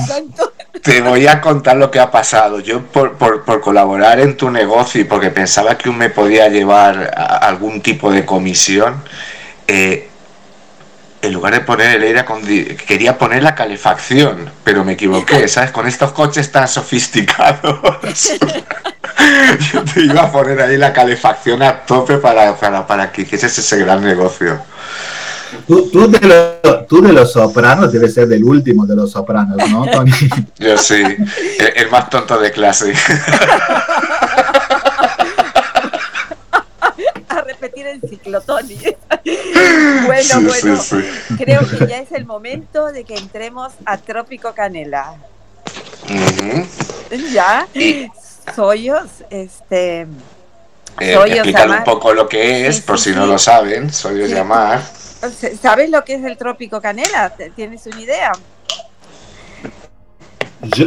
Te 0.83 1.01
voy 1.01 1.27
a 1.27 1.41
contar 1.41 1.77
lo 1.77 1.91
que 1.91 1.99
ha 1.99 2.11
pasado. 2.11 2.61
Yo 2.61 2.83
por, 2.83 3.17
colaborar 3.61 4.21
en 4.21 4.37
tu 4.37 4.51
negocio 4.51 5.01
y 5.01 5.05
porque 5.05 5.31
pensaba 5.31 5.77
que 5.77 5.91
me 5.91 6.11
podía 6.11 6.49
llevar 6.49 7.13
algún 7.17 7.81
tipo 7.81 8.11
de 8.11 8.25
comisión, 8.25 9.03
eh, 9.67 10.09
en 11.27 11.33
lugar 11.33 11.55
de 11.55 11.61
poner 11.61 11.97
el 11.97 12.03
aire 12.03 12.25
quería 12.87 13.17
poner 13.19 13.43
la 13.43 13.55
calefacción, 13.55 14.51
pero 14.63 14.85
me 14.85 14.93
equivoqué, 14.93 15.49
¿sabes? 15.55 15.71
Con 15.71 15.87
estos 15.87 16.13
coches 16.13 16.51
tan 16.51 16.69
sofisticados. 16.69 17.81
Yo 19.73 19.85
te 19.85 20.01
iba 20.03 20.23
a 20.23 20.33
poner 20.33 20.61
ahí 20.61 20.77
la 20.77 20.93
calefacción 20.93 21.63
a 21.63 21.81
tope 21.81 22.19
para, 22.19 22.57
para, 22.57 23.13
que 23.13 23.23
hicieses 23.23 23.57
ese 23.59 23.79
gran 23.79 24.03
negocio. 24.03 24.61
Tú, 25.67 26.11
de 26.11 27.13
los 27.13 27.33
sopranos 27.33 27.93
debes 27.93 28.13
ser 28.13 28.27
del 28.27 28.43
último 28.45 28.85
de 28.87 28.97
los 28.97 29.13
sopranos, 29.13 29.57
¿no, 29.71 29.87
Tony? 29.87 30.11
Yo 30.59 30.77
sí, 30.77 31.03
el, 31.77 31.91
más 31.91 32.11
tonto 32.11 32.39
de 32.39 32.51
clase. 32.51 32.93
a 37.75 37.85
repetir 37.85 37.87
el 37.87 38.01
ciclo, 38.09 38.41
Tony. 38.41 38.77
bueno, 40.07 40.41
bueno, 40.41 40.81
creo 41.39 41.61
que 41.69 41.87
ya 41.87 41.99
es 41.99 42.13
el 42.13 42.25
momento 42.25 42.93
de 42.93 43.05
que 43.05 43.17
entremos 43.17 43.73
a 43.85 43.99
Trópico 43.99 44.53
Canela. 44.55 45.17
Ya, 47.33 47.67
Soyos, 48.55 49.09
este... 49.31 50.07
Eh, 51.01 51.15
explicar 51.15 51.69
un 51.69 51.83
poco 51.83 52.13
lo 52.13 52.29
que 52.29 52.69
es, 52.69 52.81
por 52.81 53.01
si 53.01 53.11
no 53.13 53.27
lo 53.27 53.39
saben, 53.39 53.93
Soyos 53.93 54.31
llamar. 54.31 54.81
¿Sabes 55.61 55.91
lo 55.91 56.05
que 56.05 56.15
es 56.15 56.25
el 56.25 56.37
trópico 56.37 56.81
canela? 56.81 57.35
¿Tienes 57.57 57.87
una 57.87 58.01
idea? 58.01 58.33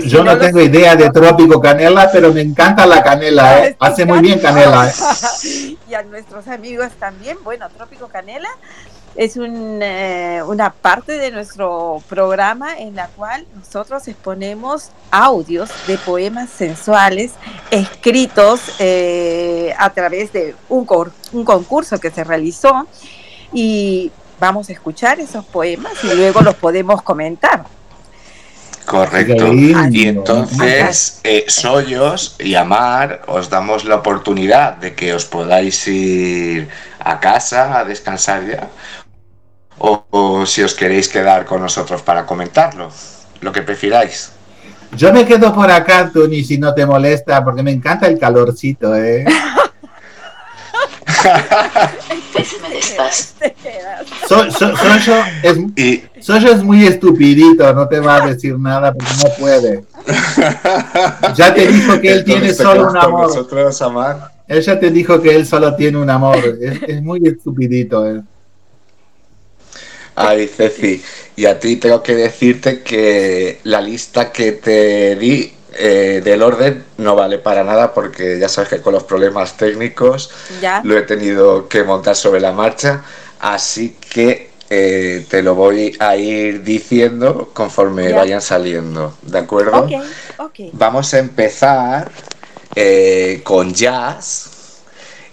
Yo, 0.05 0.23
no, 0.23 0.37
tengo 0.37 0.61
idea 0.61 0.95
de 0.95 1.09
trópico 1.09 1.59
canela, 1.61 2.09
pero 2.11 2.33
me 2.33 2.41
encanta 2.41 2.85
la 2.85 3.03
canela, 3.03 3.65
¿eh? 3.65 3.75
hace 3.79 4.05
muy 4.05 4.19
bien 4.19 4.39
canela. 4.39 4.87
¿eh? 4.87 5.77
y 5.89 5.93
a 5.93 6.03
nuestros 6.03 6.47
amigos 6.47 6.89
también, 6.99 7.37
bueno, 7.43 7.69
trópico 7.69 8.07
canela 8.07 8.49
es 9.17 9.35
eh, 9.35 10.41
una 10.45 10.71
parte 10.71 11.13
de 11.13 11.31
nuestro 11.31 12.01
programa 12.07 12.77
en 12.77 12.95
la 12.95 13.07
cual 13.07 13.47
nosotros 13.55 14.07
exponemos 14.07 14.91
audios 15.09 15.71
de 15.87 15.97
poemas 15.97 16.51
sensuales 16.51 17.31
escritos 17.71 18.61
eh, 18.77 19.73
a 19.77 19.89
través 19.89 20.31
de 20.33 20.55
un, 20.69 20.87
un 21.33 21.43
concurso 21.43 21.99
que 21.99 22.11
se 22.11 22.23
realizó 22.23 22.87
y 23.51 24.11
vamos 24.39 24.69
a 24.69 24.73
escuchar 24.73 25.19
esos 25.19 25.43
poemas 25.45 25.93
y 26.03 26.13
luego 26.15 26.41
los 26.41 26.55
podemos 26.55 27.01
comentar. 27.01 27.65
Correcto. 28.87 29.53
Y 29.53 30.07
entonces, 30.07 31.19
eh, 31.23 31.45
Soyos 31.47 32.35
y 32.39 32.55
Amar, 32.55 33.21
os 33.27 33.49
damos 33.49 33.83
la 33.83 33.95
oportunidad 33.95 34.77
de 34.77 34.95
que 34.95 35.13
os 35.13 35.25
podáis 35.25 35.87
ir 35.87 36.69
a 36.99 37.19
casa 37.19 37.77
a 37.77 37.83
descansar 37.83 38.47
ya 38.47 38.67
o, 39.79 40.45
si 40.45 40.63
os 40.63 40.73
queréis 40.73 41.07
quedar 41.07 41.45
con 41.45 41.61
nosotros 41.61 42.01
para 42.01 42.25
comentarlo, 42.25 42.89
lo 43.41 43.51
que 43.51 43.61
prefiráis. 43.61 44.31
Yo 44.95 45.11
me 45.11 45.25
quedo 45.25 45.53
por 45.53 45.69
acá, 45.69 46.09
Tony, 46.11 46.43
si 46.43 46.57
no 46.57 46.73
te 46.73 46.85
molesta, 46.85 47.43
porque 47.43 47.61
me 47.61 47.71
encanta 47.71 48.07
el 48.07 48.17
calorcito, 48.17 48.95
¿eh? 48.95 49.25
Soy 54.27 54.49
es, 56.45 56.63
muy 56.63 56.85
estupidito, 56.85 57.73
no 57.73 57.87
te 57.87 57.99
va 57.99 58.23
a 58.23 58.27
decir 58.27 58.57
nada 58.59 58.93
porque 58.93 59.11
no 59.23 59.29
puede. 59.39 59.83
Ya 61.35 61.53
te 61.53 61.67
dijo 61.67 61.99
que 61.99 62.11
él 62.11 62.23
tiene 62.23 62.53
solo 62.53 62.89
un 62.89 62.97
amor. 62.97 63.31
Él 64.47 64.61
ya 64.61 64.79
te 64.79 64.91
dijo 64.91 65.21
que 65.21 65.35
él 65.35 65.45
solo 65.45 65.75
tiene 65.75 65.97
un 65.97 66.09
amor. 66.09 66.37
Es, 66.37 66.81
es 66.87 67.01
muy 67.01 67.21
estupidito. 67.25 68.09
¿eh? 68.09 68.21
Ay, 70.15 70.47
Ceci, 70.47 71.01
y 71.35 71.45
a 71.45 71.59
ti 71.59 71.75
tengo 71.75 72.01
que 72.01 72.15
decirte 72.15 72.81
que 72.81 73.59
la 73.63 73.81
lista 73.81 74.31
que 74.31 74.53
te 74.53 75.15
di 75.15 75.53
eh, 75.79 76.21
del 76.23 76.41
orden 76.41 76.83
no 76.97 77.15
vale 77.15 77.37
para 77.37 77.63
nada 77.63 77.93
porque 77.93 78.39
ya 78.39 78.49
sabes 78.49 78.69
que 78.69 78.81
con 78.81 78.93
los 78.93 79.03
problemas 79.03 79.57
técnicos 79.57 80.31
lo 80.83 80.97
he 80.97 81.03
tenido 81.03 81.67
que 81.67 81.83
montar 81.83 82.15
sobre 82.15 82.39
la 82.39 82.51
marcha, 82.51 83.03
así 83.39 83.95
que 84.09 84.49
eh, 84.71 85.25
te 85.29 85.43
lo 85.43 85.53
voy 85.53 85.95
a 85.99 86.15
ir 86.15 86.63
diciendo 86.63 87.51
conforme 87.53 88.11
vayan 88.11 88.41
saliendo, 88.41 89.17
¿de 89.21 89.37
acuerdo? 89.37 89.87
Vamos 90.73 91.13
a 91.13 91.19
empezar 91.19 92.11
eh, 92.75 93.41
con 93.43 93.71
jazz 93.71 94.51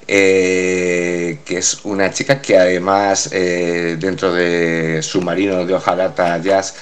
que 0.06 1.38
es 1.48 1.80
una 1.84 2.10
chica 2.12 2.42
que 2.42 2.58
además 2.58 3.30
dentro 3.30 4.34
de 4.34 5.00
Submarino 5.02 5.64
de 5.64 5.72
Ojalata 5.72 6.36
Jazz 6.36 6.74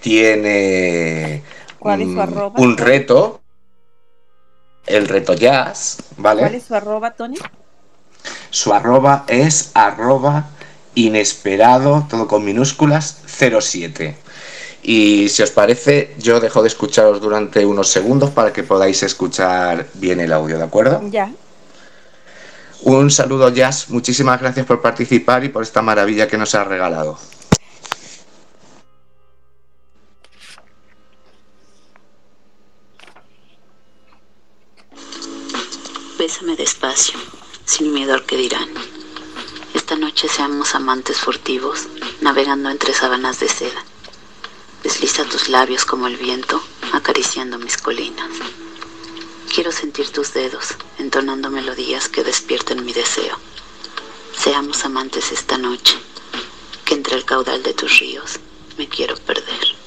tiene 0.00 1.42
¿Cuál 1.80 2.02
es 2.02 2.08
su 2.08 2.14
mm, 2.14 2.20
arroba? 2.20 2.60
un 2.60 2.76
reto, 2.76 3.40
el 4.86 5.08
reto 5.08 5.34
jazz, 5.34 5.96
¿vale? 6.18 6.42
¿Cuál 6.42 6.54
es 6.54 6.64
su 6.64 6.74
arroba, 6.74 7.10
Tony? 7.12 7.36
Su 8.50 8.72
arroba 8.72 9.24
es 9.26 9.70
arroba 9.74 10.50
inesperado, 10.94 12.06
todo 12.08 12.28
con 12.28 12.44
minúsculas, 12.44 13.22
07. 13.26 14.16
Y 14.82 15.28
si 15.30 15.42
os 15.42 15.50
parece, 15.50 16.14
yo 16.18 16.38
dejo 16.40 16.62
de 16.62 16.68
escucharos 16.68 17.20
durante 17.20 17.64
unos 17.64 17.88
segundos 17.88 18.30
para 18.30 18.52
que 18.52 18.62
podáis 18.62 19.02
escuchar 19.02 19.86
bien 19.94 20.20
el 20.20 20.32
audio, 20.32 20.58
¿de 20.58 20.64
acuerdo? 20.64 21.02
Ya. 21.10 21.32
Un 22.82 23.10
saludo, 23.10 23.50
Jazz. 23.50 23.90
Muchísimas 23.90 24.40
gracias 24.40 24.66
por 24.66 24.80
participar 24.80 25.44
y 25.44 25.48
por 25.50 25.62
esta 25.62 25.82
maravilla 25.82 26.28
que 26.28 26.38
nos 26.38 26.54
has 26.54 26.66
regalado. 26.66 27.18
Bésame 36.40 36.56
despacio, 36.56 37.18
sin 37.66 37.92
miedo 37.92 38.14
al 38.14 38.24
que 38.24 38.38
dirán. 38.38 38.70
Esta 39.74 39.94
noche 39.94 40.26
seamos 40.26 40.74
amantes 40.74 41.18
furtivos, 41.18 41.86
navegando 42.22 42.70
entre 42.70 42.94
sábanas 42.94 43.40
de 43.40 43.48
seda. 43.50 43.84
Desliza 44.82 45.26
tus 45.26 45.50
labios 45.50 45.84
como 45.84 46.06
el 46.06 46.16
viento, 46.16 46.62
acariciando 46.92 47.58
mis 47.58 47.76
colinas. 47.76 48.30
Quiero 49.54 49.70
sentir 49.70 50.08
tus 50.12 50.32
dedos, 50.32 50.76
entonando 50.96 51.50
melodías 51.50 52.08
que 52.08 52.24
despierten 52.24 52.86
mi 52.86 52.94
deseo. 52.94 53.36
Seamos 54.34 54.82
amantes 54.86 55.32
esta 55.32 55.58
noche, 55.58 55.98
que 56.86 56.94
entre 56.94 57.16
el 57.16 57.26
caudal 57.26 57.62
de 57.62 57.74
tus 57.74 57.98
ríos 57.98 58.40
me 58.78 58.88
quiero 58.88 59.14
perder. 59.14 59.79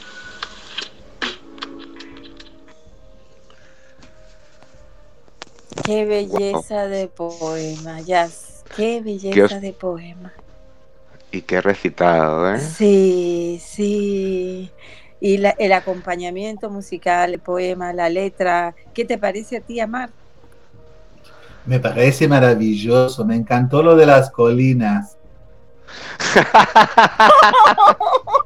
Qué 5.82 6.06
belleza 6.06 6.88
de 6.88 7.08
poema, 7.08 8.02
Jazz. 8.02 8.64
Qué 8.76 9.02
belleza 9.02 9.34
¿Qué 9.34 9.44
os- 9.44 9.62
de 9.62 9.74
poema. 9.74 10.34
Y 11.32 11.42
qué 11.42 11.62
recitado, 11.62 12.54
¿eh? 12.54 12.60
Sí, 12.60 13.60
sí. 13.66 14.70
Y 15.20 15.38
la- 15.38 15.56
el 15.58 15.74
acompañamiento 15.74 16.70
musical, 16.70 17.34
el 17.34 17.40
poema, 17.40 17.92
la 17.94 18.10
letra. 18.10 18.76
¿Qué 18.94 19.06
te 19.06 19.18
parece 19.18 19.58
a 19.58 19.62
ti, 19.62 19.80
Amar? 19.80 20.10
Me 21.66 21.80
parece 21.80 22.28
maravilloso, 22.28 23.26
me 23.26 23.36
encantó 23.36 23.82
lo 23.82 23.96
de 23.96 24.06
las 24.06 24.30
colinas. 24.30 25.16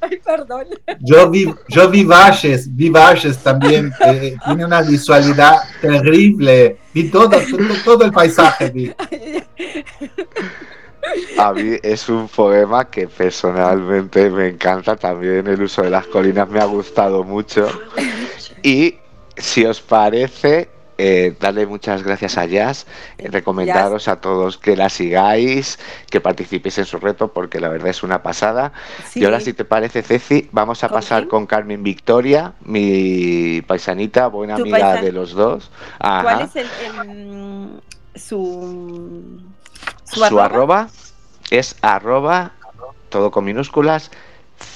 Ay, 0.00 0.20
perdón. 0.24 0.66
Yo 1.00 1.30
vi, 1.30 1.52
yo 1.68 1.88
vi 1.88 2.04
valles, 2.04 2.74
vi 2.74 2.90
valles 2.90 3.38
también, 3.38 3.92
eh, 4.06 4.36
tiene 4.44 4.64
una 4.64 4.82
visualidad 4.82 5.56
terrible. 5.80 6.78
Vi 6.92 7.10
todo, 7.10 7.30
todo, 7.30 7.74
todo 7.84 8.04
el 8.04 8.12
paisaje. 8.12 8.70
Vi. 8.70 8.94
A 11.38 11.52
mí 11.52 11.76
es 11.82 12.08
un 12.08 12.28
poema 12.28 12.88
que 12.90 13.08
personalmente 13.08 14.30
me 14.30 14.48
encanta 14.48 14.96
también. 14.96 15.46
El 15.46 15.62
uso 15.62 15.82
de 15.82 15.90
las 15.90 16.06
colinas 16.06 16.48
me 16.48 16.60
ha 16.60 16.66
gustado 16.66 17.24
mucho. 17.24 17.68
Y 18.62 18.96
si 19.36 19.66
os 19.66 19.82
parece, 19.82 20.70
eh, 20.98 21.36
darle 21.40 21.66
muchas 21.66 22.02
gracias 22.02 22.38
a 22.38 22.44
Jazz, 22.46 22.86
eh, 23.18 23.28
recomendaros 23.30 24.08
a 24.08 24.20
todos 24.20 24.58
que 24.58 24.76
la 24.76 24.88
sigáis, 24.88 25.78
que 26.10 26.20
participéis 26.20 26.78
en 26.78 26.84
su 26.84 26.98
reto, 26.98 27.32
porque 27.32 27.60
la 27.60 27.68
verdad 27.68 27.88
es 27.88 28.02
una 28.02 28.22
pasada. 28.22 28.72
Sí. 29.08 29.20
Y 29.20 29.24
ahora, 29.24 29.40
si 29.40 29.52
te 29.52 29.64
parece, 29.64 30.02
Ceci, 30.02 30.48
vamos 30.52 30.84
a 30.84 30.88
¿Con 30.88 30.96
pasar 30.96 31.18
quién? 31.22 31.28
con 31.30 31.46
Carmen 31.46 31.82
Victoria, 31.82 32.52
mi 32.64 33.62
paisanita, 33.62 34.28
buena 34.28 34.54
amiga 34.56 34.78
paisan- 34.94 35.02
de 35.02 35.12
los 35.12 35.32
dos. 35.32 35.70
Ajá. 35.98 36.22
¿Cuál 36.22 36.40
es 36.42 36.56
el, 36.56 36.66
el, 36.86 37.80
su, 38.14 39.40
su, 40.04 40.14
Su 40.16 40.24
arroba? 40.24 40.44
arroba 40.44 40.88
es 41.50 41.76
arroba, 41.82 42.52
todo 43.10 43.30
con 43.30 43.44
minúsculas, 43.44 44.10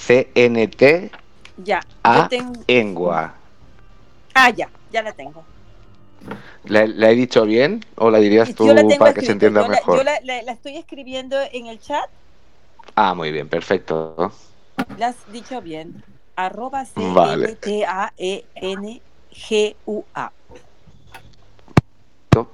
CNT 0.07 1.11
Ya. 1.59 1.81
A 2.03 2.29
tengo... 2.29 2.53
Engua. 2.67 3.35
Ah, 4.35 4.51
ya, 4.51 4.69
ya 4.93 5.03
la 5.03 5.13
tengo. 5.13 5.45
¿La, 6.65 6.87
la 6.87 7.11
he 7.11 7.15
dicho 7.15 7.45
bien 7.45 7.85
o 7.97 8.11
la 8.11 8.19
dirías 8.19 8.55
tú 8.55 8.67
la 8.67 8.83
para 8.99 9.15
que 9.15 9.23
se 9.23 9.33
entienda 9.33 9.63
yo 9.63 9.69
la- 9.69 9.77
mejor? 9.79 9.97
yo 9.99 10.05
la, 10.05 10.21
la- 10.23 10.43
la 10.43 10.53
estoy 10.53 10.77
escribiendo 10.77 11.37
en 11.53 11.67
el 11.67 11.81
chat. 11.81 12.05
Ah, 12.95 13.15
muy 13.15 13.33
bien, 13.33 13.49
perfecto. 13.49 14.33
La 14.99 15.09
has 15.09 15.17
dicho 15.33 15.61
bien. 15.63 16.03
Arroba 16.37 16.85
c 16.85 16.93
Vale. 17.15 17.57
t 17.57 17.85
a 17.85 18.13
e 18.17 18.45
n 18.55 19.03
g 19.31 19.77
u 19.87 20.05
a 20.15 20.33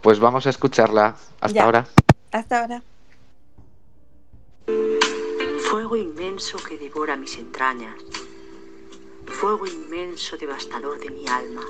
Pues 0.03 0.19
vamos 0.19 0.47
a 0.47 0.51
escucharla. 0.51 1.17
Hasta 1.41 1.59
Ya. 1.59 1.65
ahora. 1.65 1.87
Hasta 2.33 2.61
ahora. 2.61 2.83
Fuego 5.71 5.97
inmenso 5.97 6.59
que 6.59 6.79
devora 6.79 7.17
mis 7.17 7.37
entrañas. 7.39 7.97
Fuego 9.27 9.67
inmenso 9.67 10.37
devastador 10.37 10.99
de 11.01 11.11
mi 11.11 11.27
alma. 11.29 11.63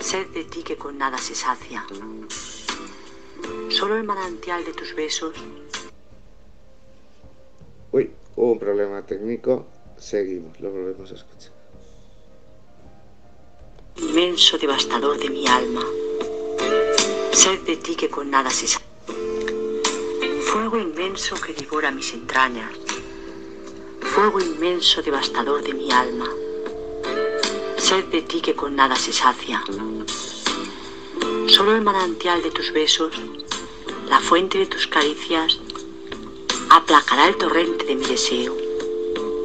Sed 0.00 0.26
de 0.28 0.44
ti 0.44 0.62
que 0.62 0.76
con 0.76 0.98
nada 0.98 1.18
se 1.18 1.34
sacia. 1.34 1.86
Solo 3.68 3.96
el 3.96 4.04
manantial 4.04 4.64
de 4.64 4.72
tus 4.72 4.94
besos 4.94 5.34
Uy, 7.92 8.10
hubo 8.36 8.52
un 8.52 8.58
problema 8.58 9.04
técnico. 9.04 9.66
Seguimos, 9.98 10.58
lo 10.60 10.70
volvemos 10.70 11.12
a 11.12 11.14
escuchar. 11.14 11.52
inmenso 13.96 14.58
devastador 14.58 15.18
de 15.18 15.28
mi 15.30 15.46
alma. 15.46 15.84
Sed 17.32 17.60
de 17.60 17.76
ti 17.76 17.94
que 17.94 18.08
con 18.08 18.30
nada 18.30 18.50
se 18.50 18.66
sacia. 18.66 18.86
Fuego 20.50 20.78
inmenso 20.78 21.34
que 21.36 21.52
devora 21.52 21.90
mis 21.90 22.12
entrañas. 22.14 22.72
Fuego 24.00 24.40
inmenso 24.40 25.02
devastador 25.02 25.62
de 25.62 25.74
mi 25.74 25.90
alma. 25.92 26.28
Sed 27.86 28.04
de 28.06 28.22
ti 28.22 28.40
que 28.40 28.54
con 28.54 28.76
nada 28.76 28.96
se 28.96 29.12
sacia. 29.12 29.62
Solo 31.46 31.76
el 31.76 31.82
manantial 31.82 32.42
de 32.42 32.50
tus 32.50 32.72
besos, 32.72 33.12
la 34.08 34.20
fuente 34.20 34.58
de 34.58 34.66
tus 34.66 34.86
caricias, 34.86 35.58
aplacará 36.70 37.28
el 37.28 37.36
torrente 37.36 37.84
de 37.84 37.96
mi 37.96 38.06
deseo 38.06 38.56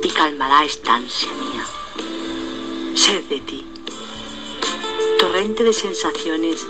y 0.04 0.10
calmará 0.10 0.64
esta 0.64 0.96
ansia 0.96 1.32
mía. 1.34 1.66
Sed 2.96 3.24
de 3.26 3.40
ti 3.42 3.66
torrente 5.18 5.64
de 5.64 5.74
sensaciones 5.74 6.66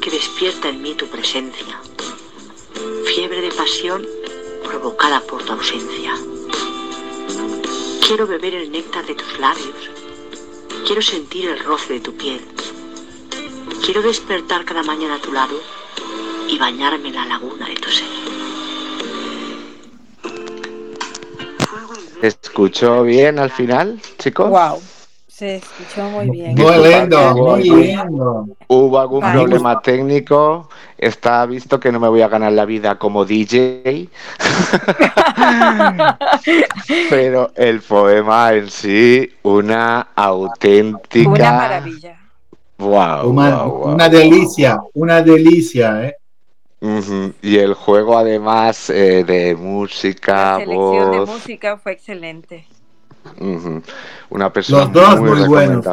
que 0.00 0.10
despierta 0.10 0.68
en 0.68 0.80
mí 0.82 0.94
tu 0.94 1.06
presencia, 1.08 1.80
fiebre 3.04 3.40
de 3.40 3.50
pasión 3.50 4.06
provocada 4.64 5.20
por 5.20 5.42
tu 5.42 5.52
ausencia. 5.52 6.14
Quiero 8.06 8.26
beber 8.26 8.54
el 8.54 8.70
néctar 8.70 9.04
de 9.04 9.14
tus 9.14 9.38
labios, 9.38 9.90
quiero 10.86 11.02
sentir 11.02 11.48
el 11.48 11.58
roce 11.60 11.94
de 11.94 12.00
tu 12.00 12.16
piel, 12.16 12.40
quiero 13.84 14.02
despertar 14.02 14.64
cada 14.64 14.82
mañana 14.82 15.16
a 15.16 15.20
tu 15.20 15.32
lado 15.32 15.60
y 16.48 16.58
bañarme 16.58 17.08
en 17.08 17.14
la 17.14 17.24
laguna 17.26 17.66
de 17.66 17.74
tu 17.74 17.90
ser. 17.90 18.06
Fuego 21.58 21.94
¿Se 22.20 22.26
escuchó 22.26 23.02
bien 23.02 23.38
al 23.38 23.50
final, 23.50 24.00
chicos? 24.18 24.48
Wow. 24.48 24.82
Se 25.38 25.54
escuchó 25.54 26.02
muy 26.10 26.28
bien. 26.30 26.56
Muy 26.56 26.78
lindo, 26.78 27.36
muy 27.36 27.62
lindo. 27.62 28.48
Hubo 28.66 28.98
algún 28.98 29.20
Vale. 29.20 29.38
problema 29.38 29.80
técnico. 29.80 30.68
Está 30.98 31.46
visto 31.46 31.78
que 31.78 31.92
no 31.92 32.00
me 32.00 32.08
voy 32.08 32.22
a 32.22 32.28
ganar 32.28 32.50
la 32.50 32.64
vida 32.64 32.98
como 32.98 33.24
DJ. 33.24 34.08
Pero 37.08 37.52
el 37.54 37.80
poema 37.82 38.52
en 38.52 38.68
sí, 38.68 39.32
una 39.44 40.08
auténtica. 40.16 41.30
Una 41.30 41.52
maravilla. 41.52 42.18
Wow, 42.78 43.30
Una, 43.30 43.62
wow, 43.62 43.78
wow. 43.78 43.94
una 43.94 44.08
delicia, 44.08 44.80
una 44.94 45.22
delicia, 45.22 46.04
¿eh? 46.04 46.16
Y 47.42 47.58
el 47.58 47.74
juego, 47.74 48.18
además, 48.18 48.90
eh, 48.90 49.22
de 49.22 49.54
música, 49.54 50.58
La 50.58 50.64
selección 50.64 51.10
de 51.12 51.20
música 51.20 51.76
fue 51.76 51.92
excelente. 51.92 52.66
Una 54.30 54.52
persona 54.52 54.84
Los 54.84 54.92
dos 54.92 55.20
muy, 55.20 55.30
muy 55.30 55.48
buenos. 55.48 55.84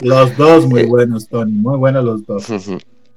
Los 0.00 0.36
dos 0.36 0.66
muy 0.66 0.82
Eh. 0.82 0.86
buenos, 0.86 1.28
Tony, 1.28 1.52
muy 1.52 1.76
buenos 1.78 2.04
los 2.04 2.26
dos. 2.26 2.46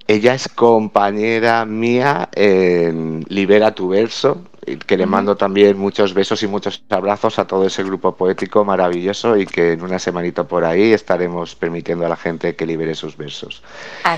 Ella 0.08 0.34
es 0.34 0.48
compañera 0.50 1.64
mía 1.66 2.30
en 2.34 3.24
Libera 3.30 3.74
tu 3.74 3.90
verso, 3.90 4.42
que 4.86 4.98
le 4.98 5.06
mando 5.06 5.38
también 5.38 5.78
muchos 5.78 6.14
besos 6.14 6.42
y 6.44 6.48
muchos 6.48 6.84
abrazos 6.90 7.40
a 7.40 7.46
todo 7.48 7.66
ese 7.66 7.84
grupo 7.84 8.16
poético 8.16 8.66
maravilloso 8.66 9.38
y 9.38 9.46
que 9.46 9.74
en 9.74 9.84
una 9.84 10.00
semanita 10.00 10.44
por 10.44 10.66
ahí 10.66 10.92
estaremos 10.92 11.56
permitiendo 11.56 12.06
a 12.06 12.10
la 12.10 12.18
gente 12.18 12.56
que 12.56 12.66
libere 12.66 12.94
sus 12.96 13.16
versos. 13.16 13.64
Ah, 14.04 14.18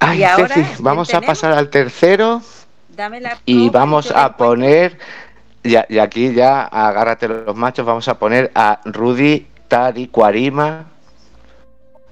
Ay, 0.00 0.20
Y 0.20 0.24
ahora, 0.24 0.48
Ceci, 0.48 0.62
¿quién 0.64 0.76
vamos 0.78 1.14
a 1.14 1.20
pasar 1.20 1.52
al 1.52 1.70
tercero 1.70 2.42
dame 2.88 3.20
la 3.20 3.38
y 3.46 3.68
vamos 3.70 4.10
a 4.10 4.36
poner 4.36 4.98
y, 5.64 5.98
aquí 5.98 6.34
ya, 6.34 6.64
agárrate 6.64 7.26
los 7.26 7.56
machos, 7.56 7.86
vamos 7.86 8.06
a 8.08 8.18
poner 8.18 8.50
a 8.54 8.80
Rudy 8.84 9.46
Taricuarima, 9.66 10.84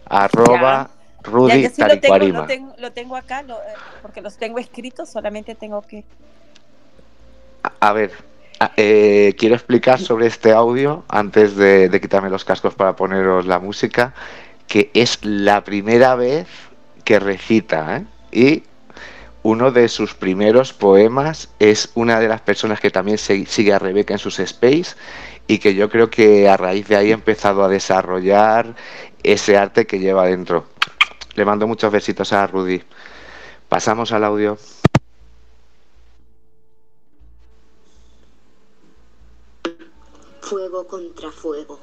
arroba 0.06 0.88
Rudy 1.22 1.68
Taricuarima. 1.68 2.40
Lo 2.40 2.46
tengo, 2.46 2.74
lo, 2.78 2.92
tengo, 2.92 3.16
acá, 3.16 3.40
eh, 3.40 3.52
porque 4.00 4.22
los 4.22 4.38
tengo 4.38 4.58
escritos, 4.58 5.10
solamente 5.10 5.54
tengo 5.54 5.82
que... 5.82 6.02
A, 7.78 7.92
ver, 7.92 8.12
eh, 8.76 9.34
quiero 9.38 9.54
explicar 9.54 10.00
sobre 10.00 10.26
este 10.26 10.52
audio 10.52 11.04
antes 11.08 11.54
de, 11.54 11.90
de 11.90 12.00
quitarme 12.00 12.30
los 12.30 12.44
cascos 12.44 12.74
para 12.74 12.96
poneros 12.96 13.44
la 13.44 13.58
música, 13.58 14.14
que 14.66 14.90
es 14.94 15.22
la 15.22 15.62
primera 15.62 16.14
vez 16.14 16.48
que 17.04 17.20
recita, 17.20 17.98
¿eh? 17.98 18.04
Y 18.32 18.62
uno 19.43 19.73
de 19.73 19.89
sus 19.89 20.14
primeros 20.14 20.73
poemas 20.73 21.48
es 21.59 21.90
una 21.94 22.20
de 22.20 22.28
las 22.28 22.40
personas 22.40 22.81
que 22.81 22.90
también 22.90 23.19
sigue 23.19 23.73
a 23.73 23.78
Rebeca 23.78 24.14
en 24.14 24.19
sus 24.19 24.39
space 24.39 24.94
y 25.48 25.59
que 25.59 25.74
yo 25.74 25.90
creo 25.90 26.10
que 26.10 26.48
a 26.48 26.56
raíz 26.56 26.86
de 26.89 26.97
ahí 26.97 27.10
ha 27.10 27.14
empezado 27.14 27.64
a 27.64 27.69
desarrollar 27.69 28.77
ese 29.23 29.56
arte 29.56 29.86
que 29.86 29.98
lleva 29.98 30.27
dentro. 30.27 30.66
Le 31.35 31.44
mando 31.44 31.66
muchos 31.66 31.90
besitos 31.90 32.32
a 32.32 32.47
Rudy. 32.47 32.82
Pasamos 33.69 34.12
al 34.12 34.24
audio. 34.24 34.59
Fuego 40.40 40.86
contra 40.86 41.32
fuego. 41.32 41.81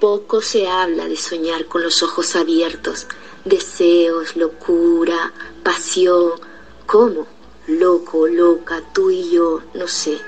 Poco 0.00 0.40
se 0.40 0.66
habla 0.66 1.06
de 1.06 1.16
soñar 1.16 1.66
con 1.66 1.82
los 1.82 2.02
ojos 2.02 2.34
abiertos, 2.34 3.06
deseos, 3.44 4.34
locura, 4.34 5.32
pasión, 5.62 6.49
¿Cómo? 6.90 7.24
Loco, 7.68 8.26
loca, 8.26 8.82
tú 8.92 9.10
y 9.10 9.30
yo, 9.30 9.60
no 9.74 9.86
sé. 9.86 10.18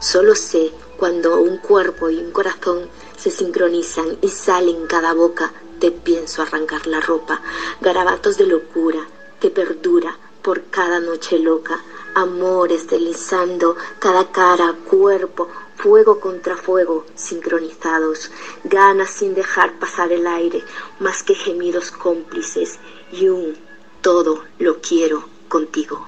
Solo 0.00 0.34
sé 0.34 0.72
cuando 0.96 1.40
un 1.40 1.58
cuerpo 1.58 2.10
y 2.10 2.18
un 2.18 2.32
corazón 2.32 2.88
se 3.16 3.30
sincronizan 3.30 4.18
y 4.20 4.28
salen 4.28 4.88
cada 4.88 5.14
boca, 5.14 5.52
te 5.78 5.92
pienso 5.92 6.42
arrancar 6.42 6.88
la 6.88 6.98
ropa. 6.98 7.40
Garabatos 7.80 8.36
de 8.36 8.46
locura 8.46 9.06
que 9.38 9.48
perdura 9.48 10.18
por 10.42 10.64
cada 10.70 10.98
noche 10.98 11.38
loca. 11.38 11.80
Amores 12.16 12.88
deslizando 12.88 13.76
cada 14.00 14.32
cara, 14.32 14.74
cuerpo, 14.90 15.46
fuego 15.76 16.18
contra 16.18 16.56
fuego, 16.56 17.04
sincronizados. 17.14 18.32
Ganas 18.64 19.10
sin 19.10 19.36
dejar 19.36 19.78
pasar 19.78 20.10
el 20.10 20.26
aire, 20.26 20.64
más 20.98 21.22
que 21.22 21.36
gemidos 21.36 21.92
cómplices. 21.92 22.80
Y 23.12 23.28
un 23.28 23.56
todo 24.02 24.42
lo 24.58 24.80
quiero 24.80 25.38
contigo. 25.48 26.07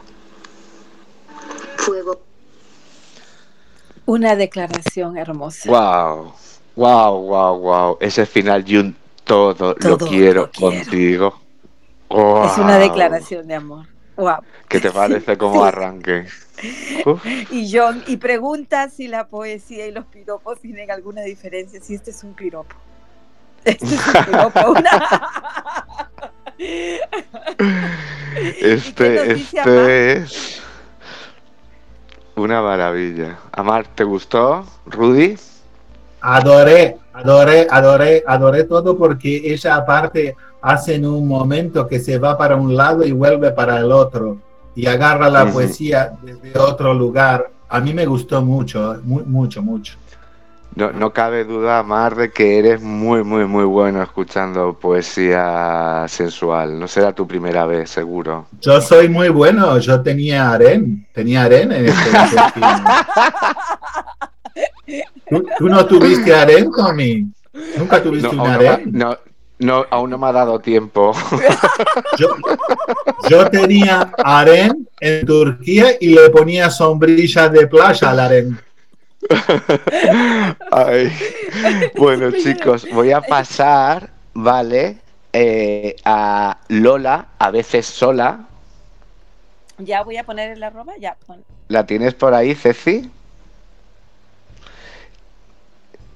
Fuego. 1.77 2.21
Una 4.07 4.35
declaración 4.37 5.17
hermosa. 5.17 5.71
Wow, 5.71 6.33
wow, 6.77 7.21
wow, 7.21 7.59
wow. 7.59 7.99
Ese 8.01 8.27
final 8.27 8.65
y 8.67 8.77
un 8.77 8.97
todo, 9.25 9.77
lo, 9.79 9.99
quiero 9.99 10.51
contigo. 10.51 11.41
Es 12.09 12.59
una 12.59 12.79
declaración 12.79 13.47
de 13.47 13.55
amor. 13.55 13.87
Wow. 14.17 14.43
¿Qué 14.69 14.81
te 14.81 14.91
parece 14.91 15.39
como 15.39 15.65
arranque? 15.65 16.27
Y 17.51 17.71
John, 17.73 18.03
y 18.07 18.17
pregunta 18.19 18.91
si 18.91 19.09
la 19.09 19.29
poesía 19.29 19.87
y 19.87 19.93
los 19.93 20.05
piropos 20.07 20.61
tienen 20.61 20.91
alguna 20.91 21.23
diferencia, 21.23 21.81
si 21.81 21.95
este 21.95 22.11
es 22.11 22.23
un 22.25 22.35
piropo. 22.35 22.75
Este 23.65 23.87
es 23.87 24.07
un 24.07 24.25
piropo. 24.25 24.75
Este, 28.61 29.33
este 29.33 30.13
es 30.19 30.63
una 32.41 32.63
maravilla. 32.63 33.39
Amar, 33.53 33.87
¿te 33.95 34.05
gustó, 34.05 34.65
Rudy? 34.87 35.37
Adoré, 36.21 36.97
adoré, 37.13 37.67
adoré, 37.71 38.25
adoré 38.27 38.65
todo 38.65 38.97
porque 38.97 39.53
ella 39.53 39.77
aparte 39.77 40.37
hace 40.61 40.97
en 40.97 41.07
un 41.07 41.27
momento 41.27 41.87
que 41.87 41.99
se 41.99 42.19
va 42.19 42.37
para 42.37 42.57
un 42.57 42.77
lado 42.77 43.05
y 43.05 43.13
vuelve 43.13 43.51
para 43.53 43.79
el 43.79 43.91
otro 43.91 44.39
y 44.75 44.87
agarra 44.87 45.29
la 45.29 45.47
poesía 45.51 46.13
desde 46.23 46.59
otro 46.59 46.95
lugar. 46.95 47.51
A 47.69 47.81
mí 47.81 47.95
me 47.95 48.07
gustó 48.07 48.43
mucho, 48.43 49.01
mucho, 49.05 49.63
mucho. 49.63 49.95
No, 50.75 50.93
no 50.93 51.13
cabe 51.13 51.45
duda, 51.45 51.83
Mar, 51.83 52.15
de 52.15 52.31
que 52.31 52.59
eres 52.59 52.81
muy, 52.81 53.25
muy, 53.25 53.45
muy 53.45 53.65
bueno 53.65 54.03
escuchando 54.03 54.75
poesía 54.75 56.05
sensual. 56.09 56.79
No 56.79 56.87
será 56.87 57.13
tu 57.13 57.27
primera 57.27 57.67
vez, 57.67 57.91
seguro. 57.91 58.47
Yo 58.61 58.81
soy 58.81 59.09
muy 59.09 59.31
bueno. 59.31 59.79
Yo 59.79 60.01
tenía 60.01 60.53
aren. 60.53 61.07
Tenía 61.13 61.43
aren 61.45 61.73
en 61.73 61.87
este 61.87 62.11
¿Tú, 65.59 65.69
no 65.69 65.87
tuviste 65.87 66.35
aren, 66.35 66.71
Tommy? 66.71 67.27
¿Nunca 67.77 68.03
tuviste 68.03 68.29
un 68.29 68.41
aren? 68.41 68.91
No, 68.93 69.17
no, 69.59 69.85
aún 69.91 70.11
no 70.11 70.19
me 70.19 70.29
ha 70.29 70.33
dado 70.33 70.61
tiempo. 70.61 71.13
Yo, 72.19 72.29
yo 73.29 73.51
tenía 73.51 74.11
aren 74.25 74.89
en 75.01 75.27
Turquía 75.27 75.97
y 76.01 76.09
le 76.09 76.31
ponía 76.31 76.71
sombrillas 76.71 77.53
de 77.53 77.67
playa 77.67 78.11
al 78.11 78.21
Bueno, 81.97 82.31
chicos, 82.33 82.87
voy 82.93 83.13
a 83.13 83.21
pasar, 83.21 84.11
¿vale? 84.35 84.99
Eh, 85.33 85.95
a 86.05 86.59
Lola, 86.69 87.29
a 87.39 87.51
veces 87.51 87.87
sola. 87.87 88.47
Ya 89.79 90.03
voy 90.03 90.17
a 90.17 90.25
poner 90.25 90.51
el 90.51 90.63
arroba, 90.63 90.95
ya. 90.99 91.17
¿La 91.69 91.87
tienes 91.87 92.15
por 92.15 92.35
ahí, 92.35 92.55
Ceci? 92.55 93.11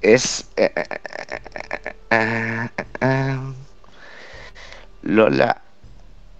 Es. 0.02 0.46
Eh, 0.56 0.72
eh, 2.10 3.38
Lola. 5.02 5.62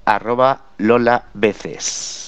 Arroba 0.05 0.61
Lola 0.79 1.25
veces. 1.35 2.24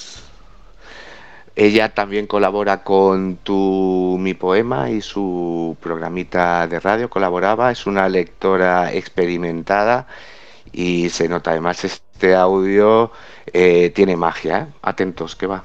Ella 1.57 1.95
también 1.95 2.27
colabora 2.27 2.85
con 2.85 3.37
tu 3.39 4.19
Mi 4.21 4.35
Poema 4.35 4.91
y 4.91 5.01
su 5.01 5.77
programita 5.81 6.67
de 6.69 6.81
radio, 6.81 7.09
colaboraba, 7.11 7.73
es 7.73 7.87
una 7.87 8.09
lectora 8.11 8.93
experimentada 8.93 10.07
y 10.73 11.09
se 11.11 11.29
nota 11.29 11.53
además 11.53 11.85
este 11.85 12.35
audio 12.35 13.11
eh, 13.53 13.91
tiene 13.95 14.17
magia. 14.17 14.59
¿eh? 14.71 14.75
Atentos, 14.83 15.35
que 15.37 15.47
va. 15.47 15.65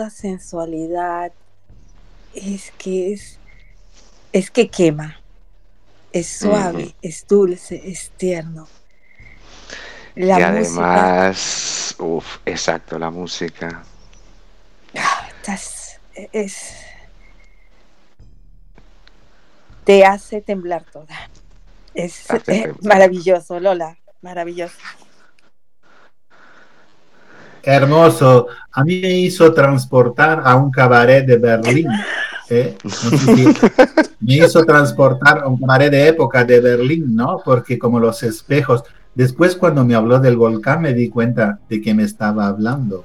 Desborda 0.00 0.10
sensualidad. 0.10 1.32
Es 2.34 2.72
que 2.78 3.12
es, 3.12 3.38
es 4.32 4.50
que 4.50 4.68
quema. 4.68 5.16
Es 6.12 6.28
suave, 6.28 6.96
es 7.02 7.26
dulce, 7.26 7.80
es 7.84 8.10
tierno. 8.16 8.68
y 10.16 10.24
La 10.24 10.38
música 10.40 10.48
además, 10.48 11.94
uff, 11.98 12.38
exacto, 12.44 12.98
la 12.98 13.10
música. 13.10 13.82
estás- 14.92 16.00
es, 16.32 16.74
te 19.84 20.04
hace 20.04 20.40
temblar 20.40 20.84
toda. 20.84 21.14
Es 21.94 22.28
eh, 22.30 22.40
temblar. 22.40 22.76
maravilloso, 22.82 23.60
Lola, 23.60 23.96
maravilloso. 24.20 24.76
Hermoso. 27.62 28.48
A 28.72 28.84
mí 28.84 29.00
me 29.00 29.12
hizo 29.12 29.52
transportar 29.52 30.42
a 30.44 30.54
un 30.56 30.70
cabaret 30.70 31.26
de 31.26 31.36
Berlín. 31.38 31.88
¿eh? 32.48 32.76
No 32.84 32.90
sé 32.90 33.16
si- 33.18 33.44
me 34.20 34.34
hizo 34.36 34.64
transportar 34.64 35.38
a 35.38 35.48
un 35.48 35.58
cabaret 35.58 35.90
de 35.90 36.08
época 36.08 36.44
de 36.44 36.60
Berlín, 36.60 37.14
¿no? 37.16 37.40
Porque 37.44 37.78
como 37.78 37.98
los 37.98 38.22
espejos. 38.22 38.82
Después 39.14 39.56
cuando 39.56 39.84
me 39.84 39.94
habló 39.96 40.20
del 40.20 40.36
volcán 40.36 40.82
me 40.82 40.94
di 40.94 41.08
cuenta 41.08 41.58
de 41.68 41.80
que 41.80 41.94
me 41.94 42.04
estaba 42.04 42.46
hablando. 42.46 43.04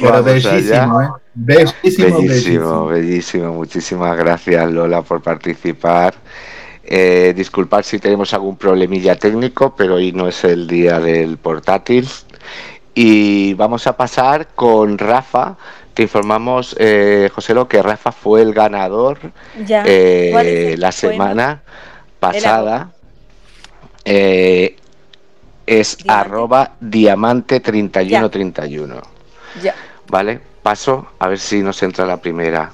Pero 0.00 0.22
bellísimo. 0.22 1.00
¿eh? 1.02 1.08
Bellísimo, 1.34 1.72
Bellísimo, 1.82 2.18
bellísimo. 2.20 2.86
bellísimo. 2.86 3.52
Muchísimas 3.54 4.16
gracias 4.16 4.70
Lola 4.70 5.02
por 5.02 5.22
participar. 5.22 6.14
Eh, 6.86 7.32
disculpad 7.36 7.82
si 7.82 7.98
tenemos 7.98 8.34
algún 8.34 8.56
problemilla 8.56 9.16
técnico, 9.16 9.74
pero 9.74 9.94
hoy 9.94 10.12
no 10.12 10.28
es 10.28 10.44
el 10.44 10.66
día 10.66 11.00
del 11.00 11.38
portátil. 11.38 12.08
Y 12.94 13.54
vamos 13.54 13.86
a 13.86 13.96
pasar 13.96 14.48
con 14.54 14.98
Rafa. 14.98 15.56
Te 15.94 16.02
informamos, 16.02 16.76
eh, 16.78 17.30
José, 17.34 17.54
lo 17.54 17.68
que 17.68 17.82
Rafa 17.82 18.12
fue 18.12 18.42
el 18.42 18.52
ganador 18.52 19.18
Ya, 19.64 19.84
eh, 19.86 20.28
¿cuál 20.32 20.46
es 20.46 20.74
el 20.74 20.80
la 20.80 20.92
semana 20.92 21.62
pasada. 22.32 22.90
Eh, 24.04 24.76
es 25.66 25.96
Diamante. 25.96 26.28
arroba 26.28 26.72
diamante 26.80 27.60
3131. 27.60 29.00
Ya. 29.62 29.74
¿Vale? 30.08 30.40
Paso 30.62 31.08
a 31.18 31.28
ver 31.28 31.38
si 31.38 31.62
nos 31.62 31.82
entra 31.82 32.04
la 32.06 32.18
primera. 32.18 32.70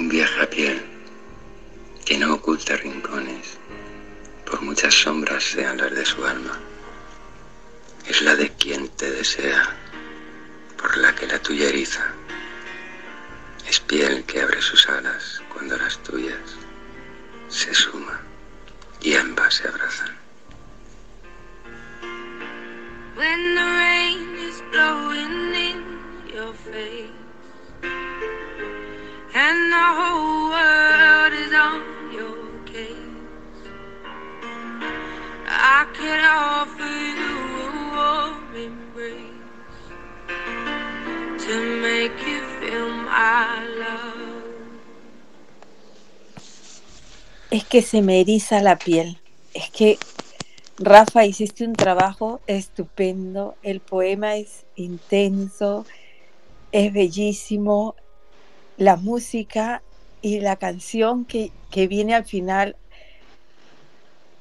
Un 0.00 0.08
viaje 0.08 0.40
a 0.40 0.48
pie 0.48 0.80
que 2.06 2.16
no 2.16 2.32
oculta 2.32 2.74
rincones, 2.74 3.58
por 4.46 4.62
muchas 4.62 4.94
sombras 4.94 5.44
sean 5.44 5.76
las 5.76 5.90
de 5.90 6.06
su 6.06 6.24
alma. 6.24 6.58
Es 8.06 8.22
la 8.22 8.34
de 8.34 8.48
quien 8.54 8.88
te 8.96 9.10
desea, 9.10 9.62
por 10.78 10.96
la 10.96 11.14
que 11.14 11.26
la 11.26 11.38
tuya 11.38 11.68
eriza. 11.68 12.14
Es 13.68 13.78
piel 13.80 14.24
que 14.24 14.40
abre 14.40 14.62
sus 14.62 14.88
alas 14.88 15.42
cuando 15.52 15.76
las 15.76 16.02
tuyas 16.02 16.48
se 17.48 17.74
suman 17.74 18.20
y 19.02 19.12
ambas 19.16 19.52
se 19.52 19.68
abrazan. 19.68 20.16
And 29.34 29.72
the 29.72 29.86
whole 29.98 30.50
world 30.50 31.32
is 31.32 31.52
on 31.54 31.82
your 32.12 32.36
case, 32.66 32.96
I 35.46 35.86
could 35.94 36.20
offer 36.20 36.96
you 37.20 37.36
a 37.58 37.72
warm 37.94 38.54
embrace 38.56 39.46
to 41.46 41.54
make 41.80 42.18
you 42.26 42.40
feel 42.58 42.88
my 42.90 43.64
love. 43.78 44.40
Es 47.50 47.64
que 47.64 47.82
se 47.82 48.02
me 48.02 48.20
eriza 48.20 48.60
la 48.60 48.76
piel. 48.76 49.18
Es 49.54 49.70
que, 49.70 49.98
Rafa, 50.78 51.24
hiciste 51.24 51.64
un 51.64 51.74
trabajo 51.74 52.40
estupendo. 52.46 53.56
El 53.62 53.80
poema 53.80 54.36
es 54.36 54.64
intenso, 54.76 55.84
es 56.70 56.92
bellísimo. 56.92 57.96
La 58.80 58.96
música 58.96 59.82
y 60.22 60.40
la 60.40 60.56
canción 60.56 61.24
que, 61.24 61.52
que 61.70 61.86
viene 61.86 62.14
al 62.14 62.24
final 62.24 62.76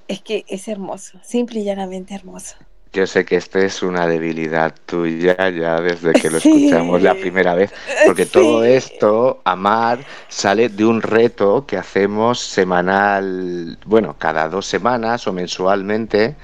es 0.07 0.22
que 0.22 0.45
es 0.48 0.68
hermoso, 0.68 1.20
simple 1.24 1.60
y 1.60 1.64
llanamente 1.64 2.16
hermoso. 2.16 2.56
Yo 2.91 3.06
sé 3.06 3.24
que 3.24 3.36
esta 3.36 3.60
es 3.60 3.84
una 3.84 4.07
debilidad 4.07 4.74
tuya 4.88 5.36
ya 5.52 5.80
desde 5.80 6.16
que 6.16 6.32
lo 6.32 6.40
Sí. 6.40 6.49
escuchamos 6.49 7.03
la 7.03 7.14
primera 7.14 7.53
vez, 7.53 7.72
porque 8.03 8.26
todo 8.26 8.64
esto, 8.64 9.41
Amar, 9.45 9.99
sale 10.28 10.70
de 10.70 10.86
un 10.86 11.02
reto 11.03 11.68
que 11.68 11.78
hacemos 11.78 12.40
semanal, 12.40 13.78
bueno, 13.86 14.16
cada 14.18 14.49
dos 14.49 14.66
semanas 14.66 15.28
o 15.28 15.34
mensualmente. 15.34 16.36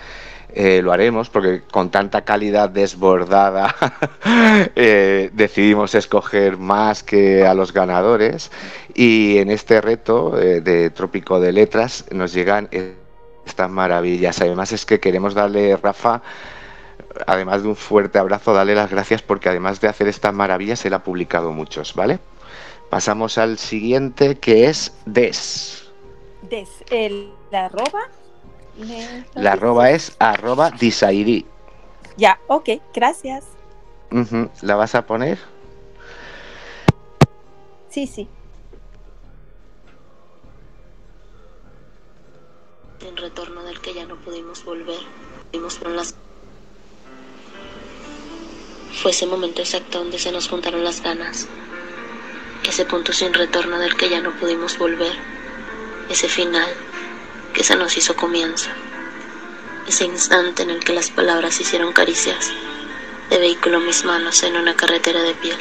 Eh, 0.58 0.82
lo 0.82 0.94
haremos 0.94 1.30
porque 1.30 1.64
con 1.70 1.92
tanta 1.92 2.22
calidad 2.22 2.70
desbordada 2.70 3.76
eh, 4.76 5.30
decidimos 5.34 5.94
escoger 5.96 6.58
más 6.58 7.04
que 7.04 7.46
a 7.46 7.54
los 7.54 7.74
ganadores 7.74 8.52
y 8.94 9.38
en 9.40 9.52
este 9.52 9.82
reto 9.82 10.40
eh, 10.40 10.62
de 10.62 10.92
Trópico 10.92 11.42
de 11.42 11.52
Letras 11.52 12.06
nos 12.12 12.32
llegan 12.32 12.70
estas 13.46 13.70
maravillas. 13.70 14.40
Además 14.40 14.72
es 14.72 14.86
que 14.86 15.02
queremos 15.02 15.34
darle, 15.34 15.76
Rafa, 15.76 16.22
además 17.28 17.64
de 17.64 17.68
un 17.68 17.76
fuerte 17.76 18.18
abrazo, 18.18 18.54
darle 18.54 18.76
las 18.76 18.90
gracias 18.90 19.22
porque 19.22 19.50
además 19.50 19.82
de 19.82 19.90
hacer 19.90 20.08
estas 20.08 20.34
maravillas, 20.34 20.86
él 20.86 20.94
ha 20.94 21.04
publicado 21.04 21.52
muchos, 21.52 21.94
¿vale? 21.96 22.20
Pasamos 22.90 23.38
al 23.38 23.58
siguiente 23.58 24.36
que 24.36 24.68
es 24.68 24.94
Des. 25.06 25.92
Des, 26.44 26.70
el, 26.92 27.34
arroba. 27.52 28.08
La 29.36 29.54
arroba 29.54 29.90
es 29.92 30.16
arroba 30.20 30.72
disairi. 30.72 31.46
Ya, 32.18 32.40
ok, 32.48 32.70
gracias. 32.94 33.46
¿La 34.62 34.76
vas 34.76 34.96
a 34.96 35.06
poner? 35.06 35.40
Sí, 37.90 38.08
sí. 38.08 38.28
Un 43.08 43.18
retorno 43.18 43.64
del 43.64 43.80
que 43.82 43.94
ya 43.94 44.06
no 44.06 44.16
pudimos 44.18 44.64
volver. 44.66 45.00
Vimos 45.52 45.76
con 45.76 45.96
las... 45.96 46.16
Fue 49.02 49.12
ese 49.12 49.26
momento 49.26 49.62
exacto 49.62 50.00
donde 50.00 50.20
se 50.20 50.32
nos 50.32 50.50
juntaron 50.50 50.84
las 50.84 51.02
ganas. 51.02 51.48
Ese 52.68 52.86
punto 52.86 53.14
sin 53.14 53.34
retorno 53.34 53.78
del 53.80 53.96
que 53.96 54.10
ya 54.10 54.22
no 54.22 54.32
pudimos 54.40 54.78
volver. 54.78 55.14
Ese 56.10 56.28
final 56.28 56.70
que 57.56 57.64
se 57.64 57.76
nos 57.78 57.96
hizo 57.96 58.16
comienzo. 58.16 58.70
Ese 59.88 60.04
instante 60.04 60.64
en 60.64 60.70
el 60.70 60.84
que 60.84 60.94
las 60.94 61.10
palabras 61.10 61.60
hicieron 61.62 61.94
caricias 61.94 62.52
de 63.30 63.40
vehículo 63.40 63.80
mis 63.80 64.04
manos 64.04 64.44
en 64.44 64.58
una 64.58 64.76
carretera 64.76 65.22
de 65.24 65.34
piel. 65.34 65.58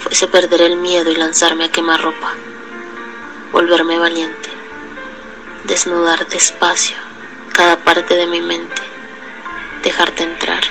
fuese 0.00 0.26
perder 0.26 0.62
el 0.62 0.76
miedo 0.76 1.10
y 1.10 1.16
lanzarme 1.16 1.64
a 1.64 1.70
quemar 1.70 2.02
ropa, 2.02 2.34
volverme 3.50 3.98
valiente, 3.98 4.50
desnudar 5.64 6.26
despacio 6.28 6.96
cada 7.52 7.78
parte 7.78 8.14
de 8.14 8.26
mi 8.26 8.40
mente, 8.40 8.82
dejarte 9.82 10.22
entrar. 10.22 10.62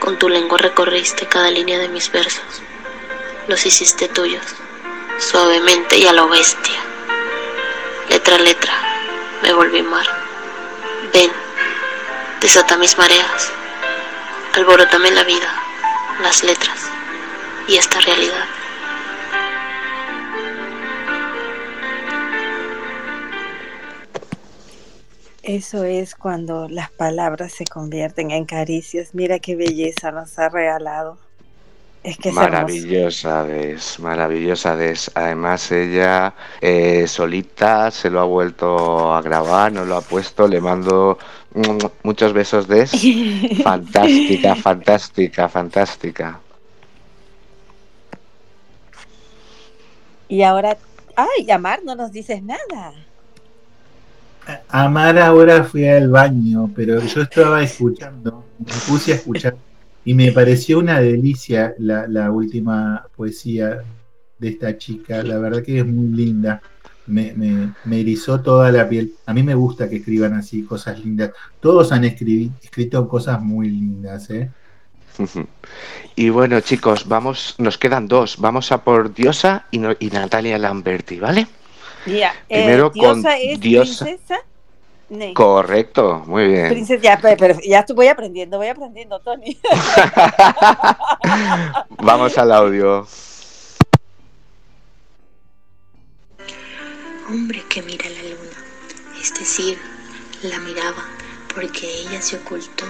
Con 0.00 0.18
tu 0.18 0.28
lengua 0.28 0.58
recorriste 0.58 1.26
cada 1.26 1.50
línea 1.50 1.78
de 1.78 1.88
mis 1.88 2.12
versos, 2.12 2.62
los 3.48 3.64
hiciste 3.64 4.08
tuyos, 4.08 4.44
suavemente 5.18 5.96
y 5.96 6.06
a 6.06 6.12
lo 6.12 6.28
bestia. 6.28 6.80
Letra 8.08 8.36
a 8.36 8.40
letra, 8.40 8.91
me 9.42 9.52
volví 9.52 9.82
mar. 9.82 10.06
Ven, 11.12 11.30
desata 12.40 12.76
mis 12.76 12.96
mareas, 12.96 13.50
alborotame 14.54 15.10
la 15.10 15.24
vida, 15.24 15.52
las 16.22 16.42
letras 16.44 16.78
y 17.68 17.76
esta 17.76 18.00
realidad. 18.00 18.46
Eso 25.42 25.82
es 25.82 26.14
cuando 26.14 26.68
las 26.68 26.90
palabras 26.92 27.52
se 27.52 27.64
convierten 27.64 28.30
en 28.30 28.44
caricias. 28.44 29.12
Mira 29.12 29.40
qué 29.40 29.56
belleza 29.56 30.12
nos 30.12 30.38
ha 30.38 30.48
regalado. 30.48 31.18
Es 32.02 32.16
que 32.16 32.30
es 32.30 32.34
maravillosa 32.34 33.46
es 33.56 34.00
maravillosa 34.00 34.82
es. 34.84 35.10
Además 35.14 35.70
ella 35.70 36.34
eh, 36.60 37.06
solita 37.06 37.92
se 37.92 38.10
lo 38.10 38.20
ha 38.20 38.24
vuelto 38.24 39.14
a 39.14 39.22
grabar, 39.22 39.72
nos 39.72 39.86
lo 39.86 39.96
ha 39.96 40.00
puesto, 40.00 40.48
le 40.48 40.60
mando 40.60 41.18
muchos 42.02 42.32
besos 42.32 42.66
de 42.66 42.86
fantástica, 43.62 44.56
fantástica, 44.56 45.48
fantástica. 45.48 46.40
Y 50.28 50.42
ahora, 50.42 50.76
ay, 51.14 51.50
Amar, 51.50 51.84
no 51.84 51.94
nos 51.94 52.10
dices 52.10 52.42
nada. 52.42 52.94
Amar 54.70 55.18
ahora 55.18 55.62
fui 55.62 55.86
al 55.86 56.08
baño, 56.08 56.68
pero 56.74 57.00
yo 57.00 57.22
estaba 57.22 57.62
escuchando, 57.62 58.44
me 58.58 58.72
puse 58.88 59.12
a 59.12 59.16
escuchar 59.16 59.54
y 60.04 60.14
me 60.14 60.32
pareció 60.32 60.78
una 60.78 61.00
delicia 61.00 61.74
la, 61.78 62.30
última 62.30 63.06
poesía 63.16 63.82
de 64.38 64.48
esta 64.48 64.76
chica, 64.76 65.22
la 65.22 65.38
verdad 65.38 65.62
que 65.62 65.78
es 65.78 65.86
muy 65.86 66.08
linda, 66.08 66.60
me, 67.06 67.32
me, 67.84 68.00
erizó 68.00 68.40
toda 68.40 68.70
la 68.72 68.88
piel. 68.88 69.14
A 69.26 69.34
mí 69.34 69.42
me 69.42 69.54
gusta 69.54 69.88
que 69.88 69.96
escriban 69.96 70.34
así 70.34 70.62
cosas 70.62 70.98
lindas. 71.00 71.32
Todos 71.60 71.92
han 71.92 72.04
escrito 72.04 73.08
cosas 73.08 73.42
muy 73.42 73.68
lindas, 73.68 74.30
¿eh? 74.30 74.50
Y 76.14 76.28
bueno, 76.28 76.60
chicos, 76.60 77.08
vamos, 77.08 77.54
nos 77.58 77.78
quedan 77.78 78.06
dos. 78.06 78.36
Vamos 78.38 78.70
a 78.70 78.84
por 78.84 79.14
Diosa 79.14 79.66
y, 79.70 79.80
y 79.98 80.10
Natalia 80.10 80.58
Lamberti, 80.58 81.18
¿vale? 81.18 81.46
Eh, 82.06 82.30
Primero 82.48 82.92
con 82.92 83.24
es 83.26 83.60
Diosa. 83.60 84.04
Princesa. 84.04 84.40
Correcto, 85.34 86.22
muy 86.26 86.48
bien. 86.48 86.68
Princesa, 86.68 87.18
pero, 87.20 87.56
ya 87.64 87.84
voy 87.94 88.08
aprendiendo, 88.08 88.58
voy 88.58 88.68
aprendiendo, 88.68 89.20
Tony. 89.20 89.58
Vamos 91.98 92.38
al 92.38 92.52
audio. 92.52 93.06
Hombre 97.28 97.62
que 97.68 97.82
mira 97.82 98.08
la 98.08 98.22
luna, 98.22 98.56
es 99.20 99.34
decir, 99.38 99.78
la 100.42 100.58
miraba 100.60 101.04
porque 101.54 101.86
ella 101.86 102.20
se 102.20 102.36
ocultó 102.36 102.84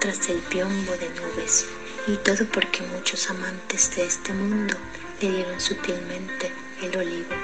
tras 0.00 0.28
el 0.28 0.38
piombo 0.38 0.92
de 0.92 1.08
nubes 1.10 1.66
y 2.06 2.16
todo 2.16 2.46
porque 2.52 2.82
muchos 2.94 3.30
amantes 3.30 3.94
de 3.96 4.06
este 4.06 4.32
mundo 4.32 4.74
le 5.20 5.30
dieron 5.30 5.60
sutilmente 5.60 6.50
el 6.82 6.96
olivo 6.96 7.34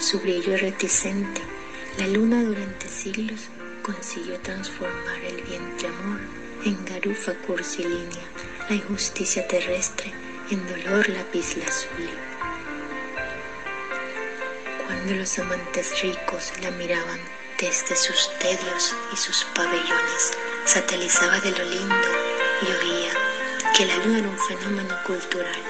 su 0.00 0.20
brillo 0.20 0.56
reticente, 0.56 1.40
la 1.98 2.06
luna 2.08 2.42
durante 2.42 2.88
siglos 2.88 3.48
consiguió 3.82 4.38
transformar 4.40 5.18
el 5.24 5.42
vientre 5.42 5.88
amor 5.88 6.20
en 6.64 6.84
garufa 6.84 7.32
cursilínea, 7.46 8.24
la 8.68 8.76
injusticia 8.76 9.46
terrestre 9.48 10.12
en 10.50 10.66
dolor 10.66 11.06
azul. 11.10 12.10
Cuando 14.86 15.14
los 15.14 15.38
amantes 15.38 16.02
ricos 16.02 16.52
la 16.62 16.70
miraban 16.72 17.20
desde 17.58 17.96
sus 17.96 18.30
tedios 18.40 18.94
y 19.12 19.16
sus 19.16 19.44
pabellones, 19.54 20.32
satelizaba 20.66 21.40
de 21.40 21.52
lo 21.52 21.64
lindo 21.64 22.08
y 22.62 22.66
oía 22.66 23.12
que 23.76 23.86
la 23.86 23.96
luna 23.98 24.18
era 24.18 24.28
un 24.28 24.38
fenómeno 24.38 24.96
cultural 25.06 25.62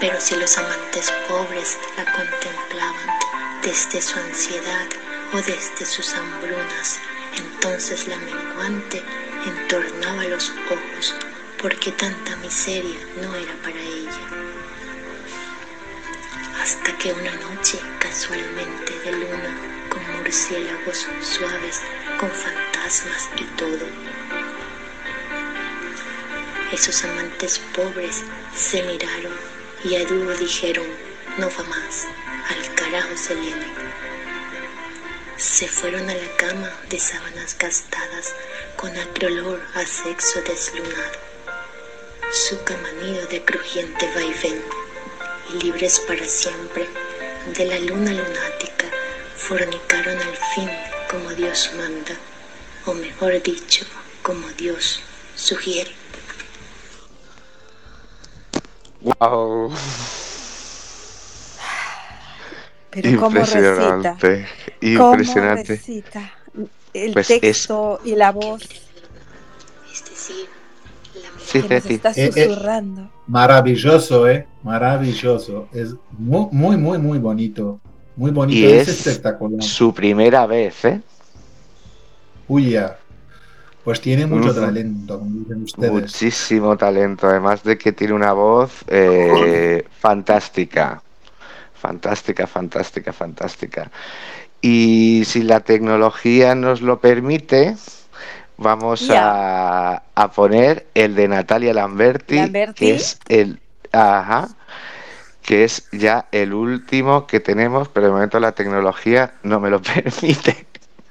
pero 0.00 0.20
si 0.20 0.36
los 0.36 0.56
amantes 0.56 1.12
pobres 1.28 1.76
la 1.96 2.04
contemplaban 2.04 3.17
desde 3.62 4.00
su 4.00 4.18
ansiedad 4.18 4.86
o 5.32 5.36
desde 5.38 5.84
sus 5.84 6.14
hambrunas, 6.14 7.00
entonces 7.36 8.06
la 8.06 8.16
menguante 8.16 9.02
entornaba 9.46 10.24
los 10.24 10.52
ojos 10.70 11.14
porque 11.60 11.92
tanta 11.92 12.36
miseria 12.36 12.98
no 13.20 13.34
era 13.34 13.52
para 13.62 13.80
ella. 13.80 14.20
Hasta 16.62 16.96
que 16.98 17.12
una 17.12 17.34
noche, 17.36 17.80
casualmente 17.98 18.98
de 19.04 19.12
luna, 19.12 19.56
con 19.90 20.02
murciélagos 20.16 21.06
suaves, 21.20 21.80
con 22.18 22.30
fantasmas 22.30 23.28
y 23.36 23.44
todo, 23.56 23.86
esos 26.72 27.04
amantes 27.04 27.58
pobres 27.74 28.22
se 28.54 28.82
miraron 28.82 29.32
y 29.84 29.96
a 29.96 30.04
dúo 30.04 30.32
dijeron, 30.36 30.86
no 31.38 31.48
va 31.50 31.64
más, 31.64 32.06
al 32.48 32.74
carajo 32.74 33.16
se 33.16 33.34
viene. 33.34 33.66
Se 35.36 35.68
fueron 35.68 36.08
a 36.10 36.14
la 36.14 36.36
cama 36.36 36.70
de 36.88 36.98
sábanas 36.98 37.56
gastadas 37.58 38.34
con 38.76 38.96
acre 38.96 39.28
a 39.74 39.86
sexo 39.86 40.40
deslunado, 40.42 41.18
su 42.32 42.62
camanido 42.64 43.26
de 43.26 43.44
crujiente 43.44 44.10
vaivén, 44.14 44.62
y 45.50 45.62
libres 45.62 46.00
para 46.00 46.24
siempre 46.24 46.88
de 47.56 47.64
la 47.66 47.78
luna 47.78 48.12
lunática, 48.12 48.86
fornicaron 49.36 50.18
al 50.18 50.36
fin 50.54 50.70
como 51.10 51.30
Dios 51.30 51.70
manda, 51.76 52.14
o 52.86 52.94
mejor 52.94 53.42
dicho, 53.42 53.84
como 54.22 54.46
Dios 54.50 55.00
sugiere. 55.36 55.94
Wow. 59.00 59.72
Pero 62.90 63.08
impresionante, 63.08 64.46
cómo 64.96 65.12
impresionante. 65.12 65.80
El 66.94 67.12
pues 67.12 67.28
texto 67.28 68.00
y 68.04 68.14
la 68.14 68.32
voz. 68.32 68.62
Es 69.92 70.04
decir, 70.04 70.48
la 71.62 71.68
que 71.68 71.74
nos 71.74 71.86
está 71.86 72.10
eh, 72.10 72.30
eh, 72.34 72.48
susurrando. 72.48 73.10
maravilloso, 73.26 74.28
eh, 74.28 74.46
maravilloso. 74.62 75.68
Es 75.72 75.94
muy, 76.10 76.48
muy, 76.50 76.76
muy, 76.76 76.98
muy 76.98 77.18
bonito. 77.18 77.80
Muy 78.16 78.32
bonito, 78.32 78.58
y 78.58 78.64
es, 78.64 78.88
espectacular. 78.88 79.62
Su 79.62 79.94
primera 79.94 80.44
vez, 80.46 80.84
¿eh? 80.84 81.00
Uy, 82.48 82.70
ya. 82.70 82.98
Pues 83.84 84.00
tiene 84.00 84.26
mucho 84.26 84.52
talento, 84.52 85.20
como 85.20 85.30
dicen 85.30 85.62
ustedes. 85.62 85.92
Muchísimo 85.92 86.76
talento, 86.76 87.28
además 87.28 87.62
de 87.62 87.78
que 87.78 87.92
tiene 87.92 88.14
una 88.14 88.32
voz 88.32 88.72
eh, 88.88 89.84
fantástica. 89.98 91.00
Fantástica, 91.80 92.46
fantástica, 92.46 93.12
fantástica. 93.12 93.90
Y 94.60 95.22
si 95.24 95.42
la 95.42 95.60
tecnología 95.60 96.54
nos 96.54 96.80
lo 96.80 97.00
permite, 97.00 97.76
vamos 98.56 99.08
a, 99.10 100.02
poner 100.34 100.86
el 100.94 101.14
de 101.14 101.28
Natalia 101.28 101.72
Lamberti, 101.72 102.52
que 102.74 102.94
es 102.94 103.18
el. 103.28 103.60
Ajá, 103.92 104.48
que 105.42 105.64
es 105.64 105.88
ya 105.92 106.26
el 106.30 106.52
último 106.52 107.26
que 107.26 107.40
tenemos, 107.40 107.88
pero 107.88 108.06
de 108.06 108.12
momento 108.12 108.38
la 108.38 108.52
tecnología 108.52 109.32
no 109.42 109.60
me 109.60 109.70
lo 109.70 109.80
permite. 109.82 110.66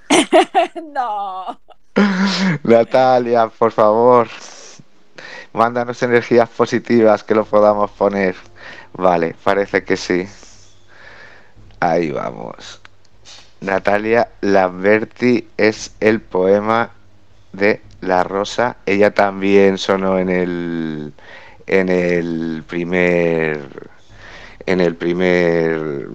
no. 0.93 1.59
Natalia, 2.63 3.47
por 3.47 3.71
favor, 3.71 4.27
mándanos 5.53 6.03
energías 6.03 6.49
positivas 6.49 7.23
que 7.23 7.33
lo 7.33 7.45
podamos 7.45 7.89
poner. 7.91 8.35
Vale, 8.93 9.35
parece 9.43 9.83
que 9.83 9.97
sí. 9.97 10.27
Ahí 11.79 12.11
vamos. 12.11 12.81
Natalia 13.61 14.29
Lamberti 14.41 15.47
es 15.57 15.95
el 15.99 16.21
poema 16.21 16.91
de 17.53 17.81
La 18.01 18.23
Rosa. 18.23 18.77
Ella 18.85 19.13
también 19.13 19.77
sonó 19.77 20.19
en 20.19 20.29
el 20.29 21.13
en 21.67 21.89
el 21.89 22.63
primer 22.67 23.89
en 24.65 24.81
el 24.81 24.95
primer 24.95 26.07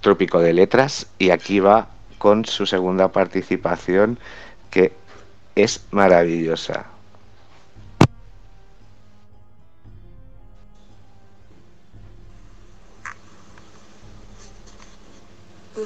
Trópico 0.00 0.40
de 0.40 0.52
Letras 0.52 1.06
y 1.18 1.30
aquí 1.30 1.60
va 1.60 1.88
con 2.18 2.44
su 2.44 2.66
segunda 2.66 3.08
participación 3.08 4.18
que 4.70 4.92
es 5.54 5.84
maravillosa. 5.90 6.86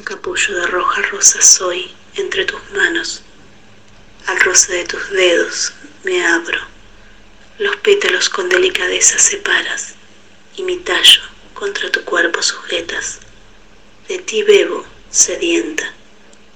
Capullo 0.05 0.55
de 0.55 0.67
roja 0.67 1.01
rosa 1.03 1.41
soy 1.41 1.91
entre 2.17 2.45
tus 2.45 2.61
manos. 2.73 3.23
Al 4.27 4.39
roce 4.41 4.75
de 4.75 4.85
tus 4.85 5.11
dedos 5.11 5.73
me 6.05 6.25
abro. 6.27 6.61
Los 7.59 7.77
pétalos 7.77 8.29
con 8.29 8.49
delicadeza 8.51 9.19
separas 9.19 9.95
y 10.57 10.63
mi 10.63 10.77
tallo 10.77 11.23
contra 11.55 11.91
tu 11.91 12.05
cuerpo 12.05 12.43
sujetas. 12.43 13.21
De 14.09 14.19
ti 14.19 14.43
bebo, 14.43 14.85
sedienta, 15.11 15.91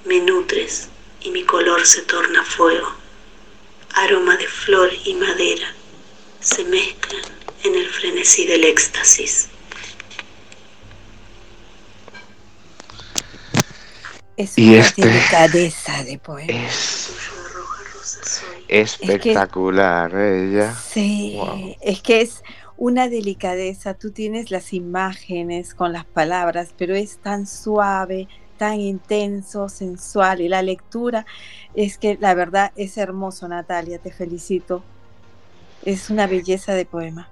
me 0.05 0.19
nutres 0.19 0.87
y 1.21 1.31
mi 1.31 1.43
color 1.43 1.87
se 1.87 2.03
torna 2.03 2.43
fuego. 2.43 2.95
Aroma 3.95 4.37
de 4.37 4.47
flor 4.47 4.91
y 5.05 5.15
madera 5.15 5.73
se 6.39 6.63
mezclan 6.65 7.23
en 7.63 7.75
el 7.75 7.89
frenesí 7.89 8.45
del 8.45 8.63
éxtasis. 8.63 9.49
Es 14.39 14.57
Y 14.57 14.69
una 14.69 14.79
este 14.79 15.05
delicadeza 15.05 16.03
de 16.05 16.17
poema. 16.17 16.53
Es 18.69 18.97
espectacular, 19.01 20.15
ella. 20.15 20.73
Sí, 20.73 21.33
Wow. 21.35 21.75
es 21.81 22.01
que 22.01 22.21
es 22.21 22.41
una 22.77 23.09
delicadeza. 23.09 23.95
Tú 23.95 24.11
tienes 24.11 24.49
las 24.49 24.71
imágenes 24.71 25.73
con 25.73 25.91
las 25.91 26.05
palabras, 26.05 26.69
pero 26.77 26.95
es 26.95 27.17
tan 27.17 27.45
suave, 27.47 28.29
tan 28.57 28.79
intenso, 28.79 29.67
sensual. 29.67 30.39
Y 30.39 30.47
la 30.47 30.61
lectura 30.61 31.25
es 31.75 31.97
que 31.97 32.17
la 32.21 32.33
verdad 32.33 32.71
es 32.77 32.97
hermoso, 32.97 33.45
Natalia. 33.49 33.99
Te 33.99 34.11
felicito. 34.11 34.83
Es 35.83 36.09
una 36.09 36.27
belleza 36.27 36.73
de 36.75 36.85
poema. 36.85 37.27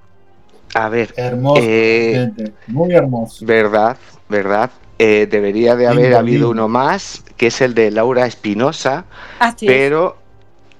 A 0.73 0.89
ver, 0.89 1.13
Hermoso, 1.15 1.61
eh, 1.63 2.11
gente, 2.35 2.53
muy 2.67 2.93
hermoso. 2.93 3.45
verdad, 3.45 3.95
verdad. 4.27 4.69
Eh, 4.99 5.27
debería 5.29 5.75
de 5.75 5.87
haber 5.87 6.15
habido 6.15 6.49
uno 6.49 6.67
más, 6.67 7.23
que 7.37 7.47
es 7.47 7.61
el 7.61 7.75
de 7.75 7.91
Laura 7.91 8.25
Espinosa, 8.25 9.05
pero 9.59 10.17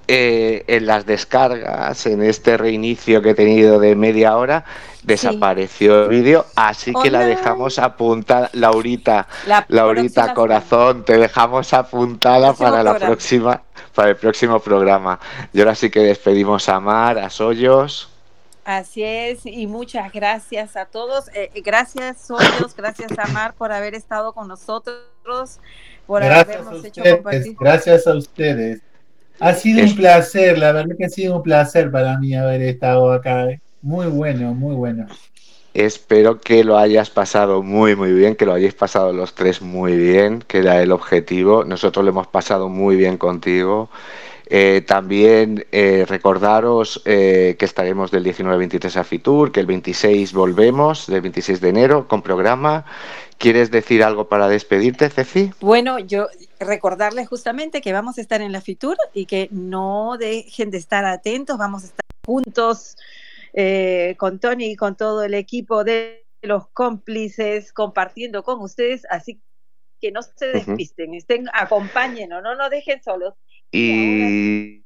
eh, 0.07 0.63
en 0.67 0.87
las 0.87 1.05
descargas, 1.05 2.05
en 2.07 2.23
este 2.23 2.57
reinicio 2.57 3.21
que 3.21 3.31
he 3.31 3.35
tenido 3.35 3.79
de 3.79 3.95
media 3.95 4.35
hora, 4.37 4.65
desapareció 5.03 6.03
el 6.03 6.09
vídeo, 6.09 6.45
así 6.55 6.93
que 7.03 7.11
la 7.11 7.19
dejamos 7.25 7.77
apuntada, 7.77 8.49
Laurita, 8.53 9.27
La 9.45 9.65
Laurita 9.69 10.33
Corazón, 10.33 11.05
te 11.05 11.17
dejamos 11.17 11.73
apuntada 11.73 12.53
para 12.53 12.83
la 12.83 12.91
programa. 12.91 13.05
próxima, 13.05 13.61
para 13.93 14.09
el 14.09 14.15
próximo 14.15 14.59
programa. 14.59 15.19
Y 15.53 15.59
ahora 15.59 15.75
sí 15.75 15.89
que 15.89 15.99
despedimos 15.99 16.67
a 16.69 16.79
Mar, 16.79 17.19
a 17.19 17.29
Soyos. 17.29 18.09
Así 18.67 19.01
es, 19.01 19.45
y 19.45 19.65
muchas 19.65 20.11
gracias 20.11 20.75
a 20.75 20.83
todos. 20.83 21.29
Eh, 21.29 21.49
eh, 21.53 21.61
gracias, 21.61 22.19
Soyos, 22.27 22.75
gracias 22.75 23.17
a 23.17 23.25
Mar 23.27 23.53
por 23.57 23.71
haber 23.71 23.95
estado 23.95 24.33
con 24.33 24.49
nosotros, 24.49 25.61
por 26.05 26.21
Gracias 26.21 26.57
a 26.57 26.59
habernos 26.59 26.83
hecho 26.83 26.99
ustedes, 26.99 27.15
compartir. 27.15 27.55
gracias 27.57 28.07
a 28.07 28.13
ustedes. 28.13 28.81
Ha 29.39 29.53
sido 29.53 29.85
un 29.85 29.95
placer, 29.95 30.57
la 30.57 30.73
verdad 30.73 30.97
que 30.97 31.05
ha 31.05 31.09
sido 31.09 31.37
un 31.37 31.43
placer 31.43 31.89
para 31.89 32.17
mí 32.17 32.35
haber 32.35 32.61
estado 32.61 33.09
acá. 33.13 33.47
Muy 33.81 34.07
bueno, 34.07 34.53
muy 34.53 34.75
bueno. 34.75 35.07
Espero 35.73 36.41
que 36.41 36.65
lo 36.65 36.77
hayas 36.77 37.09
pasado 37.09 37.63
muy, 37.63 37.95
muy 37.95 38.11
bien, 38.11 38.35
que 38.35 38.45
lo 38.45 38.51
hayáis 38.51 38.73
pasado 38.73 39.13
los 39.13 39.33
tres 39.33 39.61
muy 39.61 39.95
bien, 39.95 40.43
que 40.45 40.57
era 40.57 40.81
el 40.81 40.91
objetivo. 40.91 41.63
Nosotros 41.63 42.03
lo 42.03 42.11
hemos 42.11 42.27
pasado 42.27 42.67
muy 42.67 42.97
bien 42.97 43.17
contigo. 43.17 43.89
Eh, 44.49 44.81
también 44.87 45.65
eh, 45.71 46.05
recordaros 46.07 47.01
eh, 47.05 47.55
que 47.59 47.65
estaremos 47.65 48.11
del 48.11 48.23
19 48.23 48.53
al 48.53 48.59
23 48.59 48.97
a 48.97 49.03
Fitur, 49.03 49.51
que 49.51 49.59
el 49.59 49.65
26 49.65 50.33
volvemos, 50.33 51.07
del 51.07 51.21
26 51.21 51.59
de 51.59 51.69
enero, 51.69 52.07
con 52.07 52.21
programa. 52.21 52.85
¿Quieres 53.37 53.69
decir 53.69 54.03
algo 54.03 54.29
para 54.29 54.47
despedirte, 54.47 55.09
Ceci? 55.09 55.51
Bueno, 55.59 55.99
yo 55.99 56.27
recordarles 56.59 57.27
justamente 57.27 57.81
que 57.81 57.93
vamos 57.93 58.17
a 58.17 58.21
estar 58.21 58.41
en 58.41 58.51
la 58.51 58.61
Fitur 58.61 58.97
y 59.13 59.25
que 59.25 59.47
no 59.51 60.17
dejen 60.17 60.71
de 60.71 60.77
estar 60.77 61.05
atentos, 61.05 61.57
vamos 61.57 61.83
a 61.83 61.87
estar 61.87 62.05
juntos 62.25 62.97
eh, 63.53 64.15
con 64.17 64.39
Tony 64.39 64.71
y 64.71 64.75
con 64.75 64.95
todo 64.95 65.23
el 65.23 65.33
equipo 65.33 65.83
de 65.83 66.25
los 66.41 66.67
cómplices 66.69 67.73
compartiendo 67.73 68.43
con 68.43 68.61
ustedes, 68.61 69.05
así 69.09 69.41
que 69.99 70.11
no 70.11 70.21
se 70.21 70.47
despisten, 70.47 71.13
estén, 71.15 71.47
acompáñenos, 71.53 72.43
no 72.43 72.55
nos 72.55 72.69
dejen 72.69 73.01
solos. 73.01 73.33
Y 73.71 74.85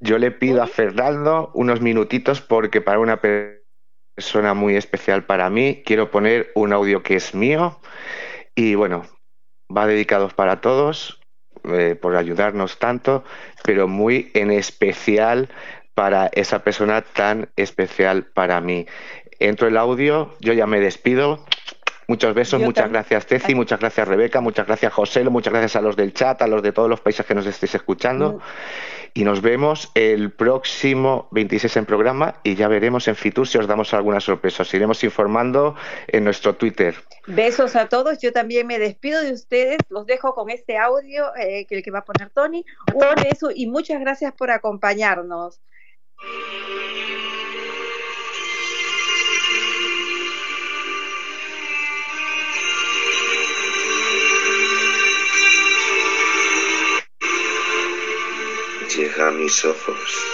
yo 0.00 0.18
le 0.18 0.30
pido 0.30 0.62
a 0.62 0.66
Fernando 0.66 1.50
unos 1.54 1.80
minutitos 1.80 2.40
porque 2.40 2.80
para 2.80 2.98
una 2.98 3.20
per- 3.20 3.64
persona 4.14 4.54
muy 4.54 4.76
especial 4.76 5.24
para 5.26 5.50
mí 5.50 5.82
quiero 5.84 6.10
poner 6.10 6.50
un 6.54 6.72
audio 6.72 7.02
que 7.02 7.16
es 7.16 7.34
mío 7.34 7.78
y 8.54 8.74
bueno, 8.74 9.06
va 9.74 9.86
dedicado 9.86 10.28
para 10.30 10.60
todos 10.60 11.20
eh, 11.64 11.96
por 12.00 12.16
ayudarnos 12.16 12.78
tanto, 12.78 13.24
pero 13.64 13.88
muy 13.88 14.30
en 14.34 14.50
especial 14.50 15.48
para 15.94 16.28
esa 16.28 16.62
persona 16.62 17.02
tan 17.02 17.50
especial 17.56 18.26
para 18.26 18.60
mí. 18.60 18.86
Entro 19.38 19.68
el 19.68 19.76
audio, 19.76 20.34
yo 20.40 20.52
ya 20.52 20.66
me 20.66 20.80
despido. 20.80 21.44
Muchos 22.08 22.34
besos, 22.34 22.60
Yo 22.60 22.66
muchas 22.66 22.84
también. 22.84 23.02
gracias 23.02 23.26
Ceci, 23.26 23.54
muchas 23.54 23.80
gracias 23.80 24.06
Rebeca, 24.06 24.40
muchas 24.40 24.66
gracias 24.66 24.92
José, 24.92 25.24
muchas 25.24 25.52
gracias 25.52 25.74
a 25.76 25.80
los 25.80 25.96
del 25.96 26.14
chat, 26.14 26.40
a 26.40 26.46
los 26.46 26.62
de 26.62 26.70
todos 26.70 26.88
los 26.88 27.00
países 27.00 27.26
que 27.26 27.34
nos 27.34 27.46
estéis 27.46 27.74
escuchando. 27.74 28.40
Y 29.12 29.24
nos 29.24 29.40
vemos 29.40 29.90
el 29.94 30.30
próximo 30.30 31.26
26 31.30 31.78
en 31.78 31.86
programa 31.86 32.36
y 32.42 32.54
ya 32.54 32.68
veremos 32.68 33.08
en 33.08 33.16
Fitur 33.16 33.48
si 33.48 33.56
os 33.56 33.66
damos 33.66 33.94
alguna 33.94 34.20
sorpresa. 34.20 34.62
Os 34.62 34.74
iremos 34.74 35.02
informando 35.04 35.74
en 36.06 36.24
nuestro 36.24 36.54
Twitter. 36.54 36.94
Besos 37.26 37.76
a 37.76 37.88
todos, 37.88 38.18
yo 38.20 38.32
también 38.32 38.66
me 38.66 38.78
despido 38.78 39.22
de 39.22 39.32
ustedes, 39.32 39.78
los 39.88 40.06
dejo 40.06 40.34
con 40.34 40.50
este 40.50 40.76
audio 40.76 41.34
eh, 41.34 41.66
que 41.66 41.76
el 41.76 41.82
que 41.82 41.90
va 41.90 42.00
a 42.00 42.04
poner 42.04 42.28
Tony. 42.30 42.64
Un 42.92 43.22
beso 43.22 43.50
y 43.54 43.66
muchas 43.66 44.00
gracias 44.00 44.34
por 44.34 44.50
acompañarnos. 44.50 45.60
Llega 58.96 59.28
a 59.28 59.30
mis 59.30 59.62
ojos 59.62 60.24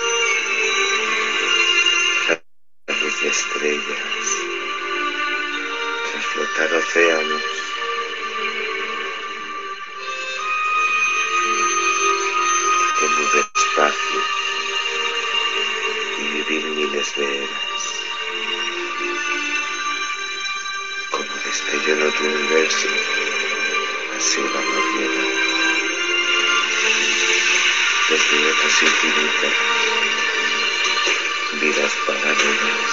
la 2.29 2.95
luz 2.95 3.21
de 3.21 3.29
estrellas, 3.29 4.29
tras 6.13 6.27
flotar 6.27 6.73
océanos. 6.75 7.43
Que 13.01 13.07
mude 13.09 13.41
espacio 13.57 14.21
y 16.19 16.23
vivir 16.29 16.65
miles 16.67 17.17
de 17.17 17.39
eras. 17.39 17.83
Como 21.11 21.35
destello 21.45 21.95
en 21.95 22.03
otro 22.07 22.25
universo, 22.27 22.89
así 24.17 24.41
va 24.41 24.61
la 24.61 24.99
vida 24.99 25.52
otras 28.15 28.83
infinitas 28.83 29.53
vidas 31.61 31.93
paralelas. 32.07 32.93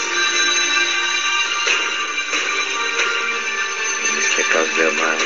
En 4.08 4.18
este 4.18 4.44
caos 4.44 4.78
de 4.78 4.88
amar, 4.88 5.18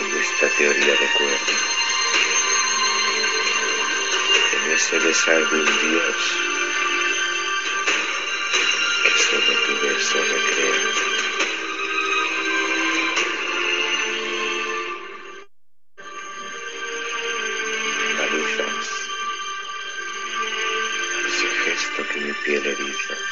en 0.00 0.20
esta 0.22 0.48
teoría 0.56 0.94
de 0.94 1.08
cuerdas, 1.18 1.62
en 4.52 4.72
ese 4.72 4.98
besar 4.98 5.50
de 5.50 5.60
un 5.60 5.66
dios 5.66 6.16
que 9.02 9.10
solo 9.22 9.52
tu 9.66 9.72
beso 9.86 10.18
recrea. 10.18 10.77
Mi 22.78 23.27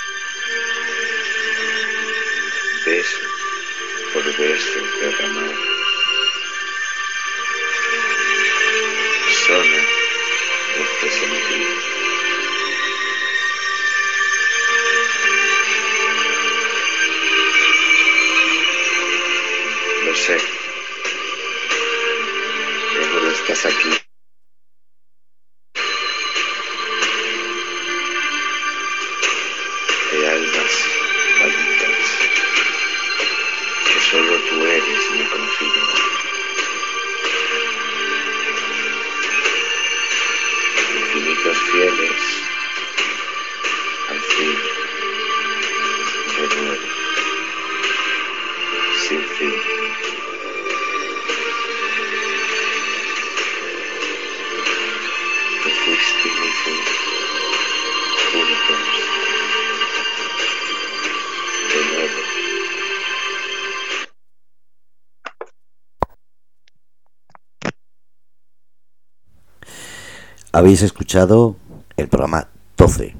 Habéis 70.66 70.82
escuchado 70.82 71.55
el 71.97 72.09
programa 72.09 72.48
12, 72.76 73.14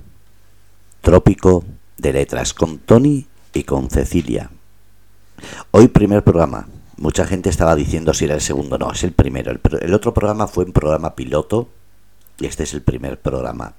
Trópico 1.01 1.65
de 1.97 2.13
Letras, 2.13 2.53
con 2.53 2.79
Tony 2.79 3.29
y 3.53 3.63
con 3.63 3.89
Cecilia. 3.89 4.51
Hoy 5.71 5.87
primer 5.87 6.25
programa. 6.25 6.67
Mucha 6.97 7.25
gente 7.25 7.49
estaba 7.49 7.77
diciendo 7.77 8.15
si 8.15 8.25
era 8.25 8.35
el 8.35 8.41
segundo. 8.41 8.79
No, 8.79 8.91
es 8.91 9.05
el 9.05 9.13
primero. 9.13 9.53
El, 9.53 9.95
otro 9.95 10.13
programa 10.13 10.49
fue 10.49 10.65
un 10.65 10.73
programa 10.73 11.15
piloto 11.15 11.69
y 12.41 12.47
este 12.47 12.65
es 12.65 12.75
el 12.75 12.83
primer 12.83 13.21
programa. 13.21 13.75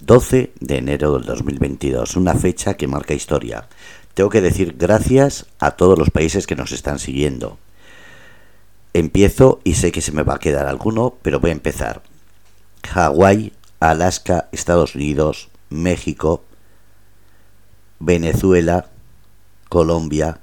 12 0.00 0.54
de 0.58 0.78
enero 0.78 1.18
del 1.18 1.26
2022, 1.26 2.16
una 2.16 2.34
fecha 2.34 2.78
que 2.78 2.88
marca 2.88 3.12
historia. 3.12 3.68
Tengo 4.14 4.30
que 4.30 4.40
decir 4.40 4.76
gracias 4.78 5.44
a 5.58 5.72
todos 5.72 5.98
los 5.98 6.08
países 6.08 6.46
que 6.46 6.56
nos 6.56 6.72
están 6.72 6.98
siguiendo. 6.98 7.58
Empiezo 8.94 9.60
y 9.64 9.74
sé 9.74 9.92
que 9.92 10.00
se 10.00 10.12
me 10.12 10.22
va 10.22 10.36
a 10.36 10.40
quedar 10.40 10.66
alguno, 10.66 11.16
pero 11.20 11.40
voy 11.40 11.50
a 11.50 11.52
empezar. 11.52 12.00
Hawái, 12.88 13.52
Alaska, 13.80 14.48
Estados 14.52 14.94
Unidos, 14.94 15.48
México, 15.68 16.44
Venezuela, 17.98 18.90
Colombia, 19.68 20.40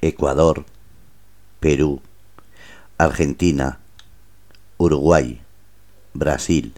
Ecuador, 0.00 0.64
Perú, 1.60 2.00
Argentina, 2.98 3.78
Uruguay, 4.78 5.40
Brasil, 6.14 6.72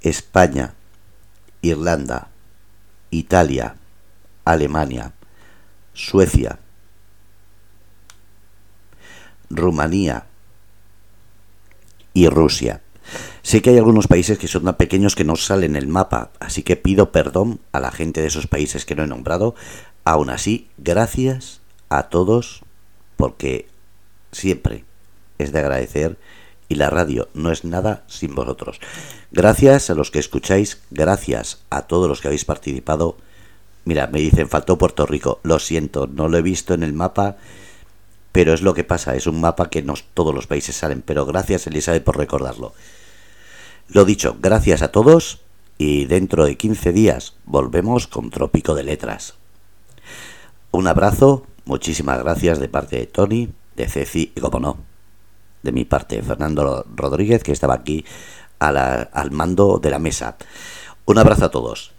España, 0.00 0.74
Irlanda, 1.62 2.28
Italia, 3.10 3.76
Alemania, 4.44 5.12
Suecia, 5.92 6.58
Rumanía 9.50 10.26
y 12.14 12.28
Rusia. 12.28 12.82
Sé 13.42 13.62
que 13.62 13.70
hay 13.70 13.78
algunos 13.78 14.06
países 14.06 14.38
que 14.38 14.48
son 14.48 14.64
tan 14.64 14.76
pequeños 14.76 15.14
que 15.14 15.24
no 15.24 15.36
salen 15.36 15.76
en 15.76 15.82
el 15.82 15.88
mapa, 15.88 16.30
así 16.40 16.62
que 16.62 16.76
pido 16.76 17.12
perdón 17.12 17.60
a 17.72 17.80
la 17.80 17.90
gente 17.90 18.20
de 18.20 18.28
esos 18.28 18.46
países 18.46 18.84
que 18.84 18.94
no 18.94 19.04
he 19.04 19.06
nombrado. 19.06 19.54
Aún 20.04 20.30
así, 20.30 20.68
gracias 20.78 21.60
a 21.88 22.04
todos 22.04 22.62
porque 23.16 23.68
siempre 24.32 24.84
es 25.38 25.52
de 25.52 25.58
agradecer 25.58 26.18
y 26.68 26.74
la 26.74 26.90
radio 26.90 27.28
no 27.34 27.50
es 27.50 27.64
nada 27.64 28.04
sin 28.06 28.34
vosotros. 28.34 28.80
Gracias 29.30 29.90
a 29.90 29.94
los 29.94 30.10
que 30.10 30.18
escucháis, 30.18 30.80
gracias 30.90 31.60
a 31.70 31.82
todos 31.82 32.08
los 32.08 32.20
que 32.20 32.28
habéis 32.28 32.44
participado. 32.44 33.16
Mira, 33.84 34.06
me 34.06 34.20
dicen, 34.20 34.48
faltó 34.48 34.76
Puerto 34.76 35.06
Rico. 35.06 35.40
Lo 35.42 35.58
siento, 35.58 36.06
no 36.06 36.28
lo 36.28 36.36
he 36.36 36.42
visto 36.42 36.74
en 36.74 36.82
el 36.82 36.92
mapa, 36.92 37.36
pero 38.32 38.52
es 38.52 38.60
lo 38.60 38.74
que 38.74 38.84
pasa. 38.84 39.16
Es 39.16 39.26
un 39.26 39.40
mapa 39.40 39.70
que 39.70 39.82
no 39.82 39.94
todos 40.12 40.34
los 40.34 40.46
países 40.46 40.76
salen. 40.76 41.02
Pero 41.02 41.24
gracias, 41.24 41.66
Elizabeth, 41.66 42.04
por 42.04 42.18
recordarlo. 42.18 42.74
Lo 43.90 44.04
dicho, 44.04 44.36
gracias 44.38 44.82
a 44.82 44.92
todos 44.92 45.40
y 45.78 46.04
dentro 46.04 46.44
de 46.44 46.58
15 46.58 46.92
días 46.92 47.36
volvemos 47.46 48.06
con 48.06 48.28
Trópico 48.28 48.74
de 48.74 48.82
Letras. 48.82 49.34
Un 50.70 50.86
abrazo, 50.86 51.46
muchísimas 51.64 52.22
gracias 52.22 52.58
de 52.58 52.68
parte 52.68 52.96
de 52.96 53.06
Tony, 53.06 53.48
de 53.76 53.88
Ceci 53.88 54.30
y 54.36 54.40
como 54.42 54.60
no, 54.60 54.76
de 55.62 55.72
mi 55.72 55.86
parte 55.86 56.20
Fernando 56.22 56.84
Rodríguez 56.94 57.42
que 57.42 57.52
estaba 57.52 57.72
aquí 57.72 58.04
al 58.58 59.30
mando 59.30 59.78
de 59.78 59.90
la 59.90 59.98
mesa. 59.98 60.36
Un 61.06 61.16
abrazo 61.16 61.46
a 61.46 61.50
todos. 61.50 61.92